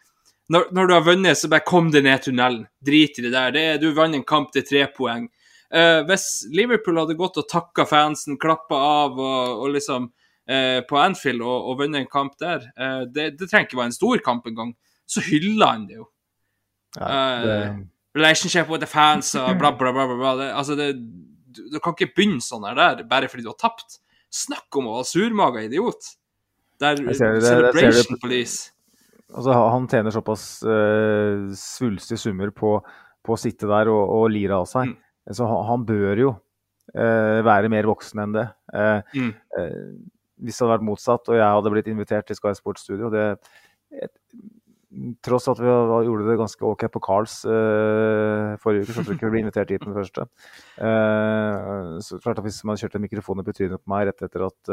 når, 0.53 0.69
når 0.75 0.87
du 0.87 0.93
har 0.95 1.03
vunnet, 1.05 1.39
så 1.39 1.49
bare 1.51 1.65
kom 1.67 1.89
deg 1.91 2.05
ned 2.07 2.23
tunnelen. 2.23 2.63
Drit 2.83 3.19
i 3.19 3.25
det 3.25 3.33
der. 3.33 3.51
Det 3.55 3.65
er, 3.71 3.81
du 3.81 3.89
vant 3.95 4.15
en 4.15 4.23
kamp 4.27 4.53
til 4.55 4.63
tre 4.67 4.85
poeng. 4.95 5.27
Uh, 5.67 6.05
hvis 6.07 6.45
Liverpool 6.55 7.01
hadde 7.01 7.17
gått 7.19 7.41
og 7.41 7.49
takka 7.51 7.83
fansen, 7.89 8.37
klappa 8.39 8.77
av 8.79 9.17
og, 9.19 9.63
og 9.65 9.73
liksom 9.75 10.07
uh, 10.07 10.79
på 10.87 10.99
Anfield 11.01 11.43
og, 11.43 11.71
og 11.71 11.81
vunnet 11.81 12.05
en 12.05 12.11
kamp 12.11 12.37
der, 12.39 12.63
uh, 12.79 13.03
det, 13.03 13.33
det 13.35 13.49
trenger 13.49 13.67
ikke 13.67 13.81
være 13.81 13.91
en 13.91 13.97
stor 13.97 14.23
kamp 14.23 14.47
engang, 14.47 14.71
så 15.07 15.23
hyller 15.27 15.73
han 15.73 15.83
det 15.89 15.99
jo. 15.99 16.07
Ja, 16.95 17.17
det, 17.43 17.57
relationship 18.17 18.69
with 18.71 18.79
the 18.81 18.89
fans 18.89 19.35
og 19.35 19.57
bla, 19.59 19.71
bla, 19.75 19.91
bla. 19.91 20.07
bla, 20.07 20.15
bla. 20.17 20.35
Det, 20.39 20.47
altså 20.55 20.75
det, 20.79 20.87
du, 21.51 21.61
du 21.73 21.79
kan 21.83 21.93
ikke 21.93 22.13
begynne 22.15 22.41
sånn 22.41 22.65
her 22.65 22.77
der 22.79 23.03
bare 23.09 23.29
fordi 23.31 23.45
du 23.45 23.51
har 23.51 23.59
tapt. 23.59 23.99
Snakk 24.33 24.79
om 24.79 24.89
å 24.89 24.97
være 24.97 25.09
surmaga 25.11 25.67
idiot. 25.67 26.13
Er 26.81 26.99
ser 27.15 27.37
det- 27.37 27.43
celebration 27.43 28.19
police. 28.21 28.71
Altså, 29.33 29.53
han 29.53 29.87
tjener 29.91 30.13
såpass 30.15 30.43
uh, 30.67 31.47
svulstige 31.57 32.21
summer 32.21 32.51
på, 32.55 32.77
på 33.25 33.35
å 33.35 33.39
sitte 33.39 33.69
der 33.69 33.91
og, 33.91 34.03
og 34.17 34.27
lire 34.33 34.59
av 34.61 34.67
seg. 34.69 34.93
Mm. 34.93 35.33
Så 35.37 35.47
han, 35.49 35.65
han 35.67 35.87
bør 35.87 36.21
jo 36.21 36.29
uh, 36.95 37.39
være 37.47 37.71
mer 37.73 37.89
voksen 37.89 38.23
enn 38.23 38.37
det. 38.37 38.45
Uh, 38.73 39.01
Mm. 39.17 39.33
hvis 40.37 40.59
det 40.59 40.63
hadde 40.63 40.75
vært 40.75 40.85
motsatt, 40.85 41.31
og 41.31 41.39
jeg 41.39 41.55
hadde 41.57 41.73
blitt 41.73 41.87
invitert 41.89 42.27
til 42.29 42.37
Sky 42.37 42.53
Sports 42.53 42.83
Studio 42.85 43.09
det, 43.09 43.25
et, 43.97 44.13
Tross 45.25 45.49
at 45.51 45.59
vi 45.59 45.67
gjorde 45.67 46.25
det 46.29 46.37
ganske 46.39 46.63
OK 46.63 46.85
på 46.93 47.01
Carls 47.03 47.33
forrige 47.43 48.85
uke, 48.85 48.93
så 48.95 49.01
tror 49.01 49.11
jeg 49.11 49.17
ikke 49.17 49.27
vi 49.27 49.33
ble 49.33 49.41
invitert 49.43 49.69
dit 49.69 49.83
med 49.83 49.91
det 49.91 49.99
første. 49.99 50.25
Så 52.07 52.19
klart 52.23 52.39
at 52.39 52.45
Hvis 52.47 52.61
man 52.65 52.79
kjørte 52.79 53.01
mikrofoner 53.03 53.45
på 53.45 53.53
trynet 53.57 53.83
på 53.83 53.91
meg 53.91 54.07
rett 54.07 54.23
etter 54.25 54.45
at 54.47 54.71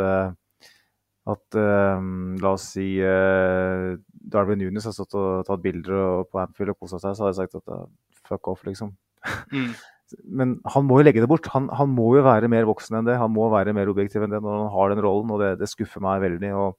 at 1.24 1.56
eh, 1.56 2.04
la 2.42 2.52
oss 2.52 2.66
si 2.74 2.84
uh, 3.00 3.94
Darwin 4.12 4.60
Nunes 4.60 4.84
har 4.84 4.92
stått 4.92 5.16
og 5.16 5.46
tatt 5.48 5.62
bilder 5.64 5.96
og, 5.96 6.28
på 6.28 6.42
Anfield 6.42 6.74
og 6.74 6.84
kosa 6.84 7.00
seg, 7.00 7.16
så 7.16 7.24
hadde 7.24 7.32
jeg 7.32 7.40
sagt 7.40 7.58
at 7.62 7.72
uh, 7.72 7.86
fuck 8.28 8.50
off, 8.52 8.64
liksom. 8.68 8.92
Mm. 9.54 9.72
Men 10.38 10.58
han 10.68 10.84
må 10.86 11.00
jo 11.00 11.06
legge 11.08 11.22
det 11.24 11.30
bort. 11.30 11.48
Han, 11.54 11.70
han 11.74 11.88
må 11.90 12.10
jo 12.18 12.22
være 12.26 12.50
mer 12.52 12.68
voksen 12.68 13.00
enn 13.00 13.06
det. 13.08 13.16
Han 13.18 13.32
må 13.34 13.48
være 13.50 13.72
mer 13.74 13.88
objektiv 13.90 14.22
enn 14.22 14.34
det 14.34 14.42
når 14.44 14.58
han 14.60 14.72
har 14.74 14.92
den 14.92 15.00
rollen, 15.02 15.32
og 15.32 15.40
det, 15.40 15.54
det 15.62 15.70
skuffer 15.72 16.04
meg 16.04 16.20
veldig. 16.22 16.52
og 16.60 16.76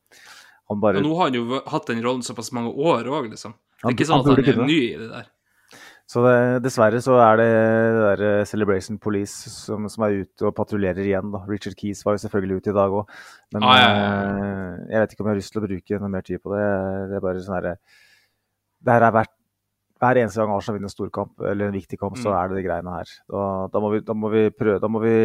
han 0.70 0.82
bare... 0.82 1.02
Og 1.02 1.06
nå 1.06 1.16
har 1.18 1.30
han 1.30 1.38
jo 1.38 1.62
hatt 1.74 1.90
den 1.90 2.06
rollen 2.06 2.24
såpass 2.26 2.52
mange 2.56 2.72
år 2.74 3.10
òg, 3.10 3.32
liksom. 3.34 3.58
Det 3.82 3.90
er 3.90 3.98
ikke 3.98 4.08
sånn 4.08 4.24
han 4.24 4.38
at 4.38 4.48
han 4.48 4.62
er 4.64 4.70
ny 4.70 4.78
i 4.86 4.94
det 4.98 5.10
der. 5.10 5.28
Så 6.08 6.22
det, 6.22 6.34
dessverre 6.62 7.00
så 7.02 7.16
er 7.18 7.40
det 7.42 7.46
der 7.98 8.22
eh, 8.28 8.44
Celebration 8.46 9.00
Police 9.02 9.50
som, 9.50 9.88
som 9.90 10.04
er 10.06 10.20
ute 10.22 10.46
og 10.46 10.54
patruljerer 10.54 11.02
igjen. 11.02 11.32
da. 11.34 11.40
Richard 11.50 11.74
Keys 11.80 12.04
var 12.06 12.14
jo 12.14 12.22
selvfølgelig 12.28 12.60
ute 12.62 12.70
i 12.70 12.76
dag 12.78 12.94
òg. 12.94 13.08
Men 13.56 13.64
Ah, 13.66 13.78
ja, 13.80 13.88
ja, 13.90 14.04
eh, 14.12 14.76
jeg 14.92 15.02
vet 15.02 15.16
ikke 15.16 15.24
om 15.26 15.30
jeg 15.32 15.34
har 15.34 15.40
lyst 15.42 15.52
til 15.56 15.62
å 15.64 15.66
bruke 15.66 16.00
noe 16.04 16.12
mer 16.14 16.22
tid 16.28 16.44
på 16.44 16.54
det. 16.54 16.68
Det 17.10 17.18
er 17.18 17.24
bare 17.26 17.42
sånn 17.42 17.56
herre 17.58 17.74
Det 18.86 18.94
her 18.94 19.08
er 19.08 19.16
verdt 19.18 19.34
hver 20.04 20.20
eneste 20.22 20.38
gang 20.44 20.52
Arsenal 20.54 20.76
vinner 20.78 20.92
en 20.92 20.94
storkamp 20.94 21.42
eller 21.50 21.70
en 21.72 21.78
viktig 21.80 21.98
kamp, 21.98 22.18
så 22.22 22.30
Mm. 22.30 22.36
er 22.38 22.48
det 22.50 22.58
de 22.60 22.64
greiene 22.68 22.92
her. 23.00 23.12
Da, 23.32 23.44
da, 23.74 23.80
må 23.82 23.90
vi, 23.96 24.00
da 24.06 24.14
må 24.14 24.30
vi 24.30 24.44
prøve 24.52 24.80
Da 24.84 24.88
må 24.92 25.02
vi 25.02 25.16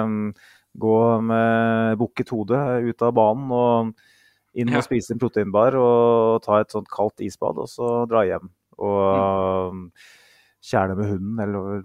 um, 0.00 0.32
gå 0.78 0.96
med 1.20 1.98
bukket 2.00 2.30
hode 2.32 2.56
ut 2.88 3.02
av 3.04 3.12
banen 3.12 3.50
og 3.52 3.92
inn 4.54 4.68
Ja. 4.72 4.78
og 4.78 4.84
spise 4.88 5.12
en 5.12 5.18
proteinbar 5.20 5.74
og 5.76 6.40
ta 6.46 6.60
et 6.62 6.70
sånt 6.72 6.88
kaldt 6.88 7.20
isbad, 7.20 7.58
og 7.58 7.68
så 7.68 8.06
dra 8.08 8.22
hjem. 8.24 8.48
Og 8.78 9.74
Mm. 9.74 9.90
Kjæle 10.62 10.94
med 10.98 11.10
hunden, 11.10 11.40
eller 11.42 11.82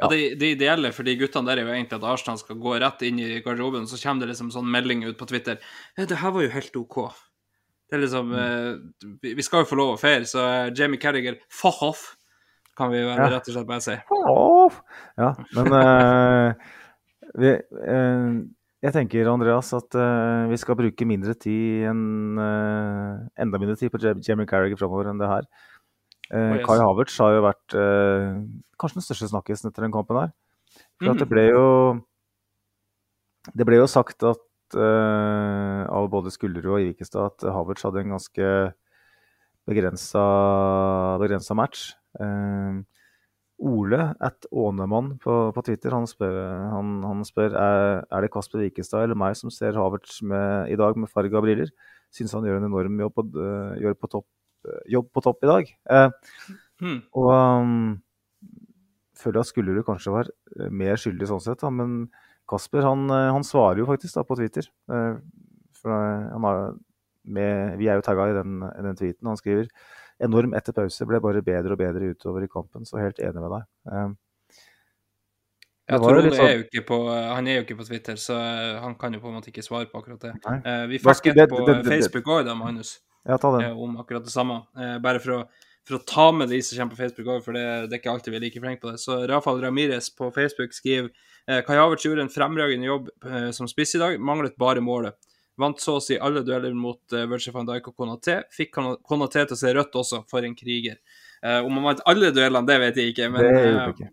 Ja, 0.00 0.06
det, 0.08 0.38
det 0.40 0.52
ideelle 0.54 0.92
for 0.96 1.02
de 1.04 1.16
guttene 1.18 1.50
der 1.50 1.58
er 1.60 1.66
jo 1.66 1.72
egentlig 1.74 1.98
at 1.98 2.04
Arsenal 2.08 2.38
skal 2.40 2.56
gå 2.62 2.76
rett 2.80 3.02
inn 3.04 3.18
i 3.20 3.40
garderoben, 3.44 3.88
så 3.90 3.98
kommer 4.00 4.22
det 4.24 4.30
liksom 4.32 4.52
sånn 4.54 4.70
melding 4.70 5.02
ut 5.04 5.18
på 5.18 5.26
Twitter 5.28 5.58
ja, 5.98 6.06
'Det 6.06 6.16
her 6.22 6.30
var 6.30 6.42
jo 6.46 6.48
helt 6.54 6.76
OK'. 6.78 7.10
Det 7.90 7.98
er 7.98 8.02
liksom 8.06 8.32
eh, 8.32 8.78
vi- 9.22 9.34
Vi 9.34 9.42
skal 9.42 9.64
jo 9.64 9.70
få 9.72 9.76
lov 9.76 9.96
å 9.96 10.00
feire, 10.00 10.22
så 10.24 10.38
eh, 10.46 10.72
Jamie 10.74 10.98
Carriger, 11.00 11.36
fuck 11.50 11.82
off, 11.82 12.16
kan 12.78 12.90
vi 12.92 12.98
vel 13.02 13.18
Ja. 13.18 13.28
rett 13.28 13.48
og 13.48 13.54
slett 13.54 13.66
bare 13.66 13.80
si. 13.82 13.96
Off. 14.30 14.80
Ja, 15.18 15.34
men 15.52 15.66
eh, 15.74 16.54
vi, 17.34 17.48
eh, 17.50 18.30
jeg 18.82 18.92
tenker, 18.94 19.26
Andreas, 19.28 19.74
at 19.74 19.92
eh, 19.94 20.48
vi 20.48 20.56
skal 20.56 20.76
bruke 20.76 21.04
mindre 21.04 21.34
tid 21.34 21.90
enn 21.90 22.38
eh, 22.38 23.42
enda 23.42 23.58
mindre 23.58 23.76
tid 23.76 23.90
på 23.92 23.98
Jamie 24.22 24.46
Carriger 24.46 24.76
framover 24.78 25.10
enn 25.10 25.18
det 25.18 25.28
her. 25.28 25.42
Eh, 26.30 26.60
Kai 26.64 26.78
Havertz 26.78 27.16
har 27.18 27.32
jo 27.34 27.42
vært 27.42 27.74
eh, 27.74 28.36
kanskje 28.78 29.00
den 29.00 29.06
største 29.08 29.28
snakkisen 29.32 29.70
etter 29.70 29.82
den 29.86 29.92
kampen 29.94 30.16
her. 30.20 30.30
For 31.00 31.10
at 31.10 31.18
det 31.18 31.26
Mhm. 31.26 31.32
ble 31.34 31.44
jo 31.50 31.66
Det 33.56 33.64
ble 33.66 33.76
jo 33.80 33.86
sagt 33.88 34.22
at 34.22 34.38
eh, 34.76 35.82
av 35.88 36.08
både 36.12 36.30
Skullerud 36.30 36.66
og 36.76 36.78
Vikestad 36.84 37.24
at 37.32 37.46
Havertz 37.50 37.82
hadde 37.82 38.02
en 38.04 38.12
ganske 38.14 38.74
begrensa, 39.66 41.54
match. 41.56 41.94
Eh, 42.20 42.82
Ole 43.60 44.14
at 44.24 44.46
Ånemann 44.52 45.18
på, 45.20 45.52
på 45.52 45.62
Twitter 45.66 45.92
han 45.92 46.06
spør, 46.08 46.32
han, 46.72 47.02
han 47.04 47.24
spør 47.28 47.52
er, 47.60 48.06
er 48.10 48.20
det 48.24 48.30
Kasper 48.32 48.62
Wikestad 48.64 49.04
eller 49.04 49.18
meg 49.20 49.36
som 49.36 49.50
ser 49.52 49.76
Havertz 49.76 50.22
med, 50.22 50.70
i 50.72 50.76
dag 50.80 50.96
med 50.96 51.10
farga 51.12 51.42
briller. 51.44 51.68
Syns 52.10 52.32
han 52.32 52.46
gjør 52.48 52.56
en 52.62 52.70
enorm 52.70 52.96
jobb 53.04 53.14
på, 53.18 53.26
eh, 53.36 53.74
gjør 53.82 53.98
på 54.00 54.08
topp, 54.16 54.26
jobb 54.88 55.10
på 55.12 55.22
topp 55.22 55.44
i 55.44 55.46
dag. 55.46 55.72
Eh, 55.90 56.10
Hmm. 56.80 57.02
og 57.12 57.28
um, 57.28 58.02
føler 59.20 59.40
at 59.40 59.46
Skullerud 59.50 59.84
kanskje 59.84 60.12
var 60.14 60.28
eh, 60.58 60.70
mer 60.72 60.96
skyldig 60.96 61.26
sånn 61.28 61.42
sett, 61.44 61.60
da, 61.60 61.68
men 61.68 62.06
Kasper 62.48 62.80
han, 62.82 63.02
eh, 63.12 63.30
han 63.36 63.44
svarer 63.44 63.78
jo 63.82 63.86
faktisk 63.86 64.14
da 64.16 64.22
på 64.24 64.36
Twitter. 64.40 64.66
For 64.88 65.90
han 65.92 66.42
har 66.42 66.74
med, 67.24 67.76
vi 67.78 67.86
er 67.88 67.96
jo 68.00 68.02
tagga 68.06 68.30
i 68.30 68.32
den, 68.32 68.60
den 68.60 68.96
tweeten. 68.96 69.28
Han 69.28 69.36
skriver 69.36 69.68
enorm 70.20 70.54
etter 70.56 70.72
pause, 70.72 71.04
ble 71.06 71.20
bare 71.20 71.42
bedre 71.44 71.72
og 71.76 71.78
bedre 71.78 72.10
utover 72.14 72.42
i 72.44 72.48
kampen. 72.48 72.84
Så 72.88 72.98
helt 73.00 73.20
enig 73.20 73.40
med 73.44 73.50
deg. 73.54 73.68
Ja, 75.90 75.98
Det 75.98 76.00
litt 76.00 76.32
Ole 76.32 76.36
sånn- 76.38 76.66
er 76.80 76.82
på, 76.86 76.98
han 77.34 77.46
er 77.48 77.56
jo 77.60 77.62
ikke 77.64 77.76
på 77.80 77.86
Twitter, 77.88 78.14
så 78.14 78.36
han 78.80 78.94
kan 78.94 79.12
jo 79.12 79.20
på 79.20 79.28
en 79.28 79.34
måte 79.40 79.50
ikke 79.50 79.64
svare 79.64 79.88
på 79.90 79.98
akkurat 80.00 80.20
det. 80.22 80.34
Nei. 80.46 80.56
Eh, 80.64 80.86
vi 80.86 80.98
fikk 80.98 81.26
et 81.34 81.48
på 81.50 81.64
det- 81.66 81.66
det- 81.66 81.82
det- 81.84 81.90
Facebook 81.90 82.24
òg, 82.24 82.44
da, 82.46 82.54
Magnus. 82.54 83.00
Ja, 83.26 83.36
eh, 83.36 83.72
om 83.82 83.96
akkurat 84.00 84.24
det 84.24 84.32
samme. 84.32 84.62
Eh, 84.78 84.98
bare 85.02 85.20
for 85.20 85.30
å, 85.36 85.40
for 85.88 85.98
å 85.98 86.04
ta 86.06 86.28
med 86.32 86.48
de 86.48 86.60
som 86.62 86.78
kommer 86.78 86.94
på 86.96 87.00
Facebook 87.02 87.26
òg, 87.34 87.42
for 87.44 87.52
det, 87.56 87.64
det 87.90 87.96
er 87.98 88.02
ikke 88.02 88.12
alltid 88.14 88.32
vi 88.32 88.38
er 88.40 88.44
like 88.46 88.60
flinke 88.62 88.80
på 88.84 88.92
det. 88.92 89.00
Så 89.02 89.18
Rafael 89.28 89.60
Ramires 89.64 90.10
på 90.14 90.30
Facebook 90.34 90.72
skriver 90.76 91.10
eh, 91.46 91.60
Kai 91.66 91.76
Havertz 91.76 92.04
gjorde 92.06 92.22
en 92.26 92.32
fremragende 92.32 92.86
jobb 92.88 93.10
eh, 93.26 93.50
som 93.56 93.68
spiss 93.68 93.94
i 93.98 94.02
dag, 94.02 94.16
manglet 94.20 94.56
bare 94.60 94.80
målet. 94.84 95.16
Vant 95.60 95.76
så 95.82 95.98
å 95.98 96.00
si 96.00 96.16
alle 96.16 96.40
dueller 96.46 96.72
mot 96.72 97.00
uh, 97.12 97.26
Virgil 97.28 97.52
van 97.52 97.66
Dijk 97.68 97.90
og 97.90 97.96
Konaté. 98.00 98.38
Fikk 98.54 98.70
Kon- 98.72 98.94
Konaté 99.04 99.42
til 99.44 99.52
å 99.52 99.60
se 99.60 99.72
rødt 99.76 99.98
også, 100.00 100.22
for 100.30 100.46
en 100.46 100.54
kriger. 100.56 100.94
Eh, 101.42 101.58
om 101.66 101.74
han 101.76 101.84
vant 101.90 102.00
alle 102.08 102.30
duellene, 102.32 102.64
det 102.64 102.78
vet 102.80 102.96
jeg 103.02 103.12
ikke, 103.12 103.26
men, 103.34 103.42
det 103.44 103.50
vet 103.58 103.74
jeg 103.74 103.92
ikke. 103.92 104.08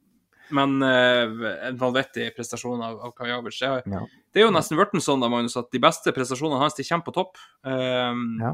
men 0.58 0.76
eh, 0.84 1.46
en 1.70 1.80
vanvittig 1.80 2.28
prestasjon 2.36 2.84
av, 2.84 2.98
av 3.00 3.14
Kai 3.16 3.30
Havertz. 3.32 3.62
Det, 3.64 3.94
Ja. 3.94 4.02
det 4.34 4.42
er 4.42 4.48
jo 4.50 4.52
nesten 4.58 4.76
blitt 4.82 5.00
sånn 5.06 5.24
da, 5.24 5.30
Magnus, 5.32 5.56
at 5.62 5.72
de 5.72 5.80
beste 5.88 6.12
prestasjonene 6.18 6.60
hans 6.60 6.76
de 6.76 6.84
kommer 6.90 7.08
på 7.08 7.16
topp. 7.16 7.40
Um, 7.64 8.26
Ja. 8.44 8.52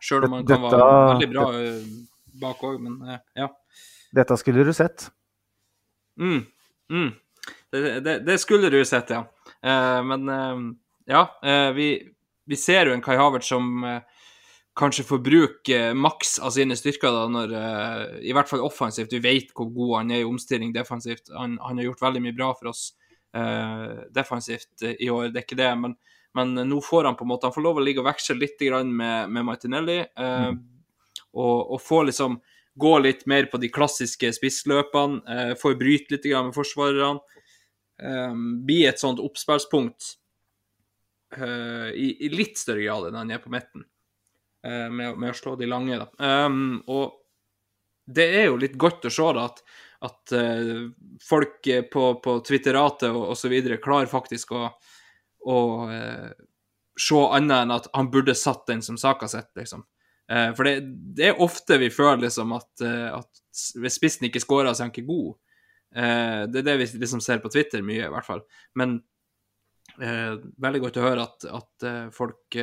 Sjøl 0.00 0.26
om 0.28 0.36
han 0.38 0.44
Dette- 0.46 0.60
kan 0.62 0.70
være 0.70 1.08
veldig 1.12 1.28
bra 1.32 1.46
eh, 1.58 1.86
bak 2.38 2.60
òg, 2.68 2.76
men 2.84 3.00
eh, 3.10 3.22
ja. 3.42 3.48
Dette 4.14 4.36
skulle 4.40 4.64
du 4.64 4.72
sett. 4.76 5.08
Mm, 6.18 6.44
mm. 6.90 7.08
Det, 7.70 7.80
det, 8.04 8.14
det 8.26 8.36
skulle 8.40 8.70
du 8.72 8.78
sett, 8.88 9.10
ja. 9.12 9.24
Eh, 9.62 9.98
men 10.06 10.28
eh, 10.32 10.62
ja, 11.12 11.24
eh, 11.42 11.70
vi, 11.76 11.88
vi 12.48 12.56
ser 12.56 12.88
jo 12.88 12.94
en 12.96 13.02
Kai 13.04 13.16
Havertz 13.18 13.50
som 13.50 13.84
kanskje 14.78 15.02
får 15.08 15.18
bruke 15.26 15.78
maks 15.98 16.36
av 16.38 16.52
sine 16.54 16.76
styrker, 16.78 17.10
da, 17.10 17.24
når, 17.34 17.54
i 18.22 18.30
hvert 18.30 18.46
fall 18.46 18.60
offensivt. 18.62 19.10
Vi 19.10 19.18
vet 19.24 19.48
hvor 19.50 19.66
god 19.74 19.96
han 19.96 20.12
er 20.14 20.20
i 20.22 20.28
omstilling 20.28 20.70
defensivt. 20.76 21.32
Han, 21.34 21.56
han 21.58 21.80
har 21.80 21.88
gjort 21.88 22.04
veldig 22.04 22.22
mye 22.22 22.36
bra 22.38 22.52
for 22.54 22.70
oss 22.70 22.84
defensivt 24.14 24.84
i 24.86 25.08
år, 25.10 25.32
det 25.34 25.40
er 25.42 25.46
ikke 25.48 25.58
det. 25.58 25.72
Men, 25.82 25.96
men 26.38 26.54
nå 26.70 26.80
får 26.84 27.08
han 27.08 27.16
på 27.18 27.26
en 27.26 27.32
måte 27.32 27.48
Han 27.48 27.54
får 27.56 27.64
lov 27.64 27.80
å 27.80 27.84
ligge 27.84 28.02
og 28.02 28.08
veksle 28.08 28.38
litt 28.38 28.60
grann 28.62 28.92
med, 28.94 29.32
med 29.34 29.46
Martinelli. 29.48 29.98
eh, 30.06 30.52
og, 31.38 31.74
og 31.74 31.82
få 31.82 32.04
liksom 32.08 32.38
gå 32.78 32.94
litt 33.02 33.26
mer 33.26 33.48
på 33.50 33.58
de 33.60 33.70
klassiske 33.74 34.30
spissløpene. 34.36 35.20
Eh, 35.28 35.52
får 35.58 35.76
bryte 35.80 36.14
litt 36.14 36.26
grann 36.30 36.48
med 36.50 36.56
forsvarerne. 36.56 37.42
Eh, 37.98 38.34
bli 38.66 38.84
et 38.86 39.00
sånt 39.02 39.20
oppspillspunkt 39.22 40.12
eh, 41.36 41.90
i, 41.92 42.12
i 42.26 42.30
litt 42.32 42.58
større 42.60 42.84
grad 42.84 43.08
enn 43.08 43.18
han 43.18 43.34
er 43.34 43.42
på 43.42 43.52
midten. 43.52 43.84
Eh, 44.66 44.86
med, 44.90 45.18
med 45.18 45.34
å 45.34 45.38
slå 45.38 45.56
de 45.58 45.68
lange, 45.70 45.98
da. 45.98 46.08
Um, 46.46 46.78
og 46.86 47.18
det 48.08 48.28
er 48.40 48.48
jo 48.48 48.60
litt 48.60 48.78
godt 48.80 49.06
å 49.08 49.12
se 49.12 49.26
da, 49.36 49.48
at, 49.50 49.60
at 50.08 50.32
eh, 50.38 50.86
folk 51.24 51.66
eh, 51.68 51.84
på, 51.90 52.04
på 52.24 52.38
Twitteratet 52.46 53.10
og 53.10 53.34
osv. 53.34 53.54
klarer 53.82 54.08
faktisk 54.10 54.54
å, 54.56 54.68
å 55.46 55.58
eh, 55.92 56.30
se 56.98 57.20
annet 57.38 57.62
enn 57.62 57.74
at 57.76 57.88
han 57.94 58.10
burde 58.10 58.34
satt 58.34 58.66
den 58.70 58.82
som 58.82 58.98
saka 59.00 59.28
sitt, 59.30 59.50
liksom. 59.58 59.84
Eh, 60.28 60.50
for 60.56 60.68
det, 60.68 60.80
det 61.16 61.30
er 61.30 61.44
ofte 61.44 61.78
vi 61.80 61.90
føler 61.94 62.26
liksom 62.26 62.52
at, 62.56 62.72
eh, 62.84 63.10
at 63.14 63.62
hvis 63.78 64.00
spissen 64.00 64.28
ikke 64.28 64.42
scorer, 64.42 64.72
så 64.72 64.84
er 64.84 64.88
han 64.88 64.96
ikke 64.96 65.08
god. 65.08 65.36
Det 65.88 66.58
er 66.60 66.64
det 66.66 66.74
vi 66.82 66.86
liksom 67.00 67.22
ser 67.24 67.38
på 67.40 67.48
Twitter 67.48 67.80
mye, 67.80 68.04
i 68.04 68.12
hvert 68.12 68.26
fall. 68.26 68.42
Men 68.76 68.98
eh, 69.96 70.34
veldig 70.60 70.82
godt 70.84 70.98
å 71.00 71.06
høre 71.06 71.24
at, 71.24 71.46
at 71.48 71.86
folk 72.14 72.58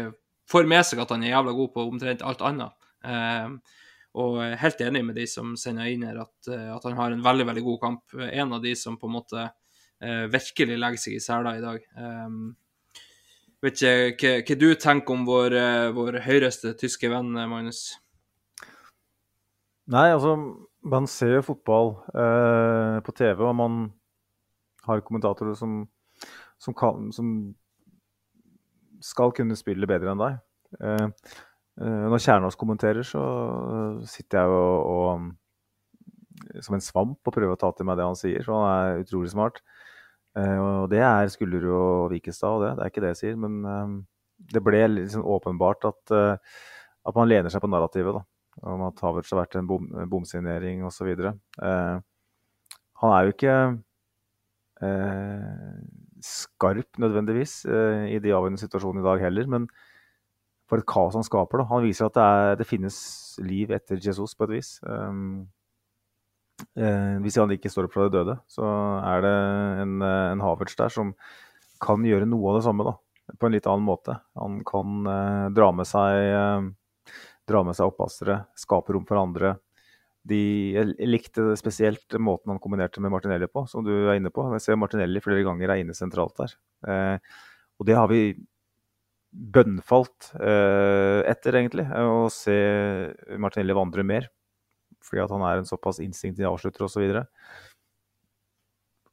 får 0.51 0.69
med 0.69 0.85
seg 0.85 1.01
at 1.01 1.13
han 1.13 1.25
er 1.25 1.33
jævla 1.33 1.55
god 1.57 1.73
på 1.73 1.87
omtrent 1.89 2.23
alt 2.25 2.43
annet. 2.45 2.87
Eh, 3.05 3.81
og 4.15 4.37
er 4.45 4.59
helt 4.61 4.81
enig 4.85 5.01
med 5.03 5.17
de 5.19 5.25
som 5.27 5.55
sender 5.59 5.89
inn 5.91 6.05
her 6.07 6.21
at, 6.21 6.35
at 6.47 6.85
han 6.87 6.95
har 6.95 7.11
en 7.11 7.23
veldig, 7.25 7.47
veldig 7.49 7.63
god 7.65 7.79
kamp. 7.81 8.13
En 8.15 8.53
av 8.55 8.61
de 8.63 8.71
som 8.79 8.95
på 8.99 9.09
en 9.09 9.15
måte 9.17 9.41
eh, 9.43 10.25
virkelig 10.31 10.77
legger 10.79 11.01
seg 11.01 11.17
i 11.17 11.23
sela 11.23 11.57
i 11.57 11.63
dag. 11.63 11.81
Eh, 11.83 12.37
vet 13.65 13.81
ikke 13.81 14.31
hva, 14.39 14.57
du 14.61 14.67
tenker 14.79 15.15
om 15.15 15.25
vår, 15.27 15.55
eh, 15.59 15.89
vår 15.95 16.21
høyreste 16.25 16.73
tyske 16.79 17.09
venn, 17.11 17.33
eh, 17.37 17.49
Magnus? 17.49 17.83
Nei, 19.91 20.07
altså, 20.13 20.35
man 20.85 21.07
ser 21.09 21.37
jo 21.37 21.45
fotball 21.51 21.93
eh, 22.13 22.97
på 23.05 23.13
TV, 23.17 23.43
og 23.45 23.55
man 23.57 23.79
har 24.85 25.03
kommentatorer 25.05 25.57
som, 25.57 25.83
som, 26.61 26.73
kan, 26.77 27.11
som 27.13 27.31
skal 29.03 29.33
kunne 29.37 29.57
spille 29.57 29.89
bedre 29.89 30.13
enn 30.13 30.21
deg. 30.21 30.39
Eh, 30.79 31.07
eh, 31.81 32.05
når 32.09 32.23
Kjernås 32.25 32.57
kommenterer, 32.59 33.05
så 33.05 33.23
sitter 34.09 34.45
jeg 34.45 34.57
og, 34.57 34.93
og 34.95 36.61
som 36.65 36.77
en 36.77 36.83
svamp 36.83 37.21
og 37.21 37.33
prøver 37.33 37.55
å 37.55 37.59
ta 37.59 37.71
til 37.73 37.87
meg 37.87 37.99
det 37.99 38.09
han 38.09 38.19
sier. 38.19 38.45
Så 38.45 38.57
han 38.57 38.69
er 38.69 39.05
utrolig 39.05 39.31
smart. 39.33 39.61
Eh, 40.35 40.59
og 40.59 40.89
det 40.91 41.01
er 41.05 41.31
Skullerud 41.31 41.71
og 41.75 42.13
Vikestad, 42.13 42.61
det. 42.63 42.71
Det 42.77 42.85
er 42.85 42.93
ikke 42.93 43.03
det 43.05 43.13
jeg 43.15 43.21
sier. 43.23 43.41
Men 43.41 43.59
eh, 43.71 43.97
det 44.55 44.63
ble 44.63 44.85
liksom 44.99 45.25
åpenbart 45.35 45.87
at, 45.91 46.15
eh, 46.15 46.61
at 47.05 47.19
man 47.19 47.29
lener 47.31 47.53
seg 47.53 47.63
på 47.63 47.71
narrativet. 47.71 48.19
da 48.19 48.25
om 48.63 48.85
at 48.87 49.01
Havertz 49.03 49.33
har 49.33 49.41
vært 49.41 49.57
en 49.59 49.67
bom, 49.67 49.87
bomsignering 50.11 50.85
osv. 50.87 51.09
Eh, 51.11 51.97
han 53.01 53.15
er 53.15 53.25
jo 53.25 53.33
ikke 53.33 53.55
eh, 54.85 55.73
skarp 56.23 57.01
nødvendigvis 57.01 57.57
eh, 57.67 58.05
i 58.15 58.21
de 58.23 58.31
avgjørende 58.31 58.61
situasjonene 58.61 59.03
i 59.03 59.09
dag 59.09 59.25
heller, 59.27 59.51
men 59.51 59.67
for 60.69 60.81
et 60.81 60.87
kaos 60.89 61.17
han 61.17 61.25
skaper. 61.27 61.61
da. 61.61 61.67
Han 61.73 61.83
viser 61.85 62.07
at 62.07 62.15
det, 62.15 62.23
er, 62.23 62.55
det 62.61 62.69
finnes 62.69 62.97
liv 63.43 63.73
etter 63.75 63.99
Jesus 64.01 64.33
på 64.33 64.47
et 64.47 64.55
vis. 64.55 64.71
Um, 64.87 65.45
eh, 66.77 67.17
hvis 67.23 67.39
han 67.41 67.51
ikke 67.55 67.71
står 67.71 67.87
opp 67.87 67.95
fra 67.95 68.07
de 68.07 68.17
døde, 68.17 68.37
så 68.51 68.65
er 69.01 69.25
det 69.25 69.33
en, 69.83 69.97
eh, 70.01 70.29
en 70.33 70.43
Havertz 70.43 70.77
der 70.79 70.93
som 70.93 71.13
kan 71.83 72.05
gjøre 72.07 72.27
noe 72.29 72.51
av 72.51 72.59
det 72.59 72.65
samme 72.67 72.87
da, 72.87 72.95
på 73.35 73.47
en 73.47 73.55
litt 73.55 73.67
annen 73.69 73.87
måte. 73.87 74.17
Han 74.39 74.61
kan 74.67 75.05
eh, 75.11 75.45
dra 75.55 75.69
med 75.75 75.89
seg 75.89 76.31
eh, 76.31 76.71
dra 77.45 77.61
med 77.65 77.77
seg 77.77 77.91
oppassere 77.91 78.41
skape 78.57 78.95
rom 78.95 79.05
for 79.07 79.21
andre. 79.21 79.55
De, 80.25 80.39
jeg 80.73 80.95
likte 81.05 81.51
spesielt 81.59 82.15
måten 82.17 82.49
han 82.49 82.61
kombinerte 82.61 83.01
med 83.03 83.13
Martinelli 83.13 83.45
på, 83.51 83.67
som 83.69 83.85
du 83.85 83.93
er 83.93 84.15
inne 84.17 84.31
på. 84.33 84.47
Jeg 84.55 84.63
ser 84.63 84.79
Martinelli 84.81 85.21
flere 85.21 85.45
ganger 85.45 85.69
er 85.69 85.83
inne 85.83 85.93
sentralt 85.97 86.33
der. 86.39 86.55
Eh, 86.89 87.35
og 87.77 87.85
det 87.89 87.97
har 87.97 88.09
vi 88.09 88.21
bønnfalt 89.35 90.31
eh, 90.39 91.21
etter, 91.29 91.59
egentlig. 91.59 91.85
Å 91.85 92.25
se 92.33 92.55
Martinelli 93.41 93.75
vandre 93.77 94.05
mer. 94.07 94.29
Fordi 95.05 95.21
at 95.23 95.33
han 95.33 95.45
er 95.45 95.61
en 95.61 95.69
såpass 95.69 96.01
instinktiv 96.01 96.47
avslutter 96.49 96.87
osv. 96.87 97.03
Og, 97.05 97.13
så 97.13 97.25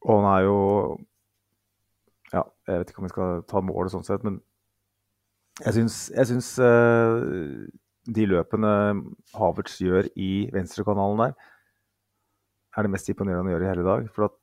og 0.02 0.22
han 0.22 0.28
er 0.32 0.46
jo 0.48 0.58
Ja, 2.32 2.42
jeg 2.66 2.80
vet 2.80 2.90
ikke 2.90 3.02
om 3.02 3.06
vi 3.06 3.12
skal 3.12 3.42
ta 3.44 3.60
målet 3.60 3.92
sånn 3.92 4.06
sett, 4.06 4.22
men 4.24 4.40
jeg 5.60 5.74
syns, 5.76 6.46
eh, 6.64 7.68
de 8.08 8.24
løpene 8.26 8.70
Havertz 9.36 9.76
gjør 9.84 10.08
i 10.16 10.48
venstrekanalen 10.54 11.20
der, 11.20 11.34
er 12.72 12.86
det 12.86 12.90
mest 12.94 13.10
imponerende 13.12 13.44
han 13.44 13.52
gjør 13.52 13.66
i 13.66 13.68
hele 13.68 13.84
dag. 13.84 14.06
For 14.14 14.30
at 14.30 14.38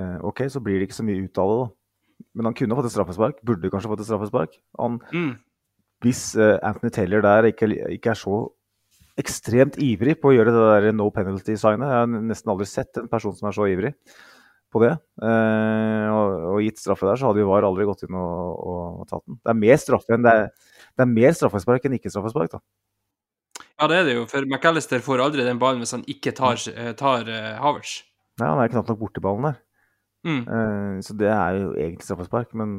uh, 0.00 0.24
OK, 0.24 0.46
så 0.48 0.62
blir 0.64 0.80
det 0.80 0.88
ikke 0.88 0.96
så 0.96 1.04
mye 1.04 1.26
ut 1.26 1.38
av 1.42 1.50
det, 1.50 1.58
da. 1.60 2.24
Men 2.36 2.48
han 2.48 2.56
kunne 2.56 2.78
fått 2.78 2.88
et 2.88 2.94
straffespark. 2.94 3.42
Burde 3.44 3.70
kanskje 3.72 3.90
fått 3.92 4.00
et 4.00 4.08
straffespark. 4.08 4.56
Han, 4.80 4.96
Mm. 5.12 5.34
hvis 6.00 6.22
uh, 6.40 6.56
Anthony 6.62 6.90
Taylor 6.90 7.20
der 7.20 7.50
ikke, 7.52 7.68
ikke 7.92 8.10
er 8.14 8.18
så 8.18 8.46
ekstremt 9.20 9.78
ivrig 9.80 10.18
på 10.20 10.30
å 10.30 10.34
gjøre 10.36 10.52
det 10.52 10.64
der 10.68 10.96
no 10.96 11.08
penalty-signet 11.14 11.88
Jeg 11.88 12.00
har 12.02 12.08
nesten 12.12 12.52
aldri 12.52 12.66
sett 12.68 13.00
en 13.00 13.10
person 13.12 13.34
som 13.36 13.48
er 13.48 13.56
så 13.56 13.68
ivrig 13.70 13.92
på 14.72 14.82
det. 14.82 14.92
Eh, 15.24 16.08
og, 16.12 16.34
og 16.52 16.64
gitt 16.64 16.82
straffe 16.82 17.08
der, 17.08 17.18
så 17.20 17.30
hadde 17.30 17.40
jo 17.40 17.48
VAR 17.48 17.68
aldri 17.68 17.86
gått 17.88 18.04
inn 18.06 18.16
og, 18.18 18.58
og, 18.60 18.82
og 19.02 19.06
tatt 19.08 19.24
den. 19.24 19.38
Det 19.40 19.52
er 19.52 19.60
mer 19.62 19.78
straffe 19.80 20.16
enn 20.16 20.26
det 20.26 20.34
er, 20.40 20.50
det 20.96 21.06
er 21.06 21.12
mer 21.12 21.38
straffespark 21.38 21.86
enn 21.86 21.96
ikke 21.96 22.12
straffespark, 22.12 22.58
da. 22.58 22.62
Ja, 23.76 23.88
det 23.92 23.96
er 24.00 24.06
det 24.08 24.16
jo, 24.16 24.26
for 24.28 24.44
McAllister 24.48 25.02
får 25.04 25.22
aldri 25.24 25.44
den 25.44 25.60
ballen 25.60 25.82
hvis 25.84 25.92
han 25.96 26.04
ikke 26.08 26.32
tar, 26.36 26.60
eh, 26.72 26.92
tar 26.96 27.28
uh, 27.28 27.56
Havers. 27.60 27.98
Nei, 28.40 28.48
han 28.48 28.60
er 28.60 28.72
knapt 28.72 28.92
nok 28.92 29.00
borti 29.00 29.22
ballen 29.24 29.50
der. 29.50 29.58
Mm. 30.26 30.42
Eh, 30.42 30.94
så 31.06 31.16
det 31.16 31.28
er 31.30 31.58
jo 31.60 31.72
egentlig 31.74 32.06
straffespark, 32.08 32.54
men 32.58 32.78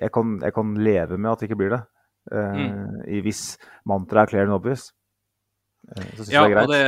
jeg 0.00 0.12
kan, 0.14 0.36
jeg 0.44 0.54
kan 0.54 0.74
leve 0.76 1.18
med 1.18 1.30
at 1.32 1.40
det 1.40 1.48
ikke 1.48 1.60
blir 1.62 1.74
det. 1.74 1.80
Eh, 2.36 2.58
i 3.16 3.22
Hvis 3.24 3.56
mantraet 3.88 4.28
er 4.28 4.32
clear 4.32 4.48
and 4.48 4.54
obvious. 4.54 4.90
Eh, 5.88 6.20
Ja, 6.30 6.44
det 6.48 6.56
og 6.60 6.68
det, 6.70 6.82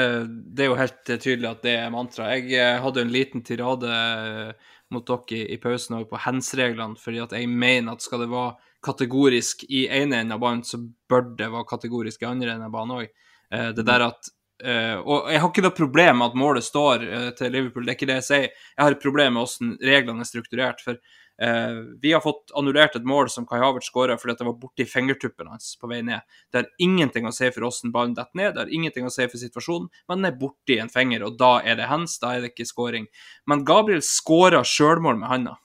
det 0.57 0.65
er 0.65 0.71
jo 0.71 0.79
helt 0.79 1.11
eh, 1.11 1.21
tydelig 1.23 1.51
at 1.51 1.63
det 1.65 1.77
er 1.79 1.95
mantra. 1.95 2.29
Jeg 2.35 2.51
hadde 2.53 2.83
hadde 2.85 3.07
en 3.07 3.15
liten 3.15 3.43
tirade 3.47 3.89
eh, 3.89 4.53
mot 4.93 5.07
dere 5.09 5.39
i, 5.39 5.55
i 5.55 5.61
pausen 5.63 5.97
over 5.97 6.11
på 6.11 6.21
hands-reglene, 6.27 6.99
fordi 7.01 7.23
at 7.25 7.33
jeg 7.37 7.49
mener 7.49 7.95
at 7.95 8.05
skal 8.05 8.23
det 8.25 8.31
være 8.33 8.55
kategorisk 8.83 9.65
i 9.71 9.87
ene 9.87 10.21
enden 10.21 10.37
av 10.37 10.43
banen, 10.43 10.65
så 10.67 10.81
bør 10.83 11.33
det 11.39 11.51
være 11.53 11.71
kategorisk 11.71 12.23
i 12.23 12.29
andre 12.29 12.55
enden 12.55 12.69
av 12.69 12.75
banen 12.75 12.97
òg. 12.99 13.11
Det 13.53 13.85
der 13.85 14.01
at 14.07 14.31
eh, 14.65 14.97
Og 14.97 15.29
jeg 15.31 15.41
har 15.43 15.51
ikke 15.51 15.65
noe 15.67 15.77
problem 15.77 16.19
med 16.19 16.31
at 16.31 16.39
målet 16.41 16.65
står 16.65 17.05
eh, 17.05 17.31
til 17.39 17.53
Liverpool, 17.53 17.85
det 17.87 17.93
er 17.93 17.99
ikke 17.99 18.09
det 18.11 18.19
jeg 18.21 18.29
sier. 18.29 18.47
Jeg 18.77 18.85
har 18.85 18.97
et 18.97 19.03
problem 19.03 19.37
med 19.37 19.45
hvordan 19.45 19.75
reglene 19.93 20.25
er 20.25 20.31
strukturert. 20.31 20.81
for 20.85 20.97
eh, 20.97 21.21
vi 22.03 22.13
har 22.13 22.21
fått 22.23 22.53
annullert 22.55 22.95
et 22.97 23.07
mål 23.09 23.31
som 23.33 23.47
Kai 23.49 23.59
Havertz 23.59 23.89
skåra 23.91 24.15
fordi 24.21 24.37
det 24.39 24.47
var 24.47 24.55
borti 24.61 24.85
fingertuppen 24.87 25.49
hans 25.51 25.73
på 25.81 25.89
vei 25.91 25.99
ned. 26.07 26.21
Det 26.53 26.61
har 26.61 26.69
ingenting 26.79 27.27
å 27.27 27.33
si 27.35 27.49
for 27.51 27.67
hvordan 27.67 27.93
ballen 27.95 28.15
detter 28.15 28.39
ned, 28.39 28.55
det 28.55 28.63
har 28.65 28.75
ingenting 28.77 29.09
å 29.09 29.11
si 29.11 29.27
for 29.27 29.41
situasjonen, 29.41 29.89
men 30.09 30.21
den 30.23 30.31
er 30.31 30.37
borti 30.39 30.77
en 30.79 30.93
finger, 30.93 31.25
og 31.27 31.39
da 31.41 31.57
er 31.65 31.81
det 31.81 31.89
hands, 31.91 32.19
da 32.23 32.35
er 32.37 32.45
det 32.45 32.53
ikke 32.53 32.69
scoring. 32.71 33.09
Men 33.51 33.65
Gabriel 33.67 34.05
skåra 34.07 34.63
sjølmål 34.63 35.19
med 35.25 35.33
handa, 35.33 35.57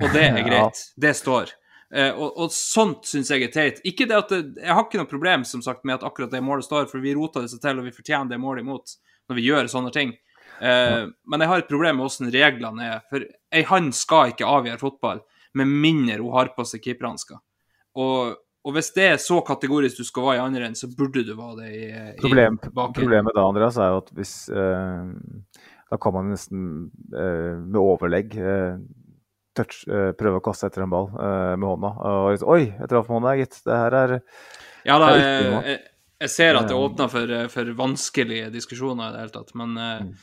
og 0.00 0.14
det 0.14 0.24
er 0.30 0.38
Ja. 0.40 0.46
greit. 0.48 0.86
Det 0.96 1.12
står. 1.18 1.52
Eh, 1.92 2.14
og, 2.16 2.38
og 2.40 2.52
sånt 2.56 3.04
syns 3.04 3.28
jeg 3.30 3.44
er 3.44 3.52
teit. 3.52 3.80
Ikke 3.84 4.06
det 4.08 4.16
at 4.16 4.30
det, 4.32 4.40
Jeg 4.62 4.72
har 4.72 4.86
ikke 4.86 5.02
noe 5.02 5.10
problem 5.10 5.42
som 5.44 5.60
sagt, 5.60 5.84
med 5.84 5.98
at 5.98 6.06
akkurat 6.08 6.32
det 6.32 6.40
målet 6.40 6.64
står, 6.64 6.86
for 6.88 7.04
vi 7.04 7.12
rota 7.18 7.42
det 7.44 7.50
seg 7.52 7.60
til, 7.60 7.82
og 7.82 7.84
vi 7.84 7.92
fortjener 7.92 8.30
det 8.32 8.40
målet 8.40 8.64
imot 8.64 8.94
når 9.28 9.36
vi 9.36 9.44
gjør 9.50 9.68
sånne 9.68 9.92
ting. 9.92 10.14
Eh, 10.64 11.04
Men 11.28 11.44
jeg 11.44 11.50
har 11.52 11.60
et 11.60 11.68
problem 11.68 11.98
med 12.00 12.06
hvordan 12.08 12.32
reglene 12.32 12.88
er. 12.94 13.04
For 13.12 13.26
ei 13.52 13.62
hand 13.68 13.92
skal 13.96 14.32
ikke 14.32 14.48
avgjøre 14.48 14.80
fotball, 14.80 15.20
med 15.58 15.68
mindre 15.68 16.18
hun 16.22 16.32
har 16.32 16.52
på 16.56 16.64
seg 16.64 16.80
keeperhansker. 16.84 17.36
Og, 18.00 18.38
og 18.64 18.72
hvis 18.76 18.88
det 18.96 19.04
er 19.10 19.18
så 19.20 19.40
kategorisk 19.44 19.98
du 20.00 20.06
skal 20.08 20.24
være 20.30 20.38
i 20.40 20.42
andre 20.46 20.64
enden, 20.68 20.78
så 20.78 20.88
burde 20.96 21.24
du 21.26 21.34
være 21.36 21.58
det 21.60 21.70
i, 21.76 21.84
i 21.92 22.16
Problem, 22.22 22.56
baki. 22.72 22.94
problemet 23.00 23.36
da, 23.36 23.44
Andreas, 23.50 23.76
er 23.76 23.92
jo 23.92 24.00
at 24.00 24.10
hvis 24.16 24.34
eh, 24.48 25.12
Da 25.92 25.98
kan 26.00 26.14
man 26.16 26.30
nesten 26.32 26.62
eh, 27.12 27.58
med 27.60 27.76
overlegg 27.82 28.36
eh, 28.40 28.78
touch, 29.58 29.82
eh, 29.92 30.14
prøve 30.16 30.40
å 30.40 30.44
kaste 30.46 30.70
etter 30.70 30.86
en 30.86 30.92
ball 30.94 31.10
eh, 31.12 31.52
med 31.60 31.68
hånda. 31.68 31.90
Og 32.08 32.28
liksom, 32.32 32.52
Oi, 32.54 32.62
jeg 32.70 32.88
traff 32.88 33.10
med 33.10 33.18
hånda, 33.20 33.34
gitt. 33.42 33.58
Det 33.66 33.80
her 33.82 33.98
er 33.98 34.14
Ja 34.88 34.96
da, 35.02 35.10
jeg, 35.20 35.50
jeg, 35.68 35.80
jeg 36.24 36.32
ser 36.32 36.56
at 36.62 36.70
det 36.70 36.78
Eh. 36.78 36.84
åpner 36.86 37.10
for, 37.12 37.34
for 37.52 37.74
vanskelige 37.82 38.48
diskusjoner 38.54 39.10
i 39.10 39.16
det 39.18 39.26
hele 39.26 39.36
tatt, 39.36 39.52
men 39.60 39.76
Mm. 39.76 40.14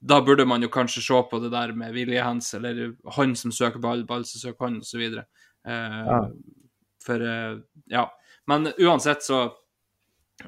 Da 0.00 0.20
burde 0.20 0.44
man 0.44 0.62
jo 0.62 0.68
kanskje 0.68 1.02
se 1.02 1.22
på 1.30 1.40
det 1.42 1.50
der 1.54 1.72
med 1.72 1.94
viljehands, 1.96 2.54
eller 2.54 2.94
han 3.16 3.36
som 3.36 3.52
søker 3.52 3.80
ball, 3.82 4.04
ball 4.06 4.24
som 4.28 4.40
søker 4.40 4.68
han, 4.68 4.80
osv. 4.84 5.02
Eh, 5.02 5.22
Ja. 5.66 6.20
For 7.06 7.22
eh, 7.22 7.58
ja. 7.86 8.10
Men 8.46 8.72
uansett 8.78 9.22
så, 9.22 9.44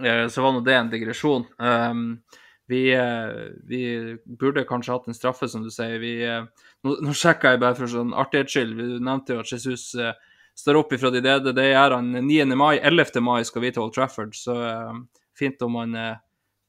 eh, 0.05 0.29
så 0.29 0.43
var 0.43 0.53
nå 0.53 0.61
det 0.67 0.75
en 0.75 0.91
digresjon. 0.91 1.47
Um, 1.59 2.21
vi, 2.67 2.93
eh, 2.93 3.49
vi 3.65 3.83
burde 4.27 4.67
kanskje 4.69 4.93
hatt 4.93 5.09
en 5.09 5.17
straffe, 5.17 5.49
som 5.49 5.63
du 5.65 5.71
sier. 5.73 5.99
Vi, 6.03 6.15
nå, 6.85 6.97
nå 7.03 7.15
sjekka 7.17 7.55
jeg 7.55 7.63
bare 7.63 7.79
for 7.79 7.91
sånn 7.91 8.13
artighets 8.13 8.55
skyld. 8.55 8.77
Du 8.77 8.99
nevnte 8.99 9.37
jo 9.37 9.45
at 9.45 9.53
Jesus 9.55 9.95
står 10.59 10.81
opp 10.81 10.93
ifra 10.93 11.11
de 11.15 11.23
døde. 11.25 11.55
Det 11.57 11.71
gjør 11.71 11.97
han 11.97 12.13
9. 12.19 12.45
mai. 12.59 12.77
11. 12.77 13.23
mai 13.25 13.41
skal 13.47 13.65
vi 13.65 13.73
til 13.73 13.87
Old 13.87 13.97
Trafford, 13.97 14.37
så 14.37 14.59
fint 15.39 15.63
om 15.65 15.79
han 15.81 15.97
er 15.97 16.17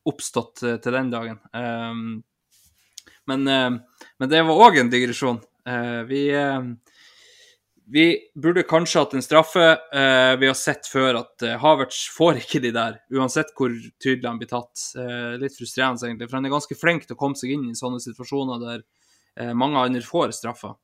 oppstått 0.07 0.61
til 0.61 0.95
den 0.95 1.11
dagen. 1.11 1.41
Um, 1.51 2.22
men, 3.30 3.47
eh, 3.47 4.03
men 4.18 4.30
det 4.30 4.41
var 4.43 4.64
òg 4.68 4.80
en 4.81 4.89
digresjon. 4.89 5.39
Eh, 5.68 6.01
vi, 6.10 6.30
eh, 6.34 6.61
vi 7.89 8.06
burde 8.35 8.64
kanskje 8.64 9.03
hatt 9.03 9.14
en 9.14 9.26
straffe. 9.26 9.68
Vi 10.39 10.47
har 10.47 10.53
sett 10.53 10.85
før 10.85 11.23
at 11.23 11.45
Havertz 11.61 12.03
får 12.14 12.38
ikke 12.43 12.61
de 12.61 12.69
der, 12.76 12.99
uansett 13.18 13.49
hvor 13.57 13.73
tydelig 13.97 14.27
han 14.30 14.38
blir 14.38 14.51
tatt. 14.51 14.84
Litt 15.41 15.56
frustrerende, 15.57 16.06
egentlig, 16.06 16.27
for 16.30 16.38
han 16.38 16.45
er 16.45 16.53
ganske 16.53 16.77
flink 16.77 17.07
til 17.07 17.18
å 17.18 17.19
komme 17.19 17.39
seg 17.39 17.56
inn 17.56 17.64
i 17.72 17.80
sånne 17.80 17.97
situasjoner 18.03 18.61
der 18.61 19.56
mange 19.57 19.81
andre 19.81 20.03
får 20.06 20.35
straffer. 20.38 20.76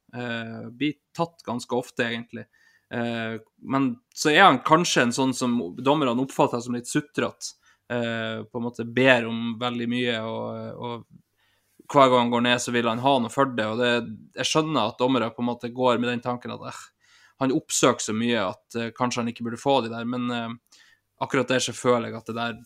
Blir 0.74 0.98
tatt 1.14 1.46
ganske 1.46 1.78
ofte, 1.78 2.08
egentlig. 2.10 2.48
Men 2.90 3.92
så 4.10 4.34
er 4.34 4.48
han 4.48 4.64
kanskje 4.66 5.06
en 5.06 5.14
sånn 5.14 5.38
som 5.38 5.60
dommerne 5.78 6.26
oppfatter 6.26 6.66
som 6.66 6.74
litt 6.74 6.90
sutrete. 6.90 7.54
På 7.86 8.58
en 8.58 8.66
måte 8.66 8.88
ber 8.98 9.30
om 9.30 9.60
veldig 9.62 9.90
mye, 9.94 10.18
og, 10.26 10.82
og 10.90 11.06
hver 11.92 12.10
gang 12.12 12.26
han 12.26 12.34
går 12.34 12.46
ned, 12.46 12.62
så 12.62 12.74
vil 12.76 12.90
han 12.90 13.04
ha 13.04 13.16
noe 13.22 13.34
for 13.34 13.52
det. 13.58 13.66
og 13.70 13.82
det, 13.82 13.92
Jeg 14.40 14.50
skjønner 14.50 14.90
at 14.90 15.02
dommere 15.02 15.32
på 15.34 15.44
en 15.44 15.50
måte 15.52 15.74
går 15.74 16.00
med 16.02 16.10
den 16.12 16.24
tanken 16.24 16.54
at 16.56 16.64
eh, 16.70 16.86
han 17.44 17.54
oppsøker 17.56 18.04
så 18.04 18.16
mye 18.16 18.46
at 18.46 18.80
eh, 18.80 18.94
kanskje 18.96 19.24
han 19.24 19.32
ikke 19.32 19.46
burde 19.48 19.62
få 19.62 19.82
de 19.86 19.92
der, 19.94 20.08
men 20.08 20.32
eh, 20.32 20.80
akkurat 21.24 21.52
der 21.52 21.64
så 21.64 21.76
føler 21.76 22.10
jeg 22.10 22.20
at 22.20 22.32
det 22.32 22.38
der 22.38 22.58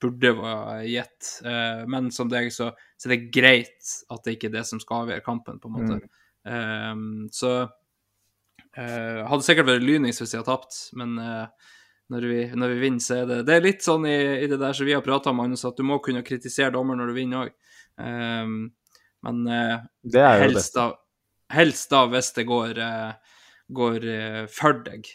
burde 0.00 0.32
være 0.38 0.86
gitt. 0.88 1.32
Eh, 1.44 1.82
men 1.90 2.08
som 2.14 2.30
deg, 2.32 2.48
så, 2.54 2.70
så 2.96 3.08
er 3.08 3.16
det 3.16 3.34
greit 3.34 3.92
at 4.10 4.24
det 4.24 4.36
ikke 4.36 4.50
er 4.50 4.56
det 4.60 4.64
som 4.68 4.80
skal 4.82 5.04
avgjøre 5.04 5.26
kampen, 5.26 5.60
på 5.60 5.70
en 5.70 5.76
måte. 5.76 6.00
Eh, 6.48 6.94
så 7.36 7.52
eh, 7.60 9.20
hadde 9.28 9.44
sikkert 9.46 9.68
vært 9.74 9.86
lynings 9.86 10.22
hvis 10.22 10.32
de 10.32 10.40
hadde 10.40 10.48
tapt, 10.48 10.80
men 10.98 11.18
eh, 11.20 11.76
når 12.10 12.26
vi, 12.26 12.38
når 12.58 12.72
vi 12.74 12.80
vinner, 12.82 13.02
så 13.04 13.20
er 13.20 13.28
det 13.28 13.42
Det 13.46 13.56
er 13.56 13.66
litt 13.66 13.84
sånn 13.86 14.06
i, 14.08 14.16
i 14.42 14.48
det 14.50 14.58
der 14.58 14.74
som 14.74 14.88
vi 14.88 14.96
har 14.96 15.04
prata 15.04 15.30
om, 15.30 15.38
Magnus, 15.38 15.62
at 15.68 15.78
du 15.78 15.84
må 15.86 16.00
kunne 16.02 16.24
kritisere 16.26 16.72
dommer 16.74 16.98
når 16.98 17.12
du 17.12 17.18
vinner 17.20 17.44
òg. 17.44 17.52
Men 18.00 19.46
eh, 19.46 19.78
helst 20.40 20.74
da, 20.76 20.90
helst 21.52 21.90
da 21.92 22.04
hvis 22.10 22.32
det 22.36 22.46
går, 22.48 22.78
eh, 22.78 23.40
går 23.68 24.06
eh, 24.14 24.44
for 24.52 24.82
deg. 24.86 25.08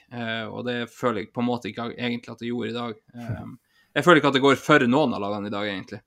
Og 0.51 0.65
det 0.67 0.79
føler 0.93 1.23
jeg 1.23 1.31
på 1.35 1.43
en 1.43 1.49
måte 1.49 1.71
ikke 1.71 1.91
egentlig 1.93 2.33
at 2.33 2.43
det 2.43 2.51
gjorde 2.51 2.71
i 2.71 2.75
dag. 2.75 2.99
Eh, 3.15 3.47
jeg 3.95 4.05
føler 4.05 4.21
ikke 4.21 4.33
at 4.33 4.37
det 4.37 4.43
går 4.45 4.59
for 4.59 4.85
noen 4.91 5.15
av 5.15 5.23
lagene 5.23 5.49
i 5.49 5.55
dag, 5.55 5.71
egentlig. 5.71 6.01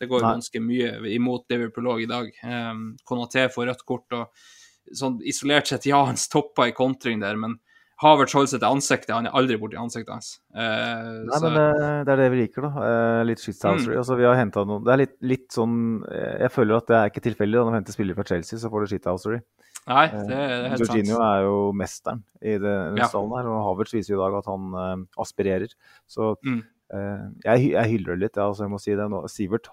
Det 0.00 0.08
går 0.10 0.24
Nei. 0.24 0.30
ganske 0.34 0.60
mye 0.64 0.90
imot 1.12 1.44
Liverpool 1.52 1.90
òg 1.92 2.00
i 2.02 2.08
dag. 2.10 2.30
Um, 2.42 2.86
Konaté 3.06 3.44
får 3.52 3.68
rødt 3.68 3.84
kort, 3.86 4.16
og 4.16 4.96
sånn 4.96 5.20
isolert 5.28 5.68
sett, 5.68 5.86
ja, 5.86 6.00
han 6.08 6.18
stoppa 6.18 6.66
i 6.70 6.74
kontring 6.74 7.20
der, 7.22 7.36
men 7.40 7.58
Havertz 8.04 8.34
holder 8.36 8.50
seg 8.52 8.60
til 8.62 8.68
ansiktet, 8.68 9.10
han 9.16 9.26
er 9.30 9.32
aldri 9.38 9.56
borti 9.60 9.78
ansiktet 9.80 10.12
hans. 10.12 10.28
Eh, 10.54 11.24
Nei, 11.24 11.38
så- 11.40 11.48
men 11.50 11.56
eh, 11.56 12.04
det 12.04 12.12
er 12.14 12.16
det 12.20 12.30
vi 12.34 12.40
liker, 12.44 12.62
da. 12.68 12.70
Eh, 12.84 13.24
litt 13.24 13.40
shithousery. 13.42 13.96
Altså, 13.96 14.16
vi 14.20 14.24
har 14.28 14.36
henta 14.36 14.64
noen 14.68 14.84
Det 14.84 14.92
er 14.92 15.00
litt, 15.02 15.16
litt 15.22 15.48
sånn 15.56 16.02
eh, 16.12 16.38
Jeg 16.44 16.50
føler 16.52 16.76
at 16.76 16.86
det 16.86 16.96
er 17.00 17.10
ikke 17.10 17.24
tilfeldig. 17.24 17.58
Når 17.64 17.70
vi 17.72 17.78
henter 17.80 17.96
spillere 17.96 18.14
fra 18.20 18.24
Chelsea, 18.28 18.58
så 18.58 18.70
får 18.70 18.84
du 18.86 18.92
shithousery. 18.94 19.40
Nei, 19.86 20.06
det 20.08 20.32
er 20.36 20.68
helt 20.72 20.80
Jorginho 20.80 21.16
sant. 21.16 21.28
er 21.28 21.42
jo 21.44 21.72
mesteren 21.76 22.22
i 22.40 22.54
det, 22.56 22.60
den 22.62 22.96
Ja. 22.96 23.08
stallen 23.08 23.34
her, 23.36 23.48
og 23.52 23.64
Havertz 23.76 23.92
viser 23.92 24.14
jo 24.14 24.20
i 24.20 24.24
dag 24.30 24.38
at 24.38 24.46
han 24.46 24.74
eh, 24.74 25.04
aspirerer. 25.20 25.68
Så 26.08 26.36
Mm. 26.44 26.62
eh, 26.92 27.30
jeg, 27.44 27.70
jeg 27.72 27.90
hyller 27.90 28.14
det 28.16 28.20
litt, 28.20 28.36
ja, 28.36 28.48
altså, 28.48 28.64
jeg 28.64 28.70
må 28.70 28.80
si 28.80 28.94
det. 28.94 29.08
Nå, 29.10 29.24
Sivert 29.28 29.68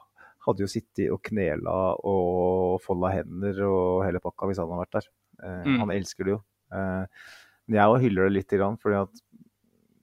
hadde 0.46 0.60
jo 0.66 0.68
sittet 0.68 1.12
og 1.14 1.22
knela 1.24 1.96
og 2.04 2.82
folda 2.82 3.12
hender 3.14 3.62
og 3.64 4.04
hele 4.06 4.20
pakka 4.20 4.48
hvis 4.50 4.58
han 4.58 4.68
hadde 4.68 4.84
vært 4.86 4.98
der. 5.00 5.08
Eh, 5.44 5.64
Mm. 5.66 5.80
Han 5.80 5.90
elsker 5.96 6.24
det 6.26 6.34
jo. 6.36 6.42
Eh, 6.74 7.06
jeg 7.78 7.88
òg 7.94 8.02
hyller 8.02 8.30
det 8.30 8.34
litt, 8.38 8.56
fordi 8.82 8.96
at 9.02 9.22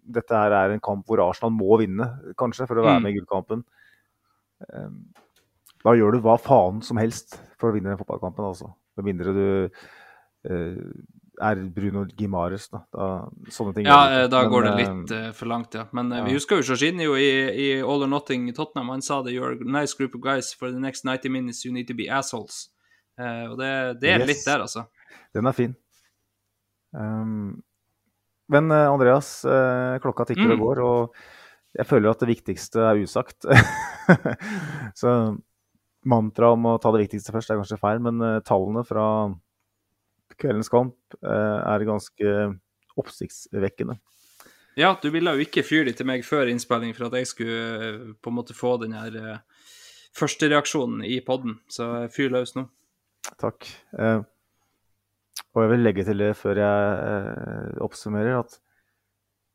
dette 0.08 0.32
her 0.34 0.52
er 0.56 0.70
en 0.72 0.80
kamp 0.80 1.06
hvor 1.06 1.20
Arsenal 1.28 1.52
må 1.52 1.78
vinne, 1.80 2.06
kanskje, 2.40 2.66
for 2.66 2.76
å 2.80 2.84
være 2.86 2.98
Mm. 2.98 3.02
med 3.02 3.12
i 3.12 3.18
gullkampen. 3.18 3.64
Eh, 4.68 4.88
da 5.84 5.90
gjør 5.94 6.12
du 6.16 6.20
hva 6.24 6.38
faen 6.40 6.82
som 6.82 6.96
helst 6.96 7.38
for 7.58 7.70
å 7.70 7.74
vinne 7.74 7.90
den 7.92 7.98
fotballkampen, 8.00 8.44
altså. 8.44 8.72
Med 8.96 9.04
mindre 9.04 9.32
du 9.36 9.70
eh, 10.48 10.76
er 11.40 11.54
Bruno 11.70 12.04
Gimares, 12.18 12.68
da. 12.72 12.80
da 12.90 13.28
sånne 13.52 13.74
ting. 13.76 13.86
Ja, 13.86 14.22
eh, 14.24 14.28
da 14.28 14.42
Men, 14.42 14.50
går 14.50 14.62
det 14.64 14.72
eh, 14.72 14.78
litt 14.80 15.12
uh, 15.12 15.32
for 15.32 15.46
langt, 15.46 15.74
ja. 15.74 15.84
Men 15.92 16.10
eh, 16.12 16.24
vi 16.24 16.30
ja. 16.32 16.38
husker 16.40 16.56
jo 16.62 16.72
Jorginho 16.72 17.14
i, 17.14 17.28
i 17.52 17.68
All 17.82 18.02
or 18.02 18.08
Nothing 18.10 18.48
i 18.48 18.52
Tottenham. 18.52 18.88
Han 18.90 19.02
sa 19.02 19.22
det 19.22 19.34
you're 19.36 19.52
a 19.54 19.64
nice 19.64 19.94
group 19.94 20.14
of 20.16 20.20
guys 20.24 20.52
for 20.54 20.72
the 20.72 20.80
next 20.80 21.04
90 21.04 21.28
minutes 21.28 21.64
you 21.64 21.72
need 21.72 21.86
to 21.86 21.94
be 21.94 22.08
assholes. 22.08 22.70
Uh, 23.18 23.52
og 23.52 23.58
det, 23.58 24.00
det 24.00 24.10
er 24.10 24.18
Yes. 24.24 24.28
litt 24.32 24.44
der, 24.46 24.60
altså. 24.66 24.86
Den 25.34 25.46
er 25.46 25.52
fin. 25.52 25.76
Um, 26.96 27.58
men 28.48 28.70
eh, 28.70 28.88
Andreas, 28.88 29.44
eh, 29.44 29.98
klokka 30.00 30.24
tikker 30.28 30.52
og 30.52 30.56
Mm. 30.56 30.64
går, 30.64 30.78
og 30.80 31.14
jeg 31.76 31.86
føler 31.86 32.10
at 32.10 32.20
det 32.20 32.30
viktigste 32.30 32.80
er 32.80 33.02
usagt. 33.02 33.44
Så 35.00 35.10
mantraet 36.08 36.56
om 36.56 36.64
å 36.70 36.78
ta 36.80 36.92
det 36.94 37.04
viktigste 37.04 37.34
først 37.34 37.50
er 37.52 37.60
kanskje 37.60 37.80
feil, 37.80 38.00
men 38.00 38.22
eh, 38.24 38.40
tallene 38.40 38.84
fra 38.88 39.06
kveldens 40.38 40.70
kamp 40.70 41.16
er 41.24 41.82
ganske 41.88 42.32
oppsiktsvekkende. 43.00 43.96
Ja, 44.78 44.92
du 45.02 45.08
ville 45.10 45.32
jo 45.34 45.42
ikke 45.42 45.64
fyre 45.66 45.88
de 45.88 45.94
til 45.98 46.06
meg 46.06 46.22
før 46.22 46.46
innspilling 46.52 46.92
for 46.94 47.08
at 47.08 47.16
jeg 47.18 47.26
skulle 47.26 48.14
på 48.22 48.30
en 48.30 48.36
måte 48.36 48.54
få 48.54 48.76
den 48.78 48.94
her 48.94 49.40
førstereaksjonen 50.14 51.02
i 51.08 51.18
podden, 51.26 51.58
så 51.66 52.06
fyr 52.14 52.30
løs 52.36 52.54
nå. 52.54 52.68
Takk. 53.40 53.66
Og 55.56 55.64
jeg 55.64 55.72
vil 55.72 55.86
legge 55.86 56.04
til 56.06 56.20
det 56.22 56.32
før 56.38 56.60
jeg 56.60 56.90
eh, 57.12 57.78
oppsummerer, 57.84 58.40
at 58.42 58.58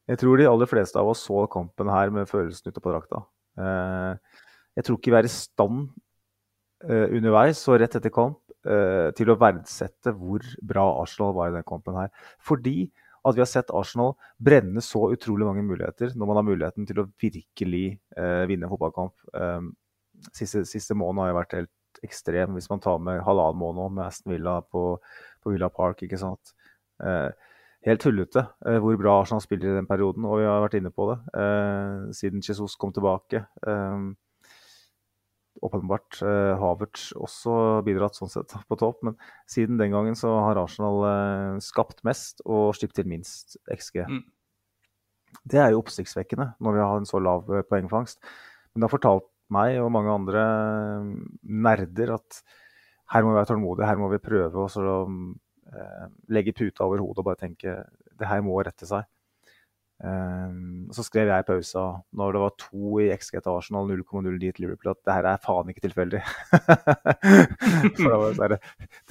jeg 0.10 0.20
tror 0.20 0.40
de 0.40 0.48
aller 0.50 0.68
fleste 0.68 1.00
av 1.00 1.12
oss 1.14 1.22
så 1.28 1.46
kampen 1.52 1.92
her 1.94 2.12
med 2.12 2.28
følelsen 2.28 2.74
ute 2.74 2.82
på 2.84 2.92
drakta. 2.92 3.24
Eh, 3.62 4.40
jeg 4.80 4.88
tror 4.88 4.98
ikke 5.00 5.14
vi 5.14 5.20
er 5.22 5.30
i 5.30 5.32
stand 5.32 5.86
eh, 6.90 7.08
underveis 7.20 7.62
og 7.70 7.80
rett 7.84 8.00
etter 8.00 8.14
kamp 8.14 8.40
til 8.64 9.28
å 9.28 9.36
verdsette 9.36 10.14
hvor 10.16 10.40
bra 10.64 10.86
Arsenal 11.02 11.34
var 11.36 11.50
i 11.50 11.56
den 11.58 11.66
kampen 11.68 11.98
her. 12.00 12.14
Fordi 12.40 12.86
at 13.24 13.38
vi 13.38 13.44
har 13.44 13.50
sett 13.50 13.72
Arsenal 13.72 14.16
brenne 14.42 14.82
så 14.84 15.06
utrolig 15.14 15.48
mange 15.48 15.64
muligheter 15.66 16.12
når 16.16 16.30
man 16.30 16.40
har 16.40 16.48
muligheten 16.48 16.88
til 16.88 17.00
å 17.04 17.08
virkelig 17.22 17.86
eh, 18.18 18.44
vinne 18.50 18.68
en 18.68 18.74
fotballkamp. 18.74 19.16
Eh, 19.40 19.70
siste, 20.32 20.66
siste 20.68 20.98
måneden 20.98 21.24
har 21.24 21.32
jo 21.32 21.38
vært 21.40 21.58
helt 21.60 22.04
ekstrem, 22.04 22.58
hvis 22.58 22.68
man 22.72 22.82
tar 22.84 23.00
med 23.00 23.22
halvannen 23.24 23.62
måned 23.62 23.96
med 23.96 24.06
Aston 24.10 24.34
Villa 24.34 24.58
på, 24.66 24.98
på 25.44 25.54
Villa 25.54 25.70
Park. 25.74 26.04
ikke 26.06 26.20
sant? 26.20 26.56
Eh, 27.04 27.30
helt 27.84 28.04
tullete 28.04 28.46
eh, 28.68 28.78
hvor 28.80 28.98
bra 29.00 29.20
Arsenal 29.22 29.42
spiller 29.44 29.72
i 29.72 29.78
den 29.80 29.90
perioden, 29.90 30.26
og 30.28 30.40
vi 30.40 30.48
har 30.48 30.62
vært 30.64 30.78
inne 30.80 30.92
på 30.94 31.10
det 31.12 31.18
eh, 31.36 32.12
siden 32.16 32.44
Jesus 32.46 32.78
kom 32.80 32.94
tilbake. 32.96 33.44
Åpenbart 35.64 36.18
Havertz 36.60 37.12
også 37.14 37.54
bidratt 37.86 38.18
sånn 38.18 38.32
sett 38.32 38.56
på 38.68 38.78
topp, 38.82 39.04
men 39.06 39.14
siden 39.48 39.78
den 39.80 39.94
gangen 39.94 40.18
så 40.18 40.32
har 40.48 40.60
Arsenal 40.60 41.06
skapt 41.64 42.02
mest 42.04 42.42
og 42.44 42.74
sluppet 42.76 42.98
til 43.00 43.08
minst 43.08 43.56
XG. 43.72 44.02
Mm. 44.10 44.24
Det 45.54 45.62
er 45.62 45.72
jo 45.72 45.84
oppsiktsvekkende 45.84 46.50
når 46.58 46.76
vi 46.76 46.84
har 46.84 46.98
en 46.98 47.08
så 47.08 47.22
lav 47.22 47.48
poengfangst. 47.70 48.20
Men 48.74 48.82
det 48.82 48.90
har 48.90 48.96
fortalt 48.96 49.30
meg 49.54 49.78
og 49.80 49.94
mange 49.94 50.18
andre 50.18 50.44
nerder 51.44 52.16
at 52.18 52.42
her 53.12 53.26
må 53.26 53.34
vi 53.34 53.40
være 53.40 53.50
tålmodige, 53.52 53.90
her 53.90 54.00
må 54.00 54.10
vi 54.14 54.22
prøve 54.24 54.64
oss 54.64 54.78
å 54.80 54.96
eh, 55.04 56.06
legge 56.34 56.56
puta 56.56 56.86
over 56.88 57.04
hodet 57.04 57.24
og 57.24 57.28
bare 57.28 57.42
tenke 57.44 57.82
det 58.20 58.30
her 58.30 58.44
må 58.46 58.56
rette 58.64 58.88
seg. 58.88 59.06
Um, 60.04 60.90
så 60.92 61.04
skrev 61.06 61.30
jeg 61.32 61.44
i 61.44 61.46
pausa 61.48 61.82
når 62.18 62.34
det 62.36 62.40
var 62.42 62.56
to 62.60 62.98
i 63.00 63.06
XG 63.14 63.38
til 63.38 63.52
Arsenal, 63.54 63.88
0,0 63.88 64.40
dit 64.42 64.58
Liverpool, 64.60 64.92
at 64.92 65.00
det 65.08 65.16
her 65.16 65.28
er 65.30 65.44
faen 65.44 65.70
ikke 65.72 65.86
tilfeldig. 65.86 66.20
det 67.86 67.94
sånn, 68.02 68.58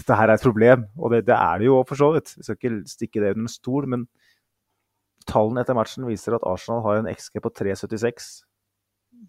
Dette 0.02 0.18
her 0.18 0.26
er 0.26 0.34
et 0.34 0.44
problem, 0.44 0.84
og 0.98 1.14
det, 1.14 1.22
det 1.30 1.38
er 1.38 1.62
det 1.62 1.70
jo 1.70 1.78
for 1.88 2.00
så 2.00 2.10
vidt. 2.16 2.34
Vi 2.36 2.44
skal 2.44 2.58
ikke 2.58 2.74
stikke 2.92 3.22
det 3.22 3.32
under 3.32 3.46
en 3.46 3.54
stol, 3.54 3.88
men 3.94 4.04
tallene 5.30 5.64
etter 5.64 5.78
matchen 5.78 6.04
viser 6.10 6.36
at 6.36 6.44
Arsenal 6.50 6.84
har 6.84 7.00
en 7.00 7.08
XG 7.08 7.40
på 7.40 7.54
3,76, 7.62 8.30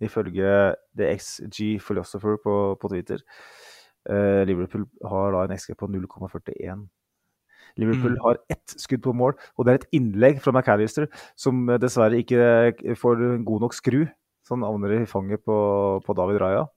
ifølge 0.03 0.52
The 0.99 1.14
XG 1.15 1.77
Philosopher 1.85 2.41
på, 2.44 2.57
på 2.81 2.91
Twitter. 2.91 3.23
Uh, 4.09 4.43
Liverpool 4.47 4.84
har 5.07 5.31
da 5.31 5.45
en 5.45 5.55
XG 5.55 5.77
på 5.80 5.88
0,41. 5.88 6.88
Liverpool 7.80 8.13
Mm. 8.13 8.21
har 8.21 8.38
ett 8.49 8.75
skudd 8.77 9.01
på 9.01 9.13
mål, 9.15 9.34
og 9.57 9.65
det 9.65 9.71
er 9.71 9.80
et 9.80 9.95
innlegg 9.97 10.41
fra 10.41 10.51
McAllister 10.51 11.07
som 11.35 11.69
eh, 11.69 11.80
dessverre 11.81 12.19
ikke 12.21 12.38
eh, 12.38 12.95
får 12.95 13.43
god 13.43 13.61
nok 13.65 13.73
skru, 13.73 14.05
så 14.45 14.53
han 14.53 14.65
havner 14.67 14.93
i 15.01 15.05
fanget 15.09 15.41
på, 15.43 15.57
på 16.05 16.13
David 16.13 16.41
Raja. 16.41 16.67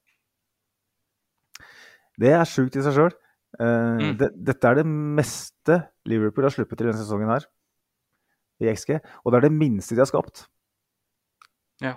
Det 2.17 2.33
er 2.33 2.49
sjukt 2.49 2.79
i 2.79 2.85
seg 2.87 2.97
sjøl. 2.97 3.13
Mm. 3.57 4.19
det, 4.21 4.31
dette 4.45 4.69
er 4.69 4.75
det 4.77 4.85
meste 4.85 5.79
Liverpool 6.05 6.45
har 6.45 6.53
sluppet 6.53 6.77
til 6.77 6.89
denne 6.89 6.99
sesongen 7.01 7.31
her, 7.31 7.45
i 8.61 8.69
XG, 8.73 8.99
og 9.25 9.33
det 9.33 9.39
er 9.39 9.47
det 9.49 9.53
minste 9.57 9.97
de 9.97 10.01
har 10.01 10.09
skapt. 10.09 10.47
Ja. 11.85 11.95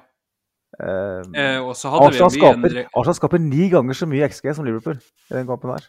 Eh, 0.77 1.21
Eh, 1.33 1.55
hadde 1.57 2.05
Arsenal, 2.05 2.29
skaper, 2.35 2.75
Arsenal 2.93 3.17
skaper 3.17 3.41
ni 3.41 3.69
ganger 3.73 3.97
så 3.97 4.07
mye 4.09 4.27
XG 4.29 4.53
som 4.55 4.67
Liverpool 4.67 4.99
i 4.99 5.33
den 5.33 5.47
kampen 5.49 5.73
her. 5.73 5.87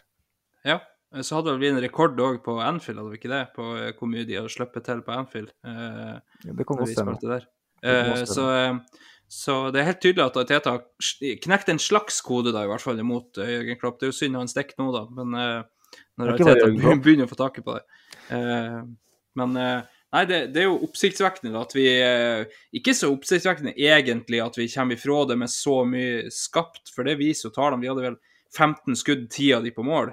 Ja, 0.65 0.79
så 1.21 1.37
hadde 1.39 1.57
vi 1.59 1.69
en 1.69 1.81
rekord 1.83 2.17
òg 2.23 2.41
på 2.45 2.57
Anfield, 2.63 2.99
hadde 3.01 3.13
vi 3.13 3.19
ikke 3.21 3.31
det? 3.31 3.43
På 3.55 3.71
eh, 3.77 3.91
hvor 3.97 4.09
mye 4.09 4.25
de 4.25 4.39
hadde 4.39 4.51
sluppet 4.53 4.85
til 4.87 5.03
på 5.05 5.13
Anfield. 5.15 5.51
Eh, 5.67 6.19
Det 6.43 6.65
kan 6.67 6.81
godt 6.81 6.93
stemme. 6.95 7.17
Det 7.21 7.43
Eh, 7.81 8.25
så, 8.29 8.43
eh, 8.53 8.75
så 9.27 9.71
det 9.73 9.81
er 9.81 9.87
helt 9.87 10.01
tydelig 10.03 10.21
at 10.27 10.35
Teta 10.47 10.69
har 10.75 10.83
knekt 11.41 11.69
en 11.73 11.79
slags 11.81 12.19
kode, 12.21 12.51
da, 12.53 12.61
i 12.61 12.69
hvert 12.69 12.83
fall 12.83 12.99
imot 13.01 13.39
eh, 13.41 13.55
Jørgen 13.55 13.79
Klopp. 13.81 13.97
Det 13.97 14.05
er 14.05 14.11
jo 14.11 14.17
synd 14.19 14.37
han 14.37 14.51
stikker 14.51 14.77
nå, 14.77 14.91
da, 14.93 15.01
men 15.17 15.33
eh, 15.33 15.63
når 16.21 16.37
Teta 16.37 16.67
begynner 17.01 17.25
å 17.25 17.31
få 17.31 17.39
taket 17.39 17.65
på 17.65 17.73
det. 17.79 17.81
Eh, 18.37 18.83
men 19.41 19.57
eh, 19.57 19.81
nei, 20.15 20.23
det, 20.29 20.39
det 20.55 20.63
er 20.63 20.67
jo 20.69 20.81
oppsiktsvekkende 20.87 21.59
at 21.61 21.75
vi 21.75 21.85
eh, 22.03 22.57
Ikke 22.77 22.95
så 22.97 23.11
oppsiktsvekkende 23.13 23.75
egentlig 23.75 24.41
at 24.43 24.57
vi 24.59 24.69
kommer 24.71 24.97
ifra 24.97 25.21
det 25.29 25.37
med 25.39 25.51
så 25.53 25.81
mye 25.87 26.31
skapt, 26.33 26.91
for 26.95 27.07
det 27.07 27.19
viser 27.21 27.49
jo 27.49 27.55
tallene. 27.55 27.81
Vi 27.83 27.91
hadde 27.91 28.07
vel 28.09 28.19
15 28.57 28.99
skudd, 28.99 29.29
10 29.29 29.53
av 29.57 29.63
de 29.65 29.71
på 29.75 29.85
mål. 29.87 30.11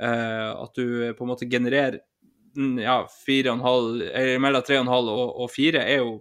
Eh, 0.00 0.50
at 0.54 0.74
du 0.78 1.12
på 1.16 1.26
en 1.26 1.32
måte 1.32 1.48
genererer 1.50 2.00
mm, 2.56 2.78
ja, 2.78 3.02
4,5, 3.26 4.02
eller 4.10 4.42
mellom 4.42 4.66
3,5 4.66 4.92
og, 4.96 5.24
og 5.44 5.50
4 5.52 5.84
er 5.84 6.04
jo 6.04 6.20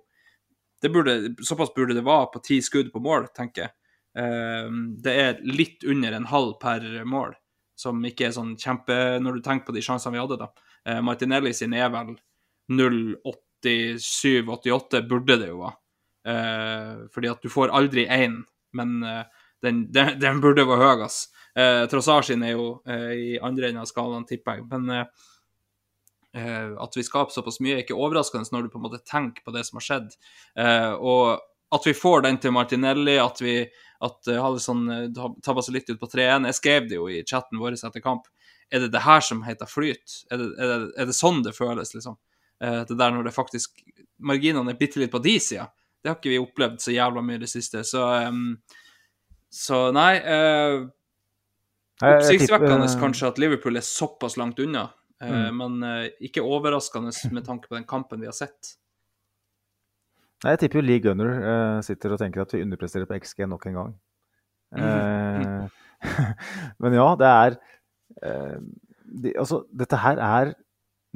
det 0.82 0.90
burde, 0.90 1.36
Såpass 1.44 1.74
burde 1.76 1.94
det 1.98 2.06
være 2.08 2.32
på 2.34 2.42
ti 2.44 2.62
skudd 2.64 2.92
på 2.94 3.02
mål, 3.04 3.28
tenker 3.36 3.66
jeg. 3.66 3.76
Eh, 4.20 4.72
det 5.04 5.16
er 5.22 5.44
litt 5.46 5.84
under 5.88 6.16
en 6.16 6.28
halv 6.32 6.56
per 6.62 6.86
mål, 7.08 7.36
som 7.80 8.00
ikke 8.06 8.30
er 8.30 8.36
sånn 8.36 8.56
kjempe 8.60 8.96
Når 9.22 9.38
du 9.38 9.44
tenker 9.46 9.70
på 9.70 9.76
de 9.76 9.84
sjansene 9.86 10.16
vi 10.16 10.24
hadde, 10.24 10.40
da. 10.42 10.50
Eh, 10.88 11.02
Martinelli 11.06 11.54
sin 11.56 11.76
er 11.76 11.92
vel 11.94 12.16
0,87-88, 12.70 15.02
burde 15.10 15.36
det 15.42 15.50
jo 15.52 15.58
være. 15.64 15.78
Eh, 16.30 16.94
fordi 17.14 17.28
at 17.32 17.44
du 17.44 17.50
får 17.52 17.74
aldri 17.76 18.04
én, 18.12 18.36
men 18.78 18.90
eh, 19.04 19.26
den, 19.66 19.76
den, 19.96 20.10
den 20.22 20.42
burde 20.44 20.68
være 20.70 20.84
høy, 20.84 21.02
ass. 21.08 21.18
Eh, 21.58 21.84
Trossasjen 21.92 22.44
er 22.46 22.54
jo 22.56 22.66
eh, 22.88 23.14
i 23.34 23.36
andre 23.42 23.68
enden 23.70 23.84
av 23.84 23.90
skalaen, 23.90 24.28
tipper 24.30 24.60
jeg. 24.60 24.66
Men 24.72 24.82
eh, 24.96 25.06
eh, 26.38 26.70
at 26.80 26.98
vi 26.98 27.06
skaper 27.06 27.34
såpass 27.36 27.62
mye, 27.64 27.76
er 27.78 27.84
ikke 27.86 28.00
overraskende 28.00 28.52
når 28.54 28.62
du 28.66 28.70
på 28.74 28.80
en 28.82 28.88
måte 28.88 29.08
tenker 29.08 29.42
på 29.46 29.56
det 29.56 29.64
som 29.68 29.76
har 29.80 29.88
skjedd. 29.88 30.10
Eh, 30.60 30.94
og 30.96 31.24
at 31.76 31.84
vi 31.86 31.94
får 31.94 32.20
den 32.26 32.38
til 32.42 32.56
Martinelli, 32.56 33.18
at 33.22 33.38
vi 33.44 33.62
at 34.00 34.30
Hallesson 34.32 34.86
uh, 34.88 35.26
tabba 35.44 35.60
seg 35.60 35.76
litt 35.76 35.90
ut 35.92 36.00
på 36.00 36.08
3-1. 36.08 36.48
Jeg 36.48 36.58
skrev 36.58 36.86
det 36.88 36.96
jo 36.96 37.10
i 37.12 37.20
chatten 37.28 37.60
vår 37.60 37.76
etter 37.76 38.02
kamp. 38.04 38.30
Er 38.72 38.86
det 38.86 38.94
det 38.94 39.04
her 39.04 39.22
som 39.26 39.42
heter 39.44 39.70
flyt? 39.70 40.22
Er 40.32 40.40
det, 40.40 40.48
er 40.56 40.72
det, 40.72 40.78
er 41.02 41.10
det 41.10 41.16
sånn 41.18 41.42
det 41.46 41.56
føles, 41.58 41.92
liksom? 41.96 42.16
Eh, 42.60 42.82
det 42.88 42.98
der 43.00 43.14
når 43.16 43.30
det 43.30 43.36
faktisk 43.36 43.80
Marginene 44.20 44.74
er 44.74 44.80
bitte 44.80 45.00
litt 45.00 45.14
på 45.14 45.22
de 45.24 45.38
sida. 45.40 45.70
Det 46.00 46.10
har 46.10 46.18
ikke 46.18 46.32
vi 46.32 46.40
opplevd 46.42 46.82
så 46.84 46.92
jævla 46.92 47.22
mye 47.24 47.40
i 47.40 47.44
det 47.44 47.50
siste. 47.52 47.86
Så, 47.88 48.04
um, 48.28 48.58
så 49.52 49.80
nei 49.96 50.14
uh, 50.20 50.88
Oppsiktsvekkende 52.04 52.88
kanskje 53.00 53.30
at 53.32 53.40
Liverpool 53.40 53.80
er 53.80 53.86
såpass 53.86 54.38
langt 54.40 54.60
unna, 54.64 54.90
uh, 55.24 55.30
Mm. 55.30 55.58
men 55.58 55.84
uh, 55.84 56.06
ikke 56.24 56.44
overraskende 56.44 57.12
med 57.36 57.44
tanke 57.48 57.68
på 57.68 57.76
den 57.76 57.88
kampen 57.88 58.20
vi 58.20 58.28
har 58.28 58.36
sett. 58.36 58.76
Nei, 60.44 60.54
jeg 60.54 60.62
tipper 60.64 60.80
jo 60.80 60.86
Lee 60.88 61.04
Gunner 61.04 61.34
uh, 61.44 61.80
sitter 61.84 62.16
og 62.16 62.22
tenker 62.22 62.46
at 62.46 62.56
vi 62.56 62.64
underpresterer 62.64 63.08
på 63.08 63.20
XG 63.20 63.44
nok 63.52 63.68
en 63.68 63.80
gang. 63.80 63.96
Eh, 64.80 65.80
men 66.84 66.96
ja, 66.96 67.08
det 67.20 67.30
er 67.34 67.56
de, 69.10 69.32
Altså, 69.34 69.64
dette 69.74 69.98
her 70.00 70.20
er 70.22 70.54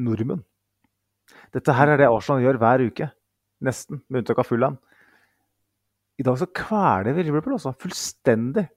nordmenn. 0.01 0.41
Dette 1.53 1.75
her 1.77 1.93
er 1.93 1.97
det 2.01 2.07
Arsenal 2.09 2.41
gjør 2.43 2.57
hver 2.61 2.83
uke. 2.87 3.11
Nesten, 3.63 4.01
med 4.09 4.23
unntak 4.23 4.41
av 4.41 4.47
Fulham. 4.49 4.77
I 6.19 6.25
dag 6.25 6.37
så 6.37 6.47
kveler 6.53 7.15
vi 7.15 7.23
Liverpool, 7.27 7.55
også, 7.57 7.73
Fullstendig. 7.81 8.67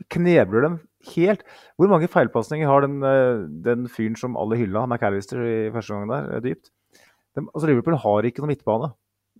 Vi 0.00 0.06
knebler 0.16 0.64
dem 0.66 0.78
helt. 1.14 1.42
Hvor 1.78 1.90
mange 1.90 2.08
feilpasninger 2.10 2.66
har 2.66 2.86
den, 2.86 3.02
eh, 3.06 3.44
den 3.62 3.86
fyren 3.92 4.16
som 4.18 4.36
alle 4.36 4.56
hylla, 4.58 4.86
McAllister, 4.86 5.42
i 5.42 5.70
første 5.74 5.94
gang 5.94 6.08
der, 6.10 6.36
eh, 6.36 6.40
dypt? 6.40 6.70
De, 7.36 7.42
altså 7.54 7.66
Liverpool 7.68 7.96
har 7.96 8.22
ikke 8.26 8.42
noen 8.42 8.54
midtbane. 8.54 8.92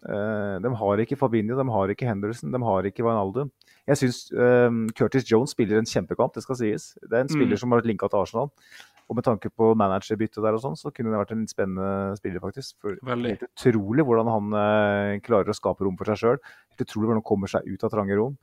Eh, 0.02 0.58
de 0.62 0.74
har 0.74 0.96
ikke 0.98 1.18
Fabinho, 1.18 1.56
de 1.56 1.70
har 1.70 1.88
ikke 1.88 2.06
Henderson, 2.08 2.50
de 2.52 2.58
har 2.58 2.82
ikke 2.82 3.04
Wijnaldum. 3.06 3.50
Jeg 3.86 3.96
syns 3.96 4.30
Curtis 4.94 5.24
Jones 5.30 5.50
spiller 5.50 5.78
en 5.78 5.84
kjempekamp, 5.86 6.34
det 6.34 6.42
skal 6.44 6.56
sies. 6.56 6.94
Det 7.02 7.12
er 7.12 7.20
en 7.22 7.28
spiller 7.28 7.54
Mm. 7.56 7.58
som 7.58 7.70
har 7.72 7.80
vært 7.80 7.86
linka 7.90 8.08
til 8.08 8.18
Arsenal. 8.22 8.50
Og 9.10 9.16
med 9.18 9.24
tanke 9.26 9.50
på 9.50 9.72
managerbyttet 9.76 10.42
der 10.44 10.54
og 10.56 10.62
sånn, 10.62 10.76
så 10.78 10.92
kunne 10.94 11.10
det 11.12 11.18
vært 11.20 11.32
en 11.34 11.46
spennende 11.50 12.16
spiller, 12.20 12.40
faktisk. 12.44 12.76
For 12.80 12.96
Veldig. 13.08 13.32
Helt 13.34 13.48
utrolig 13.50 14.04
hvordan 14.08 14.30
han 14.30 14.54
eh, 14.60 15.16
klarer 15.26 15.50
å 15.52 15.56
skape 15.58 15.84
rom 15.84 15.96
for 16.00 16.08
seg 16.12 16.20
sjøl. 16.22 16.38
Helt 16.72 16.84
utrolig 16.86 17.08
hvordan 17.10 17.20
han 17.22 17.28
kommer 17.32 17.50
seg 17.52 17.66
ut 17.68 17.84
av 17.84 17.92
trange 17.92 18.16
rom. 18.20 18.38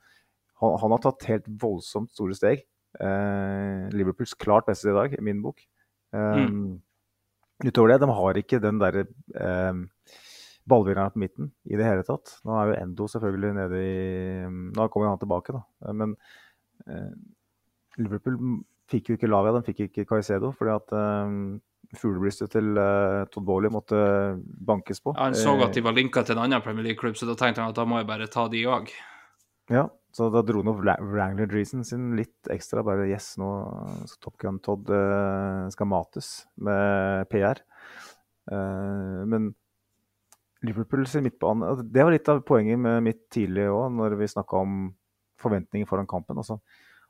Han, 0.60 0.76
han 0.82 0.94
har 0.94 1.02
tatt 1.06 1.24
helt 1.30 1.48
voldsomt 1.62 2.12
store 2.12 2.36
steg. 2.36 2.62
Eh, 3.00 3.88
Liverpools 3.94 4.34
klart 4.38 4.66
beste 4.68 4.90
i 4.92 4.96
dag, 4.96 5.16
i 5.18 5.24
min 5.24 5.42
bok. 5.42 5.62
Eh, 6.12 6.44
Mm. 6.44 6.80
utover 7.64 7.92
det, 7.92 8.00
de 8.02 8.08
har 8.16 8.38
ikke 8.40 8.58
den 8.62 8.78
derre 8.80 9.06
eh, 9.36 9.80
ballvinneren 10.70 11.12
på 11.14 11.20
midten 11.22 11.50
i 11.70 11.76
det 11.78 11.84
hele 11.86 12.04
tatt. 12.06 12.36
Nå 12.44 12.54
er 12.56 12.70
jo 12.70 12.78
Endo 12.84 13.06
selvfølgelig 13.10 13.54
nede 13.56 13.80
i 13.80 14.46
Nå 14.76 14.86
kommer 14.92 15.08
han 15.10 15.18
tilbake, 15.20 15.54
da. 15.56 15.92
Men 15.96 16.14
eh, 16.86 17.12
Liverpool 17.98 18.36
fikk 18.90 19.10
jo 19.10 19.18
ikke 19.18 19.30
Lavia, 19.30 19.54
de 19.56 19.66
fikk 19.66 19.84
ikke 19.86 20.06
Caicedo, 20.08 20.50
fordi 20.56 20.72
at 20.74 20.94
eh, 20.96 21.34
fuglebrystet 21.98 22.52
til 22.54 22.76
uh, 22.78 23.26
Todd 23.32 23.46
Bowley 23.48 23.72
måtte 23.72 23.98
bankes 24.66 25.02
på. 25.02 25.14
Ja, 25.16 25.28
han 25.28 25.38
så 25.38 25.56
at 25.64 25.74
de 25.74 25.82
var 25.82 25.96
linka 25.96 26.22
til 26.26 26.36
en 26.36 26.44
annen 26.44 26.62
Premier 26.62 26.86
League-klubb, 26.86 27.16
så 27.18 27.26
da 27.26 27.34
tenkte 27.38 27.64
han 27.64 27.72
at 27.72 27.78
da 27.78 27.86
må 27.88 27.98
jeg 27.98 28.10
bare 28.10 28.28
ta 28.30 28.46
de 28.52 28.62
òg. 28.70 28.92
Ja, 29.70 29.88
så 30.14 30.28
da 30.34 30.42
dro 30.46 30.62
nå 30.66 30.74
Wrangler 30.78 31.48
Dreesen 31.50 31.82
sin 31.86 32.12
litt 32.18 32.50
ekstra. 32.50 32.84
Bare 32.86 33.08
yes, 33.10 33.32
nå 33.42 33.48
skal 34.10 34.22
Top 34.26 34.38
Gun 34.42 34.60
Todd 34.62 34.90
uh, 34.90 35.66
skal 35.74 35.90
mates 35.90 36.30
med 36.62 37.30
PR. 37.30 37.62
Uh, 38.50 39.26
men 39.30 39.52
Liverpool 40.66 41.06
sin 41.08 41.22
midtbane 41.24 41.64
altså, 41.68 41.84
Det 41.86 42.02
var 42.04 42.12
litt 42.12 42.28
av 42.28 42.40
poenget 42.44 42.80
med 42.80 43.04
mitt 43.06 43.22
tidligere 43.32 43.72
òg, 43.72 43.94
når 43.96 44.18
vi 44.20 44.28
snakka 44.28 44.60
om 44.60 44.80
forventninger 45.40 45.88
foran 45.88 46.10
kampen. 46.10 46.40
Altså, 46.42 46.58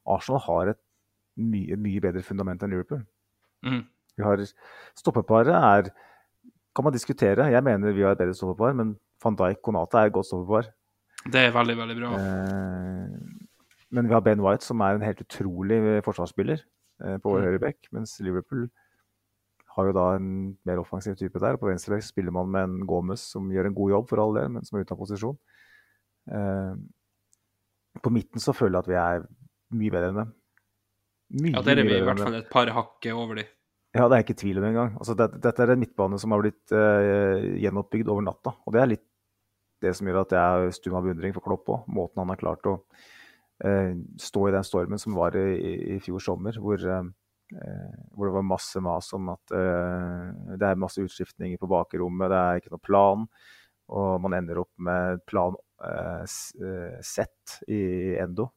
Arsenal 0.09 0.45
har 0.47 0.73
et 0.75 0.81
mye, 1.37 1.77
mye 1.77 2.01
bedre 2.03 2.23
fundament 2.27 2.63
enn 2.63 2.73
Liverpool. 2.75 3.03
Mm. 3.67 3.85
Vi 4.17 4.25
har 4.27 4.43
Stoppeparet 4.99 5.55
er 5.55 5.93
kan 6.77 6.87
man 6.87 6.95
diskutere. 6.95 7.51
Jeg 7.51 7.65
mener 7.67 7.93
vi 7.93 8.05
har 8.07 8.15
et 8.15 8.21
bedre 8.21 8.35
stoppepar, 8.35 8.75
men 8.79 8.95
van 9.23 9.37
Dijk 9.37 9.63
Konate 9.63 9.99
er 9.99 10.11
et 10.11 10.15
godt 10.15 10.29
stoppepar. 10.29 10.71
Det 11.27 11.41
er 11.41 11.55
veldig, 11.55 11.77
veldig 11.77 11.97
bra. 11.99 12.11
Eh, 12.17 13.49
men 13.91 14.09
vi 14.09 14.15
har 14.15 14.23
Ben 14.25 14.41
White, 14.41 14.65
som 14.65 14.81
er 14.81 14.97
en 14.97 15.05
helt 15.05 15.21
utrolig 15.21 15.81
forsvarsspiller 16.07 16.63
eh, 16.63 17.19
på 17.19 17.35
mm. 17.35 17.43
høyrebekk, 17.45 17.91
mens 17.93 18.15
Liverpool 18.25 18.69
har 19.77 19.91
jo 19.91 19.95
da 19.95 20.07
en 20.17 20.31
mer 20.67 20.81
offensiv 20.83 21.19
type 21.19 21.43
der. 21.43 21.59
På 21.59 21.69
venstrebekk 21.69 22.07
spiller 22.07 22.35
man 22.35 22.51
med 22.51 22.69
en 22.69 22.87
Gomez 22.87 23.27
som 23.35 23.51
gjør 23.53 23.69
en 23.69 23.77
god 23.77 23.95
jobb, 23.97 24.09
for 24.09 24.23
all 24.23 24.39
del, 24.39 24.49
men 24.55 24.67
som 24.67 24.79
er 24.79 24.87
ute 24.87 24.95
av 24.95 25.03
posisjon. 25.03 25.39
Eh, 26.31 26.75
på 28.01 28.15
midten 28.15 28.43
så 28.43 28.55
føler 28.55 28.79
jeg 28.79 28.85
at 28.87 28.91
vi 28.91 29.01
er 29.03 29.29
mye 29.81 29.95
bedre 29.95 30.13
enn 30.13 30.23
dem. 30.23 30.35
Mye, 31.31 31.55
ja, 31.55 31.63
der 31.63 31.79
er 31.79 31.87
vi 31.87 31.95
i 31.95 32.03
hvert 32.03 32.21
fall 32.25 32.37
et 32.41 32.51
par 32.51 32.71
hakk 32.75 33.07
over 33.15 33.39
de. 33.39 33.47
Ja, 33.95 34.07
det 34.07 34.17
er 34.17 34.25
ikke 34.25 34.39
tvil 34.39 34.59
om 34.61 34.67
engang. 34.69 34.93
Altså, 35.03 35.15
det, 35.19 35.29
dette 35.43 35.63
er 35.65 35.73
en 35.73 35.81
midtbane 35.83 36.19
som 36.23 36.35
har 36.35 36.43
blitt 36.43 36.75
uh, 36.75 37.43
gjenoppbygd 37.59 38.11
over 38.11 38.27
natta. 38.27 38.55
Og 38.67 38.75
det 38.75 38.83
er 38.83 38.93
litt 38.93 39.07
det 39.83 39.95
som 39.97 40.07
gjør 40.07 40.21
at 40.23 40.35
jeg 40.37 40.67
er 40.67 40.75
stum 40.77 40.99
av 40.99 41.07
beundring 41.07 41.35
for 41.35 41.47
Klopp 41.47 41.71
òg. 41.73 41.89
Måten 41.91 42.23
han 42.23 42.31
har 42.31 42.39
klart 42.39 42.69
å 42.71 42.77
uh, 42.77 43.93
stå 44.23 44.45
i 44.47 44.55
den 44.55 44.67
stormen 44.67 45.03
som 45.03 45.19
var 45.19 45.39
i, 45.39 45.49
i 45.97 45.99
fjor 46.03 46.23
sommer, 46.23 46.59
hvor, 46.63 46.83
uh, 46.83 47.59
hvor, 48.15 48.29
det 48.29 48.37
var 48.37 48.47
masse 48.47 48.83
mas 48.85 49.11
om 49.17 49.33
at 49.35 49.51
det 49.51 50.69
er 50.69 50.79
masse 50.79 51.03
utskiftninger 51.03 51.59
på 51.59 51.71
bakrommet, 51.71 52.31
det 52.31 52.39
er 52.39 52.63
ikke 52.63 52.75
noe 52.77 52.87
plan. 52.87 53.27
Og 53.91 54.23
man 54.23 54.39
ender 54.39 54.63
opp 54.63 54.71
med 54.79 55.25
plan 55.27 55.59
sett 56.31 57.57
i 57.67 57.81
Endo. 58.23 58.53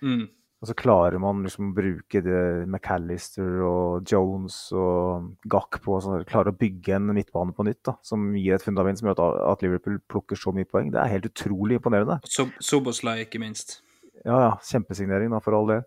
Mm. 0.00 0.24
Og 0.60 0.68
så 0.68 0.74
klarer 0.76 1.16
man 1.20 1.40
liksom 1.40 1.70
å 1.70 1.74
bruke 1.76 2.20
det 2.20 2.40
McAllister 2.66 3.62
og 3.64 4.10
Jones 4.10 4.58
og 4.76 5.30
Gakk 5.48 5.78
på 5.80 5.94
og 5.96 6.02
sånn, 6.04 6.26
klarer 6.28 6.52
å 6.52 6.58
bygge 6.60 6.98
en 6.98 7.14
midtbane 7.16 7.54
på 7.56 7.64
nytt 7.64 7.80
da, 7.88 7.94
som 8.04 8.26
gir 8.36 8.58
et 8.58 8.64
fundament 8.64 9.00
som 9.00 9.08
gjør 9.08 9.22
at, 9.48 9.64
Liverpool 9.64 9.96
plukker 10.12 10.36
så 10.36 10.52
mye 10.52 10.68
poeng. 10.68 10.90
Det 10.92 11.00
er 11.00 11.14
helt 11.14 11.30
utrolig 11.30 11.78
imponerende. 11.80 12.18
Soboslai, 12.28 13.22
ikke 13.24 13.40
minst. 13.40 13.78
Ja, 14.20 14.36
ja. 14.36 14.52
Kjempesignering, 14.68 15.32
da, 15.32 15.40
for 15.40 15.56
all 15.56 15.72
del. 15.72 15.82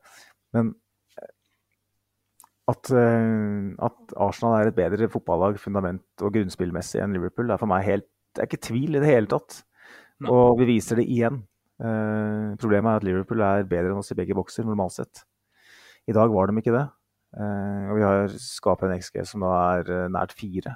Men 0.57 0.73
eh, 1.21 1.29
at, 2.73 2.89
uh, 2.89 3.69
at, 3.91 4.17
Arsenal 4.25 4.57
er 4.57 4.73
et 4.73 4.81
bedre 4.81 5.11
fotballag 5.13 5.61
fundament- 5.61 6.25
og 6.25 6.33
grunnspillmessig 6.33 7.03
enn 7.03 7.13
Liverpool, 7.13 7.45
det 7.45 7.59
er 7.59 7.61
for 7.61 7.69
meg 7.69 7.85
helt 7.91 8.09
Det 8.33 8.41
er 8.41 8.49
ikke 8.49 8.65
tvil 8.65 8.95
i 8.97 9.01
det 9.03 9.09
hele 9.11 9.29
tatt. 9.29 9.59
Nei. 10.23 10.33
Og 10.33 10.57
vi 10.57 10.65
viser 10.71 10.97
det 10.97 11.03
igjen. 11.05 11.43
Uh, 11.81 12.53
problemet 12.61 12.91
er 12.91 13.01
at 13.01 13.05
Liverpool 13.07 13.41
er 13.43 13.65
bedre 13.67 13.91
enn 13.91 14.01
oss 14.01 14.13
i 14.13 14.17
begge 14.17 14.35
bokser, 14.37 14.65
normalt 14.67 14.95
sett. 14.95 15.23
I 16.07 16.15
dag 16.15 16.31
var 16.33 16.49
de 16.49 16.61
ikke 16.61 16.75
det. 16.75 16.85
Uh, 17.33 17.89
og 17.89 17.97
vi 17.97 18.05
har 18.05 18.35
skapt 18.37 18.85
en 18.85 18.93
XG 18.93 19.23
som 19.25 19.45
da 19.45 19.53
er 19.79 19.89
uh, 19.89 20.11
nært 20.13 20.35
fire, 20.37 20.75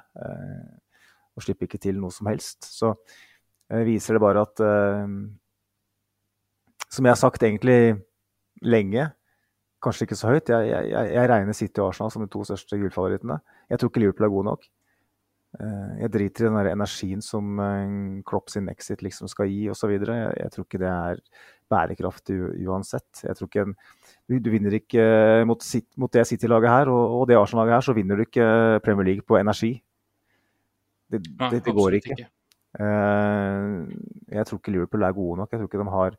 og 1.38 1.44
slipper 1.44 1.68
ikke 1.68 1.78
til 1.82 2.00
noe 2.02 2.10
som 2.10 2.26
helst. 2.30 2.66
Så 2.66 2.96
viser 3.86 4.16
det 4.16 4.22
bare 4.24 4.42
at 4.42 4.60
Som 6.88 7.04
jeg 7.04 7.12
har 7.12 7.20
sagt 7.20 7.42
egentlig 7.44 8.00
lenge, 8.64 9.04
kanskje 9.84 10.08
ikke 10.08 10.16
så 10.18 10.32
høyt, 10.32 10.48
jeg, 10.48 10.70
jeg, 10.72 11.12
jeg 11.14 11.28
regner 11.30 11.52
City 11.52 11.78
og 11.78 11.92
Arsenal 11.92 12.10
som 12.10 12.24
de 12.24 12.30
to 12.32 12.42
største 12.48 12.78
gullfavorittene. 12.80 13.38
Jeg 13.70 13.78
tror 13.78 13.92
ikke 13.92 14.00
Liverpool 14.00 14.26
er 14.26 14.32
gode 14.32 14.48
nok. 14.48 14.64
Eh, 15.56 15.92
jeg 16.02 16.12
driter 16.12 16.44
i 16.44 16.48
den 16.50 16.58
der 16.58 16.68
energien 16.74 17.22
som 17.24 17.56
eh, 17.64 17.92
Klopp 18.28 18.50
sin 18.52 18.68
exit 18.68 19.00
liksom 19.04 19.30
skal 19.32 19.48
gi 19.48 19.70
osv. 19.72 19.94
Jeg, 19.96 20.32
jeg 20.36 20.52
tror 20.52 20.66
ikke 20.66 20.80
det 20.82 20.90
er 20.90 21.22
bærekraftig 21.72 22.36
uansett. 22.68 23.22
Jeg 23.24 23.36
tror 23.36 23.48
ikke 23.48 23.64
en, 23.64 23.76
du, 24.28 24.50
vinner 24.52 24.76
ikke 24.76 25.04
mot, 25.48 25.64
mot 26.00 26.12
det 26.12 26.26
City-laget 26.28 26.72
her 26.72 26.92
og, 26.92 27.20
og 27.20 27.28
det 27.28 27.38
Arsenal-laget 27.40 27.78
her, 27.78 27.86
så 27.88 27.96
vinner 27.96 28.20
du 28.20 28.26
ikke 28.26 28.48
Premier 28.84 29.08
League 29.08 29.24
på 29.28 29.40
energi. 29.40 29.72
Det, 31.08 31.22
Nei, 31.24 31.50
det, 31.54 31.62
det 31.64 31.76
går 31.76 31.98
ikke. 32.00 32.16
ikke. 32.18 32.30
Uh, 32.78 33.88
jeg 34.28 34.44
tror 34.44 34.60
ikke 34.60 34.72
Liverpool 34.74 35.06
er 35.08 35.16
gode 35.16 35.40
nok. 35.40 35.52
Jeg 35.52 35.60
tror 35.62 35.70
ikke 35.70 35.80
de 35.80 35.96
har 35.96 36.18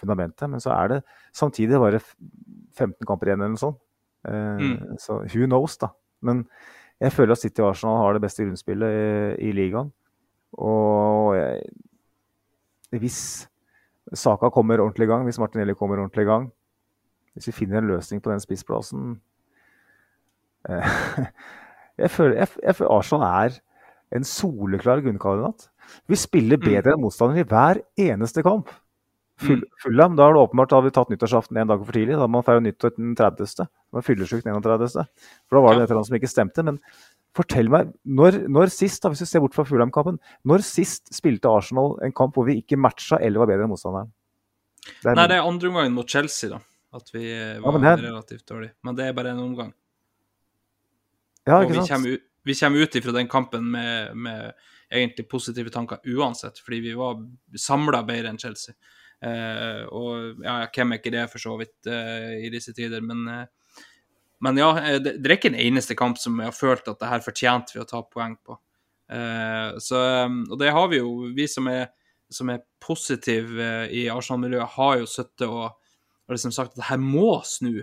fundamentet. 0.00 0.48
Men 0.48 0.64
så 0.64 0.72
er 0.72 0.94
det 0.94 1.00
samtidig 1.36 1.80
bare 1.80 2.00
15 2.00 3.04
kamper 3.04 3.28
igjen 3.28 3.44
eller 3.44 3.52
noe 3.52 3.60
sånt. 3.60 3.80
Mm. 4.24 4.96
Så 5.00 5.22
who 5.32 5.46
knows, 5.48 5.76
da. 5.80 5.92
Men 6.24 6.46
jeg 7.00 7.12
føler 7.12 7.32
at 7.32 7.40
City 7.40 7.62
og 7.64 7.70
Arsenal 7.72 7.96
har 7.96 8.16
det 8.16 8.22
beste 8.24 8.44
grunnspillet 8.44 8.96
i, 8.96 9.48
i 9.48 9.52
ligaen. 9.56 9.92
Og 10.52 11.36
jeg, 11.36 11.62
hvis 12.98 13.20
Saka 14.14 14.50
kommer 14.50 14.80
ordentlig 14.82 15.06
i 15.06 15.10
gang, 15.10 15.24
hvis 15.24 15.38
Martinelli 15.38 15.74
kommer 15.74 16.00
ordentlig 16.00 16.26
i 16.26 16.30
gang, 16.30 16.50
hvis 17.34 17.46
vi 17.46 17.52
finner 17.52 17.78
en 17.78 17.86
løsning 17.86 18.22
på 18.22 18.32
den 18.32 18.42
spissplassen 18.42 19.20
eh, 20.68 20.88
jeg, 22.02 22.10
føler, 22.10 22.36
jeg, 22.36 22.48
jeg, 22.62 22.74
føler, 22.74 22.90
Arsenal 22.90 23.26
er 23.46 23.60
en 24.16 24.24
soleklar 24.26 25.00
grunnkandidat. 25.04 25.68
Vi 26.10 26.18
spiller 26.18 26.58
mm. 26.58 26.66
bedre 26.66 26.94
enn 26.96 27.04
motstandere 27.04 27.44
i 27.44 27.48
hver 27.48 27.82
eneste 28.10 28.42
kamp. 28.42 28.72
Full, 29.40 29.62
mm. 29.62 29.78
Fulham, 29.82 30.16
da 30.18 30.26
har 30.26 30.34
det 30.36 30.40
åpenbart 30.40 30.70
da 30.70 30.76
har 30.76 30.84
vi 30.84 30.92
tatt 30.94 31.10
nyttårsaften 31.12 31.56
en 31.56 31.70
dag 31.70 31.80
for 31.84 31.96
tidlig. 31.96 32.12
Da 32.12 32.24
hadde 32.24 32.34
man 32.34 32.44
feire 32.44 32.64
nyttår 32.64 32.92
den 32.96 33.14
30. 33.16 33.66
Man 33.94 34.04
fyllesyk 34.04 34.44
den 34.44 34.58
31. 34.58 35.06
For 35.48 35.56
da 35.56 35.62
var 35.64 35.76
det 35.76 35.84
et 35.84 35.88
eller 35.88 36.00
annet 36.00 36.10
som 36.10 36.18
ikke 36.18 36.30
stemte. 36.30 36.64
Men 36.66 36.80
fortell 37.36 37.70
meg, 37.72 37.92
når, 38.04 38.42
når 38.52 38.72
sist, 38.74 39.00
da, 39.02 39.12
hvis 39.12 39.24
vi 39.24 39.28
ser 39.30 39.44
bort 39.44 39.56
fra 39.56 39.64
Fulham-kampen, 39.68 40.18
når 40.48 40.64
sist 40.66 41.12
spilte 41.16 41.48
Arsenal 41.48 41.96
en 42.04 42.14
kamp 42.16 42.36
hvor 42.36 42.48
vi 42.48 42.58
ikke 42.60 42.78
matcha 42.80 43.20
eller 43.22 43.44
var 43.44 43.52
bedre 43.52 43.68
enn 43.68 43.72
motstanderen? 43.72 44.12
Det 44.90 45.14
Nei, 45.14 45.28
det 45.28 45.38
er 45.38 45.46
andre 45.46 45.70
omgangen 45.70 45.96
mot 45.96 46.08
Chelsea, 46.08 46.50
da. 46.52 46.60
At 46.96 47.12
vi 47.14 47.24
var 47.62 47.78
ja, 47.78 47.84
her... 47.86 48.02
relativt 48.08 48.48
dårlige. 48.50 48.74
Men 48.84 48.96
det 48.98 49.06
er 49.06 49.14
bare 49.14 49.32
en 49.32 49.44
omgang. 49.44 49.70
Ja, 51.46 51.62
ikke 51.62 51.78
sant? 51.78 51.80
Og 51.80 51.86
vi 51.86 51.92
kommer, 51.94 52.16
ut, 52.16 52.26
vi 52.50 52.56
kommer 52.60 52.84
ut 52.84 53.00
ifra 53.00 53.14
den 53.14 53.30
kampen 53.30 53.68
med, 53.72 54.16
med 54.16 54.50
egentlig 54.90 55.28
positive 55.30 55.70
tanker 55.70 56.02
uansett, 56.04 56.58
fordi 56.58 56.80
vi 56.88 56.96
var 56.98 57.20
samla 57.56 58.02
bedre 58.08 58.32
enn 58.32 58.40
Chelsea. 58.42 58.74
Uh, 59.20 59.84
og 59.92 60.40
ja, 60.40 60.62
hvem 60.72 60.94
er 60.94 61.00
ikke 61.00 61.12
det, 61.12 61.26
for 61.28 61.42
så 61.42 61.52
vidt, 61.60 61.76
uh, 61.90 62.32
i 62.40 62.48
disse 62.52 62.72
tider, 62.76 63.02
men, 63.04 63.26
uh, 63.28 63.82
men 64.40 64.60
ja, 64.60 64.70
det, 64.96 65.18
det, 65.18 65.26
er 65.28 65.36
ikke 65.36 65.50
en 65.52 65.60
eneste 65.60 65.96
kamp 65.98 66.16
som 66.20 66.38
jeg 66.40 66.48
har 66.48 66.56
følt 66.56 66.88
at 66.88 67.02
det 67.02 67.10
her 67.10 67.24
fortjente 67.24 67.76
vi 67.76 67.82
å 67.82 67.88
ta 67.88 68.00
poeng 68.06 68.38
på. 68.40 68.56
så, 69.82 70.00
og 70.30 70.52
det 70.60 70.70
har 70.70 70.86
vi 70.88 71.00
jo, 71.00 71.26
vi 71.34 71.44
som 71.50 71.66
er, 71.68 71.90
som 72.30 72.48
er 72.52 72.62
positive 72.80 73.72
i 73.90 74.04
Arsenal-miljøet, 74.08 74.76
har 74.78 75.00
jo 75.00 75.08
sittet 75.10 75.44
og, 75.48 75.74
og 75.74 76.32
liksom 76.32 76.54
sagt 76.54 76.72
at 76.72 76.78
det 76.78 76.88
her 76.92 77.00
må 77.02 77.42
snu. 77.44 77.82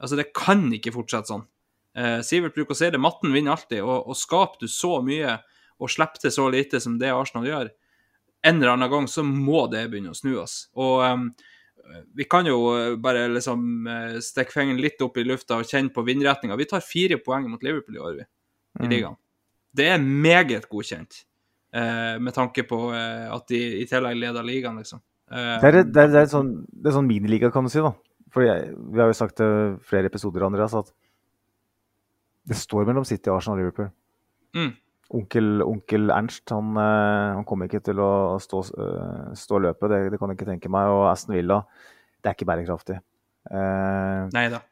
Altså, 0.00 0.16
det 0.18 0.32
kan 0.34 0.64
ikke 0.72 0.94
fortsette 0.96 1.28
sånn. 1.28 1.44
Sivert 2.24 2.56
bruker 2.56 2.72
å 2.72 2.80
si 2.80 2.88
det, 2.90 3.02
matten 3.04 3.36
vinner 3.36 3.52
alltid, 3.54 3.84
og, 3.84 4.08
og 4.08 4.18
skaper 4.18 4.64
du 4.64 4.72
så 4.72 4.96
mye 5.04 5.36
og 5.78 5.92
slipper 5.92 6.24
til 6.24 6.34
så 6.34 6.48
lite 6.50 6.80
som 6.82 6.96
det 6.98 7.12
Arsenal 7.12 7.46
gjør, 7.46 7.70
en 8.42 8.56
eller 8.56 8.72
annen 8.72 8.90
gang 8.90 9.08
så 9.08 9.22
må 9.22 9.66
det 9.70 9.86
begynne 9.90 10.12
å 10.12 10.18
snu 10.18 10.34
oss. 10.42 10.66
Og 10.74 11.02
um, 11.06 11.26
vi 12.16 12.26
kan 12.30 12.46
jo 12.46 12.58
eh, 12.74 12.94
bare 13.02 13.26
liksom 13.30 13.86
uh, 13.86 14.18
stikke 14.22 14.54
fingeren 14.54 14.80
litt 14.82 15.02
opp 15.04 15.18
i 15.18 15.26
lufta 15.26 15.60
og 15.60 15.68
kjenne 15.68 15.92
på 15.94 16.04
vindretninga. 16.06 16.56
Vi 16.58 16.68
tar 16.70 16.84
fire 16.84 17.20
poeng 17.22 17.46
mot 17.50 17.62
Liverpool 17.62 17.98
i 17.98 18.02
år, 18.02 18.16
vi, 18.18 18.26
i 18.80 18.86
mm. 18.86 18.90
ligaen. 18.94 19.18
Det 19.72 19.88
er 19.92 20.02
meget 20.02 20.66
godkjent, 20.72 21.22
uh, 21.76 22.18
med 22.22 22.34
tanke 22.36 22.66
på 22.68 22.80
uh, 22.90 23.28
at 23.34 23.46
de 23.52 23.62
i 23.82 23.86
tillegg 23.90 24.18
leder 24.20 24.46
ligaen, 24.46 24.80
liksom. 24.82 25.02
det, 25.32 25.68
er, 25.68 25.82
det, 25.82 26.02
er, 26.02 26.10
det, 26.12 26.24
er 26.24 26.32
sånn, 26.32 26.54
det 26.66 26.90
er 26.90 26.98
sånn 26.98 27.08
miniliga, 27.08 27.52
kan 27.54 27.66
du 27.66 27.72
si, 27.72 27.82
da. 27.84 27.94
For 28.32 28.42
vi 28.44 29.00
har 29.00 29.10
jo 29.10 29.16
sagt 29.16 29.38
det 29.40 29.48
flere 29.86 30.08
episoder, 30.08 30.44
Andreas, 30.46 30.74
at 30.76 30.90
det 32.48 32.58
står 32.58 32.88
mellom 32.88 33.06
City, 33.06 33.30
Arsenal 33.30 33.60
og 33.60 33.62
Liverpool. 33.62 33.92
Mm 34.56 34.72
onkel, 35.16 35.62
onkel 35.64 36.12
Ernst 36.14 36.52
han, 36.54 36.74
eh, 36.80 37.30
han, 37.36 37.46
kommer 37.48 37.68
ikke 37.68 37.82
til 37.84 38.00
å 38.02 38.38
stå, 38.42 38.62
eh, 38.82 39.32
stå 39.38 39.60
løpet, 39.66 39.88
det, 39.92 40.02
det, 40.14 40.20
kan 40.20 40.32
jeg 40.32 40.40
ikke 40.40 40.50
tenke 40.50 40.72
meg. 40.72 40.90
Og 40.92 41.06
Aston 41.10 41.36
Villa, 41.36 41.62
det 42.22 42.30
er 42.30 42.38
ikke 42.38 42.48
bærekraftig. 42.50 42.98
Eh, 43.50 44.20
Nei 44.34 44.46
da. 44.52 44.62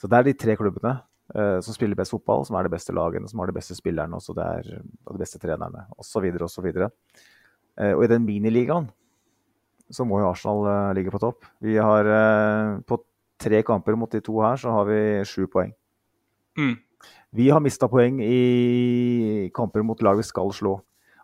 Så 0.00 0.10
det 0.10 0.18
er 0.18 0.28
de 0.28 0.38
tre 0.38 0.56
klubbene. 0.58 1.00
eh, 1.32 1.60
som 1.64 1.72
spiller 1.72 1.96
best 1.96 2.12
fotball, 2.12 2.44
som 2.44 2.58
er 2.58 2.66
de 2.66 2.74
beste 2.74 2.92
lagene, 2.92 3.28
som 3.28 3.40
har 3.40 3.48
de 3.48 3.56
beste 3.56 3.76
spillerne 3.78 4.18
også, 4.18 4.34
det 4.36 4.44
er, 4.44 4.82
og 5.06 5.14
de 5.14 5.22
beste 5.22 5.38
trenerne 5.40 5.86
osv. 5.96 6.26
osv. 6.44 6.66
Eh, 6.76 7.92
og 7.94 8.04
i 8.04 8.10
den 8.10 8.26
miniligaen 8.26 8.90
så 9.92 10.04
må 10.08 10.20
jo 10.20 10.28
Arsenal 10.30 10.66
eh, 10.68 10.94
ligge 10.98 11.12
på 11.12 11.20
topp. 11.22 11.46
Vi 11.64 11.76
har 11.76 12.08
eh, 12.08 12.80
på 12.88 12.98
tre 13.42 13.62
kamper 13.66 13.96
mot 13.98 14.12
de 14.12 14.20
to 14.24 14.40
her, 14.42 14.60
så 14.60 14.72
har 14.76 14.88
vi 14.88 15.00
sju 15.28 15.46
poeng. 15.50 15.72
Mm. 16.58 16.76
Vi 17.32 17.48
har 17.50 17.62
mista 17.64 17.88
poeng 17.88 18.20
i 18.24 19.48
kamper 19.56 19.84
mot 19.86 20.02
lag 20.04 20.18
vi 20.20 20.26
skal 20.26 20.52
slå. 20.52 20.76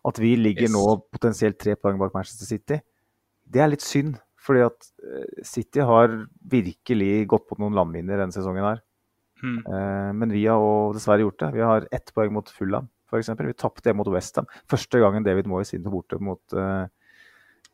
At 0.09 0.18
vi 0.22 0.36
ligger 0.39 0.68
Yes. 0.68 0.72
nå 0.72 0.85
potensielt 1.12 1.59
tre 1.59 1.74
poeng 1.76 1.98
bak 1.98 2.14
Manchester 2.14 2.47
City, 2.47 2.80
det 3.44 3.60
er 3.60 3.68
litt 3.68 3.85
synd. 3.85 4.16
Fordi 4.39 4.60
at 4.64 4.86
eh, 5.05 5.43
City 5.44 5.82
har 5.85 6.12
virkelig 6.40 7.26
gått 7.28 7.48
på 7.48 7.59
noen 7.59 7.74
landminer 7.76 8.16
denne 8.16 8.32
sesongen 8.32 8.64
her. 8.64 8.85
Mm. 9.43 10.18
Men 10.18 10.32
vi 10.35 10.47
har 10.51 10.94
dessverre 10.94 11.22
gjort 11.22 11.39
det. 11.39 11.52
Vi 11.55 11.60
har 11.62 11.85
ett 11.93 12.10
poeng 12.14 12.32
mot 12.35 12.48
Fulham, 12.51 12.89
f.eks. 13.06 13.28
Vi 13.39 13.55
tapte 13.55 13.93
mot 13.94 14.09
Westham. 14.10 14.48
Første 14.70 14.98
gangen 14.98 15.26
David 15.26 15.47
Moyes 15.47 15.74
inn 15.76 15.85
borte 15.86 16.18
mot 16.18 16.56
uh, 16.59 16.89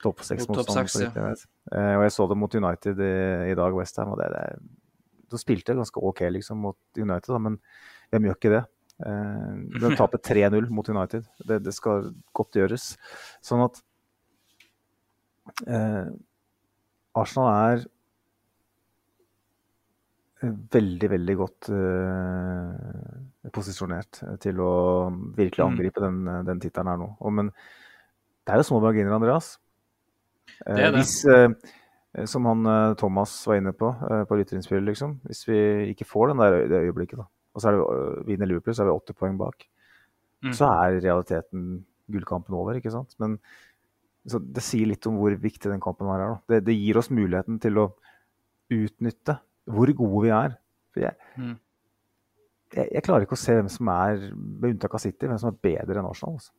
topp 0.03 0.25
seks, 0.27 0.47
vet. 0.49 1.45
Eh, 1.73 1.95
og 1.97 2.05
jeg 2.05 2.15
så 2.15 2.27
det 2.29 2.39
mot 2.39 2.55
United 2.55 3.01
i, 3.01 3.15
i 3.53 3.57
dag, 3.59 3.77
Westham. 3.77 4.13
Og 4.15 4.21
det, 4.21 4.29
det, 4.35 5.25
de 5.33 5.41
spilte 5.41 5.77
ganske 5.77 6.03
OK 6.05 6.25
liksom, 6.35 6.61
mot 6.67 6.79
United, 6.99 7.31
da, 7.33 7.41
men 7.43 7.59
hvem 8.15 8.29
gjør 8.31 8.39
ikke 8.39 8.53
det? 8.55 8.63
Eh, 9.05 9.57
de 9.83 9.91
taper 10.01 10.23
3-0 10.31 10.71
mot 10.71 10.89
United. 10.89 11.27
Det, 11.45 11.59
det 11.67 11.75
skal 11.75 12.13
godt 12.37 12.61
gjøres. 12.61 12.93
Sånn 13.45 13.65
at 13.67 13.83
eh, 15.67 16.07
Arsenal 17.19 17.51
er 17.75 17.85
veldig, 20.45 21.09
veldig 21.09 21.35
godt 21.41 21.69
eh, 21.73 23.51
posisjonert 23.55 24.19
til 24.45 24.59
å 24.61 24.73
virkelig 25.37 25.65
Mm. 25.65 25.71
angripe 25.73 26.03
den, 26.05 26.19
den 26.45 26.61
tittelen 26.61 26.91
her 26.93 26.99
nå. 27.01 27.07
Og, 27.21 27.33
men 27.33 27.49
det 28.45 28.53
er 28.53 28.61
jo 28.61 28.67
små 28.69 28.81
marginer, 28.85 29.15
Andreas. 29.17 29.55
Eh, 30.67 30.75
Det 30.77 30.91
det. 30.91 30.99
Hvis, 30.99 31.15
eh, 31.25 32.27
som 32.29 32.45
han 32.51 32.67
eh, 32.69 32.95
Thomas 33.01 33.33
var 33.49 33.57
inne 33.57 33.73
på 33.73 33.89
eh, 34.11 34.25
på 34.29 34.37
lytterinnspillet, 34.37 34.85
liksom. 34.91 35.17
Hvis 35.25 35.47
vi 35.49 35.57
ikke 35.95 36.05
får 36.11 36.29
den 36.35 36.43
der, 36.45 36.59
det 36.69 36.83
øyeblikket, 36.91 37.19
da, 37.23 37.27
og 37.55 37.63
så 37.63 37.71
er 37.71 37.77
det 37.79 37.85
eh, 37.95 38.25
vinner 38.29 38.51
Liverpool, 38.51 38.75
så 38.75 38.83
er 38.85 38.91
vi 38.91 38.97
åtte 38.99 39.15
poeng 39.19 39.39
bak, 39.41 39.67
Mm. 40.45 40.53
så 40.53 40.67
er 40.69 40.99
realiteten 41.01 41.85
gullkampen 42.13 42.53
over, 42.53 42.77
ikke 42.77 42.91
sant. 42.93 43.15
Men 43.19 43.39
så 44.29 44.37
det 44.45 44.61
sier 44.63 44.87
litt 44.91 45.07
om 45.09 45.15
hvor 45.17 45.33
viktig 45.41 45.71
den 45.73 45.81
kampen 45.81 46.07
her 46.11 46.21
er. 46.21 46.35
Da. 46.35 46.41
Det, 46.53 46.59
det 46.67 46.75
gir 46.77 46.99
oss 47.01 47.09
muligheten 47.09 47.57
til 47.63 47.79
å 47.81 47.87
utnytte 48.73 49.39
hvor 49.73 49.89
gode 49.97 50.23
vi 50.27 50.33
er. 50.37 50.57
For 50.93 51.01
jeg, 51.07 51.17
Mm. 51.39 51.55
jeg, 52.75 52.89
jeg 52.93 53.03
klarer 53.07 53.25
ikke 53.25 53.39
å 53.39 53.41
se 53.41 53.55
hvem 53.57 53.71
som 53.73 53.89
er, 53.89 54.21
med 54.37 54.75
unntak 54.75 54.95
av 54.95 55.01
City, 55.01 55.27
hvem 55.31 55.41
som 55.41 55.49
er 55.53 55.59
bedre 55.65 56.01
enn 56.03 56.11
Arsenal. 56.11 56.37
Altså. 56.37 56.53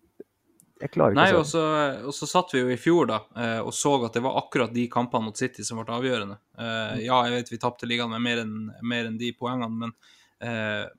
Jeg 0.82 0.92
klarer 0.92 1.14
ikke 1.14 1.22
Nei, 1.22 1.38
å 1.38 1.46
se 1.46 1.54
så, 1.56 1.64
og 2.10 2.14
så 2.18 2.28
satt 2.28 2.52
vi 2.58 2.60
jo 2.66 2.74
i 2.74 2.82
fjor 2.82 3.08
da, 3.08 3.22
eh, 3.38 3.60
og 3.64 3.72
så 3.72 3.94
at 4.06 4.14
det 4.18 4.24
var 4.26 4.42
akkurat 4.42 4.74
de 4.74 4.88
kampene 4.92 5.30
mot 5.30 5.38
City 5.38 5.64
som 5.64 5.78
ble 5.80 5.94
avgjørende. 5.96 6.38
Eh, 6.58 7.06
Ja, 7.06 7.22
jeg 7.30 7.38
vet 7.38 7.54
vi 7.54 7.62
tapte 7.62 7.86
ligaen 7.88 8.10
med 8.12 8.22
mer 8.26 8.42
enn 8.44 8.58
mer 8.82 9.06
enn 9.06 9.18
de 9.22 9.32
poengene, 9.38 9.70
men, 9.72 9.94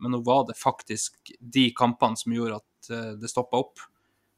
men 0.01 0.15
nå 0.15 0.23
var 0.25 0.47
det 0.49 0.57
faktisk 0.59 1.33
de 1.41 1.69
kampene 1.77 2.17
som 2.17 2.33
gjorde 2.33 2.61
at 2.63 2.91
eh, 2.91 3.13
det 3.21 3.31
stoppa 3.31 3.61
opp. 3.61 3.83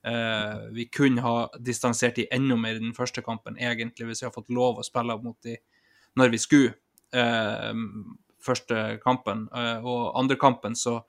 Eh, 0.06 0.68
vi 0.74 0.88
kunne 0.92 1.22
ha 1.24 1.36
distansert 1.58 2.18
de 2.18 2.28
enda 2.34 2.56
mer 2.56 2.78
i 2.78 2.82
den 2.82 2.96
første 2.96 3.22
kampen, 3.22 3.58
egentlig, 3.58 4.08
hvis 4.08 4.22
vi 4.22 4.28
hadde 4.28 4.38
fått 4.38 4.54
lov 4.54 4.80
å 4.80 4.86
spille 4.86 5.18
mot 5.22 5.38
de 5.46 5.58
når 6.18 6.34
vi 6.34 6.42
skulle. 6.42 6.74
Eh, 7.14 7.84
første 8.44 8.98
kampen. 9.04 9.46
Eh, 9.54 9.86
og 9.86 10.18
andre 10.18 10.38
kampen 10.40 10.76
så 10.78 11.00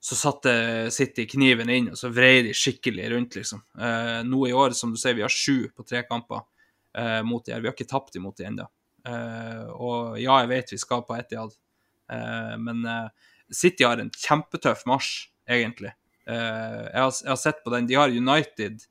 så 0.00 0.14
satte 0.14 0.52
City 0.94 1.24
kniven 1.26 1.70
inn, 1.74 1.88
og 1.90 1.98
så 1.98 2.06
vrei 2.14 2.42
de 2.46 2.52
skikkelig 2.54 3.08
rundt, 3.10 3.34
liksom. 3.34 3.64
Eh, 3.82 4.20
nå 4.22 4.44
i 4.46 4.52
år, 4.54 4.70
som 4.78 4.92
du 4.94 4.98
sier, 5.00 5.16
vi 5.18 5.24
har 5.24 5.32
sju 5.32 5.72
på 5.74 5.82
tre 5.82 6.04
kamper 6.06 6.44
eh, 6.94 7.22
mot 7.26 7.42
de 7.44 7.50
her. 7.54 7.64
Vi 7.64 7.66
har 7.66 7.74
ikke 7.74 7.88
tapt 7.90 8.14
imot 8.14 8.38
de 8.38 8.46
ennå. 8.46 8.68
Eh, 9.08 9.64
og 9.74 10.20
ja, 10.22 10.38
jeg 10.44 10.52
vet 10.52 10.72
vi 10.74 10.78
skal 10.78 11.02
på 11.02 11.16
Etiad. 11.18 11.50
eh, 11.50 11.67
men 12.58 12.84
eh, 12.88 13.08
City 13.54 13.84
har 13.84 14.00
en 14.00 14.12
kjempetøff 14.12 14.84
marsj, 14.88 15.28
egentlig. 15.48 15.92
Eh, 16.28 16.84
jeg, 16.92 17.00
har, 17.00 17.40
sett 17.40 17.64
på 17.64 17.72
den. 17.72 17.88
De 17.88 17.96
har 17.98 18.12
United 18.12 18.84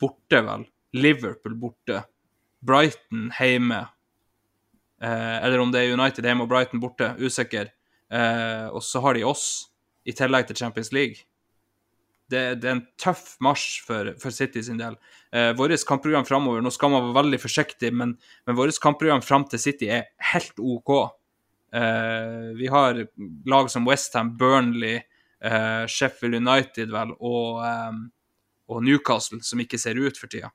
borte, 0.00 0.42
vel. 0.44 0.66
Liverpool 0.92 1.56
borte. 1.58 2.04
Brighton 2.62 3.30
hjemme. 3.38 3.82
Eh, 5.02 5.36
eller 5.42 5.62
om 5.62 5.72
det 5.72 5.82
er 5.82 5.96
United 5.96 6.26
hjemme 6.28 6.46
og 6.46 6.52
Brighton 6.52 6.82
borte, 6.82 7.14
usikker. 7.18 7.72
Eh, 8.12 8.66
og 8.68 8.84
så 8.84 9.00
har 9.02 9.16
de 9.16 9.24
oss 9.26 9.46
i 10.04 10.14
tillegg 10.16 10.48
til 10.48 10.58
Champions 10.60 10.92
League. 10.92 11.24
Det, 12.32 12.42
det 12.62 12.68
er 12.68 12.76
en 12.78 12.86
tøff 13.00 13.34
marsj 13.44 13.82
for, 13.84 14.12
for 14.20 14.32
City 14.32 14.62
sin 14.64 14.78
del. 14.80 14.94
Eh, 15.34 15.50
vårt 15.56 15.84
kampprogram 15.88 16.24
framover 16.28 16.62
Nå 16.64 16.70
skal 16.72 16.92
man 16.92 17.08
være 17.08 17.18
veldig 17.18 17.40
forsiktig, 17.42 17.90
men, 17.92 18.14
men 18.46 18.56
vårt 18.56 18.78
kampprogram 18.80 19.24
fram 19.24 19.44
til 19.48 19.60
City 19.60 19.90
er 19.92 20.06
helt 20.32 20.60
OK. 20.60 20.92
Eh, 21.74 22.52
vi 22.58 22.66
har 22.68 23.06
lag 23.46 23.70
som 23.70 23.86
Westham, 23.88 24.36
Burnley, 24.36 25.00
eh, 25.44 25.86
Sheffield 25.86 26.34
United 26.34 26.90
vel, 26.92 27.14
og, 27.20 27.64
eh, 27.64 27.92
og 28.68 28.82
Newcastle, 28.84 29.40
som 29.42 29.60
ikke 29.60 29.78
ser 29.80 29.98
ut 29.98 30.16
for 30.18 30.28
tida. 30.32 30.50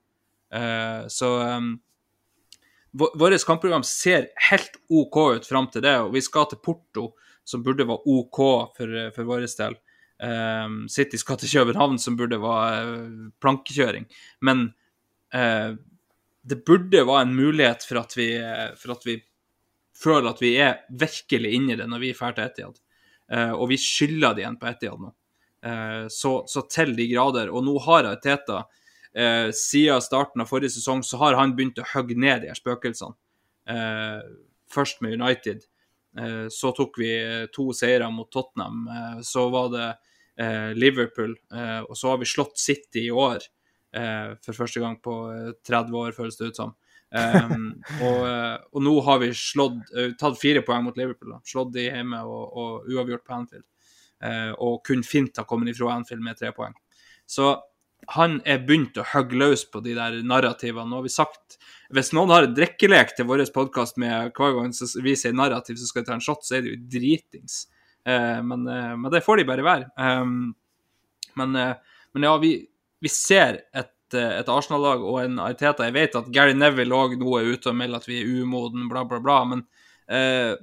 Så 1.11 1.27
vå- 2.95 3.11
Vårt 3.19 3.45
kampprogram 3.45 3.84
ser 3.84 4.30
helt 4.49 4.77
OK 4.89 5.18
ut 5.35 5.45
fram 5.45 5.68
til 5.68 5.81
det, 5.81 5.95
og 5.99 6.14
vi 6.14 6.22
skal 6.22 6.45
til 6.49 6.61
Porto, 6.64 7.10
som 7.44 7.64
burde 7.64 7.85
være 7.88 7.99
OK 8.07 8.39
for, 8.77 9.11
for 9.15 9.23
vår 9.27 9.45
del. 9.57 9.76
Um, 10.23 10.88
City 10.89 11.18
skal 11.18 11.38
til 11.38 11.49
København, 11.60 11.99
som 11.99 12.15
burde 12.18 12.39
være 12.41 12.80
eh, 12.81 13.30
plankekjøring. 13.44 14.07
Men 14.41 14.73
eh, 15.34 15.76
det 16.48 16.64
burde 16.65 17.03
være 17.06 17.22
en 17.27 17.35
mulighet 17.35 17.84
for 17.85 17.99
at, 17.99 18.15
vi, 18.18 18.31
for 18.81 18.95
at 18.95 19.06
vi 19.06 19.19
føler 19.98 20.32
at 20.32 20.41
vi 20.44 20.56
er 20.61 20.82
virkelig 20.90 21.53
inni 21.57 21.78
det 21.80 21.88
når 21.90 22.03
vi 22.03 22.15
drar 22.18 22.36
til 22.38 22.48
Etiad. 22.48 22.82
Uh, 23.28 23.53
og 23.57 23.68
vi 23.74 23.80
skylder 23.82 24.36
det 24.36 24.45
igjen 24.45 24.60
på 24.61 24.69
Etiad 24.69 25.03
nå. 25.03 25.14
Uh, 25.65 26.06
så, 26.14 26.34
så 26.48 26.64
til 26.72 26.95
de 26.95 27.10
grader. 27.11 27.52
Og 27.52 27.65
nå 27.65 27.76
har 27.88 28.07
Teta 28.24 28.64
uh, 28.64 29.49
Siden 29.52 30.03
starten 30.06 30.44
av 30.44 30.52
forrige 30.52 30.78
sesong 30.78 31.03
så 31.03 31.19
har 31.24 31.40
han 31.40 31.56
begynt 31.57 31.82
å 31.82 31.88
hogge 31.95 32.15
ned 32.15 32.45
de 32.45 32.53
her 32.53 32.60
spøkelsene. 32.60 33.18
Eh, 33.68 34.22
først 34.74 35.02
med 35.02 35.22
United. 35.22 35.61
Eh, 36.19 36.48
så 36.49 36.72
tok 36.72 36.99
vi 36.99 37.11
eh, 37.19 37.45
to 37.53 37.72
seire 37.76 38.10
mot 38.11 38.32
Tottenham. 38.32 38.88
Eh, 38.88 39.22
så 39.22 39.48
var 39.49 39.69
det 39.74 39.88
eh, 40.44 40.72
Liverpool. 40.76 41.36
Eh, 41.53 41.80
og 41.82 41.98
så 41.98 42.14
har 42.14 42.22
vi 42.22 42.30
slått 42.30 42.57
City 42.60 43.07
i 43.07 43.11
år. 43.11 43.44
Eh, 43.95 44.36
for 44.45 44.57
første 44.57 44.84
gang 44.84 44.99
på 45.03 45.18
eh, 45.34 45.52
30 45.68 45.99
år, 45.99 46.15
føles 46.15 46.40
det 46.40 46.52
ut 46.52 46.61
som. 46.64 46.76
Um, 47.07 47.69
og, 48.03 48.25
og 48.75 48.84
nå 48.84 48.93
har 49.05 49.21
vi 49.21 49.29
slått, 49.38 49.79
uh, 49.95 50.11
tatt 50.19 50.39
fire 50.41 50.63
poeng 50.65 50.84
mot 50.88 50.97
Liverpool. 50.99 51.35
Da. 51.35 51.39
Slått 51.47 51.73
de 51.77 51.88
hjemme 51.88 52.19
og, 52.27 52.43
og 52.51 52.91
uavgjort 52.91 53.23
på 53.23 53.38
Anfield. 53.38 53.65
Uh, 54.23 54.51
og 54.63 54.81
kun 54.88 55.05
fint 55.05 55.38
har 55.38 55.47
kommet 55.47 55.71
ifra 55.71 55.93
Anfield 55.95 56.25
med 56.25 56.39
tre 56.39 56.51
poeng. 56.55 56.75
Så 57.29 57.55
han 58.13 58.38
er 58.47 58.61
begynt 58.63 58.97
å 58.99 59.05
hogge 59.13 59.39
løs 59.39 59.65
på 59.71 59.81
de 59.85 59.95
der 59.97 60.19
narrativene. 60.27 60.88
Nå 60.89 60.99
har 60.99 61.07
vi 61.07 61.11
sagt 61.11 61.57
Hvis 61.93 62.13
noen 62.15 62.31
har 62.31 62.45
en 62.45 62.53
drikkelek 62.55 63.15
til 63.15 63.27
vår 63.27 63.45
podkast 63.55 63.97
med 63.99 64.35
hver 64.38 64.53
gang 64.57 64.73
vi 65.03 65.15
sier 65.17 65.35
narrativ, 65.35 65.79
så 65.79 65.88
skal 65.89 66.03
vi 66.03 66.09
ta 66.09 66.15
en 66.17 66.23
shot, 66.23 66.43
så 66.45 66.57
er 66.57 66.65
det 66.65 66.73
jo 66.73 66.79
dritings. 66.97 67.65
Uh, 68.07 68.43
men, 68.43 68.67
men 68.67 69.11
det 69.11 69.23
får 69.23 69.39
de 69.39 69.47
bare 69.47 69.65
være. 69.65 69.88
Um, 69.95 70.51
men, 71.39 71.53
men 71.55 72.25
ja, 72.25 72.34
vi, 72.41 72.51
vi 73.03 73.11
ser 73.11 73.61
et, 73.71 73.91
et 74.15 74.49
Arsenal-lag 74.49 75.03
og 75.03 75.19
en 75.23 75.39
Arteta. 75.43 75.85
Jeg 75.88 75.95
vet 75.95 76.17
at 76.19 76.29
Gary 76.34 76.55
Neville 76.55 76.95
òg 76.95 77.17
nå 77.19 77.34
er 77.39 77.51
ute 77.53 77.71
og 77.71 77.77
melder 77.79 78.01
at 78.01 78.07
vi 78.07 78.21
er 78.21 78.29
umoden, 78.41 78.88
bla, 78.91 79.03
bla, 79.09 79.19
bla. 79.23 79.38
Men, 79.51 79.63
eh, 80.07 80.53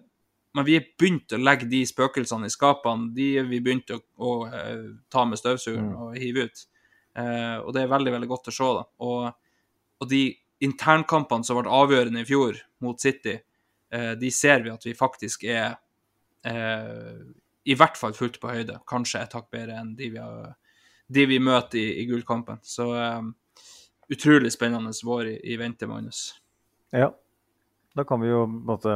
men 0.55 0.67
vi 0.69 0.79
er 0.79 0.87
begynt 0.99 1.35
å 1.35 1.41
legge 1.43 1.69
de 1.71 1.83
spøkelsene 1.87 2.49
i 2.49 2.55
skapene. 2.55 3.11
De 3.17 3.29
vi 3.51 3.61
begynt 3.65 3.91
å, 3.93 4.01
å 4.17 4.37
eh, 4.49 4.87
ta 5.13 5.27
med 5.29 5.41
støvsugeren 5.41 5.93
og 6.07 6.19
hive 6.21 6.49
ut. 6.49 6.67
Eh, 7.19 7.57
og 7.61 7.75
det 7.75 7.85
er 7.85 7.93
veldig 7.93 8.17
veldig 8.17 8.31
godt 8.31 8.51
å 8.51 8.55
se. 8.55 8.73
da. 8.79 8.85
Og, 9.07 9.29
og 10.01 10.11
de 10.11 10.25
internkampene 10.65 11.47
som 11.47 11.61
ble 11.61 11.71
avgjørende 11.71 12.25
i 12.25 12.29
fjor 12.29 12.59
mot 12.85 13.01
City, 13.01 13.39
eh, 13.93 14.13
de 14.19 14.31
ser 14.35 14.65
vi 14.65 14.73
at 14.73 14.87
vi 14.87 14.97
faktisk 14.99 15.45
er 15.45 15.77
eh, 16.47 17.25
i 17.65 17.77
hvert 17.79 17.99
fall 17.99 18.17
fullt 18.17 18.41
på 18.43 18.53
høyde. 18.53 18.81
Kanskje 18.89 19.25
et 19.25 19.37
hakk 19.37 19.51
bedre 19.53 19.79
enn 19.81 19.95
de 19.99 20.11
vi, 20.15 20.21
har, 20.21 20.55
de 21.07 21.27
vi 21.29 21.41
møter 21.43 21.81
i, 21.81 21.89
i 22.03 22.07
gullkampen. 22.09 22.61
Så 22.65 22.89
um, 22.93 23.33
utrolig 24.13 24.53
spennende 24.55 24.93
vår 25.05 25.33
i, 25.33 25.35
i 25.53 25.59
vente, 25.61 25.89
Magnus. 25.91 26.29
Ja. 26.95 27.11
Da 27.95 28.05
kan 28.07 28.23
vi 28.23 28.31
jo 28.31 28.45
på 28.47 28.51
en 28.51 28.63
måte 28.67 28.95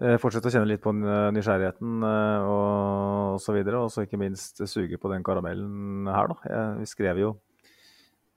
eh, 0.00 0.16
fortsette 0.20 0.48
å 0.48 0.54
kjenne 0.54 0.68
litt 0.70 0.82
på 0.84 0.94
nysgjerrigheten 0.94 2.06
eh, 2.08 2.46
og, 2.48 3.34
og 3.34 3.42
så 3.44 3.54
videre. 3.56 3.82
Og 3.84 3.92
så 3.92 4.06
ikke 4.06 4.20
minst 4.20 4.62
suge 4.70 5.00
på 5.00 5.10
den 5.12 5.26
karamellen 5.26 6.08
her, 6.08 6.30
da. 6.32 6.62
Vi 6.78 6.88
skrev 6.88 7.20
jo 7.20 7.34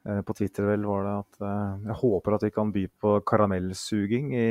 eh, 0.07 0.19
på 0.27 0.35
Twitter 0.35 0.67
vel 0.67 0.83
var 0.89 1.07
det 1.07 1.15
at 1.21 1.39
eh, 1.47 1.87
jeg 1.87 1.99
håper 2.01 2.35
at 2.35 2.47
vi 2.49 2.51
kan 2.57 2.73
by 2.75 2.83
på 2.99 3.13
karamellsuging 3.31 4.33
i, 4.35 4.49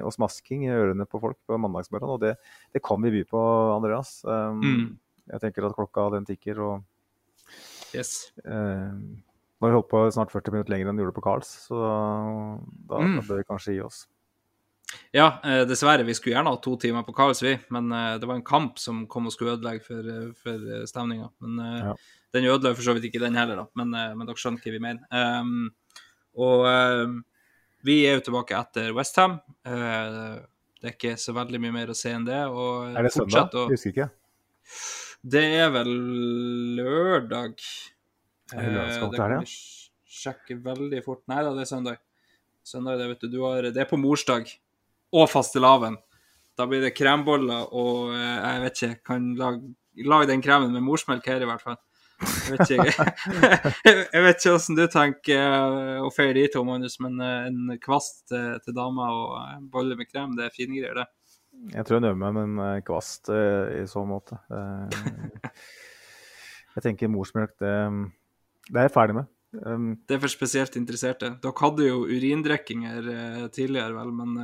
og 0.00 0.16
smasking 0.16 0.64
i 0.68 0.72
ørene 0.72 1.08
på 1.08 1.20
folk 1.20 1.40
på 1.44 1.60
mandagsmorgenen. 1.60 2.16
Og 2.16 2.24
det, 2.24 2.36
det 2.72 2.84
kan 2.86 3.02
vi 3.04 3.12
by 3.18 3.26
på, 3.34 3.46
Andreas. 3.76 4.20
Um, 4.24 4.62
Mm. 4.62 4.90
Jeg 5.30 5.38
tenker 5.38 5.64
at 5.68 5.76
klokka 5.76 6.08
den 6.16 6.24
tikker. 6.26 6.58
og 6.60 6.80
Yes. 7.94 8.32
eh, 8.44 8.92
Nå 9.62 9.68
har 9.68 9.70
vi 9.70 9.76
holdt 9.78 9.90
på 9.92 10.00
snart 10.12 10.32
40 10.34 10.50
minutter 10.50 10.72
lenger 10.74 10.88
enn 10.90 10.96
vi 10.98 11.04
gjorde 11.04 11.14
på 11.14 11.22
Carls, 11.22 11.50
så 11.68 11.76
da, 12.88 12.98
Mm. 12.98 13.14
da 13.20 13.22
bør 13.28 13.36
vi 13.38 13.44
kanskje 13.46 13.74
gi 13.76 13.80
oss. 13.84 14.06
Ja, 15.14 15.38
eh, 15.44 15.64
dessverre. 15.64 16.04
Vi 16.04 16.12
skulle 16.14 16.34
gjerne 16.34 16.50
ha 16.50 16.56
to 16.56 16.76
timer 16.76 17.02
på 17.06 17.14
Karls, 17.14 17.40
vi. 17.42 17.58
Men 17.70 17.90
eh, 17.92 18.18
det 18.18 18.26
var 18.26 18.34
en 18.34 18.42
kamp 18.42 18.78
som 18.78 19.06
kom 19.06 19.26
og 19.26 19.32
skulle 19.32 19.54
ødelegge 19.56 19.84
for, 19.86 20.00
eh, 20.00 20.32
for 20.34 20.52
eh, 20.52 20.82
stemninga. 20.84 21.30
Men 21.40 21.60
eh, 21.60 21.86
Ja. 21.86 21.94
den 22.34 22.44
ødela 22.44 22.74
for 22.74 22.82
så 22.82 22.92
vidt 22.98 23.04
ikke 23.12 23.20
den 23.20 23.34
heller, 23.34 23.56
da. 23.56 23.66
Men, 23.76 23.90
men 24.18 24.26
dere 24.26 24.34
skjønner 24.36 24.60
hva 24.60 24.72
vi 24.72 24.78
mener. 24.82 25.00
Um, 25.12 25.70
og 26.36 26.66
eh, 26.66 27.22
vi 27.84 28.04
er 28.06 28.18
jo 28.18 28.26
tilbake 28.32 28.58
etter 28.58 28.92
Westham. 28.94 29.38
Uh, 29.64 30.40
det 30.82 30.90
er 30.90 30.96
ikke 30.96 31.14
så 31.16 31.32
veldig 31.32 31.60
mye 31.60 31.72
mer 31.72 31.86
å 31.86 31.96
se 31.96 32.10
enn 32.12 32.24
det. 32.26 32.42
Og 32.50 32.96
Er 32.96 33.02
det 33.02 33.12
søndag? 33.14 33.52
å- 33.54 33.68
Jeg 33.70 33.78
husker 33.78 33.94
ikke. 33.94 34.10
Det 35.22 35.42
er 35.54 35.68
vel 35.70 35.90
lørdag. 36.80 37.60
Er 38.50 38.64
det 38.64 38.72
lørdagskamp 38.74 39.14
Eh, 39.14 39.44
vi 39.44 39.52
sjekke 40.22 40.56
veldig 40.64 41.02
fort. 41.04 41.22
Nei 41.30 41.44
da, 41.46 41.52
det 41.54 41.62
er 41.62 41.70
søndag. 41.70 42.00
Søndag, 42.66 42.98
det 42.98 43.06
vet 43.12 43.22
du. 43.22 43.28
du 43.30 43.38
har, 43.44 43.62
det 43.62 43.84
er 43.84 43.86
på 43.86 44.00
morsdag. 44.02 44.50
Og 45.14 45.30
fastelavn. 45.30 45.96
Da 46.58 46.66
blir 46.66 46.82
det 46.82 46.96
kremboller 46.96 47.70
og 47.70 48.10
eh, 48.16 48.34
jeg 48.42 48.64
vet 48.64 48.82
ikke, 48.82 48.98
kan 49.12 49.30
lage, 49.38 49.72
lage 50.02 50.28
den 50.32 50.42
kremen 50.42 50.74
med 50.74 50.82
morsmelk 50.82 51.26
her, 51.30 51.40
i 51.40 51.48
hvert 51.48 51.62
fall. 51.62 51.78
Jeg 52.22 52.58
vet 52.58 52.74
ikke, 52.74 53.06
jeg 54.14 54.26
vet 54.26 54.42
ikke 54.42 54.56
hvordan 54.56 54.78
du 54.78 54.84
tenker 54.90 55.38
eh, 55.38 56.02
å 56.02 56.10
feire 56.14 56.34
de 56.40 56.48
to, 56.50 56.66
Magnus, 56.66 56.98
men 56.98 57.22
en 57.22 57.78
kvast 57.82 58.26
til, 58.34 58.58
til 58.66 58.74
dama 58.74 59.08
og 59.14 59.32
boller 59.38 59.70
bolle 59.70 60.02
med 60.02 60.10
krem, 60.10 60.34
det 60.34 60.50
er 60.50 60.56
fine 60.58 60.80
greier, 60.80 60.98
det. 60.98 61.10
Jeg 61.70 61.86
tror 61.86 61.98
jeg 61.98 62.02
nøver 62.02 62.18
meg 62.18 62.32
med 62.34 62.48
en 62.48 62.62
eh, 62.64 62.80
kvast 62.86 63.30
eh, 63.30 63.82
i 63.82 63.86
så 63.90 64.02
måte. 64.08 64.38
Eh, 64.50 65.52
jeg 66.76 66.84
tenker 66.88 67.10
morsmelk, 67.12 67.54
det, 67.62 67.72
det 68.68 68.80
er 68.80 68.88
jeg 68.88 68.94
ferdig 68.96 69.18
med. 69.20 69.30
Um, 69.52 69.90
Det 70.08 70.16
er 70.16 70.22
for 70.22 70.32
spesielt 70.32 70.78
interesserte. 70.80 71.28
Dere 71.42 71.60
hadde 71.60 71.86
jo 71.86 72.00
urindrikkinger 72.08 73.10
eh, 73.14 73.42
tidligere, 73.54 73.92
vel, 73.98 74.12
men 74.16 74.38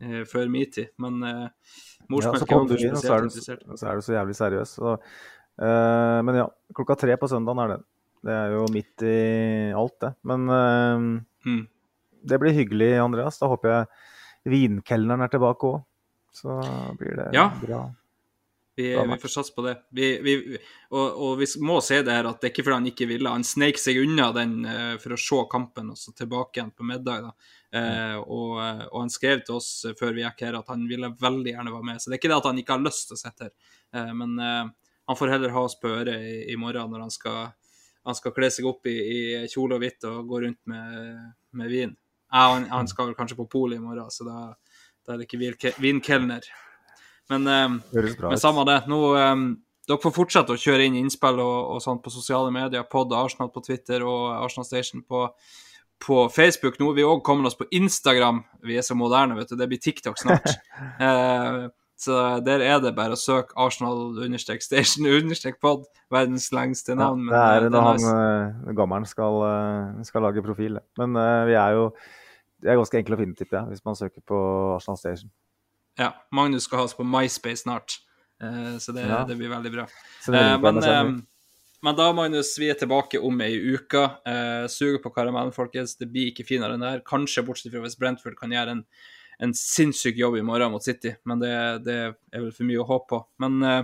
eh, 0.00 0.22
før 0.30 0.48
min 0.52 0.70
tid. 0.70 0.92
Men 1.02 1.18
eh, 1.26 1.74
morsmelk 2.12 2.46
ja, 2.46 2.60
er 2.62 2.62
jo 2.62 2.78
så 2.78 2.86
er 2.86 2.86
spesielt 2.94 3.20
du, 3.20 3.26
interesserte. 3.26 3.78
så 3.80 3.90
er 3.90 3.98
du 4.00 4.06
så 4.06 4.14
jævlig 4.16 4.36
seriøs. 4.38 4.74
Så, 4.78 4.94
uh, 5.60 6.18
men 6.28 6.40
ja, 6.40 6.46
klokka 6.78 6.96
tre 7.02 7.18
på 7.20 7.28
søndagen 7.32 7.64
er 7.64 7.74
det. 7.74 7.80
Det 8.26 8.34
er 8.34 8.54
jo 8.56 8.62
midt 8.74 9.02
i 9.06 9.16
alt, 9.76 9.98
det. 10.02 10.14
Men 10.26 10.48
uh, 10.48 11.22
Mm. 11.46 11.66
det 12.26 12.40
blir 12.42 12.56
hyggelig, 12.56 12.88
Andreas. 12.98 13.36
Da 13.38 13.46
håper 13.46 13.70
jeg 13.70 13.86
vinkelneren 14.50 15.22
er 15.22 15.30
tilbake 15.30 15.68
òg. 15.68 15.84
Så 16.36 16.56
blir 17.00 17.16
det 17.16 17.30
Ja. 17.36 17.48
bra. 17.62 17.86
Vi, 18.76 18.90
vi 18.92 19.16
får 19.22 19.28
satse 19.32 19.54
på 19.56 19.62
det. 19.64 19.78
Vi, 19.88 20.08
vi, 20.20 20.58
og, 20.92 21.14
og 21.24 21.38
vi 21.40 21.46
må 21.64 21.78
si 21.80 21.96
det 22.04 22.12
her 22.12 22.26
at 22.28 22.42
det 22.42 22.50
er 22.50 22.52
ikke 22.52 22.64
fordi 22.66 22.76
han 22.76 22.88
ikke 22.90 23.06
ville. 23.08 23.30
Han 23.32 23.44
sneik 23.48 23.78
seg 23.80 24.02
unna 24.02 24.26
den 24.36 24.50
eh, 24.68 24.98
for 25.00 25.14
å 25.16 25.18
se 25.20 25.38
kampen 25.48 25.94
og 25.94 25.96
så 25.96 26.12
tilbake 26.12 26.60
igjen 26.60 26.74
på 26.76 26.84
middag. 26.84 27.24
da. 27.24 27.30
Eh, 27.72 28.18
og, 28.20 28.58
eh, 28.60 28.82
og 28.90 28.98
han 29.06 29.12
skrev 29.14 29.40
til 29.46 29.56
oss 29.56 29.70
før 29.96 30.12
vi 30.18 30.26
gikk 30.26 30.44
her 30.44 30.58
at 30.60 30.68
han 30.68 30.84
ville 30.90 31.08
veldig 31.22 31.54
gjerne 31.54 31.72
være 31.72 31.88
med. 31.88 32.02
Så 32.04 32.12
det 32.12 32.18
er 32.18 32.20
ikke 32.20 32.32
det 32.34 32.36
at 32.42 32.50
han 32.50 32.60
ikke 32.60 32.76
har 32.76 32.84
lyst 32.84 33.08
til 33.08 33.16
å 33.16 33.22
sitte 33.22 33.48
her, 33.48 33.54
eh, 33.96 34.12
men 34.20 34.36
eh, 34.44 34.68
han 35.08 35.20
får 35.22 35.32
heller 35.32 35.56
ha 35.56 35.64
oss 35.70 35.78
på 35.80 35.94
øret 35.96 36.20
i, 36.28 36.36
i 36.52 36.60
morgen 36.60 36.92
når 36.92 37.06
han 37.06 37.14
skal, 37.16 37.40
han 38.04 38.18
skal 38.20 38.36
kle 38.36 38.52
seg 38.52 38.68
opp 38.68 38.84
i, 38.92 38.96
i 39.00 39.20
kjole 39.48 39.78
og 39.78 39.86
hvitt 39.86 40.04
og 40.12 40.20
gå 40.28 40.42
rundt 40.44 40.60
med, 40.68 41.16
med 41.56 41.72
vin. 41.72 41.96
Ja, 42.28 42.50
han, 42.52 42.68
han 42.68 42.88
skal 42.92 43.08
vel 43.08 43.16
kanskje 43.16 43.40
på 43.40 43.48
polet 43.56 43.80
i 43.80 43.84
morgen, 43.88 44.12
så 44.12 44.28
da, 44.28 44.50
da 45.06 45.14
er 45.14 45.20
det 45.22 45.28
ikke 45.28 45.38
vinke- 45.42 45.76
vinkelner. 45.82 46.46
Men 47.30 47.46
um, 47.50 47.78
men 47.94 48.38
samme 48.38 48.64
det. 48.68 48.80
Nå, 48.90 48.98
um, 49.18 49.46
dere 49.86 50.02
får 50.02 50.14
fortsette 50.14 50.54
å 50.54 50.58
kjøre 50.58 50.86
inn 50.86 50.98
innspill 50.98 51.38
og, 51.42 51.76
og 51.76 51.80
sånt 51.82 52.02
på 52.04 52.10
sosiale 52.14 52.50
medier. 52.54 52.84
Pod 52.90 53.12
Arsenal 53.14 53.50
på 53.54 53.62
Twitter 53.66 54.02
og 54.06 54.28
Arsenal 54.44 54.66
Station 54.66 55.02
på, 55.06 55.24
på 56.02 56.20
Facebook. 56.34 56.78
Nå 56.82 56.90
er 56.92 56.98
vi 57.00 57.06
òg 57.06 57.22
kommet 57.26 57.46
oss 57.50 57.58
på 57.58 57.66
Instagram. 57.74 58.42
Vi 58.66 58.78
er 58.78 58.86
så 58.86 58.94
moderne, 58.98 59.38
vet 59.38 59.50
du. 59.50 59.56
Det 59.58 59.68
blir 59.70 59.82
TikTok 59.82 60.18
snart. 60.22 60.54
uh, 61.02 61.66
så 62.06 62.16
der 62.44 62.60
er 62.60 62.80
det 62.84 62.90
bare 62.98 63.14
å 63.16 63.18
søke 63.18 63.54
Arsenal 63.62 64.18
understrek 64.26 64.60
station 64.62 65.06
understrek 65.22 65.58
pod. 65.62 65.86
Verdens 66.12 66.50
lengste 66.54 66.92
Ja, 66.94 67.00
navn. 67.00 67.24
men, 67.26 67.32
det 67.34 67.40
eh, 67.40 67.56
er 67.64 67.70
når 67.72 67.86
han 67.88 67.96
nice. 68.02 68.12
eh, 68.70 68.74
gammelen 68.78 69.06
skal, 69.10 69.40
skal 70.06 70.22
lage 70.28 70.44
profil. 70.46 70.78
Men 71.00 71.16
vi 71.48 71.56
er 71.58 71.78
jo 71.78 71.88
Det 72.62 72.70
er 72.72 72.78
ganske 72.78 72.98
enkle 72.98 73.16
å 73.16 73.20
finne, 73.20 73.36
tipper 73.36 73.58
jeg, 73.60 73.74
hvis 73.74 73.84
man 73.84 73.98
søker 73.98 74.22
på 74.26 74.38
Arsenal 74.76 74.98
Station. 75.00 75.30
Ja, 75.98 76.10
Magnus 76.32 76.64
skal 76.68 76.80
ha 76.82 76.84
oss 76.88 76.96
på 76.96 77.04
MySpace 77.04 77.62
snart, 77.64 77.98
eh, 78.42 78.76
så 78.82 78.92
det, 78.96 79.06
Ja. 79.08 79.24
det 79.28 79.36
blir 79.36 79.48
veldig 79.52 79.72
bra. 79.72 79.86
Eh, 80.28 80.58
men, 80.60 80.82
eh, 80.82 81.10
men 81.82 81.96
da, 81.96 82.12
Magnus, 82.12 82.54
vi 82.58 82.70
er 82.70 82.74
tilbake 82.74 83.20
om 83.22 83.40
ei 83.40 83.54
uke. 83.76 84.02
Eh, 84.26 84.66
suger 84.68 85.02
på 85.02 85.12
karamellen, 85.14 85.52
folkens. 85.52 85.96
Det 85.98 86.08
blir 86.10 86.32
ikke 86.32 86.46
finere 86.48 86.74
enn 86.74 86.80
det 86.80 86.90
her. 86.90 87.00
Kanskje 87.00 87.44
bortsett 87.46 87.72
fra 87.72 87.80
hvis 87.84 87.98
Brentford 87.98 88.36
kan 88.36 88.50
gjøre 88.50 88.70
en, 88.70 88.84
en 89.40 89.52
sinnssyk 89.52 90.16
jobb 90.16 90.36
i 90.38 90.42
morgen 90.42 90.72
mot 90.72 90.82
City, 90.82 91.14
men 91.24 91.38
det, 91.38 91.84
det 91.84 91.98
er 92.32 92.40
vel 92.40 92.52
for 92.52 92.64
mye 92.64 92.80
å 92.82 92.88
håpe 92.88 93.08
på. 93.12 93.24
Men 93.38 93.62
eh, 93.62 93.82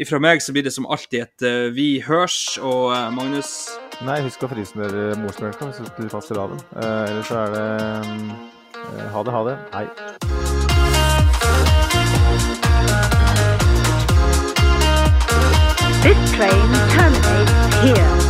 ifra 0.00 0.20
meg 0.22 0.42
så 0.44 0.54
blir 0.56 0.66
det 0.66 0.74
som 0.76 0.88
alltid 0.90 1.26
et 1.26 1.46
uh, 1.46 1.68
vi 1.76 1.90
hørs, 2.06 2.58
og 2.60 2.90
uh, 2.94 3.08
Magnus 3.14 3.70
Nei, 4.00 4.22
husk 4.24 4.46
å 4.46 4.48
frismøre 4.48 5.10
ned 5.10 5.18
morsmelka 5.20 5.66
hvis 5.68 5.90
du 5.98 6.06
passer 6.08 6.38
av 6.40 6.54
den. 6.54 6.60
Uh, 6.72 7.00
Eh, 7.00 7.10
ellers 7.10 7.26
så 7.26 7.34
er 7.34 7.46
det 7.46 8.08
um, 8.10 8.30
eh, 8.98 9.06
ha 9.12 9.22
det, 9.22 9.32
ha 9.32 9.44
det. 9.44 9.58
Hei. 9.72 9.86
This 16.02 16.32
train 16.32 16.72
terminates 16.90 17.74
here. 17.82 18.29